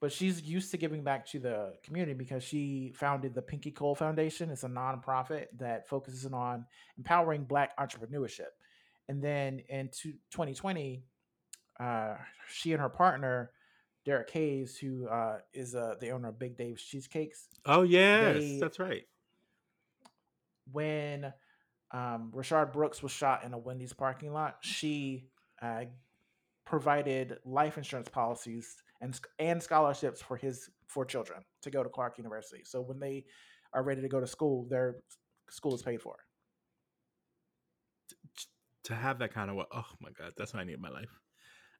but 0.00 0.12
she's 0.12 0.40
used 0.42 0.70
to 0.70 0.78
giving 0.78 1.02
back 1.04 1.26
to 1.26 1.38
the 1.38 1.74
community 1.82 2.14
because 2.14 2.42
she 2.42 2.92
founded 2.96 3.34
the 3.34 3.42
Pinky 3.42 3.70
Cole 3.70 3.94
Foundation. 3.94 4.48
It's 4.48 4.64
a 4.64 4.68
nonprofit 4.68 5.48
that 5.58 5.88
focuses 5.88 6.24
on 6.26 6.64
empowering 6.96 7.44
Black 7.44 7.76
entrepreneurship. 7.76 8.48
And 9.08 9.22
then 9.22 9.58
in 9.68 9.88
2020, 10.30 11.02
uh, 11.78 12.16
she 12.48 12.72
and 12.72 12.80
her 12.80 12.88
partner, 12.88 13.50
Derek 14.06 14.30
Hayes, 14.30 14.78
who 14.78 15.06
uh, 15.08 15.40
is 15.52 15.74
uh, 15.74 15.96
the 16.00 16.10
owner 16.10 16.28
of 16.28 16.38
Big 16.38 16.56
Dave's 16.56 16.82
Cheesecakes, 16.82 17.48
oh 17.66 17.82
yes 17.82 18.36
They- 18.36 18.58
that's 18.60 18.78
right 18.78 19.06
when 20.72 21.32
um, 21.92 22.32
Rayshard 22.34 22.72
Brooks 22.72 23.02
was 23.02 23.12
shot 23.12 23.44
in 23.44 23.52
a 23.52 23.58
Wendy's 23.58 23.92
parking 23.92 24.32
lot, 24.32 24.58
she 24.62 25.26
uh, 25.62 25.84
provided 26.64 27.38
life 27.44 27.76
insurance 27.78 28.08
policies 28.08 28.76
and 29.00 29.18
and 29.38 29.62
scholarships 29.62 30.22
for 30.22 30.36
his 30.36 30.70
four 30.86 31.04
children 31.04 31.40
to 31.62 31.70
go 31.70 31.82
to 31.82 31.88
Clark 31.88 32.18
University. 32.18 32.62
So 32.64 32.80
when 32.80 33.00
they 33.00 33.24
are 33.72 33.82
ready 33.82 34.02
to 34.02 34.08
go 34.08 34.20
to 34.20 34.26
school, 34.26 34.66
their 34.68 34.96
school 35.50 35.74
is 35.74 35.82
paid 35.82 36.00
for. 36.02 36.16
to 38.84 38.94
have 38.94 39.18
that 39.18 39.32
kind 39.32 39.50
of 39.50 39.56
oh 39.72 39.84
my 40.00 40.10
god 40.18 40.32
that's 40.36 40.54
what 40.54 40.60
i 40.60 40.64
need 40.64 40.74
in 40.74 40.80
my 40.80 40.88
life 40.90 41.10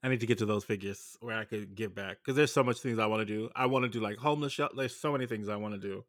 i 0.02 0.08
need 0.08 0.20
to 0.20 0.26
get 0.26 0.38
to 0.38 0.46
those 0.46 0.64
figures 0.64 1.16
where 1.20 1.36
i 1.36 1.44
could 1.44 1.74
give 1.74 1.94
back 1.94 2.18
because 2.18 2.36
there's 2.36 2.52
so 2.52 2.62
much 2.62 2.78
things 2.78 2.98
i 2.98 3.06
want 3.06 3.20
to 3.20 3.24
do 3.24 3.48
i 3.56 3.66
want 3.66 3.84
to 3.84 3.88
do 3.88 4.00
like 4.00 4.16
homeless 4.18 4.52
shelter 4.52 4.74
there's 4.76 4.94
so 4.94 5.12
many 5.12 5.26
things 5.26 5.48
i 5.48 5.56
want 5.56 5.74
to 5.74 5.80
do 5.80 6.04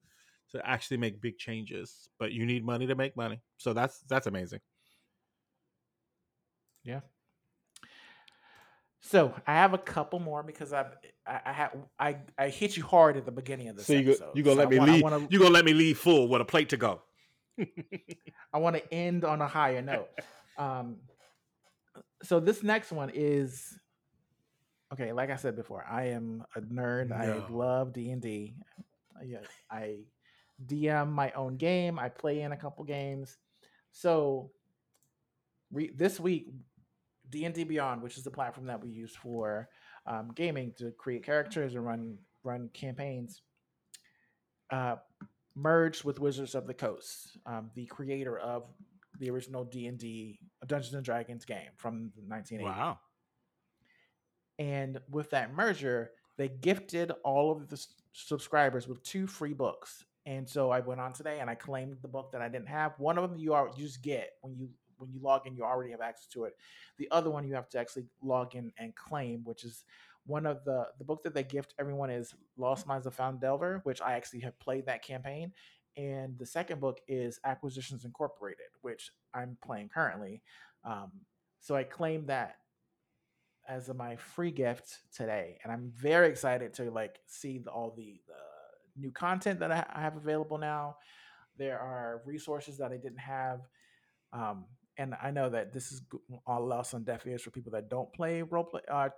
to 0.51 0.61
actually 0.67 0.97
make 0.97 1.21
big 1.21 1.37
changes 1.37 2.09
but 2.19 2.31
you 2.31 2.45
need 2.45 2.63
money 2.65 2.85
to 2.87 2.95
make 2.95 3.15
money 3.17 3.39
so 3.57 3.73
that's 3.73 3.99
that's 4.09 4.27
amazing 4.27 4.59
Yeah. 6.83 7.01
So 9.03 9.33
I 9.47 9.53
have 9.53 9.73
a 9.73 9.77
couple 9.79 10.19
more 10.19 10.43
because 10.43 10.73
I 10.73 10.85
I 11.25 11.39
I, 11.45 11.53
ha- 11.53 11.71
I, 11.99 12.17
I 12.37 12.49
hit 12.49 12.77
you 12.77 12.83
hard 12.83 13.17
at 13.17 13.25
the 13.25 13.31
beginning 13.31 13.67
of 13.69 13.75
this 13.75 13.87
so 13.87 13.93
you 13.93 14.03
go, 14.03 14.11
episode. 14.11 14.31
you 14.37 14.43
gonna 14.43 14.55
So 14.55 14.59
let 14.59 14.67
I 14.67 14.69
me 14.69 14.77
want- 14.79 14.89
I 14.89 14.93
leave 14.93 15.03
wanna- 15.03 15.27
you 15.29 15.39
gonna 15.39 15.51
let 15.51 15.65
me 15.65 15.73
leave 15.73 15.97
full 15.97 16.27
with 16.27 16.41
a 16.41 16.45
plate 16.45 16.69
to 16.69 16.77
go 16.77 17.01
I 18.53 18.57
want 18.59 18.75
to 18.77 18.93
end 18.93 19.23
on 19.25 19.41
a 19.41 19.47
higher 19.47 19.81
note. 19.81 20.07
Um, 20.57 20.97
so 22.23 22.39
this 22.39 22.63
next 22.63 22.91
one 22.91 23.11
is 23.13 23.77
okay. 24.93 25.11
Like 25.11 25.29
I 25.29 25.35
said 25.35 25.55
before, 25.55 25.85
I 25.89 26.05
am 26.09 26.43
a 26.55 26.61
nerd. 26.61 27.11
I 27.11 27.45
love 27.49 27.93
D 27.93 28.09
and 28.11 28.21
D. 28.21 28.55
Yeah, 29.23 29.39
I 29.69 29.99
DM 30.67 31.11
my 31.11 31.31
own 31.31 31.57
game. 31.57 31.99
I 31.99 32.09
play 32.09 32.41
in 32.41 32.51
a 32.51 32.57
couple 32.57 32.83
games. 32.83 33.37
So 33.91 34.51
re- 35.71 35.91
this 35.95 36.19
week, 36.19 36.47
D 37.29 37.45
and 37.45 37.53
D 37.55 37.63
Beyond, 37.63 38.01
which 38.01 38.17
is 38.17 38.23
the 38.23 38.31
platform 38.31 38.67
that 38.67 38.81
we 38.81 38.89
use 38.89 39.15
for 39.15 39.69
um, 40.05 40.31
gaming 40.35 40.73
to 40.77 40.91
create 40.91 41.23
characters 41.23 41.75
and 41.75 41.85
run 41.85 42.17
run 42.43 42.69
campaigns, 42.73 43.41
uh, 44.71 44.95
merged 45.55 46.03
with 46.03 46.19
Wizards 46.19 46.55
of 46.55 46.67
the 46.67 46.73
Coast, 46.73 47.37
um, 47.45 47.69
the 47.75 47.85
creator 47.85 48.37
of 48.39 48.63
the 49.19 49.29
original 49.29 49.63
D 49.63 49.87
and 49.87 49.97
D 49.97 50.39
Dungeons 50.65 50.93
and 50.93 51.05
Dragons 51.05 51.45
game 51.45 51.69
from 51.77 52.11
1980. 52.27 52.63
Wow. 52.63 52.99
And 54.59 54.99
with 55.09 55.29
that 55.31 55.53
merger, 55.53 56.11
they 56.37 56.47
gifted 56.47 57.11
all 57.23 57.51
of 57.51 57.67
the 57.67 57.75
s- 57.75 57.93
subscribers 58.13 58.87
with 58.87 59.03
two 59.03 59.27
free 59.27 59.53
books. 59.53 60.05
And 60.25 60.47
so 60.47 60.69
I 60.69 60.79
went 60.81 61.01
on 61.01 61.13
today 61.13 61.39
and 61.39 61.49
I 61.49 61.55
claimed 61.55 61.97
the 62.01 62.07
book 62.07 62.31
that 62.31 62.41
I 62.41 62.49
didn't 62.49 62.67
have. 62.67 62.93
One 62.97 63.17
of 63.17 63.29
them 63.29 63.39
you 63.39 63.53
are 63.53 63.71
you 63.75 63.85
just 63.85 64.01
get 64.01 64.31
when 64.41 64.55
you 64.55 64.69
when 64.97 65.11
you 65.11 65.19
log 65.19 65.47
in, 65.47 65.55
you 65.55 65.63
already 65.63 65.91
have 65.91 66.01
access 66.01 66.27
to 66.27 66.43
it. 66.43 66.55
The 66.97 67.07
other 67.09 67.31
one 67.31 67.47
you 67.47 67.55
have 67.55 67.69
to 67.69 67.79
actually 67.79 68.05
log 68.21 68.55
in 68.55 68.71
and 68.77 68.95
claim, 68.95 69.41
which 69.43 69.63
is 69.63 69.83
one 70.25 70.45
of 70.45 70.63
the 70.63 70.87
the 70.99 71.03
book 71.03 71.23
that 71.23 71.33
they 71.33 71.43
gift 71.43 71.73
everyone 71.79 72.11
is 72.11 72.35
Lost 72.57 72.85
Minds 72.85 73.07
of 73.07 73.17
Phandelver, 73.17 73.81
which 73.83 74.01
I 74.01 74.13
actually 74.13 74.41
have 74.41 74.59
played 74.59 74.85
that 74.85 75.03
campaign. 75.03 75.51
And 75.97 76.37
the 76.37 76.45
second 76.45 76.79
book 76.79 76.99
is 77.07 77.39
Acquisitions 77.43 78.05
Incorporated, 78.05 78.67
which 78.81 79.11
I'm 79.33 79.57
playing 79.63 79.89
currently. 79.89 80.41
Um, 80.85 81.11
so 81.59 81.75
I 81.75 81.83
claimed 81.83 82.27
that 82.27 82.55
as 83.67 83.89
my 83.93 84.15
free 84.15 84.51
gift 84.51 84.99
today, 85.15 85.57
and 85.63 85.71
I'm 85.71 85.91
very 85.95 86.29
excited 86.29 86.73
to 86.75 86.91
like 86.91 87.19
see 87.27 87.59
the, 87.59 87.71
all 87.71 87.93
the, 87.95 88.21
the 88.27 88.33
new 88.97 89.11
content 89.11 89.59
that 89.59 89.71
I, 89.71 90.01
have 90.01 90.17
available 90.17 90.57
now. 90.57 90.97
There 91.57 91.79
are 91.79 92.21
resources 92.25 92.77
that 92.77 92.91
I 92.91 92.97
didn't 92.97 93.19
have, 93.19 93.61
um, 94.33 94.65
and 94.97 95.15
I 95.21 95.31
know 95.31 95.49
that 95.49 95.73
this 95.73 95.91
is 95.91 96.01
all 96.45 96.71
else 96.73 96.93
on 96.93 97.03
deaf 97.03 97.25
ears 97.25 97.43
for 97.43 97.51
people 97.51 97.71
that 97.73 97.89
don't 97.89 98.11
play 98.13 98.41
role 98.41 98.63
play, 98.63 98.81
uh, 98.89 99.09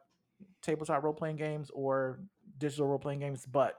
tabletop 0.62 1.04
role 1.04 1.14
playing 1.14 1.38
games 1.38 1.70
or 1.74 2.20
digital 2.58 2.88
role 2.88 3.00
playing 3.00 3.20
games. 3.20 3.46
But 3.46 3.76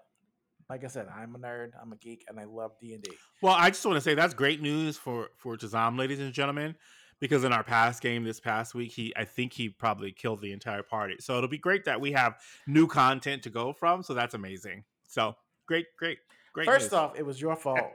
like 0.68 0.84
I 0.84 0.88
said, 0.88 1.06
I'm 1.14 1.34
a 1.34 1.38
nerd, 1.38 1.72
I'm 1.80 1.92
a 1.92 1.96
geek, 1.96 2.24
and 2.28 2.38
I 2.40 2.44
love 2.44 2.72
D 2.80 2.94
and 2.94 3.02
D. 3.02 3.10
Well, 3.42 3.54
I 3.54 3.70
just 3.70 3.84
want 3.84 3.96
to 3.96 4.00
say 4.00 4.14
that's 4.14 4.34
great 4.34 4.62
news 4.62 4.96
for 4.96 5.30
for 5.36 5.56
Tizom, 5.56 5.98
ladies 5.98 6.20
and 6.20 6.32
gentlemen, 6.32 6.74
because 7.20 7.44
in 7.44 7.52
our 7.52 7.64
past 7.64 8.02
game 8.02 8.24
this 8.24 8.40
past 8.40 8.74
week, 8.74 8.92
he 8.92 9.12
I 9.16 9.24
think 9.24 9.52
he 9.52 9.68
probably 9.68 10.12
killed 10.12 10.40
the 10.40 10.52
entire 10.52 10.82
party. 10.82 11.16
So 11.20 11.36
it'll 11.36 11.48
be 11.48 11.58
great 11.58 11.84
that 11.84 12.00
we 12.00 12.12
have 12.12 12.36
new 12.66 12.86
content 12.86 13.42
to 13.44 13.50
go 13.50 13.72
from. 13.72 14.02
So 14.02 14.14
that's 14.14 14.34
amazing. 14.34 14.84
So 15.06 15.36
great, 15.66 15.86
great, 15.98 16.18
great. 16.52 16.66
First 16.66 16.86
news. 16.86 16.92
off, 16.92 17.18
it 17.18 17.24
was 17.24 17.40
your 17.40 17.56
fault. 17.56 17.92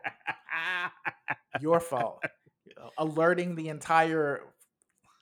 your 1.61 1.79
fault. 1.79 2.23
Alerting 2.97 3.55
the 3.55 3.69
entire 3.69 4.41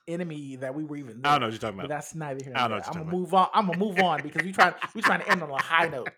enemy 0.06 0.56
that 0.56 0.74
we 0.74 0.84
were 0.84 0.96
even. 0.96 1.20
I 1.24 1.32
don't 1.32 1.40
know 1.40 1.46
what 1.46 1.52
you're 1.52 1.58
talking 1.58 1.76
But 1.76 1.86
about. 1.86 1.96
that's 1.96 2.14
neither 2.14 2.44
here 2.44 2.52
I 2.56 2.68
don't 2.68 2.70
know 2.70 2.76
there. 2.78 2.86
I'm 2.88 2.92
gonna 3.04 3.16
move 3.16 3.34
on. 3.34 3.48
I'm 3.52 3.66
gonna 3.66 3.78
move 3.78 3.98
on 3.98 4.22
because 4.22 4.42
we 4.42 4.52
trying 4.52 4.74
we 4.94 5.02
trying 5.02 5.20
to 5.20 5.30
end 5.30 5.42
on 5.42 5.50
a 5.50 5.62
high 5.62 5.88
note. 5.88 6.10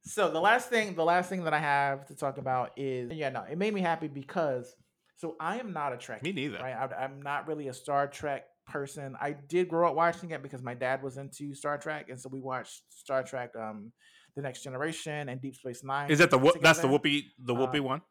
So 0.04 0.32
the 0.32 0.40
last 0.40 0.70
thing, 0.70 0.96
the 0.96 1.04
last 1.04 1.30
thing 1.30 1.44
that 1.44 1.54
I 1.54 1.60
have 1.60 2.08
to 2.08 2.16
talk 2.16 2.40
about 2.40 2.72
is 2.78 3.12
yeah, 3.14 3.30
no, 3.30 3.44
it 3.44 3.60
made 3.60 3.74
me 3.74 3.82
happy 3.82 4.08
because 4.08 4.76
so 5.18 5.36
I 5.40 5.60
am 5.60 5.72
not 5.72 5.94
a 5.94 5.98
Trek. 5.98 6.24
Me 6.24 6.32
neither. 6.32 6.58
Right, 6.58 6.74
I, 6.74 7.04
I'm 7.04 7.22
not 7.22 7.48
really 7.48 7.68
a 7.68 7.74
Star 7.74 8.08
Trek 8.08 8.46
person. 8.70 9.16
I 9.20 9.32
did 9.34 9.68
grow 9.68 9.90
up 9.90 9.96
watching 9.96 10.32
it 10.32 10.42
because 10.42 10.64
my 10.64 10.74
dad 10.74 11.04
was 11.04 11.18
into 11.18 11.54
Star 11.54 11.78
Trek, 11.78 12.08
and 12.10 12.20
so 12.20 12.30
we 12.32 12.40
watched 12.40 12.82
Star 12.90 13.24
Trek, 13.24 13.52
um, 13.60 13.92
The 14.36 14.42
Next 14.42 14.64
Generation, 14.64 15.28
and 15.28 15.42
Deep 15.42 15.56
Space 15.56 15.84
Nine. 15.84 16.10
Is 16.10 16.20
that 16.20 16.30
the 16.32 16.38
whoop? 16.38 16.62
That's 16.62 16.80
the 16.80 16.88
together. 16.88 17.10
Whoopi? 17.10 17.24
The 17.44 17.56
Whoopi 17.56 17.80
Uh, 17.80 17.84
one? 17.84 18.02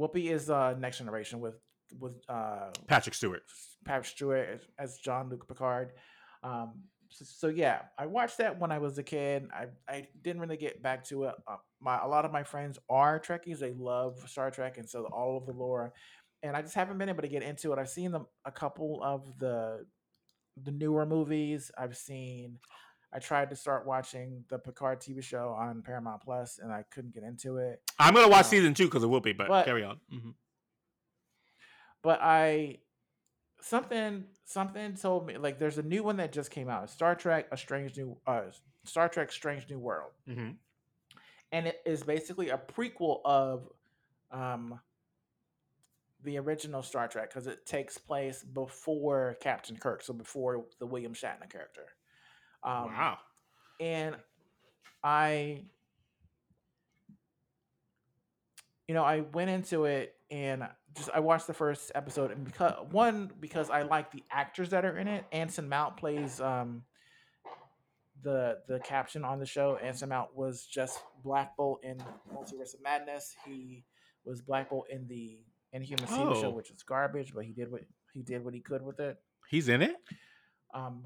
Whoopi 0.00 0.30
is 0.30 0.50
uh, 0.50 0.74
Next 0.78 0.98
Generation 0.98 1.40
with 1.40 1.54
with 2.00 2.14
uh, 2.28 2.70
Patrick 2.88 3.14
Stewart. 3.14 3.42
Patrick 3.84 4.06
Stewart 4.06 4.48
as, 4.54 4.60
as 4.78 4.98
Jean-Luc 4.98 5.46
Picard. 5.46 5.92
Um, 6.42 6.82
so, 7.08 7.24
so 7.24 7.46
yeah, 7.48 7.82
I 7.96 8.06
watched 8.06 8.38
that 8.38 8.58
when 8.58 8.72
I 8.72 8.78
was 8.78 8.98
a 8.98 9.02
kid. 9.02 9.48
I, 9.54 9.66
I 9.88 10.08
didn't 10.22 10.40
really 10.40 10.56
get 10.56 10.82
back 10.82 11.04
to 11.04 11.24
it. 11.24 11.34
Uh, 11.46 11.56
my 11.80 12.00
a 12.02 12.08
lot 12.08 12.24
of 12.24 12.32
my 12.32 12.42
friends 12.42 12.78
are 12.90 13.20
Trekkies. 13.20 13.60
They 13.60 13.72
love 13.72 14.18
Star 14.26 14.50
Trek, 14.50 14.78
and 14.78 14.88
so 14.88 15.04
all 15.12 15.36
of 15.36 15.46
the 15.46 15.52
lore. 15.52 15.92
And 16.42 16.56
I 16.56 16.62
just 16.62 16.74
haven't 16.74 16.98
been 16.98 17.08
able 17.08 17.22
to 17.22 17.28
get 17.28 17.42
into 17.42 17.72
it. 17.72 17.78
I've 17.78 17.88
seen 17.88 18.12
them 18.12 18.26
a 18.44 18.52
couple 18.52 19.00
of 19.02 19.38
the 19.38 19.86
the 20.62 20.70
newer 20.70 21.04
movies. 21.06 21.70
I've 21.76 21.96
seen. 21.96 22.58
I 23.12 23.18
tried 23.18 23.50
to 23.50 23.56
start 23.56 23.86
watching 23.86 24.44
the 24.48 24.58
Picard 24.58 25.00
TV 25.00 25.22
show 25.22 25.50
on 25.58 25.80
Paramount 25.82 26.22
Plus, 26.22 26.58
and 26.58 26.72
I 26.72 26.82
couldn't 26.90 27.14
get 27.14 27.22
into 27.22 27.56
it. 27.58 27.80
I'm 27.98 28.14
gonna 28.14 28.28
watch 28.28 28.46
Um, 28.46 28.50
season 28.50 28.74
two 28.74 28.86
because 28.86 29.02
of 29.04 29.10
Whoopi, 29.10 29.36
but, 29.36 29.48
but- 29.48 29.64
carry 29.64 29.84
on. 29.84 30.00
Mhm. 30.12 30.34
but 32.02 32.20
I 32.22 32.78
something 33.60 34.24
something 34.44 34.94
told 34.94 35.26
me 35.26 35.38
like 35.38 35.58
there's 35.58 35.78
a 35.78 35.82
new 35.82 36.02
one 36.02 36.16
that 36.18 36.32
just 36.32 36.50
came 36.50 36.68
out, 36.68 36.90
Star 36.90 37.14
Trek: 37.14 37.48
A 37.52 37.56
Strange 37.56 37.96
New 37.96 38.18
uh, 38.26 38.42
Star 38.84 39.08
Trek: 39.08 39.32
Strange 39.32 39.68
New 39.70 39.78
World, 39.78 40.12
Mhm. 40.28 40.56
and 41.52 41.66
it 41.66 41.80
is 41.86 42.02
basically 42.02 42.50
a 42.50 42.58
prequel 42.58 43.20
of 43.24 43.68
um 44.30 44.80
the 46.26 46.38
original 46.38 46.82
Star 46.82 47.08
Trek 47.08 47.30
because 47.30 47.46
it 47.46 47.64
takes 47.64 47.96
place 47.96 48.42
before 48.42 49.36
Captain 49.40 49.76
Kirk, 49.76 50.02
so 50.02 50.12
before 50.12 50.66
the 50.78 50.86
William 50.86 51.14
Shatner 51.14 51.48
character. 51.48 51.86
Um, 52.62 52.86
wow. 52.86 53.18
and 53.80 54.16
I, 55.02 55.62
you 58.88 58.94
know, 58.94 59.04
I 59.04 59.20
went 59.20 59.50
into 59.50 59.84
it 59.84 60.16
and 60.30 60.66
just 60.96 61.10
I 61.14 61.20
watched 61.20 61.46
the 61.46 61.54
first 61.54 61.92
episode, 61.94 62.32
and 62.32 62.44
because 62.44 62.74
one 62.90 63.30
because 63.38 63.70
I 63.70 63.82
like 63.82 64.10
the 64.10 64.24
actors 64.30 64.70
that 64.70 64.84
are 64.84 64.98
in 64.98 65.06
it. 65.06 65.24
Anson 65.30 65.68
Mount 65.68 65.96
plays 65.96 66.40
um 66.40 66.82
the 68.22 68.58
the 68.66 68.80
caption 68.80 69.24
on 69.24 69.38
the 69.38 69.46
show. 69.46 69.78
Anson 69.80 70.08
Mount 70.08 70.34
was 70.34 70.66
just 70.66 70.98
Black 71.22 71.56
Bolt 71.56 71.84
in 71.84 71.98
Multiverse 72.34 72.74
of 72.74 72.82
Madness. 72.82 73.36
He 73.46 73.84
was 74.24 74.42
Black 74.42 74.70
Bolt 74.70 74.88
in 74.90 75.06
the 75.06 75.38
Inhuman 75.72 76.06
TV 76.06 76.40
show, 76.40 76.46
Oh. 76.46 76.50
which 76.50 76.70
is 76.70 76.82
garbage, 76.82 77.34
but 77.34 77.44
he 77.44 77.52
did 77.52 77.70
what 77.70 77.82
he 78.12 78.22
did 78.22 78.44
what 78.44 78.54
he 78.54 78.60
could 78.60 78.82
with 78.82 78.98
it. 79.00 79.16
He's 79.48 79.68
in 79.68 79.82
it. 79.82 79.96
Um, 80.74 81.04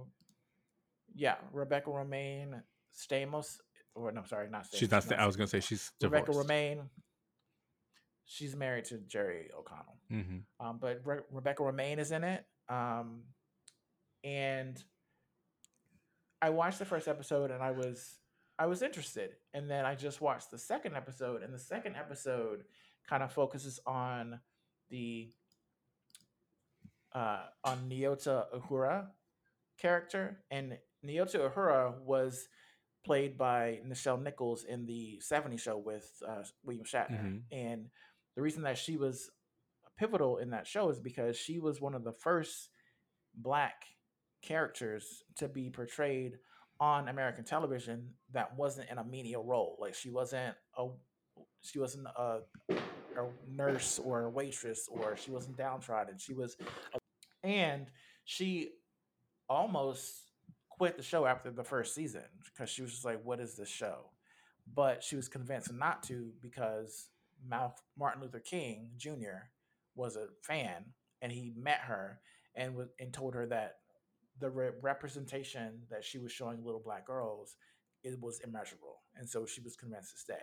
yeah, 1.15 1.37
Rebecca 1.53 1.91
Romijn 1.91 2.62
Stamos, 2.95 3.59
or 3.95 4.12
no, 4.12 4.23
sorry, 4.24 4.49
not 4.51 4.65
Stamos. 4.65 4.77
She's 4.78 4.91
not. 4.91 5.12
I 5.12 5.27
was 5.27 5.37
gonna 5.37 5.47
say 5.49 5.61
she's 5.61 5.91
Rebecca. 6.03 6.32
Romijn. 6.32 6.89
She's 8.24 8.55
married 8.55 8.85
to 8.87 8.99
Jerry 8.99 9.51
O'Connell. 9.59 9.99
Mm-hmm. 10.12 10.65
Um, 10.66 10.78
but 10.81 11.01
Re- 11.05 11.23
Rebecca 11.32 11.62
Romijn 11.65 11.99
is 11.99 12.12
in 12.12 12.23
it. 12.23 12.45
Um, 12.69 13.24
and 14.23 14.81
I 16.41 16.51
watched 16.51 16.78
the 16.78 16.85
first 16.85 17.09
episode 17.09 17.51
and 17.51 17.61
I 17.62 17.73
was 17.73 18.19
I 18.59 18.66
was 18.66 18.82
interested, 18.82 19.31
and 19.55 19.70
then 19.70 19.85
I 19.87 19.95
just 19.95 20.20
watched 20.20 20.51
the 20.51 20.59
second 20.59 20.95
episode, 20.95 21.43
and 21.43 21.53
the 21.53 21.59
second 21.59 21.97
episode 21.97 22.65
kind 23.09 23.23
of 23.23 23.32
focuses 23.32 23.81
on 23.87 24.39
the 24.91 25.33
uh, 27.15 27.43
on 27.65 27.89
Nyota 27.89 28.45
Uhura 28.55 29.07
character, 29.79 30.45
and 30.51 30.79
Nyota 31.05 31.51
Uhura 31.51 32.01
was 32.03 32.49
played 33.05 33.37
by 33.39 33.81
Nichelle 33.87 34.23
Nichols 34.23 34.65
in 34.65 34.87
the 34.87 35.21
'70s 35.23 35.61
show 35.61 35.79
with 35.79 36.09
uh, 36.27 36.43
William 36.65 36.85
Shatner, 36.85 37.21
Mhm. 37.25 37.43
and 37.51 37.91
the 38.37 38.43
reason 38.43 38.62
that 38.62 38.79
she 38.79 38.97
was 38.97 39.31
pivotal 39.99 40.39
in 40.39 40.51
that 40.51 40.67
show 40.67 40.89
is 40.89 41.01
because 41.01 41.37
she 41.37 41.59
was 41.59 41.81
one 41.81 41.95
of 41.95 42.05
the 42.05 42.12
first 42.12 42.69
black 43.35 43.85
characters 44.43 45.23
to 45.37 45.49
be 45.49 45.69
portrayed 45.71 46.39
on 46.79 47.09
American 47.09 47.45
television 47.45 48.15
that 48.33 48.57
wasn't 48.57 48.89
in 48.89 48.97
a 48.99 49.05
menial 49.05 49.45
role. 49.45 49.77
Like 49.81 49.95
she 49.95 50.11
wasn't 50.11 50.57
a 50.79 50.89
she 51.62 51.79
wasn't 51.79 52.07
a, 52.17 52.41
a 53.16 53.27
nurse 53.51 53.99
or 53.99 54.24
a 54.24 54.31
waitress 54.31 54.89
or 54.91 55.16
she 55.16 55.31
wasn't 55.31 55.57
downtrodden. 55.57 56.19
She 56.19 56.35
was 56.35 56.57
and 57.43 57.87
she 58.24 58.70
almost 59.49 60.15
quit 60.69 60.97
the 60.97 61.03
show 61.03 61.27
after 61.27 61.51
the 61.51 61.65
first 61.65 61.95
season 61.95 62.24
because 62.45 62.70
she 62.70 62.82
was 62.82 62.93
just 62.93 63.05
like, 63.05 63.23
"What 63.24 63.41
is 63.41 63.57
this 63.57 63.69
show?" 63.69 64.11
But 64.73 65.03
she 65.03 65.16
was 65.16 65.28
convinced 65.28 65.73
not 65.73 66.03
to 66.05 66.32
because 66.41 67.09
Martin 67.97 68.23
Luther 68.23 68.41
King 68.41 68.91
Jr. 68.97 69.49
was 69.95 70.16
a 70.16 70.28
fan 70.43 70.85
and 71.23 71.32
he 71.32 71.53
met 71.57 71.81
her 71.81 72.20
and 72.55 72.74
was 72.74 72.89
and 72.99 73.12
told 73.12 73.35
her 73.35 73.47
that 73.47 73.77
the 74.39 74.51
re- 74.51 74.70
representation 74.81 75.82
that 75.91 76.05
she 76.05 76.19
was 76.19 76.32
showing 76.32 76.65
little 76.65 76.81
black 76.81 77.07
girls 77.07 77.57
it 78.03 78.19
was 78.19 78.41
immeasurable, 78.41 79.03
and 79.16 79.28
so 79.28 79.45
she 79.45 79.61
was 79.61 79.77
convinced 79.77 80.12
to 80.12 80.19
stay 80.19 80.43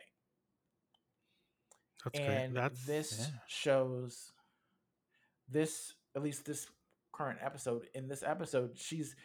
That's 2.04 2.20
and 2.20 2.54
great. 2.54 2.62
That's 2.62 2.86
this 2.86 3.18
yeah. 3.20 3.40
shows 3.48 4.32
this 5.50 5.94
at 6.16 6.24
least 6.24 6.46
this 6.46 6.68
current 7.14 7.40
episode 7.42 7.88
in 7.96 8.08
this 8.08 8.22
episode 8.24 8.72
she's 8.76 9.16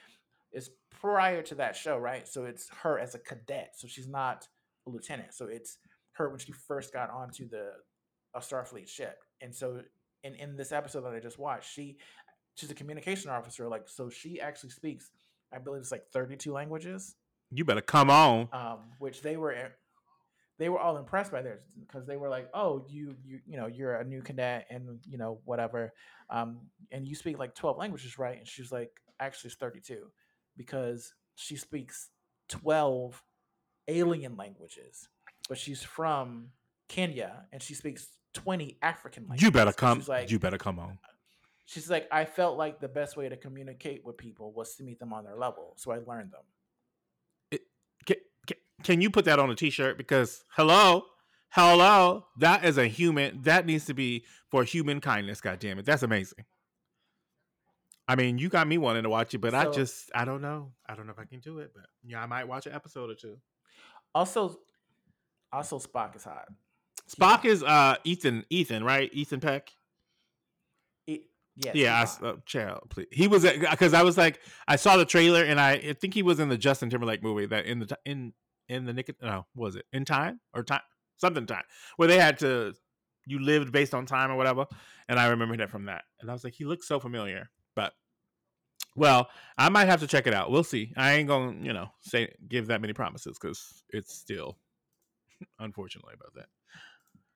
is 0.52 0.70
prior 0.90 1.42
to 1.42 1.54
that 1.54 1.76
show 1.76 1.98
right 1.98 2.26
so 2.26 2.44
it's 2.44 2.68
her 2.82 2.98
as 2.98 3.14
a 3.14 3.18
cadet 3.18 3.72
so 3.76 3.86
she's 3.86 4.08
not 4.08 4.46
a 4.86 4.90
lieutenant 4.90 5.34
so 5.34 5.46
it's 5.46 5.76
her 6.12 6.30
when 6.30 6.38
she 6.38 6.52
first 6.52 6.92
got 6.92 7.10
onto 7.10 7.48
the 7.48 7.70
a 8.34 8.40
starfleet 8.40 8.88
ship 8.88 9.18
and 9.42 9.54
so 9.54 9.82
in 10.24 10.34
in 10.36 10.56
this 10.56 10.72
episode 10.72 11.02
that 11.02 11.12
I 11.12 11.20
just 11.20 11.38
watched, 11.38 11.72
she 11.72 11.98
she's 12.54 12.70
a 12.70 12.74
communication 12.74 13.30
officer. 13.30 13.68
Like, 13.68 13.88
so 13.88 14.10
she 14.10 14.40
actually 14.40 14.70
speaks, 14.70 15.10
I 15.52 15.58
believe 15.58 15.80
it's 15.80 15.92
like 15.92 16.06
thirty 16.12 16.36
two 16.36 16.52
languages. 16.52 17.14
You 17.50 17.64
better 17.64 17.80
come 17.80 18.10
on. 18.10 18.48
Um, 18.52 18.78
which 18.98 19.22
they 19.22 19.36
were 19.36 19.52
they 20.62 20.68
were 20.68 20.78
all 20.78 20.96
impressed 20.96 21.32
by 21.32 21.42
theirs 21.42 21.64
because 21.80 22.06
they 22.06 22.16
were 22.16 22.28
like, 22.28 22.48
"Oh, 22.54 22.86
you 22.88 23.16
you 23.24 23.40
you 23.44 23.56
know 23.56 23.66
you're 23.66 23.96
a 23.96 24.04
new 24.04 24.22
cadet 24.22 24.66
and 24.70 25.00
you 25.04 25.18
know 25.18 25.40
whatever, 25.44 25.92
um, 26.30 26.60
and 26.92 27.08
you 27.08 27.16
speak 27.16 27.36
like 27.36 27.56
twelve 27.56 27.78
languages, 27.78 28.16
right?" 28.16 28.38
And 28.38 28.46
she's 28.46 28.70
like, 28.70 28.90
"Actually, 29.18 29.48
it's 29.48 29.56
thirty 29.56 29.80
two, 29.80 30.12
because 30.56 31.14
she 31.34 31.56
speaks 31.56 32.10
twelve 32.48 33.20
alien 33.88 34.36
languages, 34.36 35.08
but 35.48 35.58
she's 35.58 35.82
from 35.82 36.50
Kenya 36.88 37.46
and 37.52 37.60
she 37.60 37.74
speaks 37.74 38.06
twenty 38.32 38.78
African 38.82 39.24
languages." 39.24 39.42
You 39.42 39.50
better 39.50 39.72
come. 39.72 39.98
She's 39.98 40.08
like, 40.08 40.30
you 40.30 40.38
better 40.38 40.58
come 40.58 40.78
on. 40.78 40.96
she's 41.66 41.90
like, 41.90 42.06
I 42.12 42.24
felt 42.24 42.56
like 42.56 42.78
the 42.78 42.86
best 42.88 43.16
way 43.16 43.28
to 43.28 43.36
communicate 43.36 44.04
with 44.04 44.16
people 44.16 44.52
was 44.52 44.76
to 44.76 44.84
meet 44.84 45.00
them 45.00 45.12
on 45.12 45.24
their 45.24 45.36
level, 45.36 45.74
so 45.76 45.90
I 45.90 45.98
learned 46.06 46.30
them. 46.30 46.44
Can, 48.82 49.00
you 49.00 49.10
put 49.10 49.24
that 49.24 49.38
on 49.38 49.50
a 49.50 49.54
t-shirt? 49.54 49.96
Because 49.96 50.44
hello, 50.56 51.04
hello, 51.50 52.26
that 52.38 52.64
is 52.64 52.78
a 52.78 52.86
human. 52.86 53.42
That 53.42 53.66
needs 53.66 53.84
to 53.86 53.94
be 53.94 54.24
for 54.50 54.64
human 54.64 55.00
kindness. 55.00 55.40
God 55.40 55.58
damn 55.58 55.78
it, 55.78 55.84
that's 55.84 56.02
amazing. 56.02 56.44
I 58.08 58.16
mean, 58.16 58.36
you 58.38 58.48
got 58.48 58.66
me 58.66 58.78
wanting 58.78 59.04
to 59.04 59.08
watch 59.08 59.32
it, 59.32 59.38
but 59.38 59.54
I 59.54 59.70
just 59.70 60.10
I 60.14 60.24
don't 60.24 60.42
know. 60.42 60.72
I 60.86 60.94
don't 60.94 61.06
know 61.06 61.12
if 61.12 61.18
I 61.18 61.24
can 61.24 61.40
do 61.40 61.58
it, 61.60 61.70
but 61.74 61.84
yeah, 62.04 62.22
I 62.22 62.26
might 62.26 62.48
watch 62.48 62.66
an 62.66 62.74
episode 62.74 63.10
or 63.10 63.14
two. 63.14 63.38
Also, 64.14 64.58
also 65.52 65.78
Spock 65.78 66.16
is 66.16 66.24
hot. 66.24 66.48
Spock 67.08 67.44
is 67.44 67.62
uh 67.62 67.96
Ethan 68.04 68.44
Ethan 68.50 68.84
right 68.84 69.08
Ethan 69.12 69.40
Peck. 69.40 69.70
It, 71.06 71.22
yes, 71.56 71.74
yeah, 71.74 71.96
I, 71.96 72.00
he's 72.00 72.08
s- 72.10 72.16
hot. 72.18 72.26
uh, 72.26 72.36
child, 72.44 72.80
please. 72.90 73.06
He 73.12 73.28
was 73.28 73.44
because 73.44 73.94
I 73.94 74.02
was 74.02 74.18
like, 74.18 74.40
I 74.66 74.76
saw 74.76 74.96
the 74.96 75.04
trailer 75.04 75.44
and 75.44 75.60
I, 75.60 75.72
I 75.72 75.92
think 75.92 76.14
he 76.14 76.22
was 76.22 76.40
in 76.40 76.48
the 76.48 76.58
Justin 76.58 76.90
Timberlake 76.90 77.22
movie 77.22 77.46
that 77.46 77.66
in 77.66 77.78
the 77.80 77.98
in 78.04 78.32
in 78.72 78.84
the 78.84 78.92
nick 78.92 79.08
of- 79.08 79.16
no 79.22 79.46
was 79.54 79.76
it 79.76 79.84
in 79.92 80.04
time 80.04 80.40
or 80.54 80.62
time 80.62 80.80
something 81.16 81.46
time 81.46 81.64
where 81.96 82.08
they 82.08 82.18
had 82.18 82.38
to 82.38 82.74
you 83.26 83.38
lived 83.38 83.72
based 83.72 83.94
on 83.94 84.04
time 84.06 84.30
or 84.30 84.36
whatever, 84.36 84.66
and 85.08 85.18
I 85.18 85.28
remember 85.28 85.56
that 85.58 85.70
from 85.70 85.84
that, 85.84 86.04
and 86.20 86.28
I 86.28 86.32
was 86.32 86.42
like, 86.44 86.54
he 86.54 86.64
looks 86.64 86.88
so 86.88 86.98
familiar, 86.98 87.50
but 87.76 87.92
well, 88.94 89.30
I 89.56 89.68
might 89.68 89.86
have 89.86 90.00
to 90.00 90.06
check 90.06 90.26
it 90.26 90.34
out. 90.34 90.50
We'll 90.50 90.64
see. 90.64 90.92
I 90.96 91.12
ain't 91.12 91.28
gonna 91.28 91.56
you 91.64 91.72
know 91.72 91.88
say 92.00 92.34
give 92.48 92.66
that 92.66 92.80
many 92.80 92.92
promises 92.92 93.38
because 93.40 93.84
it's 93.90 94.14
still 94.14 94.58
unfortunately 95.58 96.14
about 96.14 96.34
that. 96.34 96.46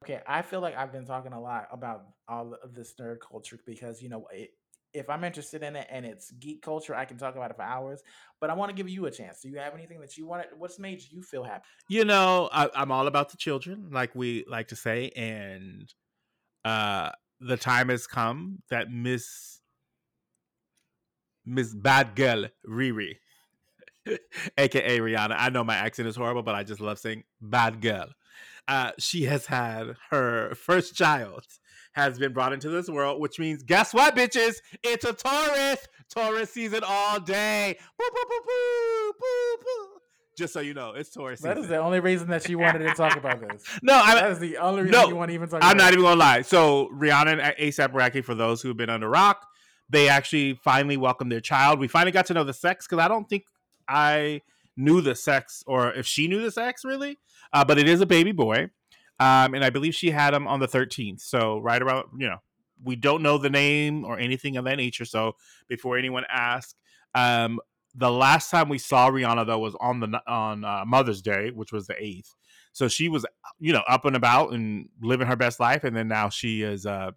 Okay, 0.04 0.20
I 0.26 0.42
feel 0.42 0.60
like 0.60 0.76
I've 0.76 0.92
been 0.92 1.06
talking 1.06 1.32
a 1.32 1.40
lot 1.40 1.68
about 1.72 2.06
all 2.28 2.54
of 2.62 2.74
this 2.74 2.94
nerd 3.00 3.18
culture 3.20 3.58
because 3.64 4.02
you 4.02 4.08
know 4.08 4.26
it, 4.32 4.50
if 4.92 5.10
I'm 5.10 5.24
interested 5.24 5.62
in 5.62 5.76
it 5.76 5.86
and 5.90 6.06
it's 6.06 6.30
geek 6.32 6.62
culture, 6.62 6.94
I 6.94 7.04
can 7.04 7.18
talk 7.18 7.36
about 7.36 7.50
it 7.50 7.56
for 7.56 7.62
hours. 7.62 8.02
But 8.40 8.50
I 8.50 8.54
want 8.54 8.70
to 8.70 8.74
give 8.74 8.88
you 8.88 9.06
a 9.06 9.10
chance. 9.10 9.40
Do 9.40 9.48
you 9.48 9.58
have 9.58 9.74
anything 9.74 10.00
that 10.00 10.16
you 10.16 10.26
want? 10.26 10.46
What's 10.56 10.78
made 10.78 11.02
you 11.10 11.22
feel 11.22 11.44
happy? 11.44 11.64
you 11.88 12.04
know 12.04 12.48
I, 12.52 12.68
i'm 12.74 12.90
all 12.90 13.06
about 13.06 13.30
the 13.30 13.36
children 13.36 13.88
like 13.92 14.14
we 14.14 14.44
like 14.48 14.68
to 14.68 14.76
say 14.76 15.10
and 15.16 15.92
uh 16.64 17.10
the 17.40 17.56
time 17.56 17.88
has 17.90 18.06
come 18.06 18.62
that 18.70 18.90
miss 18.90 19.60
miss 21.44 21.74
bad 21.74 22.14
girl 22.14 22.46
riri 22.68 23.16
aka 24.58 24.98
rihanna 24.98 25.36
i 25.38 25.48
know 25.50 25.64
my 25.64 25.76
accent 25.76 26.08
is 26.08 26.16
horrible 26.16 26.42
but 26.42 26.54
i 26.54 26.62
just 26.62 26.80
love 26.80 26.98
saying 26.98 27.24
bad 27.40 27.80
girl 27.80 28.08
uh 28.68 28.92
she 28.98 29.24
has 29.24 29.46
had 29.46 29.94
her 30.10 30.54
first 30.54 30.94
child 30.94 31.44
has 31.96 32.18
been 32.18 32.32
brought 32.32 32.52
into 32.52 32.68
this 32.68 32.88
world 32.88 33.20
which 33.20 33.38
means 33.38 33.62
guess 33.62 33.92
what 33.92 34.14
bitches 34.14 34.56
it's 34.84 35.04
a 35.04 35.12
taurus 35.12 35.86
taurus 36.14 36.50
season 36.50 36.80
all 36.86 37.18
day 37.18 37.76
Boo, 37.98 38.04
boo, 38.14 38.22
boo, 38.28 38.40
boo, 38.46 39.12
boo, 39.18 39.56
boo. 39.64 39.88
just 40.36 40.52
so 40.52 40.60
you 40.60 40.74
know 40.74 40.92
it's 40.92 41.10
taurus 41.10 41.40
That 41.40 41.56
is 41.56 41.64
season. 41.64 41.76
the 41.78 41.82
only 41.82 42.00
reason 42.00 42.28
that 42.28 42.48
you 42.48 42.58
wanted 42.58 42.80
to 42.80 42.94
talk 42.94 43.16
about 43.16 43.40
this. 43.40 43.64
no 43.82 43.94
i 43.94 44.14
That 44.14 44.30
is 44.30 44.38
the 44.38 44.58
only 44.58 44.82
reason 44.82 44.92
No, 45.00 45.08
you 45.08 45.16
want 45.16 45.30
to 45.30 45.34
even 45.34 45.48
talk. 45.48 45.60
I'm 45.64 45.76
not 45.76 45.88
it. 45.88 45.94
even 45.94 46.04
gonna 46.04 46.20
lie. 46.20 46.42
So 46.42 46.90
Rihanna 46.94 47.40
and 47.40 47.56
ASAP 47.58 47.92
Rocky, 47.94 48.20
for 48.20 48.34
those 48.34 48.60
who 48.62 48.68
have 48.68 48.76
been 48.76 48.90
under 48.90 49.08
rock, 49.08 49.46
they 49.88 50.08
actually 50.08 50.60
finally 50.62 50.96
welcomed 50.98 51.32
their 51.32 51.40
child. 51.40 51.80
We 51.80 51.88
finally 51.88 52.12
got 52.12 52.26
to 52.26 52.34
know 52.34 52.44
the 52.44 52.52
sex 52.52 52.86
because 52.86 53.02
I 53.02 53.08
don't 53.08 53.28
think 53.28 53.44
I 53.88 54.42
knew 54.76 55.00
the 55.00 55.14
sex 55.14 55.64
or 55.66 55.92
if 55.94 56.04
she 56.06 56.28
knew 56.28 56.42
the 56.42 56.50
sex 56.50 56.84
really. 56.84 57.18
Uh, 57.54 57.64
but 57.64 57.78
it 57.78 57.88
is 57.88 58.00
a 58.02 58.06
baby 58.06 58.32
boy, 58.32 58.68
um, 59.18 59.54
and 59.54 59.64
I 59.64 59.70
believe 59.70 59.94
she 59.94 60.10
had 60.10 60.34
him 60.34 60.46
on 60.46 60.60
the 60.60 60.68
13th. 60.68 61.20
So 61.20 61.58
right 61.58 61.80
around, 61.80 62.08
you 62.18 62.28
know, 62.28 62.38
we 62.84 62.96
don't 62.96 63.22
know 63.22 63.38
the 63.38 63.50
name 63.50 64.04
or 64.04 64.18
anything 64.18 64.56
of 64.56 64.64
that 64.66 64.76
nature. 64.76 65.04
So 65.06 65.36
before 65.68 65.96
anyone 65.96 66.24
asks, 66.28 66.74
um, 67.14 67.60
the 67.94 68.10
last 68.10 68.50
time 68.50 68.68
we 68.68 68.76
saw 68.78 69.10
Rihanna 69.10 69.46
though 69.46 69.58
was 69.58 69.74
on 69.80 70.00
the 70.00 70.20
on 70.26 70.64
uh, 70.64 70.84
Mother's 70.86 71.22
Day, 71.22 71.50
which 71.50 71.72
was 71.72 71.86
the 71.86 71.94
eighth. 71.98 72.34
So 72.72 72.88
she 72.88 73.08
was 73.08 73.24
you 73.58 73.72
know 73.72 73.82
up 73.88 74.04
and 74.04 74.14
about 74.14 74.52
and 74.52 74.90
living 75.00 75.26
her 75.26 75.36
best 75.36 75.58
life 75.60 75.82
and 75.84 75.96
then 75.96 76.08
now 76.08 76.28
she 76.28 76.60
is 76.60 76.84
uh 76.84 77.12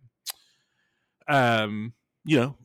um 1.28 1.94
you 2.24 2.38
know 2.40 2.56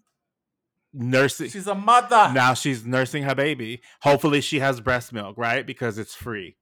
nursing 0.93 1.51
She's 1.51 1.67
a 1.67 1.75
mother. 1.75 2.31
now 2.33 2.55
she's 2.55 2.87
nursing 2.87 3.25
her 3.25 3.35
baby 3.35 3.83
hopefully 4.03 4.41
she 4.41 4.61
has 4.61 4.81
breast 4.81 5.13
milk 5.13 5.37
right 5.37 5.67
because 5.67 5.99
it's 5.99 6.15
free 6.15 6.57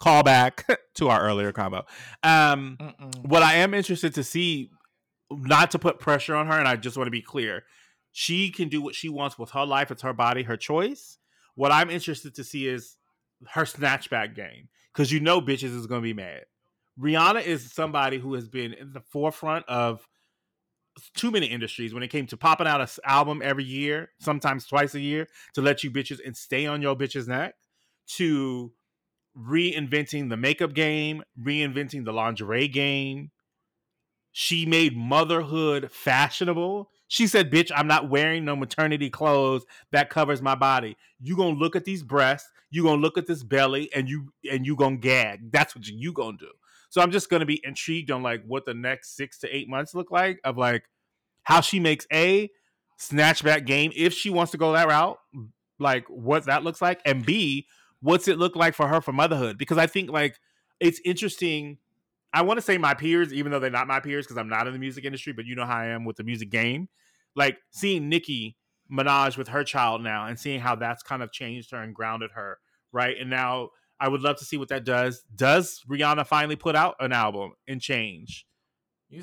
call 0.00 0.22
back 0.22 0.66
to 0.94 1.08
our 1.08 1.20
earlier 1.22 1.52
combo. 1.52 1.84
Um 2.22 2.78
Mm-mm. 2.80 3.26
what 3.28 3.42
i 3.42 3.54
am 3.54 3.74
interested 3.74 4.14
to 4.14 4.24
see 4.24 4.70
not 5.30 5.70
to 5.70 5.78
put 5.78 6.00
pressure 6.00 6.34
on 6.34 6.46
her 6.48 6.58
and 6.58 6.66
i 6.66 6.74
just 6.76 6.96
want 6.96 7.06
to 7.06 7.12
be 7.12 7.22
clear 7.22 7.62
she 8.12 8.50
can 8.50 8.68
do 8.68 8.82
what 8.82 8.94
she 8.94 9.08
wants 9.08 9.38
with 9.38 9.50
her 9.50 9.64
life 9.64 9.90
it's 9.90 10.02
her 10.02 10.12
body 10.12 10.42
her 10.42 10.56
choice. 10.56 11.18
What 11.54 11.70
i'm 11.72 11.90
interested 11.90 12.34
to 12.36 12.44
see 12.44 12.66
is 12.66 12.96
her 13.50 13.62
snatchback 13.62 14.34
game 14.34 14.68
because 14.92 15.12
you 15.12 15.20
know 15.20 15.40
bitches 15.40 15.76
is 15.76 15.86
going 15.86 16.02
to 16.02 16.06
be 16.06 16.14
mad. 16.14 16.42
Rihanna 17.00 17.44
is 17.44 17.72
somebody 17.72 18.18
who 18.18 18.34
has 18.34 18.48
been 18.48 18.72
in 18.74 18.92
the 18.92 19.00
forefront 19.00 19.64
of 19.68 20.06
too 21.14 21.30
many 21.30 21.46
industries 21.46 21.94
when 21.94 22.02
it 22.02 22.08
came 22.08 22.26
to 22.26 22.36
popping 22.36 22.66
out 22.66 22.80
an 22.80 22.88
album 23.04 23.40
every 23.42 23.64
year 23.64 24.10
sometimes 24.20 24.66
twice 24.66 24.94
a 24.94 25.00
year 25.00 25.26
to 25.54 25.62
let 25.62 25.82
you 25.82 25.90
bitches 25.90 26.18
and 26.24 26.36
stay 26.36 26.66
on 26.66 26.82
your 26.82 26.96
bitches 26.96 27.28
neck 27.28 27.54
to 28.06 28.72
reinventing 29.36 30.28
the 30.28 30.36
makeup 30.36 30.74
game 30.74 31.22
reinventing 31.40 32.04
the 32.04 32.12
lingerie 32.12 32.68
game 32.68 33.30
she 34.32 34.64
made 34.64 34.96
motherhood 34.96 35.90
fashionable. 35.90 36.90
She 37.08 37.26
said, 37.26 37.50
"Bitch, 37.50 37.72
I'm 37.74 37.88
not 37.88 38.08
wearing 38.08 38.44
no 38.44 38.54
maternity 38.54 39.10
clothes 39.10 39.64
that 39.90 40.10
covers 40.10 40.40
my 40.40 40.54
body. 40.54 40.96
You 41.18 41.36
gonna 41.36 41.58
look 41.58 41.74
at 41.74 41.84
these 41.84 42.02
breasts, 42.02 42.48
you 42.70 42.84
gonna 42.84 43.02
look 43.02 43.18
at 43.18 43.26
this 43.26 43.42
belly, 43.42 43.92
and 43.92 44.08
you 44.08 44.32
and 44.50 44.64
you 44.64 44.76
gonna 44.76 44.96
gag. 44.96 45.50
That's 45.50 45.74
what 45.74 45.86
you, 45.86 45.96
you 45.98 46.12
gonna 46.12 46.38
do." 46.38 46.50
So 46.90 47.00
I'm 47.00 47.10
just 47.10 47.28
gonna 47.28 47.46
be 47.46 47.60
intrigued 47.64 48.10
on 48.10 48.22
like 48.22 48.44
what 48.46 48.64
the 48.66 48.74
next 48.74 49.16
six 49.16 49.38
to 49.40 49.54
eight 49.54 49.68
months 49.68 49.94
look 49.94 50.10
like 50.10 50.40
of 50.44 50.56
like 50.56 50.84
how 51.42 51.60
she 51.60 51.80
makes 51.80 52.06
a 52.12 52.50
snatchback 53.00 53.66
game 53.66 53.92
if 53.96 54.12
she 54.12 54.30
wants 54.30 54.52
to 54.52 54.58
go 54.58 54.72
that 54.74 54.86
route, 54.88 55.18
like 55.80 56.06
what 56.08 56.44
that 56.44 56.62
looks 56.62 56.80
like, 56.80 57.00
and 57.04 57.26
b 57.26 57.66
what's 58.00 58.28
it 58.28 58.38
look 58.38 58.56
like 58.56 58.74
for 58.74 58.88
her 58.88 59.00
for 59.00 59.12
motherhood? 59.12 59.58
Because 59.58 59.78
I 59.78 59.86
think 59.86 60.10
like 60.10 60.36
it's 60.80 61.00
interesting. 61.04 61.78
I 62.32 62.42
want 62.42 62.58
to 62.58 62.62
say 62.62 62.78
my 62.78 62.94
peers, 62.94 63.32
even 63.32 63.50
though 63.50 63.58
they're 63.58 63.70
not 63.70 63.88
my 63.88 64.00
peers, 64.00 64.24
because 64.26 64.38
I'm 64.38 64.48
not 64.48 64.66
in 64.66 64.72
the 64.72 64.78
music 64.78 65.04
industry, 65.04 65.32
but 65.32 65.46
you 65.46 65.56
know 65.56 65.66
how 65.66 65.78
I 65.78 65.86
am 65.86 66.04
with 66.04 66.16
the 66.16 66.24
music 66.24 66.50
game. 66.50 66.88
Like 67.34 67.58
seeing 67.70 68.08
Nicki 68.08 68.56
Minaj 68.90 69.36
with 69.36 69.48
her 69.48 69.64
child 69.64 70.02
now 70.02 70.26
and 70.26 70.38
seeing 70.38 70.60
how 70.60 70.74
that's 70.74 71.02
kind 71.02 71.22
of 71.22 71.32
changed 71.32 71.70
her 71.72 71.82
and 71.82 71.94
grounded 71.94 72.32
her, 72.32 72.58
right? 72.92 73.16
And 73.18 73.30
now 73.30 73.70
I 73.98 74.08
would 74.08 74.22
love 74.22 74.36
to 74.36 74.44
see 74.44 74.56
what 74.56 74.68
that 74.68 74.84
does. 74.84 75.22
Does 75.34 75.82
Rihanna 75.88 76.26
finally 76.26 76.56
put 76.56 76.76
out 76.76 76.96
an 77.00 77.12
album 77.12 77.52
and 77.68 77.80
change? 77.80 78.46
You 79.08 79.22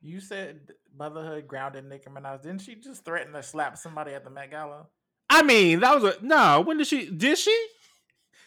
you 0.00 0.20
said 0.20 0.72
motherhood 0.96 1.48
grounded 1.48 1.84
Nicki 1.84 2.08
Minaj. 2.08 2.42
Didn't 2.42 2.60
she 2.60 2.76
just 2.76 3.04
threaten 3.04 3.32
to 3.32 3.42
slap 3.42 3.76
somebody 3.76 4.12
at 4.12 4.24
the 4.24 4.30
Met 4.30 4.50
Gala? 4.50 4.86
I 5.30 5.42
mean, 5.42 5.80
that 5.80 6.00
was 6.00 6.04
a 6.04 6.16
no. 6.22 6.60
When 6.60 6.78
did 6.78 6.86
she? 6.86 7.10
Did 7.10 7.36
she? 7.36 7.66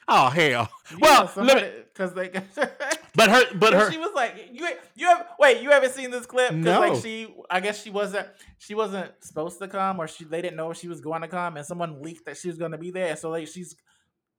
Oh 0.07 0.30
hell! 0.30 0.69
Well, 0.99 1.32
because 1.34 2.14
they. 2.14 2.30
but 3.15 3.30
her, 3.30 3.44
but 3.56 3.73
her. 3.73 3.91
she 3.91 3.98
was 3.98 4.11
like, 4.15 4.49
you 4.52 4.68
you 4.95 5.06
have 5.07 5.28
wait, 5.40 5.61
you 5.61 5.69
haven't 5.69 5.94
seen 5.94 6.11
this 6.11 6.26
clip? 6.26 6.53
No. 6.53 6.80
like 6.80 7.02
she, 7.02 7.34
I 7.49 7.60
guess 7.60 7.82
she 7.82 7.91
wasn't 7.91 8.28
she 8.57 8.73
wasn't 8.73 9.11
supposed 9.22 9.60
to 9.60 9.68
come, 9.68 9.99
or 9.99 10.07
she 10.07 10.23
they 10.23 10.41
didn't 10.41 10.57
know 10.57 10.73
she 10.73 10.88
was 10.88 11.02
going 11.02 11.22
to 11.22 11.28
come, 11.28 11.57
and 11.57 11.65
someone 11.65 12.02
leaked 12.02 12.26
that 12.26 12.38
she 12.38 12.48
was 12.48 12.57
going 12.57 12.72
to 12.72 12.78
be 12.78 12.91
there, 12.91 13.15
so 13.15 13.30
like 13.30 13.48
she's 13.48 13.76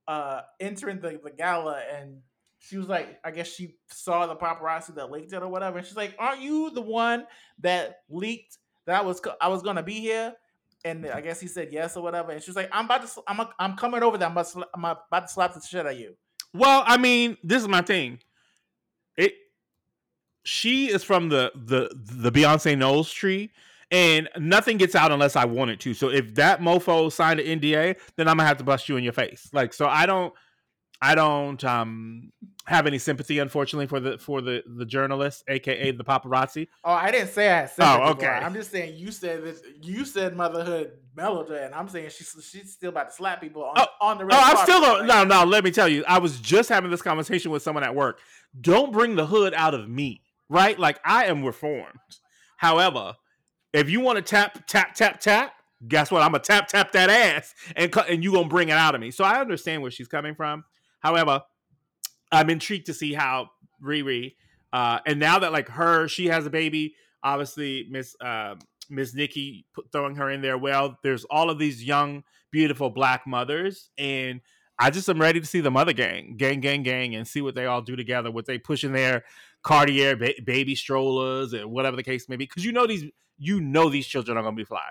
uh 0.09 0.41
entering 0.59 1.01
the, 1.01 1.21
the 1.23 1.31
gala, 1.31 1.81
and 1.95 2.19
she 2.59 2.77
was 2.77 2.89
like, 2.89 3.19
I 3.25 3.31
guess 3.31 3.49
she 3.49 3.77
saw 3.89 4.27
the 4.27 4.37
paparazzi 4.37 4.95
that 4.97 5.11
leaked 5.11 5.33
it 5.33 5.43
or 5.43 5.49
whatever, 5.49 5.79
and 5.79 5.87
she's 5.87 5.97
like, 5.97 6.15
aren't 6.19 6.41
you 6.43 6.71
the 6.71 6.83
one 6.83 7.27
that 7.61 8.01
leaked 8.11 8.59
that 8.87 9.01
I 9.01 9.03
was 9.03 9.21
I 9.41 9.49
was 9.49 9.63
going 9.63 9.77
to 9.77 9.83
be 9.83 10.01
here? 10.01 10.35
And 10.85 11.05
mm-hmm. 11.05 11.17
I 11.17 11.21
guess 11.21 11.41
he 11.41 11.47
said 11.47 11.69
yes 11.71 11.97
or 11.97 12.03
whatever, 12.03 12.33
and 12.33 12.43
she's 12.43 12.57
like, 12.57 12.69
"I'm 12.73 12.87
about 12.87 13.03
to, 13.03 13.09
sl- 13.09 13.21
I'm, 13.27 13.41
a, 13.41 13.51
I'm 13.59 13.77
coming 13.77 14.03
over 14.03 14.19
there. 14.19 14.27
I'm 14.27 14.33
about, 14.33 14.47
to, 14.47 14.51
sl- 14.51 14.63
I'm 14.75 14.85
about 14.85 15.27
to 15.27 15.29
slap 15.29 15.55
the 15.55 15.61
shit 15.61 15.81
out 15.81 15.93
of 15.93 15.99
you." 15.99 16.17
Well, 16.55 16.83
I 16.87 16.97
mean, 16.97 17.37
this 17.43 17.63
is 17.63 17.69
my 17.69 17.83
thing. 17.83 18.19
It 19.17 19.35
she 20.45 20.91
is 20.91 21.05
from 21.05 21.29
the 21.29 21.53
the 21.55 21.91
the 21.95 22.33
Beyonce 22.33 22.77
Knowles 22.77 23.13
tree, 23.13 23.51
and 23.91 24.29
nothing 24.39 24.77
gets 24.77 24.95
out 24.95 25.13
unless 25.13 25.37
I 25.37 25.45
want 25.45 25.71
it 25.71 25.81
to. 25.81 25.95
So 25.95 26.09
if 26.09 26.35
that 26.35 26.61
mofo 26.61 27.13
signed 27.13 27.41
an 27.41 27.61
NDA, 27.61 27.97
then 28.17 28.29
I'm 28.29 28.37
gonna 28.37 28.49
have 28.49 28.59
to 28.59 28.65
bust 28.65 28.89
you 28.89 28.97
in 28.97 29.05
your 29.05 29.13
face. 29.13 29.49
Like 29.53 29.73
so, 29.73 29.87
I 29.87 30.07
don't. 30.07 30.35
I 31.05 31.17
don't 31.17 31.63
um, 31.65 32.31
have 32.67 32.87
any 32.87 32.99
sympathy, 32.99 33.41
unfortunately, 33.41 33.89
for 33.89 33.99
the 33.99 34.19
for 34.19 34.41
the 34.41 34.63
the 34.65 34.87
journalist, 34.87 35.43
aka 35.49 35.91
the 35.91 36.05
paparazzi. 36.05 36.69
Oh, 36.85 36.93
I 36.93 37.11
didn't 37.11 37.31
say 37.31 37.51
I 37.51 37.67
said. 37.67 37.85
Oh, 37.85 38.11
okay. 38.11 38.29
I'm 38.29 38.55
just 38.55 38.71
saying 38.71 38.97
you 38.97 39.11
said 39.11 39.43
this. 39.43 39.63
You 39.83 40.05
said 40.05 40.37
motherhood 40.37 40.93
mellowed 41.17 41.49
her, 41.49 41.57
and 41.57 41.75
I'm 41.75 41.89
saying 41.89 42.11
she's 42.11 42.37
she's 42.49 42.73
still 42.73 42.91
about 42.91 43.11
to 43.11 43.15
slap 43.17 43.41
people 43.41 43.65
on, 43.65 43.73
Oh, 43.77 43.87
on 44.01 44.19
the 44.19 44.25
Oh, 44.25 44.29
I'm 44.31 44.57
still. 44.59 44.81
Like, 44.81 45.07
No, 45.07 45.25
no. 45.25 45.43
Let 45.45 45.65
me 45.65 45.73
tell 45.73 45.89
you, 45.89 46.05
I 46.07 46.19
was 46.19 46.39
just 46.39 46.69
having 46.69 46.93
this 46.93 47.03
conversation 47.03 47.51
with 47.51 47.65
someone 47.65 47.83
at 47.83 47.97
work. 47.97 48.21
Don't 48.61 48.93
bring 48.93 49.17
the 49.17 49.27
hood 49.27 49.55
out 49.55 49.75
of 49.75 49.89
me, 49.89 50.23
right? 50.49 50.79
Like 50.79 51.01
I 51.05 51.25
am 51.25 51.43
reformed. 51.43 51.99
However, 52.59 53.17
if 53.73 53.91
you 53.91 53.99
want 54.01 54.19
to 54.19 54.23
tap, 54.23 54.69
tap, 54.69 54.95
tap, 54.95 55.19
tap, 55.19 55.53
guess 55.89 56.13
what? 56.13 56.23
I'm 56.23 56.31
gonna 56.31 56.45
tap, 56.45 56.69
tap 56.69 56.93
that 56.93 57.11
ass, 57.11 57.57
and 57.75 57.93
and 58.09 58.23
you 58.23 58.33
gonna 58.35 58.47
bring 58.47 58.69
it 58.69 58.77
out 58.77 58.95
of 58.95 59.01
me. 59.01 59.11
So 59.11 59.25
I 59.25 59.41
understand 59.41 59.83
where 59.83 59.91
she's 59.91 60.07
coming 60.07 60.37
from. 60.37 60.65
However, 61.03 61.43
I'm 62.31 62.49
intrigued 62.49 62.87
to 62.87 62.95
see 62.95 63.13
how 63.13 63.51
Riri, 63.83 64.35
uh, 64.73 65.01
and 65.07 65.19
now 65.19 65.39
that 65.41 65.53
like 65.53 65.69
her, 65.69 66.09
she 66.09 66.27
has 66.27 66.47
a 66.47 66.51
baby. 66.51 66.95
Obviously, 67.23 67.87
Miss 67.91 68.17
uh, 68.21 68.55
Miss 68.89 69.15
Nicki 69.15 69.67
put, 69.75 69.91
throwing 69.93 70.17
her 70.17 70.31
in 70.31 70.41
there. 70.43 70.57
Well, 70.57 70.99
there's 71.03 71.25
all 71.25 71.51
of 71.51 71.59
these 71.59 71.85
young, 71.85 72.25
beautiful 72.51 72.91
black 72.91 73.27
mothers, 73.27 73.91
and 73.99 74.41
I 74.79 74.91
just 74.91 75.09
am 75.09 75.21
ready 75.21 75.41
to 75.41 75.47
see 75.47 75.61
the 75.61 75.71
mother 75.71 75.93
gang, 75.93 76.37
gang, 76.37 76.61
gang, 76.61 76.83
gang, 76.83 77.15
and 77.15 77.27
see 77.27 77.41
what 77.43 77.55
they 77.55 77.67
all 77.67 77.83
do 77.83 77.97
together. 77.97 78.31
What 78.31 78.47
they 78.47 78.59
push 78.59 78.85
in 78.85 78.93
their 78.93 79.25
Cartier 79.63 80.17
ba- 80.17 80.35
baby 80.45 80.75
strollers 80.75 81.53
and 81.53 81.71
whatever 81.71 81.97
the 81.97 82.03
case 82.03 82.29
may 82.29 82.37
be, 82.37 82.47
because 82.47 82.65
you 82.65 82.73
know 82.73 82.87
these, 82.87 83.05
you 83.39 83.61
know 83.61 83.89
these 83.89 84.07
children 84.07 84.37
are 84.37 84.43
gonna 84.43 84.57
be 84.57 84.65
fly. 84.65 84.89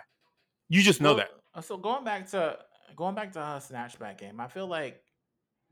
You 0.69 0.81
just 0.81 1.01
know 1.01 1.09
well, 1.09 1.17
that. 1.17 1.29
uh, 1.55 1.61
So 1.61 1.77
going 1.77 2.03
back 2.03 2.29
to 2.31 2.59
going 2.95 3.15
back 3.15 3.33
to 3.33 3.39
her 3.39 3.59
snatchback 3.59 4.19
game, 4.19 4.39
I 4.39 4.47
feel 4.47 4.67
like 4.67 5.01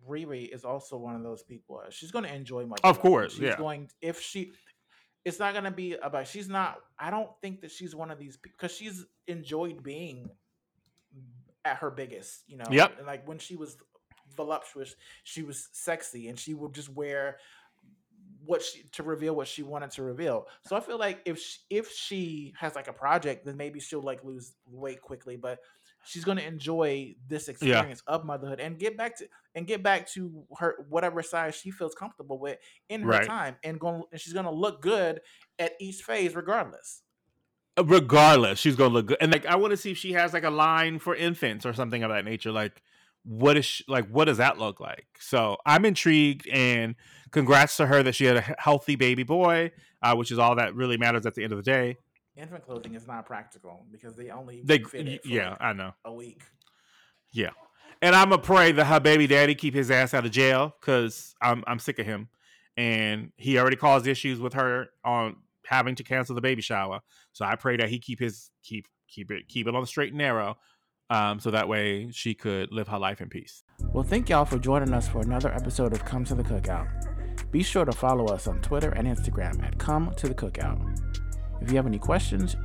Riri 0.07 0.53
is 0.53 0.65
also 0.65 0.97
one 0.97 1.15
of 1.15 1.23
those 1.23 1.43
people. 1.43 1.81
uh, 1.85 1.89
She's 1.89 2.11
going 2.11 2.25
to 2.25 2.33
enjoy 2.33 2.65
much. 2.65 2.79
Of 2.83 2.99
course, 2.99 3.33
she's 3.33 3.41
yeah. 3.41 3.57
going 3.57 3.89
if 4.01 4.21
she. 4.21 4.51
It's 5.25 5.39
not 5.39 5.53
going 5.53 5.65
to 5.65 5.71
be 5.71 5.93
about. 5.93 6.27
She's 6.27 6.47
not. 6.47 6.79
I 6.97 7.11
don't 7.11 7.29
think 7.41 7.61
that 7.61 7.71
she's 7.71 7.95
one 7.95 8.09
of 8.09 8.19
these 8.19 8.37
because 8.37 8.71
she's 8.71 9.05
enjoyed 9.27 9.83
being 9.83 10.29
at 11.65 11.77
her 11.77 11.91
biggest. 11.91 12.43
You 12.47 12.57
know. 12.57 12.65
Yep. 12.71 12.99
and, 12.99 13.07
Like 13.07 13.27
when 13.27 13.37
she 13.37 13.55
was 13.55 13.77
voluptuous, 14.35 14.95
she 15.23 15.43
was 15.43 15.69
sexy, 15.73 16.29
and 16.29 16.39
she 16.39 16.53
would 16.53 16.73
just 16.73 16.89
wear 16.89 17.37
what 18.45 18.63
she 18.63 18.83
to 18.93 19.03
reveal 19.03 19.35
what 19.35 19.47
she 19.47 19.61
wanted 19.61 19.91
to 19.91 20.03
reveal. 20.03 20.47
So 20.65 20.75
I 20.75 20.79
feel 20.79 20.97
like 20.97 21.19
if 21.25 21.37
she, 21.39 21.59
if 21.69 21.91
she 21.91 22.53
has 22.57 22.73
like 22.75 22.87
a 22.87 22.93
project, 22.93 23.45
then 23.45 23.57
maybe 23.57 23.79
she'll 23.79 24.01
like 24.01 24.23
lose 24.23 24.53
weight 24.65 25.01
quickly, 25.01 25.35
but 25.35 25.59
she's 26.05 26.23
going 26.25 26.37
to 26.37 26.45
enjoy 26.45 27.15
this 27.27 27.47
experience 27.47 28.01
of 28.07 28.25
motherhood 28.25 28.59
and 28.59 28.79
get 28.79 28.97
back 28.97 29.17
to 29.17 29.27
and 29.55 29.67
get 29.67 29.83
back 29.83 30.07
to 30.09 30.43
her 30.57 30.75
whatever 30.89 31.21
size 31.21 31.55
she 31.55 31.71
feels 31.71 31.93
comfortable 31.95 32.39
with 32.39 32.57
in 32.89 33.01
her 33.01 33.07
Right. 33.09 33.27
time 33.27 33.57
and 33.63 33.79
going 33.79 34.03
and 34.11 34.19
she's 34.21 34.33
going 34.33 34.45
to 34.45 34.51
look 34.51 34.81
good 34.81 35.21
at 35.57 35.73
each 35.79 36.01
phase 36.03 36.35
regardless. 36.35 37.01
regardless, 37.81 38.59
she's 38.59 38.75
gonna 38.75 38.93
look 38.93 39.07
good. 39.07 39.17
And 39.21 39.31
like, 39.31 39.45
I 39.45 39.55
want 39.55 39.71
to 39.71 39.77
see 39.77 39.91
if 39.91 39.97
she 39.97 40.13
has 40.13 40.33
like 40.33 40.43
a 40.43 40.49
line 40.49 40.99
for 40.99 41.15
infants 41.15 41.65
or 41.65 41.73
something 41.73 42.03
of 42.03 42.09
that 42.09 42.25
nature. 42.25 42.51
Like, 42.51 42.81
what 43.23 43.57
is 43.57 43.65
she, 43.65 43.83
like? 43.87 44.07
What 44.09 44.25
does 44.25 44.37
that 44.37 44.57
look 44.57 44.79
like? 44.79 45.07
So 45.19 45.57
I'm 45.65 45.85
intrigued, 45.85 46.47
and 46.47 46.95
congrats 47.31 47.77
to 47.77 47.85
her 47.85 48.03
that 48.03 48.15
she 48.15 48.25
had 48.25 48.37
a 48.37 48.55
healthy 48.57 48.95
baby 48.95 49.23
boy, 49.23 49.71
uh, 50.01 50.15
which 50.15 50.31
is 50.31 50.39
all 50.39 50.55
that 50.55 50.75
really 50.75 50.97
matters 50.97 51.25
at 51.25 51.35
the 51.35 51.43
end 51.43 51.53
of 51.53 51.57
the 51.57 51.63
day. 51.63 51.97
Infant 52.35 52.63
clothing 52.65 52.95
is 52.95 53.05
not 53.07 53.25
practical 53.25 53.85
because 53.91 54.15
they 54.15 54.29
only 54.29 54.61
They, 54.63 54.79
fit 54.79 55.07
it 55.07 55.23
for 55.23 55.29
yeah, 55.29 55.49
like 55.49 55.61
I 55.61 55.73
know. 55.73 55.91
a 56.05 56.13
week. 56.13 56.41
Yeah, 57.31 57.49
and 58.01 58.15
I'm 58.15 58.29
gonna 58.29 58.41
pray 58.41 58.71
that 58.71 58.85
her 58.85 58.99
baby 58.99 59.27
daddy 59.27 59.55
keep 59.55 59.73
his 59.73 59.91
ass 59.91 60.13
out 60.13 60.25
of 60.25 60.31
jail 60.31 60.73
because 60.79 61.33
I'm 61.41 61.63
I'm 61.67 61.79
sick 61.79 61.99
of 61.99 62.05
him, 62.05 62.29
and 62.77 63.31
he 63.35 63.57
already 63.59 63.75
caused 63.75 64.07
issues 64.07 64.39
with 64.39 64.53
her 64.53 64.87
on 65.03 65.35
having 65.65 65.95
to 65.95 66.03
cancel 66.03 66.33
the 66.33 66.41
baby 66.41 66.61
shower. 66.61 67.01
So 67.33 67.45
I 67.45 67.55
pray 67.55 67.77
that 67.77 67.89
he 67.89 67.99
keep 67.99 68.19
his 68.19 68.49
keep 68.63 68.87
keep 69.07 69.31
it 69.31 69.47
keep 69.47 69.67
it 69.67 69.75
on 69.75 69.81
the 69.81 69.87
straight 69.87 70.09
and 70.13 70.17
narrow, 70.17 70.57
um, 71.09 71.39
so 71.39 71.51
that 71.51 71.67
way 71.67 72.09
she 72.11 72.33
could 72.33 72.71
live 72.71 72.87
her 72.87 72.99
life 72.99 73.21
in 73.21 73.29
peace. 73.29 73.63
Well, 73.93 74.03
thank 74.03 74.29
y'all 74.29 74.45
for 74.45 74.57
joining 74.59 74.93
us 74.93 75.07
for 75.09 75.19
another 75.21 75.53
episode 75.53 75.93
of 75.93 76.05
Come 76.05 76.23
to 76.25 76.35
the 76.35 76.43
Cookout. 76.43 77.51
Be 77.51 77.63
sure 77.63 77.85
to 77.85 77.91
follow 77.91 78.25
us 78.27 78.47
on 78.47 78.61
Twitter 78.61 78.89
and 78.91 79.07
Instagram 79.07 79.61
at 79.63 79.77
Come 79.77 80.13
to 80.17 80.27
the 80.27 80.35
Cookout. 80.35 81.08
If 81.61 81.69
you 81.71 81.77
have 81.77 81.87
any 81.87 81.99
questions, 81.99 82.55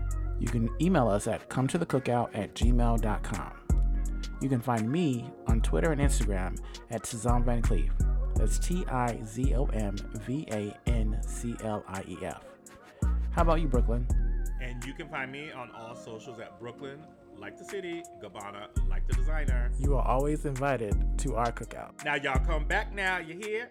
you 0.41 0.49
can 0.49 0.69
email 0.81 1.09
us 1.09 1.27
at 1.27 1.49
come 1.49 1.67
to 1.69 1.79
the 1.79 1.87
cookout 1.87 2.31
at 2.35 2.55
gmail.com. 2.55 3.53
You 4.41 4.49
can 4.49 4.61
find 4.61 4.91
me 4.91 5.31
on 5.47 5.61
Twitter 5.61 5.93
and 5.93 6.01
Instagram 6.01 6.59
at 6.91 7.03
Tizom 7.03 7.45
Van 7.45 7.63
Clief. 7.63 7.93
That's 8.37 8.59
T 8.59 8.85
I 8.89 9.19
Z 9.25 9.55
O 9.55 9.67
M 9.67 9.97
V 10.27 10.47
A 10.51 10.77
N 10.87 11.19
C 11.27 11.55
L 11.63 11.85
I 11.87 12.05
E 12.09 12.19
F. 12.23 12.43
How 13.31 13.43
about 13.43 13.61
you, 13.61 13.69
Brooklyn? 13.69 14.07
And 14.61 14.85
you 14.85 14.95
can 14.95 15.09
find 15.09 15.31
me 15.31 15.51
on 15.53 15.71
all 15.71 15.95
socials 15.95 16.41
at 16.41 16.59
Brooklyn, 16.61 16.99
like 17.39 17.57
the 17.59 17.65
city, 17.65 18.03
Gabbana, 18.23 18.69
like 18.89 19.07
the 19.07 19.15
designer. 19.15 19.71
You 19.79 19.97
are 19.97 20.07
always 20.07 20.45
invited 20.45 20.95
to 21.19 21.37
our 21.37 21.53
cookout. 21.53 22.05
Now 22.05 22.15
y'all 22.17 22.45
come 22.45 22.67
back 22.67 22.95
now. 22.95 23.19
You 23.19 23.39
hear? 23.39 23.71